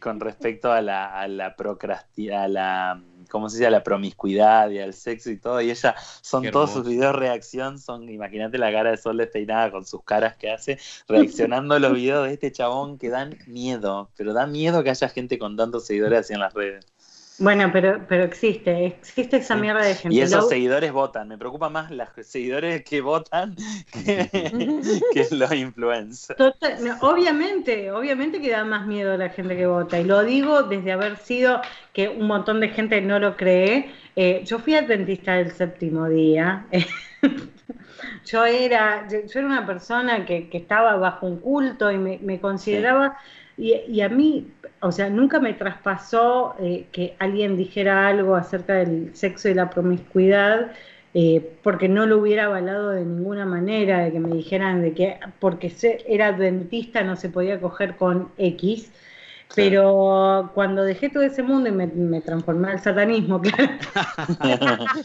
con 0.01 0.21
respecto 0.21 0.73
a 0.73 0.81
la, 0.81 1.07
a 1.21 1.29
la 1.29 1.55
a 1.57 2.49
la 2.49 3.03
¿cómo 3.29 3.49
se 3.49 3.57
dice? 3.57 3.67
A 3.67 3.71
la 3.71 3.83
promiscuidad 3.83 4.71
y 4.71 4.79
al 4.79 4.95
sexo 4.95 5.31
y 5.31 5.39
todo. 5.39 5.61
Y 5.61 5.71
ella, 5.71 5.95
son 6.23 6.51
todos 6.51 6.73
sus 6.73 6.87
videos 6.87 7.15
reacción, 7.15 7.79
son, 7.79 8.09
imagínate 8.09 8.59
la 8.59 8.73
cara 8.73 8.91
de 8.91 8.97
Sol 8.97 9.17
despeinada 9.17 9.71
con 9.71 9.85
sus 9.85 10.03
caras 10.03 10.37
que 10.37 10.51
hace, 10.51 10.79
reaccionando 11.09 11.75
a 11.75 11.79
los 11.79 11.93
videos 11.93 12.27
de 12.27 12.35
este 12.35 12.53
chabón 12.53 12.99
que 12.99 13.09
dan 13.09 13.37
miedo, 13.47 14.11
pero 14.17 14.33
da 14.33 14.47
miedo 14.47 14.83
que 14.83 14.91
haya 14.91 15.09
gente 15.09 15.39
con 15.39 15.57
tantos 15.57 15.87
seguidores 15.87 16.21
así 16.21 16.35
en 16.35 16.41
las 16.41 16.55
redes. 16.55 16.87
Bueno, 17.39 17.71
pero, 17.73 18.05
pero 18.09 18.25
existe, 18.25 18.87
existe 18.87 19.37
esa 19.37 19.57
mierda 19.57 19.85
de 19.85 19.95
gente. 19.95 20.17
Y 20.17 20.21
esos 20.21 20.49
seguidores 20.49 20.93
votan. 20.93 21.29
Me 21.29 21.37
preocupa 21.37 21.69
más 21.69 21.91
los 21.91 22.09
seguidores 22.23 22.85
que 22.85 23.01
votan 23.01 23.57
que, 23.93 25.27
los 25.33 25.53
influencers. 25.53 26.41
obviamente, 27.01 27.91
obviamente 27.93 28.41
que 28.41 28.51
da 28.51 28.65
más 28.65 28.87
miedo 28.87 29.17
la 29.17 29.29
gente 29.29 29.57
que 29.57 29.67
vota. 29.67 30.01
Y 30.01 30.05
lo 30.05 30.25
digo 30.25 30.63
desde 30.63 30.93
haber 30.93 31.19
sido, 31.19 31.61
que 31.93 32.09
un 32.09 32.27
montón 32.27 32.61
de 32.61 32.69
gente 32.69 33.01
no 33.01 33.19
lo 33.19 33.37
cree. 33.37 33.91
Eh, 34.17 34.43
yo 34.45 34.59
fui 34.59 34.75
adventista 34.75 35.35
del 35.35 35.51
séptimo 35.51 36.09
día. 36.09 36.67
yo 38.27 38.45
era, 38.45 39.07
yo, 39.09 39.19
era 39.19 39.47
una 39.47 39.67
persona 39.67 40.25
que, 40.25 40.49
estaba 40.53 40.97
bajo 40.97 41.27
un 41.27 41.39
culto 41.39 41.91
y 41.91 41.99
me, 41.99 42.41
consideraba, 42.41 43.17
y, 43.57 44.01
a 44.03 44.09
mí 44.09 44.53
o 44.81 44.93
sea, 44.93 45.09
nunca 45.11 45.41
me 45.41 45.55
traspasó 45.55 46.55
eh, 46.61 46.87
que 46.93 47.17
alguien 47.19 47.57
dijera 47.57 48.07
algo 48.09 48.37
acerca 48.37 48.75
del 48.75 49.17
sexo 49.17 49.49
y 49.49 49.55
la 49.55 49.71
promiscuidad, 49.71 50.73
eh, 51.15 51.59
porque 51.63 51.89
no 51.89 52.07
lo 52.07 52.19
hubiera 52.19 52.45
avalado 52.45 52.91
de 52.91 53.05
ninguna 53.05 53.47
manera, 53.47 54.05
de 54.05 54.13
que 54.13 54.21
me 54.21 54.35
dijeran 54.37 54.83
de 54.83 54.93
que 54.93 55.19
porque 55.41 55.73
era 56.07 56.29
adventista 56.29 57.03
no 57.03 57.17
se 57.17 57.31
podía 57.31 57.61
coger 57.61 57.97
con 57.97 58.31
X. 58.37 58.93
Pero 59.55 60.51
cuando 60.55 60.83
dejé 60.83 61.09
todo 61.09 61.23
ese 61.23 61.43
mundo 61.43 61.69
y 61.69 61.73
me, 61.73 62.21
transformé 62.21 62.73
al 62.73 62.81
satanismo, 62.81 63.41
claro. 63.43 63.73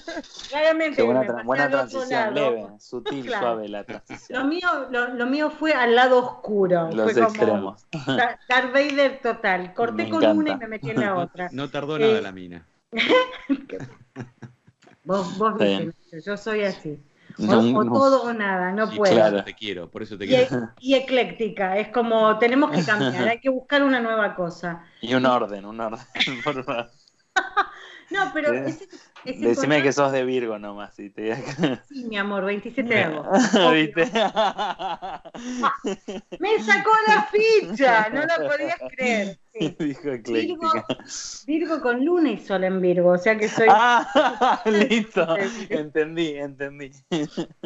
claramente. 0.50 1.04
buena, 1.04 1.44
buena 1.44 1.70
transición, 1.70 2.34
leve, 2.34 2.68
sutil, 2.80 3.30
suave 3.30 3.70
la 3.70 3.84
transición. 3.84 4.40
Lo 4.40 4.48
mío, 4.48 4.68
lo, 4.90 5.26
mío 5.28 5.52
fue 5.52 5.74
al 5.74 5.96
lado 5.96 6.20
oscuro. 6.20 6.90
Los 6.92 7.14
fue 7.14 7.22
extremos. 7.22 7.86
Como 7.92 8.18
Darth 8.18 8.74
Vader 8.74 9.20
total. 9.22 9.74
Corté 9.74 10.10
con 10.10 10.26
una 10.26 10.52
y 10.52 10.58
me 10.58 10.68
metí 10.68 10.90
en 10.90 11.00
la 11.00 11.16
otra. 11.18 11.50
No 11.52 11.70
tardó 11.70 11.98
nada 11.98 12.20
eh, 12.20 12.22
la 12.22 12.32
mina. 12.32 12.66
vos, 15.06 15.38
vos 15.38 15.54
yo 16.26 16.36
soy 16.36 16.64
así. 16.64 17.00
O, 17.38 17.84
todo 17.86 18.24
o 18.24 18.34
nada, 18.34 18.72
no 18.72 18.90
puedo. 18.90 19.14
Claro, 19.14 19.44
te 19.44 19.54
quiero, 19.54 19.90
por 19.90 20.04
eso 20.04 20.18
te 20.18 20.28
quiero. 20.28 20.74
Y, 20.80 20.96
ecléctica, 20.96 21.78
es 21.78 21.90
como 21.90 22.38
tenemos 22.40 22.72
que 22.72 22.84
cambiar, 22.84 23.28
hay 23.28 23.40
que 23.40 23.50
buscar 23.50 23.84
una 23.84 24.00
nueva 24.00 24.36
cosa. 24.36 24.84
Y 25.02 25.14
un 25.14 25.26
orden, 25.26 25.66
un 25.66 25.80
orden. 25.80 26.00
no, 28.10 28.32
pero 28.34 28.52
Decime 29.24 29.84
que 29.84 29.92
sos 29.92 30.12
de 30.12 30.26
Virgo 30.26 30.58
nomás. 30.58 30.96
Sí, 30.96 31.14
sí 31.90 32.06
mi 32.06 32.18
amor, 32.18 32.46
27 32.46 32.92
de 32.94 33.04
agosto. 33.04 33.32
Me 36.40 36.64
sacó 36.64 36.92
la 37.08 37.28
ficha, 37.32 38.10
no 38.10 38.22
lo 38.22 38.50
podías 38.50 38.80
creer. 38.96 39.38
Virgo, 39.54 40.72
Virgo, 41.46 41.82
con 41.82 42.06
luna 42.06 42.32
y 42.32 42.38
sol 42.38 42.64
en 42.64 42.80
Virgo, 42.80 43.10
o 43.10 43.18
sea 43.18 43.38
que 43.38 43.50
soy. 43.50 43.68
Ah, 43.70 44.62
listo, 44.66 45.28
entendí, 45.70 46.38
entendí. 46.38 46.92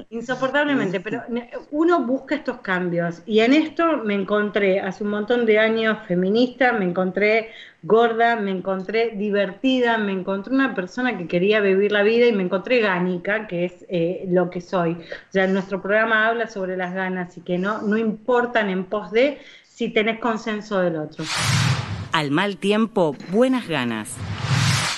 Insoportablemente, 0.09 0.99
pero 0.99 1.21
uno 1.69 2.03
busca 2.03 2.33
estos 2.33 2.61
cambios 2.61 3.21
y 3.27 3.41
en 3.41 3.53
esto 3.53 3.97
me 3.97 4.15
encontré 4.15 4.79
hace 4.79 5.03
un 5.03 5.11
montón 5.11 5.45
de 5.45 5.59
años 5.59 5.99
feminista, 6.07 6.73
me 6.73 6.85
encontré 6.85 7.51
gorda, 7.85 8.35
me 8.35 8.49
encontré 8.49 9.11
divertida, 9.11 9.99
me 9.99 10.11
encontré 10.11 10.53
una 10.53 10.73
persona 10.73 11.17
que 11.17 11.27
quería 11.27 11.44
vivir 11.61 11.91
la 11.91 12.03
vida 12.03 12.25
y 12.27 12.33
me 12.33 12.43
encontré 12.43 12.79
gánica, 12.79 13.47
que 13.47 13.65
es 13.65 13.85
eh, 13.89 14.25
lo 14.27 14.49
que 14.49 14.61
soy. 14.61 14.97
Sea, 15.29 15.47
nuestro 15.47 15.81
programa 15.81 16.27
habla 16.27 16.47
sobre 16.47 16.77
las 16.77 16.93
ganas 16.93 17.37
y 17.37 17.41
que 17.41 17.57
no, 17.57 17.81
no 17.81 17.97
importan 17.97 18.69
en 18.69 18.85
pos 18.85 19.11
de 19.11 19.39
si 19.63 19.89
tenés 19.89 20.19
consenso 20.19 20.79
del 20.79 20.97
otro. 20.97 21.25
Al 22.11 22.31
mal 22.31 22.57
tiempo, 22.57 23.15
buenas 23.31 23.67
ganas. 23.67 24.15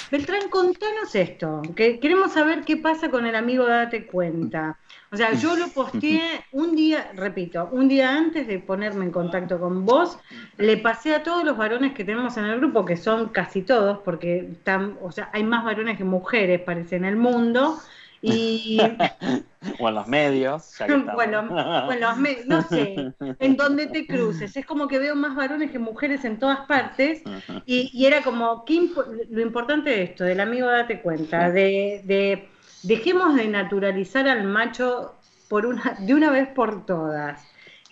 Beltrán, 0.09 0.47
contanos 0.49 1.13
esto, 1.15 1.61
que 1.75 1.99
queremos 1.99 2.31
saber 2.31 2.63
qué 2.63 2.77
pasa 2.77 3.09
con 3.09 3.25
el 3.25 3.35
amigo 3.35 3.65
Date 3.65 4.05
Cuenta. 4.05 4.79
O 5.11 5.17
sea, 5.17 5.34
yo 5.34 5.57
lo 5.57 5.67
posteé 5.67 6.45
un 6.53 6.77
día, 6.77 7.11
repito, 7.13 7.67
un 7.73 7.89
día 7.89 8.15
antes 8.15 8.47
de 8.47 8.59
ponerme 8.59 9.03
en 9.03 9.11
contacto 9.11 9.59
con 9.59 9.85
vos, 9.85 10.17
le 10.57 10.77
pasé 10.77 11.13
a 11.13 11.23
todos 11.23 11.43
los 11.43 11.57
varones 11.57 11.93
que 11.93 12.05
tenemos 12.05 12.38
en 12.38 12.45
el 12.45 12.57
grupo, 12.57 12.85
que 12.85 12.95
son 12.95 13.29
casi 13.29 13.63
todos, 13.63 13.99
porque 14.05 14.49
están, 14.51 14.97
o 15.01 15.11
sea, 15.11 15.29
hay 15.34 15.43
más 15.43 15.65
varones 15.65 15.97
que 15.97 16.05
mujeres, 16.05 16.61
parece, 16.61 16.95
en 16.95 17.03
el 17.05 17.17
mundo, 17.17 17.77
y... 18.22 18.80
o 19.80 19.89
en 19.89 19.95
los 19.95 20.07
medios. 20.07 20.73
bueno, 21.15 21.41
los 21.41 22.18
medios, 22.18 22.45
no 22.45 22.61
sé, 22.61 23.14
en 23.39 23.57
donde 23.57 23.88
te 23.88 24.07
cruces. 24.07 24.56
Es 24.56 24.65
como 24.65 24.88
que 24.88 24.99
veo 24.99 25.15
más 25.15 25.35
varones 25.35 25.72
que 25.72 25.80
mujeres 25.80 26.26
en 26.26 26.39
todas 26.39 26.60
partes 26.61 27.22
y, 27.65 28.06
era 28.06 28.22
como, 28.22 28.65
¿qué 28.65 28.89
lo 29.30 29.41
importante 29.41 29.89
de 29.89 30.03
esto, 30.03 30.23
del 30.23 30.39
amigo 30.39 30.68
date 30.68 31.02
cuenta, 31.02 31.52
de, 31.52 32.02
de, 32.06 32.49
dejemos 32.84 33.35
de 33.35 33.48
naturalizar 33.48 34.27
al 34.27 34.44
macho 34.44 35.14
por 35.48 35.65
una, 35.65 35.95
de 35.99 36.14
una 36.14 36.31
vez 36.31 36.48
por 36.49 36.85
todas. 36.85 37.44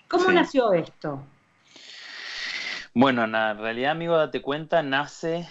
¿Cómo 0.08 0.32
nació 0.32 0.74
esto? 0.74 1.24
Bueno, 2.94 3.26
en 3.26 3.58
realidad, 3.58 3.92
amigo, 3.92 4.18
date 4.18 4.42
cuenta, 4.42 4.82
nace 4.84 5.48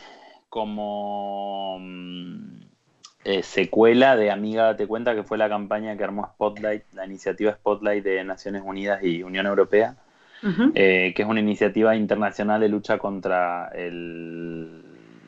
como 0.49 1.79
mm, 1.81 2.54
eh, 3.25 3.43
secuela 3.43 4.17
de 4.17 4.31
Amiga 4.31 4.65
Date 4.65 4.87
Cuenta, 4.87 5.15
que 5.15 5.23
fue 5.23 5.39
la 5.39 5.49
campaña 5.49 5.97
que 5.97 6.05
armó 6.05 6.27
Spotlight, 6.27 6.83
la 6.93 7.07
iniciativa 7.07 7.53
Spotlight 7.53 8.05
de 8.05 8.23
Naciones 8.23 8.63
Unidas 8.65 9.03
y 9.03 9.23
Unión 9.23 9.47
Europea, 9.47 9.97
eh, 10.75 11.15
que 11.17 11.23
es 11.23 11.29
una 11.29 11.41
iniciativa 11.41 11.97
internacional 11.97 12.61
de 12.61 12.69
lucha 12.69 12.99
contra 12.99 13.73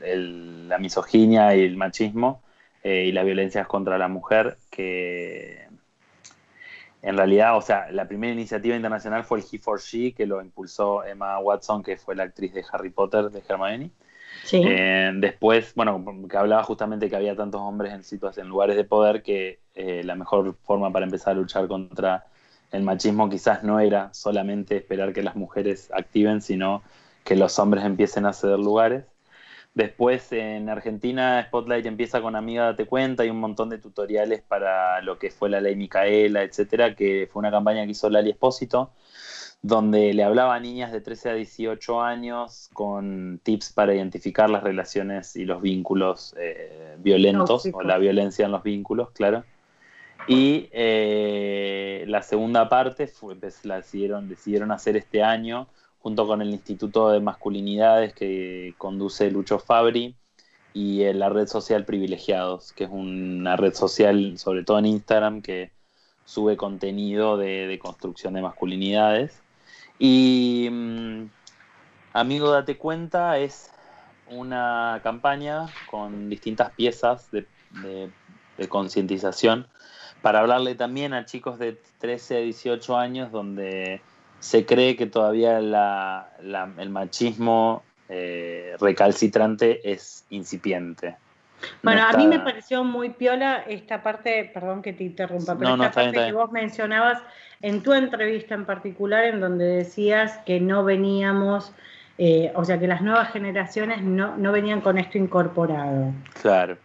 la 0.02 0.78
misoginia 0.78 1.56
y 1.56 1.64
el 1.64 1.78
machismo 1.78 2.42
eh, 2.84 3.06
y 3.06 3.12
las 3.12 3.24
violencias 3.24 3.66
contra 3.66 3.96
la 3.96 4.08
mujer, 4.08 4.58
que 4.70 5.66
en 7.00 7.16
realidad, 7.16 7.56
o 7.56 7.62
sea, 7.62 7.90
la 7.92 8.06
primera 8.06 8.32
iniciativa 8.32 8.76
internacional 8.76 9.24
fue 9.24 9.38
el 9.38 9.44
He4She, 9.44 10.14
que 10.14 10.26
lo 10.26 10.42
impulsó 10.42 11.02
Emma 11.02 11.38
Watson, 11.38 11.82
que 11.82 11.96
fue 11.96 12.14
la 12.14 12.24
actriz 12.24 12.52
de 12.52 12.62
Harry 12.70 12.90
Potter 12.90 13.30
de 13.30 13.42
Hermione. 13.48 13.90
Eh, 14.52 15.12
después, 15.16 15.72
bueno, 15.74 16.04
que 16.28 16.36
hablaba 16.36 16.62
justamente 16.62 17.08
que 17.08 17.16
había 17.16 17.34
tantos 17.36 17.60
hombres 17.60 17.92
en 17.92 18.04
situaciones, 18.04 18.46
en 18.46 18.50
lugares 18.50 18.76
de 18.76 18.84
poder 18.84 19.22
que 19.22 19.60
eh, 19.74 20.02
la 20.04 20.14
mejor 20.14 20.56
forma 20.62 20.92
para 20.92 21.04
empezar 21.06 21.32
a 21.32 21.36
luchar 21.36 21.68
contra 21.68 22.26
el 22.72 22.82
machismo 22.82 23.28
quizás 23.28 23.62
no 23.62 23.80
era 23.80 24.12
solamente 24.12 24.76
esperar 24.76 25.12
que 25.12 25.22
las 25.22 25.36
mujeres 25.36 25.90
activen, 25.92 26.40
sino 26.42 26.82
que 27.24 27.36
los 27.36 27.58
hombres 27.58 27.84
empiecen 27.84 28.26
a 28.26 28.32
ceder 28.32 28.58
lugares. 28.58 29.04
Después 29.74 30.32
en 30.32 30.70
Argentina 30.70 31.44
Spotlight 31.46 31.84
empieza 31.84 32.22
con 32.22 32.34
Amiga 32.34 32.64
Date 32.64 32.86
Cuenta 32.86 33.26
y 33.26 33.30
un 33.30 33.38
montón 33.38 33.68
de 33.68 33.76
tutoriales 33.76 34.40
para 34.40 35.02
lo 35.02 35.18
que 35.18 35.30
fue 35.30 35.50
la 35.50 35.60
ley 35.60 35.76
Micaela, 35.76 36.42
etcétera, 36.42 36.94
que 36.94 37.28
fue 37.30 37.40
una 37.40 37.50
campaña 37.50 37.84
que 37.84 37.90
hizo 37.90 38.08
Lali 38.08 38.30
Espósito, 38.30 38.92
donde 39.62 40.14
le 40.14 40.22
hablaba 40.22 40.54
a 40.54 40.60
niñas 40.60 40.92
de 40.92 41.00
13 41.00 41.30
a 41.30 41.34
18 41.34 42.00
años 42.00 42.70
con 42.72 43.40
tips 43.42 43.72
para 43.72 43.94
identificar 43.94 44.48
las 44.48 44.62
relaciones 44.62 45.34
y 45.34 45.44
los 45.44 45.60
vínculos 45.60 46.34
eh, 46.38 46.96
violentos 46.98 47.68
o 47.72 47.82
la 47.82 47.98
violencia 47.98 48.46
en 48.46 48.52
los 48.52 48.62
vínculos, 48.62 49.10
claro. 49.10 49.44
Y 50.28 50.68
eh, 50.72 52.04
la 52.08 52.22
segunda 52.22 52.68
parte 52.68 53.06
fue, 53.06 53.36
pues, 53.36 53.64
la 53.64 53.76
decidieron, 53.76 54.28
decidieron 54.28 54.72
hacer 54.72 54.96
este 54.96 55.22
año 55.22 55.68
junto 56.00 56.26
con 56.26 56.42
el 56.42 56.50
Instituto 56.50 57.10
de 57.10 57.20
Masculinidades 57.20 58.12
que 58.14 58.74
conduce 58.78 59.30
Lucho 59.30 59.58
Fabri 59.58 60.14
y 60.74 61.02
eh, 61.02 61.14
la 61.14 61.28
red 61.28 61.48
social 61.48 61.84
Privilegiados, 61.84 62.72
que 62.72 62.84
es 62.84 62.90
una 62.92 63.56
red 63.56 63.74
social, 63.74 64.38
sobre 64.38 64.62
todo 64.62 64.78
en 64.78 64.86
Instagram, 64.86 65.42
que 65.42 65.72
sube 66.24 66.56
contenido 66.56 67.36
de 67.36 67.78
construcción 67.82 68.34
de 68.34 68.42
masculinidades. 68.42 69.42
Y 69.98 70.68
mm, 70.70 71.28
Amigo 72.12 72.50
Date 72.50 72.76
Cuenta 72.76 73.38
es 73.38 73.70
una 74.28 75.00
campaña 75.02 75.66
con 75.90 76.28
distintas 76.28 76.70
piezas 76.72 77.30
de, 77.30 77.46
concientización 78.68 79.66
para 80.22 80.40
hablarle 80.40 80.74
también 80.74 81.12
a 81.12 81.26
chicos 81.26 81.58
de 81.58 81.78
13 81.98 82.36
a 82.36 82.40
18 82.40 82.96
años 82.96 83.30
donde 83.30 84.00
se 84.40 84.64
cree 84.64 84.96
que 84.96 85.06
todavía 85.06 85.58
el 85.58 86.90
machismo 86.90 87.82
eh, 88.08 88.76
recalcitrante 88.80 89.92
es 89.92 90.24
incipiente. 90.30 91.16
Bueno, 91.82 92.02
a 92.06 92.12
mí 92.12 92.26
me 92.26 92.40
pareció 92.40 92.84
muy 92.84 93.10
piola 93.10 93.64
esta 93.66 94.02
parte, 94.02 94.50
perdón 94.52 94.82
que 94.82 94.92
te 94.92 95.04
interrumpa, 95.04 95.56
pero 95.56 95.74
esta 95.74 95.90
parte 95.90 96.26
que 96.26 96.32
vos 96.32 96.52
mencionabas 96.52 97.22
en 97.60 97.82
tu 97.82 97.92
entrevista 97.92 98.54
en 98.54 98.66
particular, 98.66 99.24
en 99.24 99.40
donde 99.40 99.64
decías 99.64 100.38
que 100.44 100.60
no 100.60 100.84
veníamos, 100.84 101.72
eh, 102.18 102.52
o 102.54 102.64
sea, 102.64 102.78
que 102.78 102.86
las 102.86 103.02
nuevas 103.02 103.30
generaciones 103.32 104.02
no, 104.02 104.36
no 104.36 104.52
venían 104.52 104.80
con 104.80 104.98
esto 104.98 105.18
incorporado. 105.18 106.12
Claro. 106.40 106.76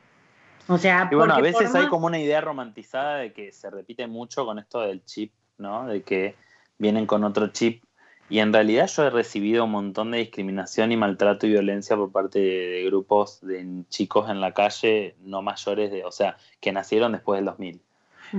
O 0.68 0.77
sea, 0.77 1.10
y 1.11 1.15
bueno, 1.15 1.34
a 1.34 1.41
veces 1.41 1.73
hay 1.76 1.88
como 1.88 2.07
una 2.07 2.19
idea 2.19 2.39
romantizada 2.39 3.18
de 3.18 3.34
que 3.34 3.52
se 3.52 3.69
repite 3.69 4.07
mucho 4.07 4.45
con 4.45 4.60
esto 4.60 4.81
del 4.81 5.03
chip, 5.03 5.34
¿no? 5.57 5.85
De 5.85 6.02
que 6.03 6.35
vienen 6.77 7.06
con 7.06 7.23
otro 7.23 7.48
chip 7.48 7.84
y 8.31 8.39
en 8.39 8.53
realidad 8.53 8.87
yo 8.87 9.03
he 9.03 9.09
recibido 9.09 9.65
un 9.65 9.71
montón 9.71 10.11
de 10.11 10.19
discriminación 10.19 10.93
y 10.93 10.97
maltrato 10.97 11.47
y 11.47 11.49
violencia 11.49 11.97
por 11.97 12.13
parte 12.13 12.39
de, 12.39 12.83
grupos 12.85 13.41
de 13.41 13.83
chicos 13.89 14.29
en 14.29 14.39
la 14.39 14.53
calle 14.53 15.15
no 15.19 15.41
mayores 15.41 15.91
de, 15.91 16.05
o 16.05 16.11
sea, 16.11 16.37
que 16.61 16.71
nacieron 16.71 17.11
después 17.11 17.39
del 17.39 17.45
2000. 17.45 17.81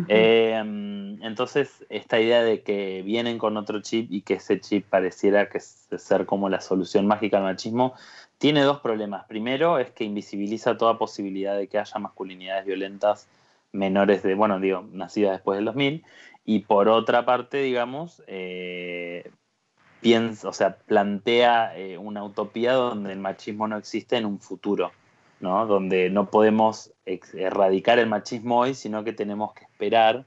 Em, 0.09 1.23
entonces, 1.23 1.85
esta 1.91 2.19
idea 2.19 2.43
de 2.43 2.63
que 2.63 3.03
vienen 3.03 3.37
con 3.37 3.59
otro 3.59 3.83
chip 3.83 4.11
y 4.11 4.23
que 4.23 4.35
ese 4.35 4.59
chip 4.59 4.87
pareciera 4.89 5.51
que 5.51 5.61
ser 5.61 6.25
como 6.25 6.49
la 6.49 6.63
solución 6.63 7.07
mágica 7.07 7.37
al 7.37 7.43
machismo, 7.43 7.93
tiene 8.39 8.63
dos 8.63 8.81
problemas. 8.81 9.27
Primero 9.27 9.79
es 9.79 9.91
que 9.91 10.05
invisibiliza 10.05 10.79
toda 10.79 10.97
posibilidad 10.97 11.55
de 11.55 11.69
que 11.69 11.79
haya 11.79 11.99
masculinidades 11.99 12.65
violentas 12.65 13.29
menores 13.73 14.23
de, 14.23 14.35
bueno, 14.35 14.59
digo, 14.59 14.89
nacidas 14.91 15.33
después 15.33 15.59
del 15.59 15.67
2000. 15.67 16.03
Y 16.47 16.61
por 16.61 16.89
otra 16.89 17.27
parte, 17.27 17.59
digamos, 17.59 18.23
eh, 18.27 19.31
piensa, 20.03 20.49
o 20.49 20.53
sea, 20.53 20.77
plantea 20.77 21.79
eh, 21.79 21.97
una 21.97 22.25
utopía 22.25 22.73
donde 22.73 23.13
el 23.13 23.21
machismo 23.21 23.69
no 23.69 23.79
existe 23.79 24.17
en 24.17 24.27
un 24.27 24.41
futuro, 24.41 24.91
¿no? 25.41 25.65
Donde 25.67 26.11
no 26.11 26.29
podemos 26.29 26.93
erradicar 27.07 28.01
el 28.01 28.09
machismo 28.09 28.59
hoy, 28.59 28.75
sino 28.75 29.05
que 29.05 29.13
tenemos 29.13 29.55
que 29.55 29.65
esperar, 29.65 30.27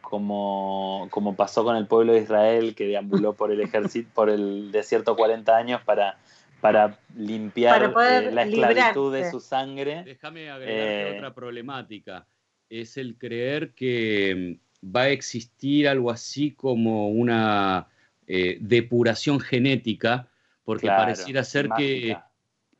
como, 0.00 1.06
como 1.10 1.36
pasó 1.36 1.64
con 1.64 1.76
el 1.76 1.86
pueblo 1.86 2.12
de 2.12 2.20
Israel 2.20 2.74
que 2.74 2.86
deambuló 2.86 3.32
por 3.32 3.52
el 3.52 3.60
ejército, 3.60 4.10
por 4.14 4.28
el 4.28 4.72
desierto 4.72 5.16
40 5.16 5.56
años 5.56 5.80
para, 5.82 6.18
para 6.60 6.98
limpiar 7.16 7.84
eh, 7.84 8.30
la 8.32 8.42
esclavitud 8.42 9.14
de 9.14 9.30
su 9.30 9.40
sangre. 9.40 10.02
Déjame 10.02 10.50
agregar 10.50 11.16
otra 11.16 11.34
problemática. 11.34 12.26
Es 12.68 12.96
el 12.96 13.16
creer 13.16 13.74
que 13.74 14.58
va 14.84 15.02
a 15.02 15.08
existir 15.10 15.88
algo 15.88 16.10
así 16.10 16.50
como 16.50 17.08
una 17.10 17.86
eh, 18.26 18.58
depuración 18.60 19.40
genética, 19.40 20.28
porque 20.64 20.86
pareciera 20.86 21.44
ser 21.44 21.68
que... 21.76 22.16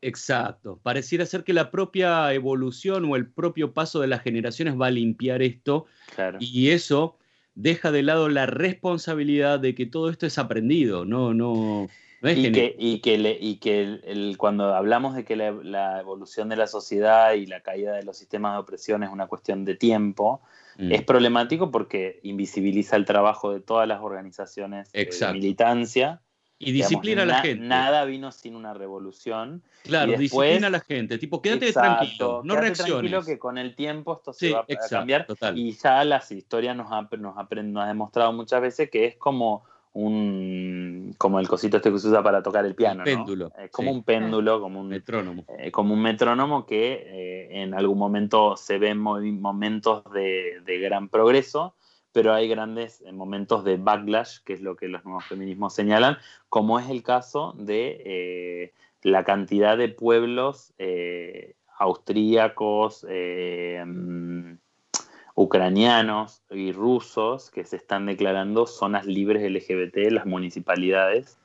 Exacto, 0.01 0.79
pareciera 0.83 1.25
ser 1.25 1.43
que 1.43 1.53
la 1.53 1.71
propia 1.71 2.31
evolución 2.31 3.05
o 3.05 3.15
el 3.15 3.27
propio 3.27 3.73
paso 3.73 4.01
de 4.01 4.07
las 4.07 4.21
generaciones 4.21 4.79
va 4.79 4.87
a 4.87 4.91
limpiar 4.91 5.41
esto 5.41 5.87
y 6.39 6.69
eso 6.69 7.17
deja 7.55 7.91
de 7.91 8.03
lado 8.03 8.29
la 8.29 8.45
responsabilidad 8.45 9.59
de 9.59 9.73
que 9.73 9.87
todo 9.87 10.11
esto 10.11 10.27
es 10.27 10.37
aprendido, 10.37 11.05
no, 11.05 11.33
no, 11.33 11.87
y, 12.31 12.51
que, 12.51 12.75
y, 12.77 12.99
que, 12.99 13.17
le, 13.17 13.37
y 13.39 13.57
que 13.57 13.99
el, 14.03 14.35
cuando 14.37 14.73
hablamos 14.73 15.15
de 15.15 15.25
que 15.25 15.35
la, 15.35 15.99
evolución 15.99 16.49
de 16.49 16.55
la 16.55 16.67
sociedad 16.67 17.33
y 17.33 17.45
la 17.45 17.61
caída 17.61 17.93
de 17.93 18.03
los 18.03 18.17
sistemas 18.17 18.53
de 18.53 18.59
opresión 18.59 19.03
es 19.03 19.09
una 19.09 19.27
cuestión 19.27 19.65
de 19.65 19.75
tiempo, 19.75 20.41
mm. 20.77 20.91
es 20.91 21.03
problemático 21.03 21.71
porque 21.71 22.19
invisibiliza 22.23 22.95
el 22.95 23.05
trabajo 23.05 23.53
de 23.53 23.59
todas 23.59 23.87
las 23.87 24.01
organizaciones 24.01 24.91
de 24.91 25.09
militancia. 25.33 26.21
Y 26.57 26.71
disciplina 26.71 27.23
a 27.23 27.25
la 27.25 27.41
gente. 27.41 27.65
Nada 27.65 28.05
vino 28.05 28.31
sin 28.31 28.55
una 28.55 28.73
revolución. 28.73 29.61
Claro, 29.83 30.17
disciplina 30.17 30.67
a 30.67 30.69
la 30.69 30.79
gente. 30.79 31.17
Tipo, 31.17 31.41
quédate 31.41 31.73
tranquilo, 31.73 32.41
no 32.45 32.55
quédate 32.55 32.83
tranquilo 32.83 33.23
que 33.23 33.37
con 33.37 33.57
el 33.57 33.75
tiempo 33.75 34.13
esto 34.13 34.31
se 34.31 34.51
va 34.51 34.61
a 34.61 34.87
cambiar. 34.89 35.27
Y 35.53 35.73
ya 35.73 36.03
las 36.05 36.31
historias 36.31 36.77
nos, 36.77 36.89
ha, 36.91 37.09
nos, 37.17 37.35
nos 37.35 37.83
ha 37.83 37.87
demostrado 37.87 38.31
muchas 38.31 38.61
veces 38.61 38.89
que 38.89 39.03
es 39.03 39.17
como 39.17 39.65
un 39.95 41.15
como 41.17 41.39
el 41.39 41.47
cosito 41.47 41.77
este 41.77 41.89
que 41.91 41.99
se 41.99 42.09
usa 42.09 42.21
para 42.21 42.43
tocar 42.43 42.65
el 42.65 42.75
piano. 42.75 43.03
péndulo. 43.03 43.51
Es 43.57 43.71
como 43.71 43.91
un 43.91 44.03
péndulo, 44.03 44.59
como 44.59 44.81
un 44.81 44.89
metrónomo. 44.89 45.45
Eh, 45.57 45.71
como 45.71 45.93
un 45.93 46.01
metrónomo 46.01 46.65
que 46.65 46.93
eh, 47.05 47.61
en 47.61 47.73
algún 47.73 47.97
momento 47.97 48.57
se 48.57 48.77
ven 48.77 48.99
momentos 48.99 50.03
de, 50.11 50.61
gran 50.81 51.07
progreso, 51.07 51.75
pero 52.11 52.33
hay 52.33 52.49
grandes 52.49 53.01
eh, 53.05 53.13
momentos 53.13 53.63
de 53.63 53.77
backlash, 53.77 54.39
que 54.43 54.53
es 54.53 54.61
lo 54.61 54.75
que 54.75 54.89
los 54.89 55.05
nuevos 55.05 55.23
feminismos 55.25 55.73
señalan, 55.73 56.17
como 56.49 56.77
es 56.77 56.89
el 56.89 57.01
caso 57.01 57.53
de 57.57 58.73
la 59.01 59.23
cantidad 59.23 59.77
de 59.77 59.87
pueblos 59.87 60.73
austríacos, 61.77 63.05
ucranianos 65.35 66.41
y 66.49 66.71
rusos 66.71 67.51
que 67.51 67.65
se 67.65 67.75
están 67.75 68.05
declarando 68.05 68.65
zonas 68.65 69.05
libres 69.05 69.43
LGBT 69.43 69.97
en 69.97 70.15
las 70.15 70.25
municipalidades 70.25 71.37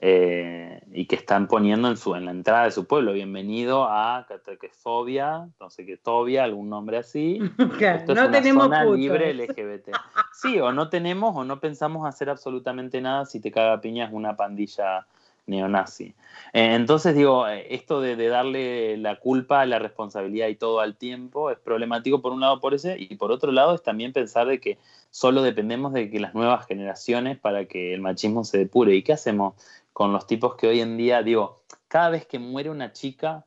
eh, 0.00 0.82
y 0.92 1.06
que 1.06 1.16
están 1.16 1.48
poniendo 1.48 1.88
en, 1.88 1.96
su, 1.96 2.14
en 2.14 2.26
la 2.26 2.30
entrada 2.30 2.64
de 2.64 2.70
su 2.70 2.86
pueblo, 2.86 3.14
bienvenido 3.14 3.84
a 3.84 4.26
Catequefobia, 4.28 5.42
entonces 5.42 5.86
que 5.86 5.96
Tobia, 5.96 6.44
algún 6.44 6.68
nombre 6.68 6.98
así. 6.98 7.40
Esto 7.80 8.14
no 8.14 8.30
tenemos 8.30 8.64
zona 8.64 8.84
libre 8.84 9.34
LGBT. 9.34 9.88
Sí, 10.32 10.60
o 10.60 10.70
no 10.70 10.88
tenemos 10.88 11.34
o 11.34 11.44
no 11.44 11.58
pensamos 11.58 12.06
hacer 12.06 12.30
absolutamente 12.30 13.00
nada 13.00 13.24
si 13.24 13.40
te 13.40 13.50
caga 13.50 13.80
piñas 13.80 14.12
una 14.12 14.36
pandilla 14.36 15.06
neonazi. 15.48 16.14
Eh, 16.52 16.74
entonces 16.74 17.14
digo, 17.14 17.48
eh, 17.48 17.74
esto 17.74 18.00
de, 18.00 18.16
darle 18.28 18.96
la 18.96 19.16
culpa, 19.16 19.66
la 19.66 19.78
responsabilidad 19.78 20.48
y 20.48 20.56
todo 20.56 20.80
al 20.80 20.96
tiempo 20.96 21.50
es 21.50 21.58
problemático 21.58 22.22
por 22.22 22.32
un 22.32 22.40
lado 22.40 22.60
por 22.60 22.74
ese 22.74 22.96
y 22.98 23.16
por 23.16 23.32
otro 23.32 23.52
lado 23.52 23.74
es 23.74 23.82
también 23.82 24.12
pensar 24.12 24.46
de 24.46 24.60
que 24.60 24.78
solo 25.10 25.42
dependemos 25.42 25.92
de 25.92 26.10
que 26.10 26.20
las 26.20 26.34
nuevas 26.34 26.66
generaciones 26.66 27.38
para 27.38 27.66
que 27.66 27.94
el 27.94 28.00
machismo 28.00 28.44
se 28.44 28.58
depure. 28.58 28.94
¿Y 28.94 29.02
qué 29.02 29.12
hacemos 29.12 29.54
con 29.92 30.12
los 30.12 30.26
tipos 30.26 30.54
que 30.56 30.68
hoy 30.68 30.80
en 30.80 30.96
día, 30.96 31.22
digo, 31.22 31.62
cada 31.88 32.10
vez 32.10 32.26
que 32.26 32.38
muere 32.38 32.70
una 32.70 32.92
chica 32.92 33.44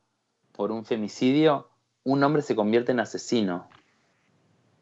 por 0.52 0.72
un 0.72 0.84
femicidio, 0.84 1.68
un 2.04 2.22
hombre 2.22 2.42
se 2.42 2.56
convierte 2.56 2.92
en 2.92 3.00
asesino? 3.00 3.68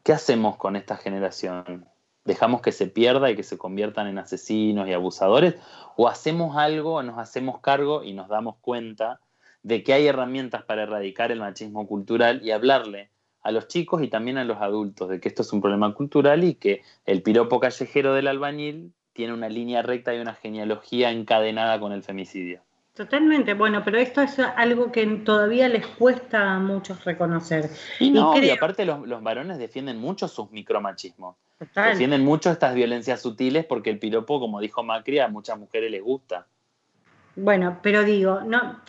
¿Qué 0.03 0.13
hacemos 0.13 0.57
con 0.57 0.75
esta 0.75 0.97
generación? 0.97 1.90
Dejamos 2.25 2.61
que 2.61 2.71
se 2.71 2.87
pierda 2.87 3.31
y 3.31 3.35
que 3.35 3.43
se 3.43 3.57
conviertan 3.57 4.07
en 4.07 4.17
asesinos 4.17 4.87
y 4.87 4.93
abusadores, 4.93 5.55
o 5.95 6.07
hacemos 6.07 6.55
algo, 6.57 7.01
nos 7.03 7.17
hacemos 7.17 7.59
cargo 7.59 8.03
y 8.03 8.13
nos 8.13 8.27
damos 8.27 8.55
cuenta 8.61 9.19
de 9.63 9.83
que 9.83 9.93
hay 9.93 10.07
herramientas 10.07 10.63
para 10.63 10.83
erradicar 10.83 11.31
el 11.31 11.39
machismo 11.39 11.87
cultural 11.87 12.41
y 12.43 12.51
hablarle 12.51 13.09
a 13.43 13.51
los 13.51 13.67
chicos 13.67 14.03
y 14.03 14.07
también 14.07 14.37
a 14.37 14.45
los 14.45 14.61
adultos 14.61 15.09
de 15.09 15.19
que 15.19 15.29
esto 15.29 15.41
es 15.41 15.51
un 15.53 15.61
problema 15.61 15.93
cultural 15.93 16.43
y 16.43 16.55
que 16.55 16.81
el 17.05 17.21
piropo 17.21 17.59
callejero 17.59 18.13
del 18.13 18.27
albañil 18.27 18.93
tiene 19.13 19.33
una 19.33 19.49
línea 19.49 19.81
recta 19.81 20.15
y 20.15 20.19
una 20.19 20.35
genealogía 20.35 21.11
encadenada 21.11 21.79
con 21.79 21.91
el 21.91 22.03
femicidio. 22.03 22.61
Totalmente, 22.93 23.53
bueno, 23.53 23.83
pero 23.85 23.97
esto 23.97 24.21
es 24.21 24.37
algo 24.39 24.91
que 24.91 25.05
todavía 25.05 25.69
les 25.69 25.87
cuesta 25.87 26.55
a 26.55 26.59
muchos 26.59 27.03
reconocer. 27.05 27.69
Y 27.99 28.11
no, 28.11 28.37
y, 28.37 28.49
aparte 28.49 28.85
los, 28.85 29.07
los, 29.07 29.23
varones 29.23 29.57
defienden 29.57 29.97
mucho 29.97 30.27
sus 30.27 30.51
micromachismos. 30.51 31.35
Defienden 31.75 32.23
mucho 32.25 32.51
estas 32.51 32.73
violencias 32.73 33.21
sutiles 33.21 33.65
porque 33.65 33.89
el 33.89 33.99
piropo, 33.99 34.39
como 34.39 34.59
dijo 34.59 34.83
Macri, 34.83 35.19
a 35.19 35.27
muchas 35.27 35.59
mujeres 35.59 35.91
les 35.91 36.01
gusta. 36.01 36.47
Bueno, 37.35 37.79
pero 37.81 38.03
digo, 38.03 38.41
no, 38.41 38.79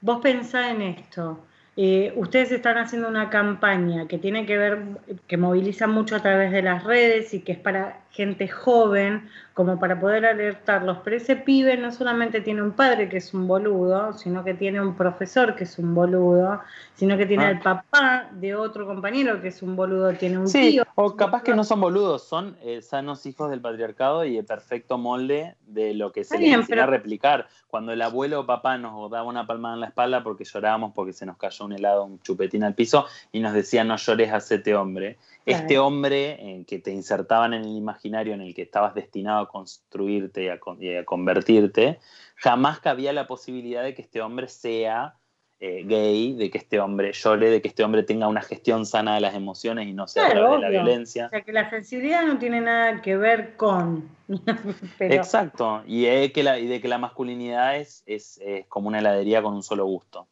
vos 0.00 0.20
pensá 0.20 0.70
en 0.70 0.82
esto. 0.82 1.40
Eh, 1.76 2.12
ustedes 2.16 2.52
están 2.52 2.78
haciendo 2.78 3.08
una 3.08 3.30
campaña 3.30 4.06
que 4.06 4.18
tiene 4.18 4.44
que 4.44 4.58
ver, 4.58 4.82
que 5.26 5.36
moviliza 5.36 5.86
mucho 5.86 6.16
a 6.16 6.20
través 6.20 6.52
de 6.52 6.62
las 6.62 6.84
redes 6.84 7.32
y 7.32 7.40
que 7.40 7.52
es 7.52 7.58
para 7.58 7.99
gente 8.10 8.48
joven, 8.48 9.28
como 9.54 9.78
para 9.78 10.00
poder 10.00 10.26
alertarlos. 10.26 10.98
Pero 11.04 11.16
ese 11.16 11.36
pibe 11.36 11.76
no 11.76 11.92
solamente 11.92 12.40
tiene 12.40 12.62
un 12.62 12.72
padre 12.72 13.08
que 13.08 13.18
es 13.18 13.34
un 13.34 13.46
boludo, 13.46 14.12
sino 14.14 14.42
que 14.42 14.54
tiene 14.54 14.80
un 14.80 14.96
profesor 14.96 15.54
que 15.54 15.64
es 15.64 15.78
un 15.78 15.94
boludo, 15.94 16.60
sino 16.94 17.16
que 17.16 17.26
tiene 17.26 17.50
el 17.50 17.56
ah. 17.58 17.62
papá 17.62 18.28
de 18.32 18.54
otro 18.54 18.86
compañero 18.86 19.40
que 19.40 19.48
es 19.48 19.62
un 19.62 19.76
boludo, 19.76 20.12
tiene 20.14 20.38
un 20.38 20.48
sí, 20.48 20.70
tío. 20.70 20.84
O 20.94 21.14
capaz 21.14 21.42
que 21.42 21.54
no 21.54 21.62
son 21.62 21.80
boludos, 21.80 22.26
son 22.26 22.56
eh, 22.62 22.82
sanos 22.82 23.24
hijos 23.26 23.50
del 23.50 23.60
patriarcado 23.60 24.24
y 24.24 24.38
el 24.38 24.44
perfecto 24.44 24.98
molde 24.98 25.56
de 25.66 25.94
lo 25.94 26.10
que 26.10 26.24
se 26.24 26.38
les 26.38 26.52
enseña 26.52 26.84
a 26.84 26.86
replicar. 26.86 27.48
Cuando 27.68 27.92
el 27.92 28.02
abuelo 28.02 28.40
o 28.40 28.46
papá 28.46 28.78
nos 28.78 29.10
daba 29.10 29.28
una 29.28 29.46
palmada 29.46 29.74
en 29.74 29.80
la 29.80 29.86
espalda 29.86 30.22
porque 30.24 30.44
llorábamos 30.44 30.92
porque 30.94 31.12
se 31.12 31.26
nos 31.26 31.36
cayó 31.36 31.66
un 31.66 31.72
helado, 31.72 32.04
un 32.04 32.20
chupetín 32.20 32.64
al 32.64 32.74
piso 32.74 33.06
y 33.30 33.40
nos 33.40 33.52
decía 33.52 33.84
no 33.84 33.96
llores, 33.96 34.32
hacete 34.32 34.74
hombre. 34.74 35.18
Este 35.46 35.78
hombre 35.78 36.32
eh, 36.38 36.64
que 36.66 36.78
te 36.78 36.92
insertaban 36.92 37.54
en 37.54 37.62
el 37.62 37.76
imaginario 37.76 38.34
en 38.34 38.40
el 38.40 38.54
que 38.54 38.62
estabas 38.62 38.94
destinado 38.94 39.40
a 39.40 39.48
construirte 39.48 40.44
y 40.78 40.88
a, 40.96 41.04
convertirte, 41.04 41.98
jamás 42.36 42.80
cabía 42.80 43.12
la 43.12 43.26
posibilidad 43.26 43.82
de 43.82 43.94
que 43.94 44.02
este 44.02 44.20
hombre 44.20 44.48
sea 44.48 45.14
eh, 45.58 45.84
gay, 45.86 46.34
de 46.34 46.50
que 46.50 46.58
este 46.58 46.80
hombre 46.80 47.12
llore, 47.12 47.50
de 47.50 47.62
que 47.62 47.68
este 47.68 47.84
hombre 47.84 48.02
tenga 48.02 48.28
una 48.28 48.42
gestión 48.42 48.86
sana 48.86 49.14
de 49.14 49.20
las 49.20 49.34
emociones 49.34 49.88
y 49.88 49.92
no 49.92 50.06
sea 50.08 50.28
de 50.28 50.34
la 50.34 50.68
violencia. 50.68 51.26
O 51.26 51.30
sea, 51.30 51.42
que 51.42 51.52
la 51.52 51.68
sensibilidad 51.68 52.24
no 52.24 52.38
tiene 52.38 52.60
nada 52.60 53.02
que 53.02 53.16
ver 53.16 53.56
con... 53.56 54.08
Exacto, 55.00 55.82
y, 55.86 56.04
de 56.04 56.32
que 56.32 56.88
la 56.88 56.98
masculinidad 56.98 57.76
es, 57.76 58.02
es 58.06 58.40
como 58.68 58.88
una 58.88 59.00
heladería 59.00 59.42
con 59.42 59.54
un 59.54 59.62
solo 59.62 59.84
gusto. 59.84 60.28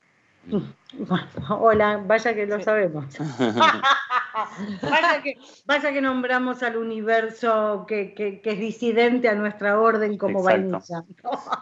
Hola, 1.49 2.03
vaya 2.07 2.35
que 2.35 2.47
lo 2.47 2.61
sabemos. 2.61 3.05
vaya, 5.67 5.93
que, 5.93 6.01
nombramos 6.01 6.63
al 6.63 6.77
universo 6.77 7.85
que, 7.87 8.41
es 8.43 8.59
disidente 8.59 9.29
a 9.29 9.35
nuestra 9.35 9.81
orden 9.81 10.17
como 10.17 10.43
vainilla. 10.43 11.05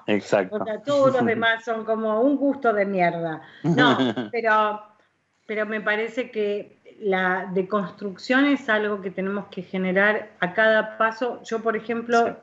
Exacto. 0.06 0.64
todos 0.84 1.14
los 1.14 1.26
demás 1.26 1.64
son 1.64 1.84
como 1.84 2.20
un 2.20 2.36
gusto 2.36 2.72
de 2.72 2.86
mierda. 2.86 3.42
No, 3.62 3.98
pero, 4.30 4.82
pero 5.46 5.66
me 5.66 5.80
parece 5.80 6.30
que 6.30 6.76
la 7.00 7.50
deconstrucción 7.52 8.46
es 8.46 8.68
algo 8.68 9.02
que 9.02 9.10
tenemos 9.10 9.46
que 9.46 9.62
generar 9.62 10.30
a 10.40 10.54
cada 10.54 10.96
paso. 10.96 11.42
Yo, 11.44 11.60
por 11.60 11.76
ejemplo, 11.76 12.38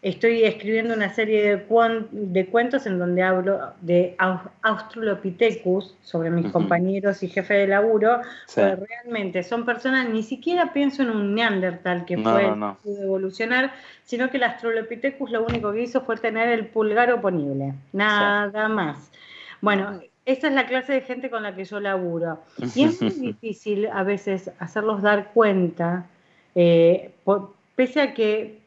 Estoy 0.00 0.44
escribiendo 0.44 0.94
una 0.94 1.12
serie 1.12 1.42
de, 1.42 2.06
de 2.12 2.46
cuentos 2.46 2.86
en 2.86 3.00
donde 3.00 3.20
hablo 3.24 3.72
de 3.80 4.16
Australopithecus, 4.62 5.96
sobre 6.02 6.30
mis 6.30 6.52
compañeros 6.52 7.24
y 7.24 7.28
jefes 7.28 7.58
de 7.58 7.66
laburo, 7.66 8.20
realmente 8.54 9.42
son 9.42 9.64
personas, 9.64 10.08
ni 10.08 10.22
siquiera 10.22 10.72
pienso 10.72 11.02
en 11.02 11.10
un 11.10 11.34
Neandertal 11.34 12.04
que 12.04 12.16
fue 12.16 12.48
pudo 12.84 13.02
evolucionar, 13.02 13.72
sino 14.04 14.30
que 14.30 14.36
el 14.36 14.44
Australopithecus 14.44 15.32
lo 15.32 15.44
único 15.44 15.72
que 15.72 15.82
hizo 15.82 16.02
fue 16.02 16.16
tener 16.16 16.48
el 16.50 16.66
pulgar 16.66 17.10
oponible, 17.10 17.74
nada 17.92 18.68
más. 18.68 19.10
Bueno, 19.60 20.00
esta 20.24 20.46
es 20.46 20.54
la 20.54 20.66
clase 20.66 20.92
de 20.92 21.00
gente 21.00 21.28
con 21.28 21.42
la 21.42 21.56
que 21.56 21.64
yo 21.64 21.80
laburo. 21.80 22.38
Y 22.76 22.84
es 22.84 23.02
muy 23.02 23.10
difícil 23.32 23.88
a 23.92 24.04
veces 24.04 24.52
hacerlos 24.60 25.02
dar 25.02 25.32
cuenta, 25.32 26.06
eh, 26.54 27.10
pese 27.74 28.00
a 28.00 28.14
que 28.14 28.58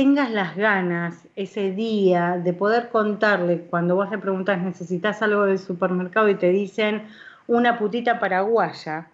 tengas 0.00 0.30
las 0.30 0.56
ganas 0.56 1.28
ese 1.36 1.72
día 1.72 2.40
de 2.42 2.54
poder 2.54 2.88
contarle 2.88 3.66
cuando 3.68 3.96
vos 3.96 4.10
le 4.10 4.16
preguntas 4.16 4.58
necesitas 4.58 5.20
algo 5.20 5.44
del 5.44 5.58
supermercado 5.58 6.30
y 6.30 6.36
te 6.36 6.48
dicen 6.48 7.06
una 7.46 7.78
putita 7.78 8.18
paraguaya, 8.18 9.10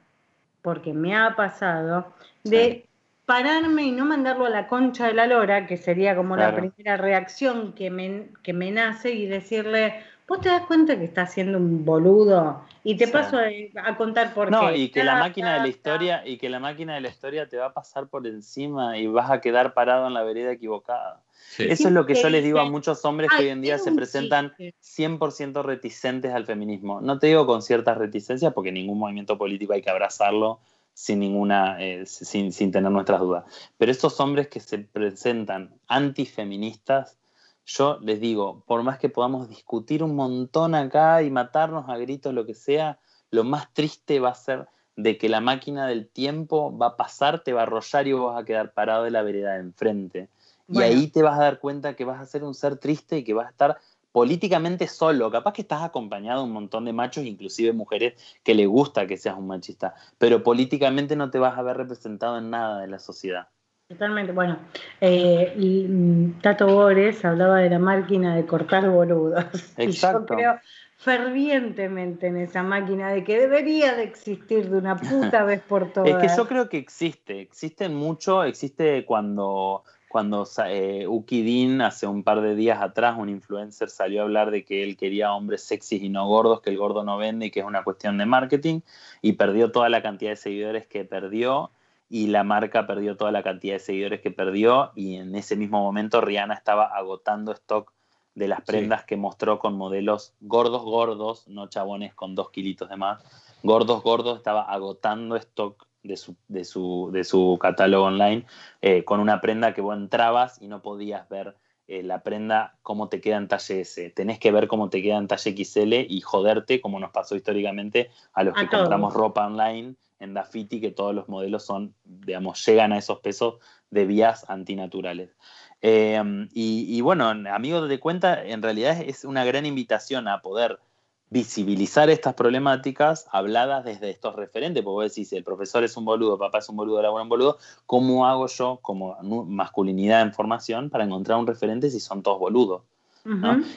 porque 0.63 0.93
me 0.93 1.17
ha 1.17 1.35
pasado, 1.35 2.15
de 2.45 2.87
pararme 3.25 3.83
y 3.83 3.91
no 3.91 4.05
mandarlo 4.05 4.47
a 4.47 4.51
la 4.51 4.69
concha 4.69 5.09
de 5.09 5.15
la 5.15 5.27
lora, 5.27 5.67
que 5.67 5.77
sería 5.77 6.15
como 6.15 6.37
la 6.37 6.55
primera 6.55 6.97
reacción 6.97 7.73
que 7.73 7.91
me, 7.91 8.29
que 8.45 8.53
me 8.53 8.71
nace, 8.71 9.11
y 9.11 9.27
decirle, 9.27 10.05
vos 10.29 10.41
te 10.41 10.49
das 10.49 10.67
cuenta 10.67 10.99
que 10.99 11.05
estás 11.05 11.31
haciendo 11.31 11.59
un 11.59 11.85
boludo 11.85 12.63
y 12.83 12.97
te 12.97 13.09
paso 13.09 13.39
a, 13.39 13.97
contar 13.97 14.35
por 14.35 14.51
no, 14.51 14.69
qué. 14.69 14.77
y 14.79 14.89
que 14.91 15.05
la 15.05 15.17
máquina 15.17 15.55
de 15.55 15.61
la 15.61 15.69
historia 15.69 16.27
y 16.27 16.39
que 16.39 16.49
la 16.49 16.61
máquina 16.61 16.95
de 16.95 17.01
la 17.01 17.09
historia 17.09 17.49
te 17.49 17.57
va 17.57 17.67
a 17.67 17.73
pasar 17.73 18.09
por 18.09 18.27
encima 18.27 18.99
y 18.99 19.07
vas 19.07 19.31
a 19.31 19.41
quedar 19.41 19.75
parado 19.75 20.07
en 20.07 20.15
la 20.15 20.23
vereda 20.23 20.53
equivocada. 20.53 21.23
Eso 21.59 21.89
es 21.89 21.95
lo 21.95 22.07
que 22.07 22.15
yo 22.15 22.29
les 22.29 22.45
digo 22.45 22.59
a 22.59 22.69
muchos 22.69 23.05
hombres 23.05 23.31
que 23.37 23.45
hoy 23.45 23.49
en 23.51 23.63
día 23.63 23.79
se 23.79 23.93
presentan 23.93 24.53
100% 24.59 25.63
reticentes 25.63 26.33
al 26.33 26.45
feminismo. 26.45 27.01
No 27.01 27.19
te 27.19 27.29
digo 27.29 27.47
con 27.47 27.63
ciertas 27.63 27.97
reticencias, 27.97 28.53
porque 28.53 28.73
ningún 28.73 28.99
movimiento 28.99 29.39
político 29.39 29.73
hay 29.73 29.83
que 29.83 29.91
abrazarlo 29.91 30.61
sin 30.93 31.21
ninguna, 31.21 31.77
eh, 31.81 32.07
sin, 32.07 32.53
sin 32.53 32.73
tener 32.73 32.91
nuestras 32.91 33.21
dudas. 33.21 33.45
Pero 33.79 33.93
estos 33.93 34.19
hombres 34.21 34.49
que 34.49 34.61
se 34.61 34.79
presentan 34.79 35.75
antifeministas 35.89 37.19
yo 37.67 37.99
les 38.01 38.21
digo, 38.21 38.63
por 38.67 38.83
más 38.85 38.99
que 38.99 39.09
podamos 39.09 39.49
discutir 39.49 40.03
un 40.03 40.15
montón 40.15 40.75
acá 40.75 41.23
y 41.23 41.31
matarnos 41.31 41.89
a 41.89 41.99
gritos, 41.99 42.33
lo 42.33 42.47
que 42.47 42.55
sea, 42.55 43.01
lo 43.31 43.43
más 43.43 43.73
triste 43.75 44.21
va 44.21 44.31
a 44.31 44.35
ser 44.35 44.69
de 44.95 45.19
que 45.19 45.29
la 45.29 45.41
máquina 45.41 45.87
del 45.87 46.09
tiempo 46.09 46.77
va 46.77 46.87
a 46.87 46.97
pasar, 46.97 47.43
te 47.43 47.53
va 47.53 47.61
a 47.61 47.63
arrollar 47.65 48.07
y 48.07 48.13
vos 48.13 48.33
vas 48.33 48.43
a 48.43 48.45
quedar 48.47 48.73
parado 48.73 49.05
de 49.05 49.11
la 49.11 49.23
vereda 49.23 49.55
de 49.55 49.61
enfrente. 49.61 50.29
Y 50.69 50.81
ahí 50.81 51.09
te 51.09 51.23
vas 51.23 51.39
a 51.39 51.43
dar 51.43 51.59
cuenta 51.59 51.95
que 51.95 52.05
vas 52.05 52.21
a 52.21 52.27
ser 52.27 52.45
un 52.45 52.55
ser 52.55 52.79
triste 52.79 53.19
y 53.19 53.25
que 53.25 53.35
vas 53.35 53.47
a 53.47 53.51
estar 53.51 53.79
políticamente 54.13 54.87
solo. 54.89 55.31
Capaz 55.31 55.53
que 55.53 55.63
estás 55.63 55.83
acompañado 55.83 56.41
de 56.41 56.47
un 56.47 56.53
montón 56.53 56.85
de 56.85 56.93
machos, 56.93 57.25
inclusive 57.25 57.73
mujeres, 57.73 58.15
que 58.43 58.55
le 58.55 58.67
gusta 58.67 59.07
que 59.07 59.17
seas 59.17 59.37
un 59.37 59.49
machista, 59.49 59.95
pero 60.19 60.43
políticamente 60.43 61.17
no 61.17 61.31
te 61.31 61.39
vas 61.39 61.59
a 61.59 61.63
ver 61.63 61.77
representado 61.77 62.39
en 62.39 62.51
nada 62.51 62.81
de 62.81 62.87
la 62.87 62.99
sociedad. 62.99 63.49
Totalmente. 63.89 64.33
Bueno, 64.33 64.59
eh, 65.01 65.87
mm, 65.89 66.41
Tato 66.41 66.67
Bores 66.67 67.25
hablaba 67.25 67.59
de 67.59 67.71
la 67.71 67.79
máquina 67.79 68.35
de 68.35 68.45
cortar 68.45 68.89
boludos. 68.91 69.45
Exacto. 69.77 70.21
yo 70.31 70.37
creo 70.37 70.61
fervientemente 70.99 72.27
en 72.27 72.39
esa 72.39 72.63
máquina 72.63 73.11
de 73.11 73.23
que 73.23 73.39
debería 73.39 73.95
de 73.95 74.03
existir 74.03 74.71
de 74.71 74.79
una 74.79 74.97
puta 74.97 75.45
vez 75.45 75.61
por 75.61 75.93
todas. 75.93 76.11
Es 76.25 76.33
que 76.33 76.37
yo 76.37 76.49
creo 76.49 76.69
que 76.69 76.79
existe, 76.79 77.41
existe 77.41 77.89
mucho, 77.89 78.43
existe 78.43 79.05
cuando 79.05 79.85
cuando 80.09 80.49
eh, 80.67 81.07
Uki 81.07 81.79
hace 81.81 82.07
un 82.07 82.23
par 82.23 82.41
de 82.41 82.55
días 82.55 82.81
atrás, 82.81 83.17
un 83.19 83.29
influencer 83.29 83.91
salió 83.91 84.23
a 84.23 84.25
hablar 84.25 84.51
de 84.51 84.65
que 84.65 84.83
él 84.83 84.97
quería 84.97 85.33
hombres 85.35 85.63
sexys 85.63 86.03
y 86.03 86.09
no 86.09 86.27
gordos, 86.27 86.63
que 86.63 86.71
el 86.71 86.79
gordo 86.79 87.05
no 87.05 87.19
vende 87.19 87.47
y 87.47 87.51
que 87.51 87.61
es 87.61 87.67
una 87.67 87.85
cuestión 87.85 88.17
de 88.17 88.25
marketing, 88.25 88.81
y 89.21 89.35
perdió 89.35 89.71
toda 89.71 89.91
la 89.91 90.01
cantidad 90.01 90.31
de 90.31 90.37
seguidores 90.37 90.87
que 90.87 91.05
perdió, 91.05 91.71
y 92.09 92.29
la 92.29 92.45
marca 92.45 92.87
perdió 92.87 93.17
toda 93.17 93.33
la 93.33 93.43
cantidad 93.43 93.75
de 93.75 93.81
seguidores 93.81 94.21
que 94.21 94.31
perdió, 94.31 94.93
y 94.95 95.17
en 95.17 95.35
ese 95.35 95.57
mismo 95.57 95.81
momento 95.81 96.21
Rihanna 96.21 96.55
estaba 96.55 96.85
agotando 96.87 97.53
stock 97.53 97.93
de 98.35 98.49
las 98.49 98.61
prendas 98.61 99.05
que 99.05 99.17
mostró 99.17 99.59
con 99.59 99.77
modelos 99.77 100.35
gordos, 100.41 100.83
gordos, 100.83 101.49
no 101.49 101.69
chabones 101.69 102.15
con 102.15 102.35
dos 102.35 102.51
kilitos 102.51 102.89
de 102.89 102.97
más, 102.97 103.25
gordos, 103.63 104.03
gordos, 104.03 104.37
estaba 104.37 104.63
agotando 104.63 105.37
stock 105.37 105.87
de 106.03 106.17
su, 106.17 106.37
de 106.47 106.65
su, 106.65 107.11
de 107.13 107.25
su 107.25 107.59
catálogo 107.61 108.05
online 108.05 108.47
eh, 108.83 109.05
con 109.05 109.21
una 109.21 109.41
prenda 109.41 109.75
que 109.75 109.81
vos 109.81 109.97
entrabas 109.97 110.61
y 110.61 110.69
no 110.69 110.83
podías 110.83 111.29
ver 111.29 111.57
eh, 111.89 112.03
la 112.03 112.23
prenda 112.23 112.77
cómo 112.83 113.09
te 113.09 113.21
queda 113.21 113.39
en 113.39 113.49
talle 113.49 113.81
S. 113.81 114.11
Tenés 114.11 114.39
que 114.39 114.53
ver 114.53 114.69
cómo 114.69 114.91
te 114.91 115.03
queda 115.03 115.17
en 115.17 115.29
talle 115.29 115.65
XL 115.65 115.95
y 116.09 116.21
joderte, 116.21 116.81
como 116.81 117.01
nos 117.01 117.11
pasó 117.11 117.37
históricamente 117.37 118.11
a 118.35 118.45
los 118.45 118.55
que 118.55 118.69
compramos 118.69 119.15
ropa 119.15 119.47
online 119.47 119.95
en 120.19 120.35
Dafiti, 120.35 120.81
que 120.81 120.91
todos 120.91 121.15
los 121.15 121.29
modelos 121.29 121.65
son, 121.65 121.95
digamos, 122.05 122.65
llegan 122.65 122.93
a 122.93 122.99
esos 122.99 123.21
pesos 123.21 123.57
de 123.91 124.07
vías 124.07 124.49
antinaturales. 124.49 125.37
Eh, 125.83 126.21
y, 126.53 127.01
bueno, 127.01 127.29
amigos 127.29 127.89
de 127.89 128.01
cuenta, 128.01 128.43
en 128.45 128.63
realidad 128.63 129.01
es 129.01 129.25
una 129.25 129.45
gran 129.45 129.67
invitación 129.67 130.29
a 130.29 130.41
poder 130.41 130.81
visibilizar 131.29 132.09
estas 132.09 132.35
problemáticas 132.35 133.27
habladas 133.33 133.85
desde 133.85 134.11
estos 134.11 134.37
referentes, 134.37 134.83
porque 134.83 134.95
vos 134.95 135.15
decís, 135.15 135.33
el 135.33 135.43
profesor 135.43 135.83
es 135.83 135.97
un 135.97 136.05
boludo, 136.05 136.39
papá 136.39 136.59
es 136.59 136.69
un 136.69 136.77
boludo, 136.77 137.03
la 137.03 137.09
abuela 137.09 137.25
un 137.25 137.29
boludo, 137.29 137.59
¿cómo 137.85 138.27
hago 138.27 138.47
yo 138.47 138.79
como 138.81 139.17
masculinidad 139.23 140.23
en 140.23 140.33
formación 140.33 140.89
para 140.89 141.05
encontrar 141.05 141.39
un 141.39 141.47
referente 141.47 141.91
si 141.91 141.99
son 141.99 142.23
todos 142.23 142.39
boludos? 142.39 142.83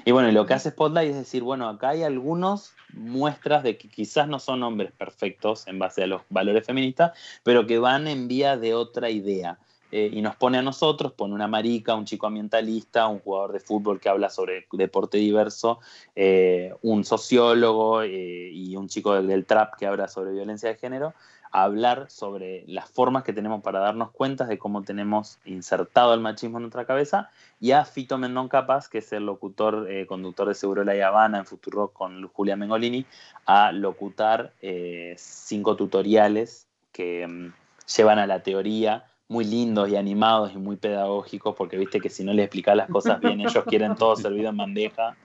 Y 0.06 0.12
bueno, 0.12 0.32
lo 0.32 0.46
que 0.46 0.54
hace 0.54 0.70
Spotlight 0.70 1.10
es 1.12 1.16
decir, 1.16 1.44
bueno, 1.44 1.68
acá 1.68 1.90
hay 1.90 2.04
algunas 2.04 2.74
muestras 2.94 3.64
de 3.64 3.78
que 3.78 3.90
quizás 3.90 4.28
no 4.28 4.40
son 4.40 4.64
hombres 4.64 4.92
perfectos 4.92 5.68
en 5.68 5.80
base 5.80 6.04
a 6.04 6.08
los 6.08 6.22
valores 6.30 6.66
feministas, 6.66 7.12
pero 7.44 7.66
que 7.66 7.80
van 7.80 8.08
en 8.08 8.28
vía 8.28 8.58
de 8.58 8.74
otra 8.74 9.10
idea. 9.10 9.58
Eh, 9.92 10.12
y 10.14 10.22
nos 10.22 10.36
pone 10.36 10.60
a 10.60 10.62
nosotros, 10.62 11.14
pone 11.14 11.34
una 11.34 11.48
marica, 11.48 11.96
un 11.96 12.06
chico 12.06 12.28
ambientalista, 12.28 13.08
un 13.08 13.20
jugador 13.20 13.54
de 13.54 13.60
fútbol 13.60 14.00
que 14.00 14.10
habla 14.10 14.30
sobre 14.30 14.68
deporte 14.72 15.18
diverso, 15.18 15.80
eh, 16.16 16.74
un 16.84 17.04
sociólogo 17.04 18.04
eh, 18.04 18.52
y 18.54 18.76
un 18.76 18.88
chico 18.88 19.20
del, 19.20 19.46
trap 19.46 19.78
que 19.78 19.88
habla 19.88 20.08
sobre 20.08 20.32
violencia 20.32 20.70
de 20.70 20.76
género, 20.76 21.16
a 21.52 21.64
hablar 21.64 22.10
sobre 22.10 22.64
las 22.68 22.90
formas 22.90 23.24
que 23.24 23.34
tenemos 23.34 23.62
para 23.62 23.80
darnos 23.80 24.12
cuenta 24.12 24.46
de 24.46 24.58
cómo 24.58 24.84
tenemos 24.84 25.40
insertado 25.46 26.14
el 26.14 26.20
machismo 26.20 26.58
en 26.58 26.64
nuestra 26.64 26.86
cabeza, 26.86 27.30
y 27.60 27.72
a 27.72 27.86
Fito 27.86 28.18
Mendón 28.18 28.50
Capaz, 28.50 28.88
que 28.88 29.00
es 29.00 29.12
el 29.14 29.26
locutor, 29.26 29.88
conductor 30.08 30.48
de 30.48 30.56
Seguro 30.56 30.84
La 30.84 30.94
Habana 31.08 31.40
en 31.40 31.46
Futuro 31.46 31.90
con 31.90 32.28
Julia 32.30 32.56
Mengolini, 32.56 33.06
a 33.46 33.72
locutar 33.72 34.54
cinco 35.18 35.76
tutoriales 35.76 36.68
que 36.92 37.28
mm, 37.28 37.54
llevan 37.96 38.20
a 38.20 38.28
la 38.28 38.44
teoría 38.44 39.06
muy 39.30 39.46
lindos 39.46 39.90
y 39.90 39.96
animados 39.96 40.52
y 40.54 40.58
muy 40.58 40.76
pedagógicos, 40.76 41.56
porque 41.56 41.78
viste 41.78 42.02
que 42.02 42.10
si 42.10 42.24
no 42.24 42.34
les 42.34 42.46
explicas 42.46 42.76
las 42.76 42.90
cosas 42.90 43.22
bien, 43.22 43.40
ellos 43.40 43.64
quieren 43.66 43.96
todo 43.96 44.16
servido 44.18 44.50
en 44.50 44.58
bandeja. 44.58 45.16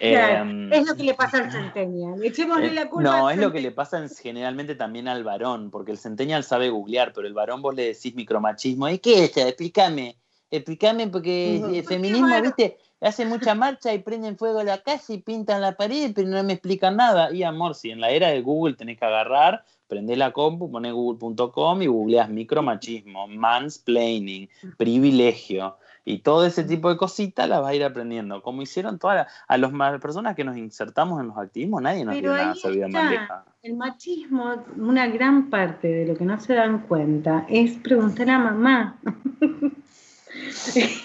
Em, 0.00 0.72
es 0.72 0.86
lo 0.86 0.94
que 0.94 1.04
le 1.04 1.14
pasa 1.14 1.38
al 1.38 1.52
centennial. 1.52 2.22
Echémosle 2.24 2.68
eh, 2.68 2.74
la 2.74 2.88
culpa. 2.88 3.10
No, 3.10 3.30
es 3.30 3.38
lo 3.38 3.52
que 3.52 3.60
le 3.60 3.70
pasa 3.70 4.04
generalmente 4.20 4.74
también 4.74 5.08
al 5.08 5.24
varón, 5.24 5.70
porque 5.70 5.92
el 5.92 5.98
centennial 5.98 6.44
sabe 6.44 6.70
googlear, 6.70 7.12
pero 7.12 7.26
el 7.26 7.34
varón 7.34 7.62
vos 7.62 7.74
le 7.74 7.86
decís 7.86 8.14
micromachismo. 8.14 8.88
¿Y 8.88 8.98
qué 8.98 9.24
es? 9.24 9.36
Explícame. 9.36 10.16
Explícame, 10.50 11.08
porque 11.08 11.56
el 11.56 11.84
feminismo, 11.84 12.28
viste, 12.42 12.76
hace 13.00 13.24
mucha 13.24 13.54
marcha 13.54 13.94
y 13.94 14.00
prenden 14.00 14.36
fuego 14.36 14.62
la 14.62 14.82
casa 14.82 15.14
y 15.14 15.18
pintan 15.18 15.62
la 15.62 15.76
pared, 15.76 16.12
pero 16.14 16.28
no 16.28 16.42
me 16.42 16.52
explican 16.52 16.96
nada. 16.96 17.32
Y 17.32 17.42
amor, 17.42 17.74
si 17.74 17.90
en 17.90 18.00
la 18.00 18.10
era 18.10 18.28
de 18.28 18.42
Google 18.42 18.74
tenés 18.74 18.98
que 18.98 19.04
agarrar, 19.06 19.64
prendés 19.88 20.18
la 20.18 20.32
compu, 20.32 20.70
pones 20.70 20.92
google.com 20.92 21.82
y 21.82 21.86
googleas 21.86 22.28
micromachismo, 22.28 23.28
mansplaining, 23.28 24.48
privilegio 24.76 25.76
y 26.04 26.18
todo 26.18 26.44
ese 26.46 26.64
tipo 26.64 26.88
de 26.88 26.96
cositas 26.96 27.48
las 27.48 27.60
vas 27.60 27.70
a 27.70 27.74
ir 27.74 27.84
aprendiendo. 27.84 28.42
Como 28.42 28.62
hicieron 28.62 28.98
todas 28.98 29.26
a 29.46 29.58
las 29.58 29.72
personas 30.00 30.34
que 30.34 30.44
nos 30.44 30.56
insertamos 30.56 31.20
en 31.20 31.28
los 31.28 31.38
activismos, 31.38 31.82
nadie 31.82 32.04
nos 32.04 32.14
dio 32.14 32.32
nada 32.32 32.54
servido 32.54 32.86
en 32.86 32.92
bandeja. 32.92 33.44
El 33.62 33.76
machismo, 33.76 34.64
una 34.76 35.06
gran 35.06 35.50
parte 35.50 35.88
de 35.88 36.06
lo 36.06 36.16
que 36.16 36.24
no 36.24 36.40
se 36.40 36.54
dan 36.54 36.80
cuenta 36.86 37.46
es 37.48 37.78
preguntar 37.78 38.30
a 38.30 38.38
mamá. 38.38 38.98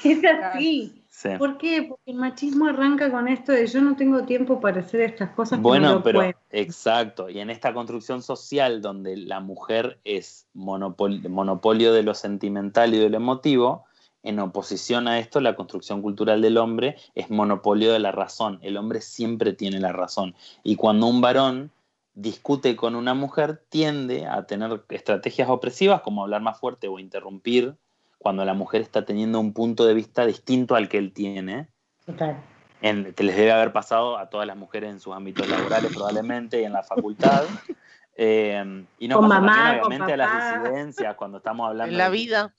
es 0.03 0.21
así. 0.23 0.93
¿Por 1.37 1.57
qué? 1.57 1.83
Porque 1.87 2.11
el 2.11 2.17
machismo 2.17 2.67
arranca 2.67 3.11
con 3.11 3.27
esto 3.27 3.51
de 3.51 3.65
yo 3.65 3.81
no 3.81 3.95
tengo 3.95 4.23
tiempo 4.23 4.59
para 4.59 4.81
hacer 4.81 5.01
estas 5.01 5.31
cosas. 5.31 5.59
Bueno, 5.59 6.03
pero 6.03 6.21
exacto. 6.51 7.29
Y 7.29 7.39
en 7.39 7.49
esta 7.49 7.73
construcción 7.73 8.21
social 8.21 8.81
donde 8.81 9.17
la 9.17 9.39
mujer 9.39 9.99
es 10.03 10.47
monopolio 10.53 11.93
de 11.93 12.03
lo 12.03 12.13
sentimental 12.13 12.93
y 12.93 12.99
de 12.99 13.09
lo 13.09 13.17
emotivo, 13.17 13.85
en 14.23 14.39
oposición 14.39 15.07
a 15.07 15.19
esto, 15.19 15.39
la 15.39 15.55
construcción 15.55 16.01
cultural 16.01 16.41
del 16.41 16.57
hombre 16.57 16.97
es 17.15 17.29
monopolio 17.29 17.93
de 17.93 17.99
la 17.99 18.11
razón. 18.11 18.59
El 18.61 18.77
hombre 18.77 19.01
siempre 19.01 19.53
tiene 19.53 19.79
la 19.79 19.91
razón. 19.91 20.35
Y 20.63 20.75
cuando 20.75 21.07
un 21.07 21.21
varón 21.21 21.71
discute 22.13 22.75
con 22.75 22.95
una 22.95 23.13
mujer, 23.13 23.63
tiende 23.69 24.25
a 24.25 24.45
tener 24.47 24.83
estrategias 24.89 25.49
opresivas 25.49 26.01
como 26.01 26.23
hablar 26.23 26.41
más 26.41 26.59
fuerte 26.59 26.87
o 26.87 26.99
interrumpir 26.99 27.75
cuando 28.17 28.43
la 28.43 28.55
mujer 28.55 28.81
está 28.81 29.05
teniendo 29.05 29.39
un 29.39 29.53
punto 29.53 29.85
de 29.85 29.93
vista 29.93 30.25
distinto 30.25 30.75
al 30.75 30.89
que 30.89 30.97
él 30.97 31.13
tiene. 31.13 31.69
Total. 32.05 32.41
En, 32.81 33.13
que 33.13 33.23
les 33.23 33.35
debe 33.35 33.51
haber 33.51 33.71
pasado 33.71 34.17
a 34.17 34.29
todas 34.29 34.47
las 34.47 34.57
mujeres 34.57 34.91
en 34.91 34.99
sus 34.99 35.15
ámbitos 35.15 35.47
laborales 35.47 35.93
probablemente 35.93 36.61
y 36.61 36.65
en 36.65 36.73
la 36.73 36.83
facultad. 36.83 37.43
Eh, 38.19 38.83
y 38.97 39.07
no 39.07 39.21
pasa 39.21 39.39
mamá, 39.39 39.79
obviamente 39.83 40.13
a 40.13 40.17
las 40.17 40.63
disidencias 40.63 41.13
cuando 41.13 41.37
estamos 41.37 41.69
hablando... 41.69 41.91
En 41.91 41.99
la 41.99 42.09
vida. 42.09 42.55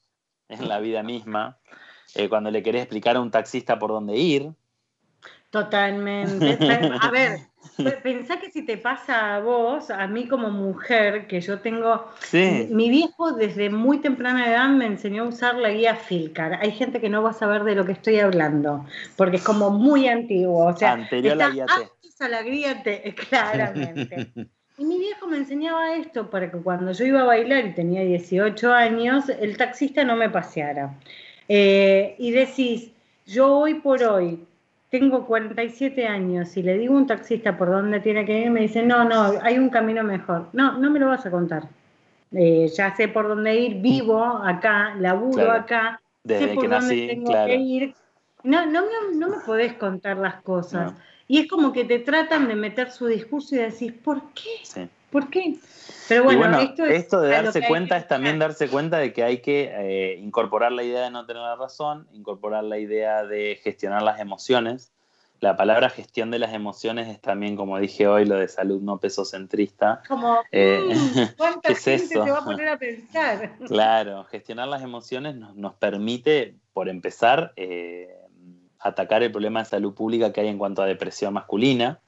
En 0.48 0.68
la 0.68 0.80
vida 0.80 1.02
misma. 1.02 1.58
Eh, 2.14 2.28
cuando 2.28 2.50
le 2.50 2.62
querés 2.62 2.82
explicar 2.82 3.16
a 3.16 3.20
un 3.20 3.30
taxista 3.30 3.78
por 3.78 3.90
dónde 3.90 4.16
ir. 4.16 4.52
Totalmente. 5.50 6.58
A 7.00 7.10
ver, 7.10 7.40
pensá 8.02 8.38
que 8.38 8.50
si 8.50 8.64
te 8.64 8.76
pasa 8.76 9.36
a 9.36 9.40
vos, 9.40 9.90
a 9.90 10.06
mí 10.06 10.28
como 10.28 10.50
mujer, 10.50 11.26
que 11.26 11.40
yo 11.40 11.60
tengo. 11.60 12.06
Mi 12.32 12.90
viejo 12.90 13.32
desde 13.32 13.70
muy 13.70 13.98
temprana 13.98 14.48
edad 14.48 14.68
me 14.68 14.86
enseñó 14.86 15.24
a 15.24 15.28
usar 15.28 15.56
la 15.56 15.70
guía 15.70 15.96
Filcar. 15.96 16.58
Hay 16.60 16.72
gente 16.72 17.00
que 17.00 17.08
no 17.08 17.22
va 17.22 17.30
a 17.30 17.34
saber 17.34 17.64
de 17.64 17.74
lo 17.74 17.86
que 17.86 17.92
estoy 17.92 18.20
hablando, 18.20 18.84
porque 19.16 19.36
es 19.36 19.42
como 19.42 19.70
muy 19.70 20.08
antiguo. 20.08 20.66
O 20.66 20.76
sea, 20.76 20.92
Anterior 20.92 21.34
a 21.34 21.36
la 21.36 21.50
guía 21.50 21.66
T. 21.66 22.24
a 22.24 22.28
la 22.28 22.42
guía 22.42 22.82
T, 22.82 23.14
claramente. 23.28 24.32
Y 24.78 24.84
mi 24.84 24.98
viejo 24.98 25.26
me 25.26 25.38
enseñaba 25.38 25.96
esto 25.96 26.30
para 26.30 26.50
que 26.50 26.58
cuando 26.58 26.92
yo 26.92 27.04
iba 27.04 27.22
a 27.22 27.24
bailar 27.24 27.66
y 27.66 27.74
tenía 27.74 28.02
18 28.02 28.72
años, 28.72 29.28
el 29.28 29.56
taxista 29.56 30.04
no 30.04 30.14
me 30.14 30.30
paseara. 30.30 30.94
Eh, 31.48 32.14
y 32.18 32.30
decís, 32.30 32.92
yo 33.26 33.58
hoy 33.58 33.74
por 33.74 34.02
hoy 34.04 34.46
tengo 34.90 35.26
47 35.26 36.06
años 36.06 36.56
y 36.56 36.62
le 36.62 36.78
digo 36.78 36.94
a 36.94 36.98
un 36.98 37.06
taxista 37.08 37.58
por 37.58 37.70
dónde 37.70 37.98
tiene 37.98 38.24
que 38.24 38.38
ir, 38.38 38.50
me 38.50 38.60
dice, 38.60 38.82
no, 38.82 39.04
no, 39.04 39.34
hay 39.42 39.58
un 39.58 39.68
camino 39.68 40.04
mejor. 40.04 40.48
No, 40.52 40.78
no 40.78 40.90
me 40.90 41.00
lo 41.00 41.08
vas 41.08 41.26
a 41.26 41.30
contar. 41.30 41.64
Eh, 42.30 42.70
ya 42.72 42.94
sé 42.94 43.08
por 43.08 43.26
dónde 43.26 43.56
ir, 43.56 43.80
vivo 43.80 44.22
acá, 44.22 44.94
laburo 44.96 45.50
acá, 45.50 46.00
Desde 46.22 46.50
sé 46.50 46.54
por 46.54 46.62
que 46.62 46.68
dónde 46.68 46.86
nací, 46.86 47.06
tengo 47.08 47.30
claro. 47.30 47.46
que 47.48 47.56
ir. 47.56 47.94
No, 48.44 48.66
no, 48.66 48.82
no, 49.14 49.28
me 49.28 49.36
podés 49.44 49.72
contar 49.72 50.18
las 50.18 50.36
cosas. 50.42 50.92
Y 51.28 51.40
es 51.40 51.48
como 51.48 51.72
que 51.72 51.84
te 51.84 51.98
tratan 51.98 52.48
de 52.48 52.56
meter 52.56 52.90
su 52.90 53.06
discurso 53.06 53.54
y 53.54 53.58
decís, 53.58 53.92
¿por 53.92 54.20
qué? 54.32 54.88
¿Por 55.10 55.28
qué? 55.28 55.58
Pero 56.08 56.24
bueno, 56.24 56.58
esto, 56.58 57.20
de 57.20 57.28
darse 57.28 57.66
cuenta 57.66 57.98
es 57.98 58.08
también 58.08 58.38
darse 58.38 58.68
cuenta 58.68 58.98
de 58.98 59.12
que 59.12 59.22
hay 59.22 59.38
que 59.42 59.70
eh, 59.72 60.18
incorporar 60.18 60.72
la 60.72 60.82
idea 60.82 61.02
de 61.02 61.10
no 61.10 61.26
tener 61.26 61.42
la 61.42 61.56
razón, 61.56 62.08
incorporar 62.12 62.64
la 62.64 62.78
idea 62.78 63.24
de 63.24 63.60
gestionar 63.62 64.02
las 64.02 64.20
emociones. 64.20 64.90
La 65.40 65.56
palabra 65.56 65.88
gestión 65.88 66.30
de 66.32 66.40
las 66.40 66.52
emociones 66.52 67.08
es 67.08 67.20
también, 67.20 67.56
como 67.56 67.78
dije 67.78 68.08
hoy, 68.08 68.24
lo 68.24 68.36
de 68.36 68.48
salud 68.48 68.80
no 68.80 68.98
pesocentrista. 68.98 70.02
Como, 70.08 70.38
eh, 70.50 70.80
mm, 70.82 71.18
¿cuánta 71.36 71.74
gente 71.74 72.06
se 72.06 72.18
va 72.18 72.38
a 72.38 72.44
poner 72.44 72.68
a 72.70 72.78
pensar? 72.78 73.56
Claro, 73.66 74.24
gestionar 74.24 74.66
las 74.66 74.82
emociones 74.82 75.36
nos, 75.36 75.74
permite, 75.74 76.56
por 76.72 76.88
empezar, 76.88 77.52
eh, 77.56 78.18
atacar 78.80 79.22
el 79.22 79.32
problema 79.32 79.60
de 79.60 79.66
salud 79.66 79.94
pública 79.94 80.32
que 80.32 80.40
hay 80.40 80.48
en 80.48 80.58
cuanto 80.58 80.82
a 80.82 80.86
depresión 80.86 81.34
masculina 81.34 82.00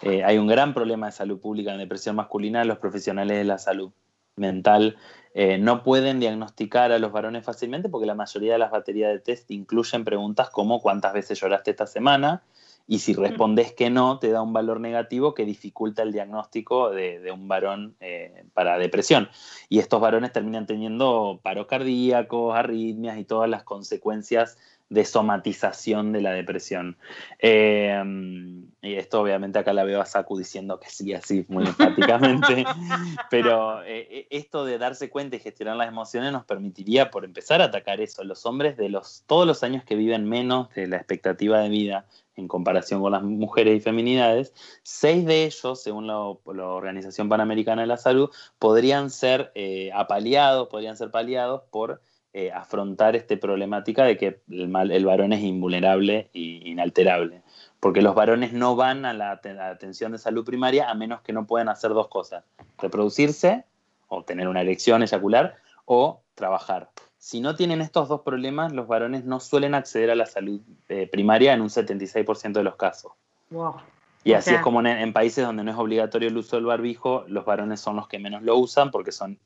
eh, 0.00 0.24
hay 0.24 0.38
un 0.38 0.46
gran 0.46 0.72
problema 0.72 1.06
de 1.06 1.12
salud 1.12 1.38
pública 1.38 1.72
en 1.72 1.78
depresión 1.78 2.16
masculina. 2.16 2.64
Los 2.64 2.78
profesionales 2.78 3.36
de 3.36 3.44
la 3.44 3.58
salud 3.58 3.90
mental 4.36 4.96
eh, 5.34 5.58
no 5.58 5.82
pueden 5.82 6.18
diagnosticar 6.18 6.90
a 6.92 6.98
los 6.98 7.12
varones 7.12 7.44
fácilmente 7.44 7.90
porque 7.90 8.06
la 8.06 8.14
mayoría 8.14 8.54
de 8.54 8.58
las 8.58 8.70
baterías 8.70 9.12
de 9.12 9.18
test 9.18 9.50
incluyen 9.50 10.04
preguntas 10.04 10.48
como 10.48 10.80
cuántas 10.80 11.12
veces 11.12 11.38
lloraste 11.38 11.72
esta 11.72 11.86
semana 11.86 12.42
y 12.88 12.98
si 12.98 13.14
respondes 13.14 13.72
que 13.72 13.90
no, 13.90 14.18
te 14.18 14.30
da 14.30 14.42
un 14.42 14.52
valor 14.52 14.80
negativo 14.80 15.34
que 15.34 15.44
dificulta 15.44 16.02
el 16.02 16.12
diagnóstico 16.12 16.90
de, 16.90 17.30
un 17.32 17.46
varón 17.46 17.94
eh, 18.00 18.44
para 18.54 18.76
depresión. 18.76 19.28
Y 19.68 19.78
estos 19.78 20.00
varones 20.00 20.32
terminan 20.32 20.66
teniendo 20.66 21.38
paros 21.42 21.66
cardíacos, 21.66 22.56
arritmias 22.56 23.18
y 23.18 23.24
todas 23.24 23.48
las 23.48 23.62
consecuencias 23.62 24.58
de 24.92 25.06
somatización 25.06 26.12
de 26.12 26.20
la 26.20 26.32
depresión. 26.32 26.98
Eh, 27.38 28.02
y 28.82 28.94
esto 28.94 29.22
obviamente 29.22 29.58
acá 29.58 29.72
la 29.72 29.84
veo 29.84 30.02
a 30.02 30.04
Saku 30.04 30.36
diciendo 30.36 30.78
que 30.78 30.90
sí, 30.90 31.14
así 31.14 31.46
muy 31.48 31.64
enfáticamente, 31.64 32.66
pero 33.30 33.82
eh, 33.84 34.06
eh, 34.10 34.26
esto 34.28 34.66
de 34.66 34.76
darse 34.76 35.08
cuenta 35.08 35.36
y 35.36 35.40
gestionar 35.40 35.76
las 35.76 35.88
emociones 35.88 36.30
nos 36.30 36.44
permitiría, 36.44 37.10
por 37.10 37.24
empezar, 37.24 37.62
a 37.62 37.66
atacar 37.66 38.02
eso. 38.02 38.22
Los 38.22 38.44
hombres 38.44 38.76
de 38.76 38.90
los, 38.90 39.24
todos 39.26 39.46
los 39.46 39.62
años 39.62 39.82
que 39.82 39.94
viven 39.94 40.28
menos 40.28 40.68
de 40.74 40.86
la 40.86 40.98
expectativa 40.98 41.60
de 41.60 41.70
vida 41.70 42.04
en 42.36 42.46
comparación 42.46 43.00
con 43.00 43.12
las 43.12 43.22
mujeres 43.22 43.78
y 43.78 43.80
feminidades, 43.80 44.52
seis 44.82 45.24
de 45.24 45.44
ellos, 45.44 45.82
según 45.82 46.06
la, 46.06 46.18
Organización 46.18 47.30
Panamericana 47.30 47.82
de 47.82 47.88
la 47.88 47.96
Salud, 47.96 48.30
podrían 48.58 49.08
ser 49.08 49.52
apaleados, 49.94 50.68
podrían 50.68 50.96
ser 50.96 51.10
paliados 51.10 51.62
por 51.70 52.00
eh, 52.34 52.50
afrontar 52.50 53.14
esta 53.14 53.36
problemática 53.36 54.04
de 54.04 54.16
que 54.16 54.40
el, 54.48 55.04
varón 55.04 55.34
es 55.34 55.42
invulnerable 55.42 56.30
e 56.32 56.40
inalterable. 56.64 57.42
Porque 57.78 58.00
los 58.00 58.14
varones 58.14 58.54
no 58.54 58.74
van 58.74 59.04
a 59.04 59.12
la, 59.12 59.32
atención 59.32 60.12
de 60.12 60.18
salud 60.18 60.42
primaria 60.42 60.88
a 60.88 60.94
menos 60.94 61.20
que 61.20 61.34
no 61.34 61.46
puedan 61.46 61.68
hacer 61.68 61.90
dos 61.90 62.08
cosas, 62.08 62.44
reproducirse 62.78 63.66
o 64.08 64.24
tener 64.24 64.48
una 64.48 64.62
erección 64.62 65.02
eyacular 65.02 65.56
o 65.84 66.22
trabajar. 66.34 66.88
Si 67.18 67.42
no 67.42 67.54
tienen 67.54 67.82
estos 67.82 68.08
dos 68.08 68.22
problemas, 68.22 68.72
los 68.72 68.88
varones 68.88 69.24
no 69.24 69.38
suelen 69.38 69.74
acceder 69.74 70.10
a 70.10 70.14
la 70.14 70.24
salud 70.24 70.62
eh, 70.88 71.06
primaria 71.06 71.52
en 71.52 71.60
un 71.60 71.68
76% 71.68 72.52
de 72.52 72.64
los 72.64 72.76
casos. 72.76 73.12
Y 74.24 74.32
así 74.32 74.54
es 74.54 74.60
como 74.62 74.80
en, 74.80 75.12
países 75.12 75.44
donde 75.44 75.64
no 75.64 75.70
es 75.70 75.76
obligatorio 75.76 76.28
el 76.28 76.36
uso 76.38 76.56
del 76.56 76.64
barbijo, 76.64 77.24
los 77.26 77.44
varones 77.44 77.80
son 77.80 77.96
los 77.96 78.08
que 78.08 78.18
menos 78.18 78.42
lo 78.42 78.56
usan 78.56 78.90
porque 78.90 79.12
son 79.12 79.38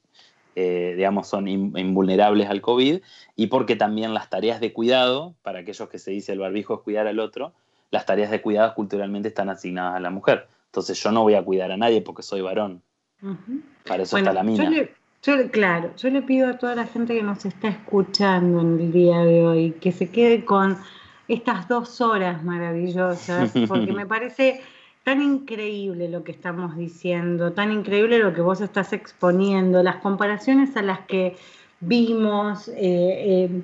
eh, 0.59 0.95
digamos, 0.97 1.29
son 1.29 1.49
invulnerables 1.49 2.49
al 2.49 2.63
COVID 2.63 3.01
y 3.37 3.47
porque 3.49 3.77
también 3.77 4.15
las 4.15 4.31
tareas 4.31 4.59
de 4.59 4.73
cuidado, 4.73 5.35
para 5.43 5.59
aquellos 5.59 5.87
que 5.91 5.99
se 5.99 6.13
dice 6.13 6.33
el 6.33 6.39
barbijo 6.39 6.75
es 6.75 6.81
cuidar 6.81 7.07
al 7.07 7.21
otro, 7.21 7.53
las 7.91 8.07
tareas 8.07 8.31
de 8.31 8.41
cuidado 8.41 8.73
culturalmente 8.75 9.29
están 9.29 9.51
asignadas 9.51 9.97
a 9.97 10.01
la 10.01 10.09
mujer. 10.09 10.49
Entonces 10.67 10.99
yo 11.03 11.13
no 11.13 11.23
voy 11.23 11.35
a 11.35 11.45
cuidar 11.45 11.73
a 11.73 11.77
nadie 11.77 12.01
porque 12.01 12.23
soy 12.23 12.41
varón. 12.41 12.81
Para 13.87 14.05
eso 14.05 14.17
está 14.17 14.33
la 14.33 14.43
mina. 14.43 14.71
claro, 15.53 15.91
yo 15.95 16.09
le 16.09 16.23
pido 16.23 16.49
a 16.49 16.57
toda 16.57 16.75
la 16.75 16.87
gente 16.87 17.15
que 17.15 17.23
nos 17.23 17.45
está 17.45 17.69
escuchando 17.69 18.63
en 18.63 18.81
el 18.81 18.93
día 18.93 19.19
de 19.19 19.47
hoy 19.47 19.73
que 19.73 19.93
se 19.93 20.11
quede 20.11 20.47
con 20.47 20.79
estas 21.29 21.69
dos 21.69 22.01
horas 22.01 22.43
maravillosas, 22.43 23.53
porque 23.69 23.93
me 23.93 24.07
parece 24.07 24.63
tan 25.07 25.23
increíble 25.23 26.09
lo 26.09 26.25
que 26.25 26.33
estamos 26.33 26.77
diciendo, 26.77 27.53
tan 27.53 27.71
increíble 27.71 28.19
lo 28.19 28.35
que 28.35 28.41
vos 28.41 28.61
estás 28.61 28.93
exponiendo, 28.93 29.81
las 29.85 29.99
comparaciones 29.99 30.77
a 30.77 30.83
las 30.83 30.99
que 31.07 31.37
vimos, 31.79 32.67
eh, 32.67 32.75
eh, 32.81 33.63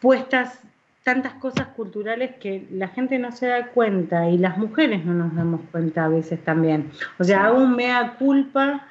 puestas 0.00 0.60
tantas 1.02 1.32
cosas 1.32 1.66
culturales 1.74 2.36
que 2.36 2.68
la 2.70 2.86
gente 2.86 3.18
no 3.18 3.32
se 3.32 3.48
da 3.48 3.70
cuenta 3.70 4.28
y 4.28 4.38
las 4.38 4.56
mujeres 4.56 5.04
no 5.04 5.14
nos 5.14 5.34
damos 5.34 5.62
cuenta 5.72 6.04
a 6.04 6.08
veces 6.08 6.44
también. 6.44 6.92
O 7.18 7.24
sea, 7.24 7.46
aún 7.46 7.74
me 7.74 7.88
da 7.88 8.14
culpa 8.14 8.86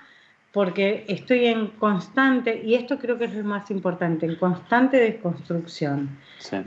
porque 0.51 1.05
estoy 1.07 1.45
en 1.45 1.67
constante, 1.67 2.61
y 2.63 2.75
esto 2.75 2.97
creo 2.97 3.17
que 3.17 3.25
es 3.25 3.33
lo 3.35 3.43
más 3.43 3.69
importante, 3.69 4.25
en 4.25 4.35
constante 4.35 4.97
desconstrucción 4.97 6.17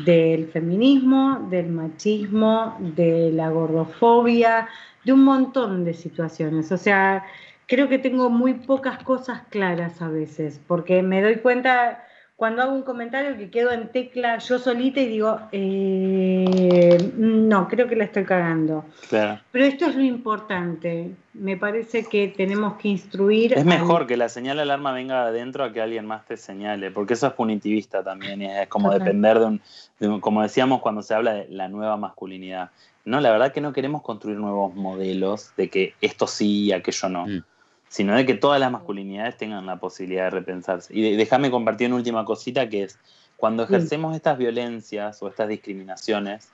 del 0.05 0.49
feminismo, 0.49 1.47
del 1.51 1.71
machismo, 1.71 2.77
de 2.79 3.31
la 3.33 3.51
gordofobia, 3.51 4.69
de 5.05 5.13
un 5.13 5.25
montón 5.25 5.85
de 5.85 5.95
situaciones. 5.95 6.71
O 6.73 6.77
sea, 6.77 7.25
creo 7.67 7.89
que 7.89 7.99
tengo 7.99 8.31
muy 8.31 8.55
pocas 8.55 9.03
cosas 9.03 9.43
claras 9.49 10.03
a 10.03 10.09
veces, 10.09 10.61
porque 10.67 11.03
me 11.03 11.23
doy 11.23 11.37
cuenta 11.37 12.05
cuando 12.41 12.63
hago 12.63 12.73
un 12.73 12.85
comentario 12.85 13.37
que 13.37 13.51
quedo 13.51 13.71
en 13.71 13.89
tecla 13.93 14.39
yo 14.39 14.59
solita 14.59 14.99
y 14.99 15.09
digo, 15.09 15.39
eh, 15.53 17.13
no, 17.19 17.69
creo 17.69 17.87
que 17.87 17.97
la 17.97 18.05
estoy 18.05 18.25
cagando. 18.25 18.87
Pero 19.11 19.65
esto 19.67 19.85
es 19.85 19.95
lo 19.95 20.03
importante. 20.03 21.11
Me 21.35 21.59
parece 21.59 22.07
que 22.07 22.29
tenemos 22.29 22.79
que 22.79 22.89
instruir. 22.89 23.53
Es 23.53 23.67
mejor 23.67 24.07
que 24.07 24.17
la 24.17 24.31
señal 24.31 24.57
de 24.57 24.63
alarma 24.63 24.93
venga 24.93 25.27
adentro 25.27 25.65
a 25.65 25.73
que 25.75 25.83
alguien 25.83 26.07
más 26.07 26.25
te 26.25 26.39
señale, 26.39 26.91
porque 26.91 27.13
eso 27.13 27.27
es 27.27 27.35
punitivista 27.35 28.03
también. 28.03 28.41
Y 28.41 28.47
es 28.47 28.69
como 28.69 28.91
depender 28.91 29.39
de 29.39 29.45
un, 29.45 29.61
de 29.99 30.09
un, 30.09 30.21
como 30.23 30.41
decíamos 30.41 30.81
cuando 30.81 31.03
se 31.03 31.13
habla 31.13 31.35
de 31.35 31.47
la 31.51 31.69
nueva 31.69 31.99
masculinidad. 31.99 32.71
No, 33.05 33.21
la 33.21 33.33
verdad 33.33 33.53
que 33.53 33.61
no 33.61 33.75
queremos 33.75 34.01
construir 34.01 34.39
nuevos 34.39 34.75
modelos 34.75 35.53
de 35.59 35.69
que 35.69 35.93
esto 36.01 36.27
sí 36.27 36.65
y 36.65 36.73
aquello 36.73 37.11
no, 37.11 37.27
mm. 37.27 37.43
Sino 37.91 38.15
de 38.15 38.25
que 38.25 38.35
todas 38.35 38.61
las 38.61 38.71
masculinidades 38.71 39.37
tengan 39.37 39.67
la 39.67 39.81
posibilidad 39.81 40.25
de 40.25 40.31
repensarse. 40.31 40.97
Y 40.97 41.17
déjame 41.17 41.51
compartir 41.51 41.89
una 41.89 41.97
última 41.97 42.25
cosita 42.25 42.69
que 42.69 42.85
es, 42.85 43.01
cuando 43.37 43.65
ejercemos 43.65 44.15
estas 44.15 44.39
violencias 44.39 45.21
o 45.21 45.29
estas 45.29 45.49
discriminaciones, 45.49 46.53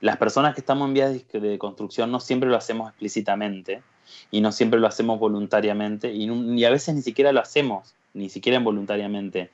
las 0.00 0.16
personas 0.16 0.54
que 0.54 0.62
estamos 0.62 0.88
en 0.88 0.94
vías 0.94 1.12
de 1.30 1.58
construcción 1.58 2.10
no 2.10 2.20
siempre 2.20 2.48
lo 2.48 2.56
hacemos 2.56 2.88
explícitamente 2.88 3.82
y 4.30 4.40
no 4.40 4.50
siempre 4.50 4.80
lo 4.80 4.86
hacemos 4.86 5.20
voluntariamente 5.20 6.10
y, 6.14 6.24
y 6.24 6.64
a 6.64 6.70
veces 6.70 6.94
ni 6.94 7.02
siquiera 7.02 7.32
lo 7.32 7.40
hacemos, 7.40 7.94
ni 8.14 8.30
siquiera 8.30 8.56
involuntariamente. 8.56 9.50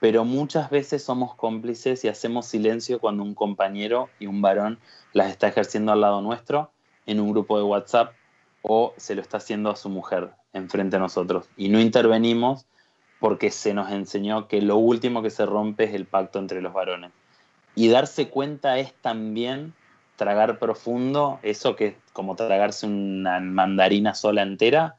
Pero 0.00 0.24
muchas 0.24 0.70
veces 0.70 1.04
somos 1.04 1.34
cómplices 1.34 2.02
y 2.04 2.08
hacemos 2.08 2.46
silencio 2.46 2.98
cuando 2.98 3.24
un 3.24 3.34
compañero 3.34 4.08
y 4.18 4.26
un 4.26 4.40
varón 4.40 4.78
las 5.12 5.30
está 5.30 5.48
ejerciendo 5.48 5.92
al 5.92 6.00
lado 6.00 6.22
nuestro 6.22 6.70
en 7.04 7.20
un 7.20 7.30
grupo 7.30 7.58
de 7.58 7.64
WhatsApp 7.64 8.14
o 8.62 8.94
se 8.96 9.14
lo 9.14 9.20
está 9.20 9.36
haciendo 9.36 9.70
a 9.70 9.76
su 9.76 9.90
mujer 9.90 10.37
enfrente 10.52 10.96
a 10.96 10.98
nosotros. 11.00 11.48
Y 11.56 11.68
no 11.68 11.80
intervenimos 11.80 12.66
porque 13.20 13.50
se 13.50 13.74
nos 13.74 13.90
enseñó 13.90 14.48
que 14.48 14.62
lo 14.62 14.76
último 14.76 15.22
que 15.22 15.30
se 15.30 15.46
rompe 15.46 15.84
es 15.84 15.94
el 15.94 16.06
pacto 16.06 16.38
entre 16.38 16.62
los 16.62 16.72
varones. 16.72 17.10
Y 17.74 17.88
darse 17.88 18.28
cuenta 18.28 18.78
es 18.78 18.94
también 18.94 19.74
tragar 20.16 20.58
profundo, 20.58 21.38
eso 21.42 21.76
que 21.76 21.86
es 21.86 21.94
como 22.12 22.34
tragarse 22.34 22.86
una 22.86 23.38
mandarina 23.40 24.14
sola 24.14 24.42
entera 24.42 24.96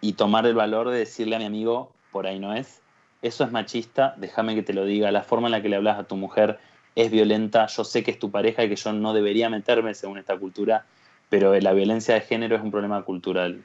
y 0.00 0.12
tomar 0.12 0.46
el 0.46 0.54
valor 0.54 0.90
de 0.90 0.98
decirle 0.98 1.36
a 1.36 1.38
mi 1.40 1.44
amigo, 1.44 1.92
por 2.12 2.26
ahí 2.26 2.38
no 2.38 2.54
es, 2.54 2.80
eso 3.20 3.42
es 3.42 3.50
machista, 3.50 4.14
déjame 4.16 4.54
que 4.54 4.62
te 4.62 4.72
lo 4.72 4.84
diga, 4.84 5.10
la 5.10 5.22
forma 5.22 5.48
en 5.48 5.52
la 5.52 5.62
que 5.62 5.68
le 5.68 5.76
hablas 5.76 5.98
a 5.98 6.04
tu 6.04 6.16
mujer 6.16 6.60
es 6.94 7.10
violenta, 7.10 7.66
yo 7.66 7.82
sé 7.82 8.04
que 8.04 8.12
es 8.12 8.18
tu 8.18 8.30
pareja 8.30 8.62
y 8.62 8.68
que 8.68 8.76
yo 8.76 8.92
no 8.92 9.12
debería 9.12 9.50
meterme 9.50 9.94
según 9.94 10.18
esta 10.18 10.36
cultura, 10.38 10.86
pero 11.28 11.58
la 11.58 11.72
violencia 11.72 12.14
de 12.14 12.20
género 12.20 12.56
es 12.56 12.62
un 12.62 12.70
problema 12.70 13.02
cultural. 13.02 13.64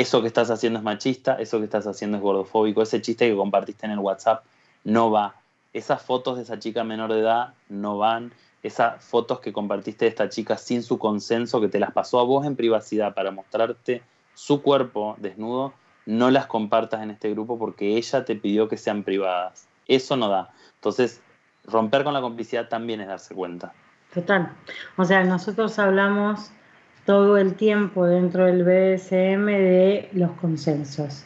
Eso 0.00 0.22
que 0.22 0.28
estás 0.28 0.50
haciendo 0.50 0.78
es 0.78 0.82
machista, 0.82 1.34
eso 1.34 1.58
que 1.58 1.64
estás 1.64 1.86
haciendo 1.86 2.16
es 2.16 2.22
gordofóbico, 2.22 2.80
ese 2.80 3.02
chiste 3.02 3.28
que 3.28 3.36
compartiste 3.36 3.84
en 3.84 3.92
el 3.92 3.98
WhatsApp 3.98 4.42
no 4.82 5.10
va. 5.10 5.34
Esas 5.74 6.00
fotos 6.00 6.38
de 6.38 6.44
esa 6.44 6.58
chica 6.58 6.84
menor 6.84 7.12
de 7.12 7.20
edad 7.20 7.52
no 7.68 7.98
van. 7.98 8.32
Esas 8.62 9.04
fotos 9.04 9.40
que 9.40 9.52
compartiste 9.52 10.06
de 10.06 10.08
esta 10.08 10.30
chica 10.30 10.56
sin 10.56 10.82
su 10.82 10.98
consenso, 10.98 11.60
que 11.60 11.68
te 11.68 11.78
las 11.78 11.92
pasó 11.92 12.18
a 12.18 12.22
vos 12.24 12.46
en 12.46 12.56
privacidad 12.56 13.12
para 13.12 13.30
mostrarte 13.30 14.02
su 14.32 14.62
cuerpo 14.62 15.16
desnudo, 15.18 15.74
no 16.06 16.30
las 16.30 16.46
compartas 16.46 17.02
en 17.02 17.10
este 17.10 17.28
grupo 17.32 17.58
porque 17.58 17.98
ella 17.98 18.24
te 18.24 18.36
pidió 18.36 18.70
que 18.70 18.78
sean 18.78 19.02
privadas. 19.02 19.68
Eso 19.86 20.16
no 20.16 20.30
da. 20.30 20.48
Entonces, 20.76 21.20
romper 21.66 22.04
con 22.04 22.14
la 22.14 22.22
complicidad 22.22 22.70
también 22.70 23.02
es 23.02 23.08
darse 23.08 23.34
cuenta. 23.34 23.74
Total. 24.14 24.50
O 24.96 25.04
sea, 25.04 25.24
nosotros 25.24 25.78
hablamos 25.78 26.52
todo 27.10 27.38
el 27.38 27.54
tiempo 27.54 28.06
dentro 28.06 28.44
del 28.44 28.62
BDSM 28.62 29.46
de 29.46 30.08
los 30.12 30.30
consensos. 30.40 31.24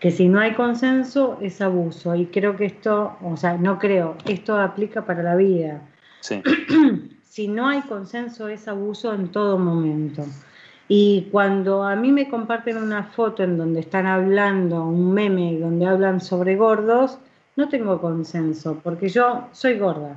Que 0.00 0.10
si 0.10 0.26
no 0.26 0.40
hay 0.40 0.54
consenso 0.54 1.36
es 1.42 1.60
abuso. 1.60 2.14
Y 2.14 2.24
creo 2.28 2.56
que 2.56 2.64
esto, 2.64 3.18
o 3.22 3.36
sea, 3.36 3.58
no 3.58 3.78
creo, 3.78 4.16
esto 4.24 4.58
aplica 4.58 5.04
para 5.04 5.22
la 5.22 5.36
vida. 5.36 5.82
Sí. 6.20 6.42
si 7.24 7.46
no 7.46 7.68
hay 7.68 7.82
consenso 7.82 8.48
es 8.48 8.68
abuso 8.68 9.12
en 9.12 9.28
todo 9.28 9.58
momento. 9.58 10.24
Y 10.88 11.28
cuando 11.30 11.84
a 11.84 11.94
mí 11.94 12.10
me 12.10 12.30
comparten 12.30 12.78
una 12.78 13.02
foto 13.02 13.42
en 13.42 13.58
donde 13.58 13.80
están 13.80 14.06
hablando, 14.06 14.82
un 14.82 15.12
meme 15.12 15.58
donde 15.60 15.84
hablan 15.84 16.22
sobre 16.22 16.56
gordos, 16.56 17.18
no 17.54 17.68
tengo 17.68 18.00
consenso, 18.00 18.80
porque 18.82 19.10
yo 19.10 19.46
soy 19.52 19.78
gorda 19.78 20.16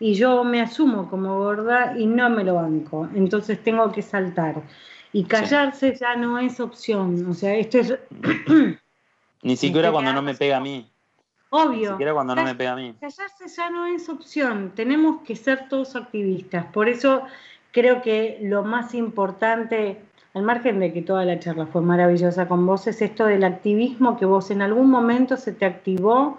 y 0.00 0.14
yo 0.14 0.42
me 0.42 0.62
asumo 0.62 1.08
como 1.08 1.38
gorda 1.38 1.94
y 1.96 2.06
no 2.06 2.30
me 2.30 2.42
lo 2.42 2.54
banco, 2.54 3.08
entonces 3.14 3.62
tengo 3.62 3.92
que 3.92 4.02
saltar. 4.02 4.62
Y 5.12 5.24
callarse 5.24 5.94
ya 5.94 6.16
no 6.16 6.38
es 6.38 6.58
opción, 6.58 7.28
o 7.28 7.34
sea, 7.34 7.54
esto 7.54 7.78
es... 7.78 7.98
Ni 9.42 9.56
siquiera 9.56 9.92
cuando 9.92 10.12
no 10.12 10.22
me 10.22 10.34
pega 10.34 10.58
a 10.58 10.60
mí. 10.60 10.90
Obvio. 11.50 11.80
Ni 11.80 11.86
siquiera 11.88 12.14
cuando 12.14 12.34
no 12.34 12.44
me 12.44 12.54
pega 12.54 12.72
a 12.72 12.76
mí. 12.76 12.94
Callarse 13.00 13.48
ya 13.54 13.70
no 13.70 13.86
es 13.86 14.08
opción, 14.08 14.72
tenemos 14.74 15.22
que 15.22 15.36
ser 15.36 15.68
todos 15.68 15.94
activistas, 15.94 16.66
por 16.66 16.88
eso 16.88 17.22
creo 17.70 18.00
que 18.00 18.38
lo 18.40 18.64
más 18.64 18.94
importante, 18.94 20.00
al 20.32 20.42
margen 20.42 20.80
de 20.80 20.94
que 20.94 21.02
toda 21.02 21.26
la 21.26 21.38
charla 21.38 21.66
fue 21.66 21.82
maravillosa 21.82 22.48
con 22.48 22.64
vos, 22.64 22.86
es 22.86 23.02
esto 23.02 23.26
del 23.26 23.44
activismo 23.44 24.18
que 24.18 24.24
vos 24.24 24.50
en 24.50 24.62
algún 24.62 24.88
momento 24.88 25.36
se 25.36 25.52
te 25.52 25.66
activó, 25.66 26.38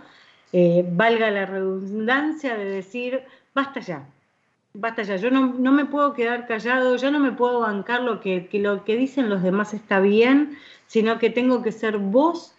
eh, 0.54 0.86
valga 0.92 1.30
la 1.30 1.46
redundancia 1.46 2.58
de 2.58 2.66
decir, 2.66 3.22
basta 3.54 3.80
ya, 3.80 4.08
basta 4.74 5.04
ya, 5.04 5.18
yo 5.18 5.30
no, 5.32 5.72
me 5.72 5.86
puedo 5.86 6.14
quedar 6.14 6.48
callado, 6.48 6.96
ya 6.96 7.12
no 7.12 7.20
me 7.20 7.32
puedo 7.32 7.60
bancar 7.60 8.02
lo 8.02 8.22
que, 8.22 8.48
lo 8.54 8.84
que 8.84 8.96
dicen 8.96 9.30
los 9.30 9.44
demás 9.44 9.74
está 9.74 10.00
bien, 10.00 10.58
sino 10.88 11.20
que 11.20 11.30
tengo 11.30 11.62
que 11.62 11.72
ser 11.72 11.98
vos 11.98 12.54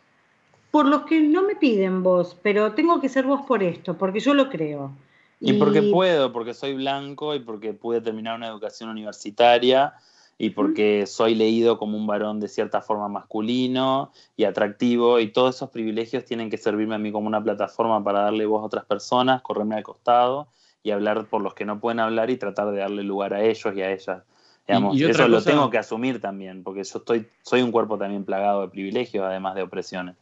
por 0.70 0.86
los 0.86 1.02
que 1.02 1.20
no 1.20 1.42
me 1.42 1.54
piden 1.54 2.02
vos, 2.02 2.36
pero 2.42 2.72
tengo 2.72 3.00
que 3.00 3.08
ser 3.08 3.26
vos 3.26 3.42
por 3.46 3.62
esto, 3.62 3.96
porque 3.98 4.20
yo 4.20 4.34
lo 4.34 4.48
creo. 4.48 4.92
Y 5.38 5.54
porque 5.54 5.82
puedo, 5.82 6.32
porque 6.32 6.54
soy 6.54 6.74
blanco 6.74 7.34
y 7.34 7.40
porque 7.40 7.72
pude 7.72 8.00
terminar 8.00 8.36
una 8.36 8.46
educación 8.46 8.88
universitaria 8.90 9.94
y 10.38 10.50
porque 10.50 11.04
soy 11.06 11.34
leído 11.34 11.78
como 11.78 11.96
un 11.96 12.06
varón 12.06 12.38
de 12.38 12.46
cierta 12.46 12.80
forma 12.80 13.08
masculino 13.08 14.12
y 14.36 14.44
atractivo 14.44 15.18
y 15.18 15.32
todos 15.32 15.56
esos 15.56 15.70
privilegios 15.70 16.24
tienen 16.24 16.48
que 16.48 16.58
servirme 16.58 16.94
a 16.94 16.98
mí 16.98 17.10
como 17.10 17.26
una 17.26 17.42
plataforma 17.42 18.02
para 18.04 18.20
darle 18.20 18.46
voz 18.46 18.62
a 18.62 18.66
otras 18.66 18.84
personas, 18.84 19.42
correrme 19.42 19.74
al 19.74 19.82
costado 19.82 20.46
y 20.82 20.90
hablar 20.90 21.26
por 21.26 21.42
los 21.42 21.54
que 21.54 21.64
no 21.64 21.80
pueden 21.80 22.00
hablar 22.00 22.30
y 22.30 22.36
tratar 22.36 22.70
de 22.70 22.78
darle 22.78 23.02
lugar 23.02 23.34
a 23.34 23.42
ellos 23.42 23.74
y 23.74 23.82
a 23.82 23.92
ellas. 23.92 24.22
Digamos, 24.66 25.00
eso 25.00 25.28
lo 25.28 25.42
tengo 25.42 25.70
que 25.70 25.78
asumir 25.78 26.20
también, 26.20 26.62
porque 26.62 26.84
yo 26.84 26.98
estoy, 26.98 27.26
soy 27.42 27.62
un 27.62 27.72
cuerpo 27.72 27.98
también 27.98 28.24
plagado 28.24 28.62
de 28.62 28.68
privilegios, 28.68 29.24
además 29.24 29.54
de 29.54 29.62
opresiones. 29.62 30.16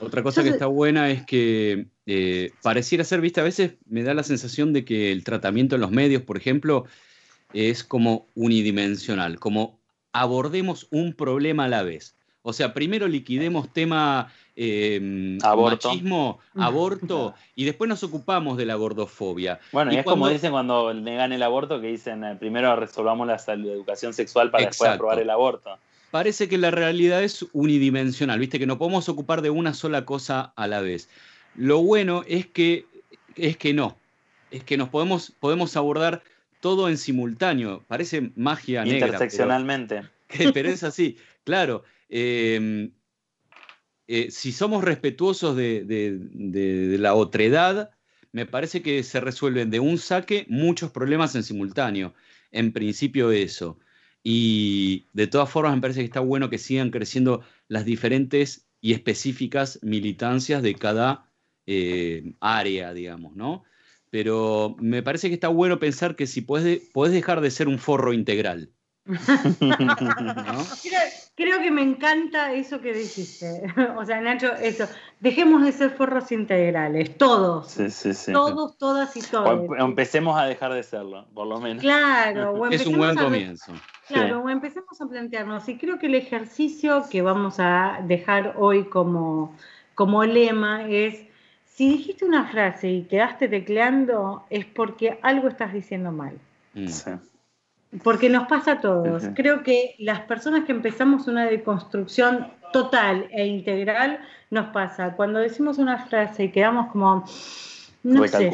Otra 0.00 0.22
cosa 0.22 0.44
que 0.44 0.50
está 0.50 0.66
buena 0.66 1.10
es 1.10 1.26
que 1.26 1.86
eh, 2.06 2.52
pareciera 2.62 3.02
ser 3.02 3.20
vista, 3.20 3.40
a 3.40 3.44
veces 3.44 3.74
me 3.86 4.04
da 4.04 4.14
la 4.14 4.22
sensación 4.22 4.72
de 4.72 4.84
que 4.84 5.10
el 5.10 5.24
tratamiento 5.24 5.74
en 5.74 5.80
los 5.80 5.90
medios, 5.90 6.22
por 6.22 6.36
ejemplo, 6.36 6.84
es 7.52 7.82
como 7.82 8.26
unidimensional, 8.36 9.40
como 9.40 9.80
abordemos 10.12 10.86
un 10.90 11.14
problema 11.14 11.64
a 11.64 11.68
la 11.68 11.82
vez. 11.82 12.14
O 12.48 12.54
sea, 12.54 12.72
primero 12.72 13.06
liquidemos 13.06 13.70
tema 13.74 14.32
eh, 14.56 15.38
aborto. 15.42 15.88
machismo, 15.88 16.38
aborto, 16.54 17.34
y 17.54 17.66
después 17.66 17.88
nos 17.88 18.02
ocupamos 18.02 18.56
de 18.56 18.64
la 18.64 18.74
gordofobia. 18.74 19.60
Bueno, 19.70 19.92
y, 19.92 19.96
es 19.96 20.04
como 20.04 20.30
dicen 20.30 20.52
cuando 20.52 20.94
negan 20.94 21.32
el 21.32 21.42
aborto, 21.42 21.78
que 21.82 21.88
dicen, 21.88 22.24
eh, 22.24 22.36
primero 22.36 22.74
resolvamos 22.74 23.26
la, 23.26 23.36
educación 23.54 24.14
sexual 24.14 24.50
para 24.50 24.64
después 24.64 24.90
aprobar 24.90 25.18
el 25.18 25.28
aborto 25.28 25.78
parece 26.10 26.48
que 26.48 26.56
la 26.56 26.70
realidad 26.70 27.22
es 27.22 27.44
unidimensional, 27.52 28.38
¿viste? 28.38 28.58
Que 28.58 28.64
no 28.64 28.78
podemos 28.78 29.10
ocupar 29.10 29.42
de 29.42 29.50
una 29.50 29.74
sola 29.74 30.06
cosa 30.06 30.54
a 30.56 30.66
la 30.66 30.80
vez. 30.80 31.10
Lo 31.54 31.82
bueno 31.82 32.24
es 32.26 32.46
que, 32.46 32.86
es 33.36 33.58
que 33.58 33.74
no, 33.74 33.98
es 34.50 34.64
que 34.64 34.78
nos 34.78 34.88
podemos, 34.88 35.32
podemos 35.38 35.76
abordar 35.76 36.22
todo 36.60 36.88
en 36.88 36.96
simultáneo. 36.96 37.84
Parece 37.88 38.30
magia 38.36 38.84
negra. 38.84 39.08
Interseccionalmente. 39.08 40.04
Pero, 40.54 40.70
es 40.70 40.82
así, 40.82 41.18
claro. 41.44 41.84
Em, 42.08 42.92
eh, 44.06 44.30
si 44.30 44.52
somos 44.52 44.84
respetuosos 44.84 45.56
de, 45.56 45.84
de 45.84 46.98
la 46.98 47.14
otredad, 47.14 47.90
me 48.32 48.46
parece 48.46 48.82
que 48.82 49.02
se 49.02 49.20
resuelven 49.20 49.70
de 49.70 49.80
un 49.80 49.98
saque 49.98 50.46
muchos 50.48 50.90
problemas 50.90 51.34
en 51.34 51.42
simultáneo. 51.42 52.14
En 52.50 52.72
principio 52.72 53.30
eso. 53.30 53.78
Y 54.22 55.06
de 55.12 55.26
todas 55.26 55.50
formas 55.50 55.74
me 55.74 55.80
parece 55.80 56.00
que 56.00 56.06
está 56.06 56.20
bueno 56.20 56.50
que 56.50 56.58
sigan 56.58 56.90
creciendo 56.90 57.42
las 57.68 57.84
diferentes 57.84 58.68
y 58.80 58.92
específicas 58.92 59.78
militancias 59.82 60.62
de 60.62 60.74
cada 60.74 61.30
eh, 61.66 62.34
área, 62.40 62.92
digamos, 62.92 63.36
¿no? 63.36 63.64
Pero 64.10 64.76
me 64.80 65.02
parece 65.02 65.28
que 65.28 65.34
está 65.34 65.48
bueno 65.48 65.78
pensar 65.78 66.16
que 66.16 66.26
si 66.26 66.40
puedes, 66.40 66.90
dejar 66.94 67.40
de 67.40 67.50
ser 67.50 67.68
un 67.68 67.78
forro 67.78 68.12
integral. 68.12 68.70
creo, 71.34 71.60
que 71.60 71.70
me 71.70 71.82
encanta 71.82 72.52
eso 72.52 72.80
que 72.80 72.92
dijiste. 72.92 73.72
O 73.96 74.04
sea, 74.04 74.20
Nacho, 74.20 74.52
eso. 74.54 74.86
Dejemos 75.20 75.64
de 75.64 75.72
ser 75.72 75.96
forros 75.96 76.30
integrales, 76.30 77.16
todos. 77.16 77.70
Sí, 77.70 77.90
sí, 77.90 78.12
sí. 78.12 78.32
Todos, 78.32 78.76
todas 78.76 79.16
y 79.16 79.22
todos. 79.22 79.68
O 79.68 79.76
empecemos 79.76 80.38
a 80.38 80.44
dejar 80.44 80.74
de 80.74 80.82
serlo, 80.82 81.26
por 81.34 81.46
lo 81.46 81.58
menos. 81.58 81.82
Claro. 81.82 82.66
es 82.70 82.86
un 82.86 82.98
buen 82.98 83.16
comienzo. 83.16 83.72
Claro, 84.08 84.48
empecemos 84.48 85.00
a 85.00 85.06
plantearnos, 85.06 85.68
y 85.68 85.76
creo 85.76 85.98
que 85.98 86.06
el 86.06 86.14
ejercicio 86.14 87.04
que 87.10 87.22
vamos 87.22 87.56
a 87.58 88.00
dejar 88.06 88.54
hoy 88.56 88.84
como, 88.84 89.54
como 89.94 90.24
lema 90.24 90.88
es, 90.88 91.26
si 91.66 91.90
dijiste 91.90 92.24
una 92.24 92.48
frase 92.48 92.88
y 92.88 93.02
quedaste 93.04 93.48
tecleando, 93.48 94.44
es 94.50 94.64
porque 94.64 95.18
algo 95.22 95.48
estás 95.48 95.72
diciendo 95.72 96.10
mal. 96.10 96.38
Mm. 96.74 96.88
Porque 98.02 98.28
nos 98.28 98.46
pasa 98.48 98.72
a 98.72 98.80
todos. 98.80 99.24
Creo 99.34 99.62
que 99.62 99.94
las 99.98 100.20
personas 100.20 100.64
que 100.64 100.72
empezamos 100.72 101.26
una 101.26 101.46
deconstrucción 101.46 102.52
total 102.72 103.28
e 103.30 103.46
integral, 103.46 104.20
nos 104.50 104.68
pasa. 104.68 105.14
Cuando 105.14 105.38
decimos 105.38 105.78
una 105.78 106.06
frase 106.06 106.44
y 106.44 106.50
quedamos 106.50 106.90
como, 106.92 107.24
no 108.02 108.28
sé 108.28 108.50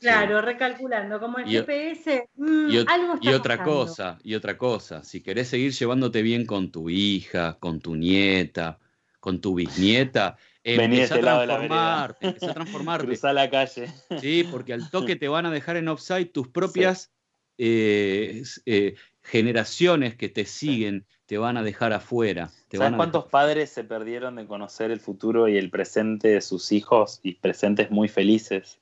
Claro, 0.00 0.42
recalculando, 0.42 1.18
como 1.18 1.38
el 1.38 1.46
GPS, 1.46 2.28
mm, 2.36 2.68
y, 2.68 2.76
algo 2.86 3.14
y 3.22 3.28
otra 3.30 3.62
cosa, 3.62 4.18
y 4.22 4.34
otra 4.34 4.58
cosa, 4.58 5.02
si 5.02 5.22
querés 5.22 5.48
seguir 5.48 5.72
llevándote 5.72 6.20
bien 6.20 6.44
con 6.44 6.70
tu 6.70 6.90
hija, 6.90 7.56
con 7.58 7.80
tu 7.80 7.96
nieta, 7.96 8.78
con 9.18 9.40
tu 9.40 9.54
bisnieta, 9.54 10.36
empieza 10.62 11.14
a 11.14 11.20
transformarte, 11.20 12.26
empieza 12.26 12.50
a 12.50 12.54
transformarte. 12.54 13.06
Cruza 13.06 13.32
la 13.32 13.48
calle. 13.48 13.90
Sí, 14.20 14.46
porque 14.50 14.74
al 14.74 14.90
toque 14.90 15.16
te 15.16 15.28
van 15.28 15.46
a 15.46 15.50
dejar 15.50 15.78
en 15.78 15.88
offside 15.88 16.26
tus 16.26 16.48
propias 16.48 17.10
eh, 17.58 18.42
eh, 18.66 18.94
generaciones 19.22 20.16
que 20.16 20.28
te 20.28 20.44
siguen, 20.44 21.04
te 21.26 21.38
van 21.38 21.56
a 21.56 21.62
dejar 21.62 21.92
afuera. 21.92 22.50
¿Sabes 22.70 22.96
cuántos 22.96 23.26
padres 23.26 23.70
se 23.70 23.84
perdieron 23.84 24.36
de 24.36 24.46
conocer 24.46 24.90
el 24.90 25.00
futuro 25.00 25.48
y 25.48 25.56
el 25.56 25.70
presente 25.70 26.28
de 26.28 26.40
sus 26.40 26.72
hijos 26.72 27.20
y 27.22 27.34
presentes 27.34 27.90
muy 27.90 28.08
felices? 28.08 28.78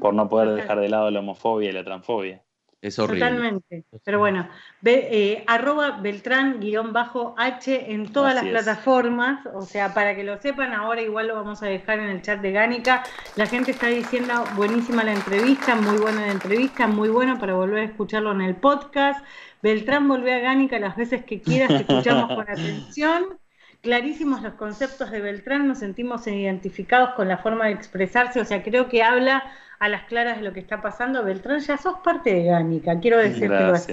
por 0.00 0.14
no 0.14 0.28
poder 0.28 0.54
dejar 0.54 0.80
de 0.80 0.88
lado 0.88 1.10
la 1.10 1.20
homofobia 1.20 1.70
y 1.70 1.72
la 1.72 1.84
transfobia. 1.84 2.42
Es 2.82 2.98
horrible. 2.98 3.26
Totalmente. 3.26 3.84
Pero 4.04 4.18
bueno, 4.18 4.48
eh, 4.84 5.44
arroba 5.46 6.00
Beltrán-H 6.00 7.92
en 7.92 8.10
todas 8.10 8.34
las 8.34 8.44
plataformas. 8.44 9.46
O 9.54 9.62
sea, 9.62 9.92
para 9.92 10.16
que 10.16 10.24
lo 10.24 10.40
sepan, 10.40 10.72
ahora 10.72 11.02
igual 11.02 11.28
lo 11.28 11.34
vamos 11.34 11.62
a 11.62 11.66
dejar 11.66 11.98
en 11.98 12.08
el 12.08 12.22
chat 12.22 12.40
de 12.40 12.52
Gánica. 12.52 13.02
La 13.36 13.46
gente 13.46 13.72
está 13.72 13.88
diciendo 13.88 14.32
buenísima 14.56 15.04
la 15.04 15.12
entrevista, 15.12 15.74
muy 15.74 15.98
buena 15.98 16.22
la 16.22 16.32
entrevista, 16.32 16.86
muy 16.86 17.10
buena 17.10 17.38
para 17.38 17.52
volver 17.54 17.80
a 17.80 17.84
escucharlo 17.84 18.32
en 18.32 18.40
el 18.40 18.56
podcast. 18.56 19.22
Beltrán 19.62 20.08
volvé 20.08 20.32
a 20.32 20.38
Gánica 20.38 20.78
las 20.78 20.96
veces 20.96 21.22
que 21.24 21.42
quieras, 21.42 21.68
te 21.68 21.76
escuchamos 21.76 22.34
con 22.34 22.40
atención 22.48 23.38
clarísimos 23.82 24.42
los 24.42 24.54
conceptos 24.54 25.10
de 25.10 25.20
Beltrán, 25.20 25.66
nos 25.66 25.78
sentimos 25.78 26.26
identificados 26.26 27.10
con 27.14 27.28
la 27.28 27.38
forma 27.38 27.66
de 27.66 27.72
expresarse, 27.72 28.40
o 28.40 28.44
sea, 28.44 28.62
creo 28.62 28.88
que 28.88 29.02
habla 29.02 29.42
a 29.78 29.88
las 29.88 30.04
claras 30.04 30.36
de 30.36 30.42
lo 30.42 30.52
que 30.52 30.60
está 30.60 30.82
pasando. 30.82 31.24
Beltrán, 31.24 31.60
ya 31.60 31.78
sos 31.78 31.98
parte 32.04 32.34
de 32.34 32.44
Gánica, 32.44 33.00
quiero 33.00 33.18
decírtelo 33.18 33.72
así. 33.72 33.92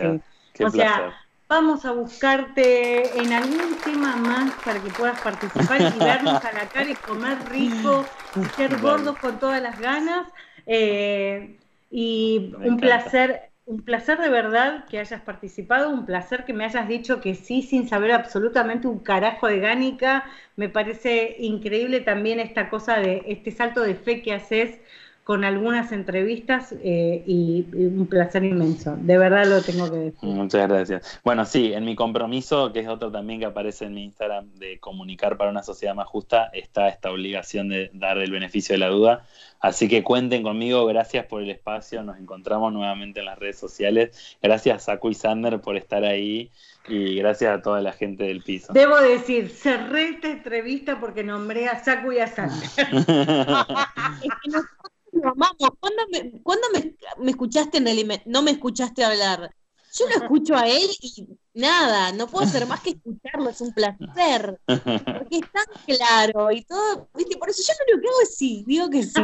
o 0.63 0.69
sea, 0.69 1.13
vamos 1.47 1.85
a 1.85 1.93
buscarte 1.93 3.17
en 3.17 3.31
algún 3.31 3.75
tema 3.83 4.15
más 4.17 4.53
para 4.65 4.81
que 4.81 4.89
puedas 4.89 5.19
participar 5.21 5.81
y 5.81 5.99
vernos 5.99 6.43
a 6.43 6.51
la 6.51 6.67
cara 6.67 6.89
y 6.89 6.95
comer 6.95 7.37
rico 7.49 8.05
y 8.35 8.43
ser 8.55 8.77
gordos 8.79 9.17
con 9.17 9.39
todas 9.39 9.61
las 9.61 9.79
ganas. 9.79 10.27
Eh, 10.65 11.57
y 11.89 12.53
un 12.61 12.75
placer 12.77 13.49
un 13.67 13.81
placer 13.83 14.17
de 14.19 14.29
verdad 14.29 14.85
que 14.89 14.97
hayas 14.99 15.21
participado, 15.21 15.89
un 15.89 16.05
placer 16.05 16.45
que 16.45 16.53
me 16.53 16.63
hayas 16.65 16.87
dicho 16.87 17.19
que 17.21 17.35
sí 17.35 17.61
sin 17.61 17.87
saber 17.89 18.11
absolutamente 18.13 18.87
un 18.87 18.99
carajo 18.99 19.47
de 19.47 19.59
Gánica. 19.59 20.23
Me 20.55 20.69
parece 20.69 21.35
increíble 21.39 21.99
también 21.99 22.39
esta 22.39 22.69
cosa 22.69 22.97
de 22.99 23.23
este 23.27 23.51
salto 23.51 23.81
de 23.81 23.95
fe 23.95 24.21
que 24.21 24.33
haces 24.33 24.79
con 25.27 25.43
algunas 25.43 25.91
entrevistas 25.91 26.73
eh, 26.81 27.21
y, 27.27 27.65
y 27.73 27.85
un 27.85 28.07
placer 28.07 28.45
inmenso. 28.45 28.95
De 28.95 29.17
verdad 29.17 29.45
lo 29.45 29.61
tengo 29.61 29.91
que 29.91 29.97
decir. 29.97 30.29
Muchas 30.29 30.69
gracias. 30.69 31.19
Bueno, 31.21 31.43
sí, 31.43 31.73
en 31.73 31.83
mi 31.83 31.97
compromiso, 31.97 32.71
que 32.71 32.79
es 32.79 32.87
otro 32.87 33.11
también 33.11 33.41
que 33.41 33.45
aparece 33.45 33.83
en 33.83 33.93
mi 33.93 34.05
Instagram 34.05 34.49
de 34.53 34.79
comunicar 34.79 35.35
para 35.35 35.51
una 35.51 35.63
sociedad 35.63 35.93
más 35.95 36.07
justa, 36.07 36.49
está 36.53 36.87
esta 36.87 37.11
obligación 37.11 37.67
de 37.67 37.91
dar 37.93 38.17
el 38.19 38.31
beneficio 38.31 38.75
de 38.75 38.79
la 38.79 38.87
duda. 38.87 39.25
Así 39.59 39.89
que 39.89 40.01
cuenten 40.01 40.43
conmigo, 40.43 40.85
gracias 40.85 41.25
por 41.25 41.41
el 41.41 41.49
espacio, 41.49 42.03
nos 42.03 42.17
encontramos 42.19 42.71
nuevamente 42.71 43.19
en 43.19 43.25
las 43.25 43.37
redes 43.37 43.59
sociales. 43.59 44.37
Gracias 44.41 44.83
Saku 44.83 45.09
y 45.09 45.13
Sander 45.13 45.59
por 45.59 45.75
estar 45.75 46.05
ahí 46.05 46.51
y 46.87 47.15
gracias 47.15 47.53
a 47.53 47.61
toda 47.61 47.81
la 47.81 47.91
gente 47.91 48.23
del 48.23 48.43
piso. 48.43 48.71
Debo 48.71 48.95
decir, 48.95 49.49
cerré 49.49 50.11
esta 50.11 50.29
entrevista 50.29 51.01
porque 51.01 51.25
nombré 51.25 51.67
a 51.67 51.83
Saku 51.83 52.13
y 52.13 52.19
a 52.19 52.27
Sander. 52.27 52.69
Lo 55.21 55.29
amamos. 55.29 55.69
¿Cuándo, 55.79 56.03
me, 56.11 56.41
cuándo 56.41 56.67
me, 56.73 56.95
me 57.19 57.31
escuchaste 57.31 57.77
en 57.77 57.87
el 57.87 58.21
no 58.25 58.41
me 58.41 58.51
escuchaste 58.51 59.03
hablar? 59.03 59.51
Yo 59.97 60.05
lo 60.07 60.23
escucho 60.23 60.55
a 60.55 60.67
él 60.67 60.89
y 61.01 61.27
nada, 61.53 62.11
no 62.11 62.27
puedo 62.27 62.45
hacer 62.45 62.67
más 62.67 62.81
que 62.81 62.91
escucharlo, 62.91 63.49
es 63.49 63.61
un 63.61 63.73
placer. 63.73 64.59
Porque 64.65 65.37
es 65.37 65.51
tan 65.51 65.65
claro 65.85 66.51
y 66.51 66.63
todo, 66.63 67.09
¿viste? 67.15 67.37
Por 67.37 67.49
eso 67.49 67.63
yo 67.67 67.95
lo 67.95 68.01
que 68.01 68.07
hago 68.07 68.21
es 68.21 68.35
sí, 68.35 68.63
digo 68.67 68.89
que 68.89 69.03
sí. 69.03 69.21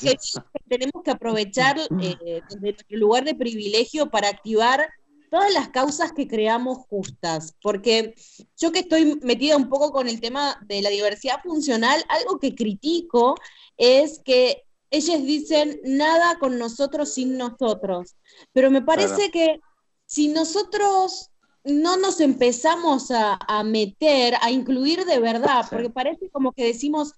Que 0.00 0.60
tenemos 0.68 1.02
que 1.02 1.10
aprovechar 1.10 1.76
eh, 1.78 2.42
desde 2.48 2.60
nuestro 2.60 2.98
lugar 2.98 3.24
de 3.24 3.34
privilegio 3.34 4.10
para 4.10 4.28
activar 4.28 4.88
todas 5.30 5.52
las 5.52 5.68
causas 5.70 6.12
que 6.12 6.28
creamos 6.28 6.78
justas, 6.88 7.54
porque 7.62 8.14
yo 8.56 8.72
que 8.72 8.80
estoy 8.80 9.18
metida 9.22 9.56
un 9.56 9.68
poco 9.68 9.92
con 9.92 10.08
el 10.08 10.20
tema 10.20 10.58
de 10.66 10.82
la 10.82 10.90
diversidad 10.90 11.40
funcional, 11.42 12.02
algo 12.08 12.38
que 12.38 12.54
critico 12.54 13.34
es 13.76 14.20
que 14.24 14.64
ellos 14.90 15.22
dicen 15.24 15.80
nada 15.84 16.38
con 16.38 16.58
nosotros 16.58 17.12
sin 17.14 17.36
nosotros, 17.36 18.16
pero 18.52 18.70
me 18.70 18.82
parece 18.82 19.30
Claro. 19.30 19.32
que 19.32 19.60
si 20.06 20.28
nosotros 20.28 21.30
no 21.64 21.96
nos 21.96 22.20
empezamos 22.20 23.10
a, 23.10 23.38
a 23.46 23.62
meter, 23.64 24.34
a 24.40 24.50
incluir 24.50 25.04
de 25.04 25.18
verdad, 25.18 25.62
Sí. 25.62 25.68
porque 25.72 25.90
parece 25.90 26.30
como 26.30 26.52
que 26.52 26.64
decimos, 26.64 27.12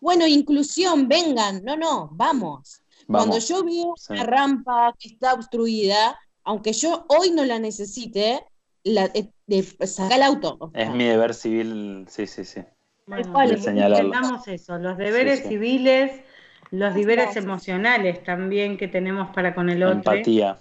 bueno, 0.00 0.26
inclusión, 0.26 1.08
vengan, 1.08 1.62
no, 1.64 1.76
no, 1.76 2.08
vamos. 2.12 2.80
Cuando 3.06 3.38
yo 3.38 3.64
veo 3.64 3.94
Sí. 3.96 4.12
una 4.14 4.22
rampa 4.24 4.94
que 4.98 5.08
está 5.08 5.34
obstruida, 5.34 6.18
aunque 6.44 6.72
yo 6.72 7.04
hoy 7.08 7.30
no 7.32 7.44
la 7.44 7.58
necesite, 7.58 8.44
la, 8.84 9.10
eh, 9.12 9.30
saca 9.86 10.16
el 10.16 10.22
auto. 10.22 10.56
o 10.60 10.70
Es 10.72 10.90
mi 10.94 11.04
deber 11.04 11.34
civil, 11.34 12.06
sí, 12.08 12.26
sí, 12.26 12.44
sí. 12.44 12.60
Bueno, 13.06 13.38
de 13.46 13.58
señalarlo. 13.58 14.12
eso, 14.46 14.78
los 14.78 14.96
deberes 14.96 15.38
Sí, 15.40 15.42
sí. 15.42 15.48
civiles, 15.50 16.22
los 16.70 16.94
deberes 16.94 17.26
Gracias. 17.26 17.44
emocionales 17.44 18.22
también 18.24 18.76
que 18.78 18.88
tenemos 18.88 19.30
para 19.34 19.54
con 19.54 19.68
el 19.70 19.82
otro. 19.82 19.96
Empatía. 19.98 20.58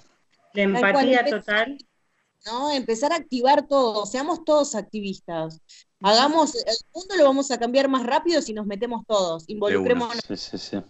La 0.53 0.80
cual, 0.80 0.86
empatía 0.86 1.26
total. 1.26 1.77
¿no? 2.45 2.72
Empezar 2.72 3.11
a 3.11 3.18
activar 3.18 3.68
todo, 3.68 4.06
seamos 4.06 4.44
todos 4.44 4.76
activistas. 4.76 5.61
Hagamos, 6.02 6.56
el 6.56 6.76
mundo 6.94 7.15
lo 7.18 7.26
vamos 7.26 7.52
a 7.52 7.60
cambiar 7.60 7.90
más 7.90 8.06
rápido 8.06 8.41
si 8.41 8.53
nos 8.53 8.65
metemos 8.65 9.06
todos, 9.06 9.44
involucrémonos. 9.49 10.22
Sí, 10.27 10.38
sí, 10.38 10.57
sí. 10.57 10.81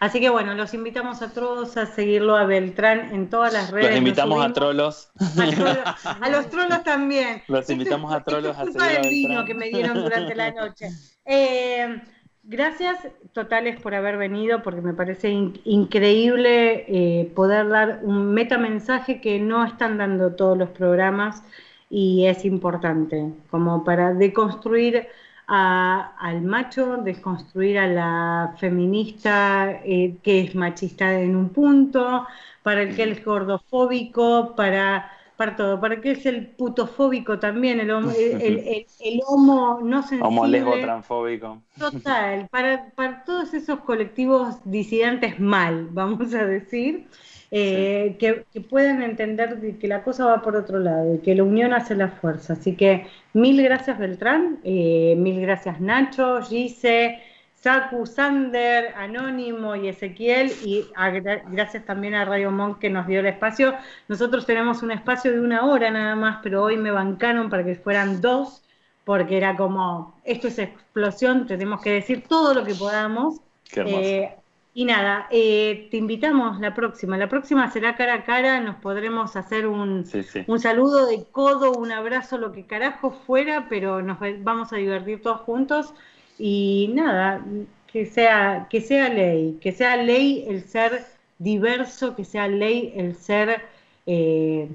Así 0.00 0.18
que 0.20 0.28
bueno, 0.28 0.54
los 0.54 0.74
invitamos 0.74 1.22
a 1.22 1.32
todos 1.32 1.76
a 1.76 1.86
seguirlo 1.86 2.36
a 2.36 2.44
Beltrán 2.44 3.14
en 3.14 3.30
todas 3.30 3.52
las 3.52 3.70
redes. 3.70 3.90
Los 3.90 3.98
invitamos 3.98 4.44
a 4.44 4.52
trolos. 4.52 5.10
a 5.20 5.24
trolos- 5.24 6.18
a 6.20 6.28
los 6.30 6.50
trolos 6.50 6.82
también. 6.82 7.42
Los 7.46 7.68
invitamos 7.70 8.12
a 8.12 8.24
trolos 8.24 8.56
esto 8.56 8.60
a 8.60 8.64
es 8.64 8.70
culpa 8.70 8.84
seguir 8.86 8.98
a 8.98 9.02
del 9.02 9.10
vino 9.10 9.44
que 9.44 9.54
me 9.54 9.68
dieron 9.68 9.94
durante 10.02 10.34
la 10.34 10.50
noche. 10.52 10.88
Eh, 11.24 12.02
gracias 12.42 12.98
totales 13.32 13.80
por 13.80 13.94
haber 13.94 14.16
venido, 14.16 14.62
porque 14.62 14.80
me 14.80 14.94
parece 14.94 15.30
in- 15.30 15.60
increíble 15.64 16.84
eh, 16.88 17.32
poder 17.34 17.68
dar 17.68 18.00
un 18.02 18.32
metamensaje 18.34 19.20
que 19.20 19.38
no 19.40 19.64
están 19.64 19.98
dando 19.98 20.34
todos 20.34 20.56
los 20.58 20.70
programas 20.70 21.42
y 21.90 22.26
es 22.26 22.44
importante, 22.44 23.32
como 23.50 23.84
para 23.84 24.12
deconstruir 24.14 25.06
a- 25.46 26.14
al 26.18 26.42
macho, 26.42 26.98
desconstruir 26.98 27.78
a 27.78 27.86
la 27.86 28.54
feminista 28.58 29.80
eh, 29.84 30.16
que 30.22 30.40
es 30.42 30.54
machista 30.54 31.20
en 31.20 31.36
un 31.36 31.48
punto, 31.50 32.26
para 32.62 32.82
el 32.82 32.94
que 32.94 33.04
es 33.04 33.24
gordofóbico, 33.24 34.54
para, 34.56 35.10
para 35.38 35.56
todo, 35.56 35.80
para 35.80 36.00
que 36.02 36.12
es 36.12 36.26
el 36.26 36.48
putofóbico 36.56 37.38
también, 37.40 37.80
el 37.80 37.90
homo, 37.92 38.12
el, 38.12 38.36
el- 38.42 38.86
el- 39.00 39.22
homo 39.28 39.80
no 39.82 40.02
sensible. 40.02 40.28
Homo 40.28 40.46
lesbo 40.46 40.78
transfóbico. 40.78 41.62
Total, 41.78 42.48
para, 42.50 42.90
para 42.96 43.24
todos 43.24 43.54
esos 43.54 43.80
colectivos 43.80 44.56
disidentes 44.64 45.38
mal, 45.38 45.88
vamos 45.92 46.34
a 46.34 46.44
decir, 46.44 47.08
eh, 47.52 48.16
que, 48.18 48.44
que 48.52 48.60
puedan 48.60 49.00
entender 49.02 49.60
de 49.60 49.78
que 49.78 49.86
la 49.86 50.02
cosa 50.02 50.26
va 50.26 50.42
por 50.42 50.56
otro 50.56 50.80
lado 50.80 51.14
y 51.14 51.20
que 51.20 51.36
la 51.36 51.44
unión 51.44 51.72
hace 51.72 51.94
la 51.94 52.08
fuerza. 52.08 52.54
Así 52.54 52.74
que 52.76 53.06
mil 53.32 53.62
gracias 53.62 53.96
Beltrán, 53.98 54.58
eh, 54.64 55.14
mil 55.18 55.40
gracias 55.40 55.80
Nacho, 55.80 56.42
Gise, 56.42 57.20
Saku, 57.60 58.06
Sander, 58.06 58.94
Anónimo 58.96 59.74
y 59.74 59.88
Ezequiel 59.88 60.52
y 60.64 60.86
a- 60.94 61.10
gracias 61.10 61.84
también 61.84 62.14
a 62.14 62.24
Radio 62.24 62.50
Monk 62.52 62.78
que 62.78 62.88
nos 62.90 63.06
dio 63.06 63.20
el 63.20 63.26
espacio. 63.26 63.74
Nosotros 64.06 64.46
tenemos 64.46 64.82
un 64.82 64.92
espacio 64.92 65.32
de 65.32 65.40
una 65.40 65.64
hora 65.64 65.90
nada 65.90 66.14
más, 66.14 66.38
pero 66.42 66.62
hoy 66.62 66.76
me 66.76 66.90
bancaron 66.92 67.50
para 67.50 67.64
que 67.64 67.74
fueran 67.74 68.20
dos 68.20 68.62
porque 69.04 69.38
era 69.38 69.56
como, 69.56 70.14
esto 70.24 70.48
es 70.48 70.58
explosión, 70.58 71.46
tenemos 71.46 71.80
que 71.80 71.90
decir 71.92 72.24
todo 72.28 72.54
lo 72.54 72.64
que 72.64 72.74
podamos. 72.74 73.40
Qué. 73.70 73.82
Eh, 73.86 74.34
y 74.74 74.84
nada, 74.84 75.26
eh, 75.30 75.88
te 75.90 75.96
invitamos 75.96 76.60
la 76.60 76.74
próxima. 76.74 77.16
La 77.16 77.28
próxima 77.28 77.68
será 77.70 77.96
cara 77.96 78.14
a 78.14 78.24
cara, 78.24 78.60
nos 78.60 78.76
podremos 78.76 79.34
hacer 79.34 79.66
un, 79.66 80.04
Sí, 80.06 80.22
sí. 80.22 80.44
un 80.46 80.60
saludo 80.60 81.06
de 81.06 81.24
codo, 81.32 81.72
un 81.72 81.90
abrazo, 81.90 82.38
lo 82.38 82.52
que 82.52 82.66
carajo 82.66 83.10
fuera, 83.10 83.66
pero 83.68 84.02
nos 84.02 84.18
vamos 84.44 84.72
a 84.72 84.76
divertir 84.76 85.22
todos 85.22 85.40
juntos. 85.40 85.94
Y 86.38 86.90
nada, 86.94 87.44
que 87.86 88.06
sea, 88.06 88.68
que 88.70 88.80
sea 88.80 89.08
ley, 89.08 89.58
que 89.60 89.72
sea 89.72 89.96
ley 89.96 90.44
el 90.48 90.64
ser 90.64 91.06
diverso, 91.38 92.14
que 92.16 92.24
sea 92.24 92.48
ley 92.48 92.92
el 92.96 93.16
ser... 93.16 93.62
eh, 94.06 94.68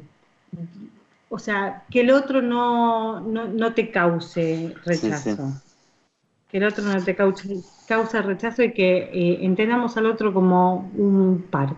o 1.29 1.39
sea, 1.39 1.85
que 1.89 2.01
el 2.01 2.11
otro 2.11 2.41
no, 2.41 3.19
no, 3.21 3.47
no 3.47 3.73
te 3.73 3.91
cause 3.91 4.75
rechazo. 4.85 5.35
sí. 5.35 5.63
Que 6.47 6.57
el 6.59 6.65
otro 6.65 6.83
no 6.83 7.03
te 7.03 7.15
cause, 7.15 7.63
causa 7.87 8.21
rechazo 8.21 8.63
y 8.63 8.73
que 8.73 8.97
eh, 9.11 9.39
entendamos 9.45 9.97
al 9.97 10.05
otro 10.05 10.33
como 10.33 10.91
un 10.95 11.47
par. 11.49 11.75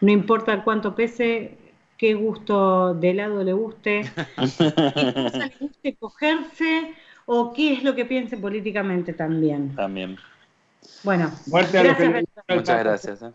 No 0.00 0.10
importa 0.10 0.64
cuánto 0.64 0.94
pese, 0.96 1.56
qué 1.96 2.14
gusto 2.14 2.94
de 2.94 3.10
helado 3.10 3.44
le 3.44 3.52
guste, 3.52 4.12
qué 4.96 5.14
cosa 5.16 5.46
le 5.46 5.56
guste 5.60 5.96
cogerse 5.96 6.94
o 7.26 7.52
qué 7.52 7.74
es 7.74 7.82
lo 7.82 7.94
que 7.94 8.04
piense 8.06 8.36
políticamente 8.36 9.12
también. 9.12 9.74
También. 9.74 10.16
Bueno, 11.02 11.30
Muerte 11.46 11.78
a 11.78 11.82
los 11.82 11.96
gracias, 11.96 12.08
que- 12.08 12.14
Beltrán. 12.14 12.58
Muchas 12.58 12.78
gracias. 12.84 13.22
eh. 13.22 13.30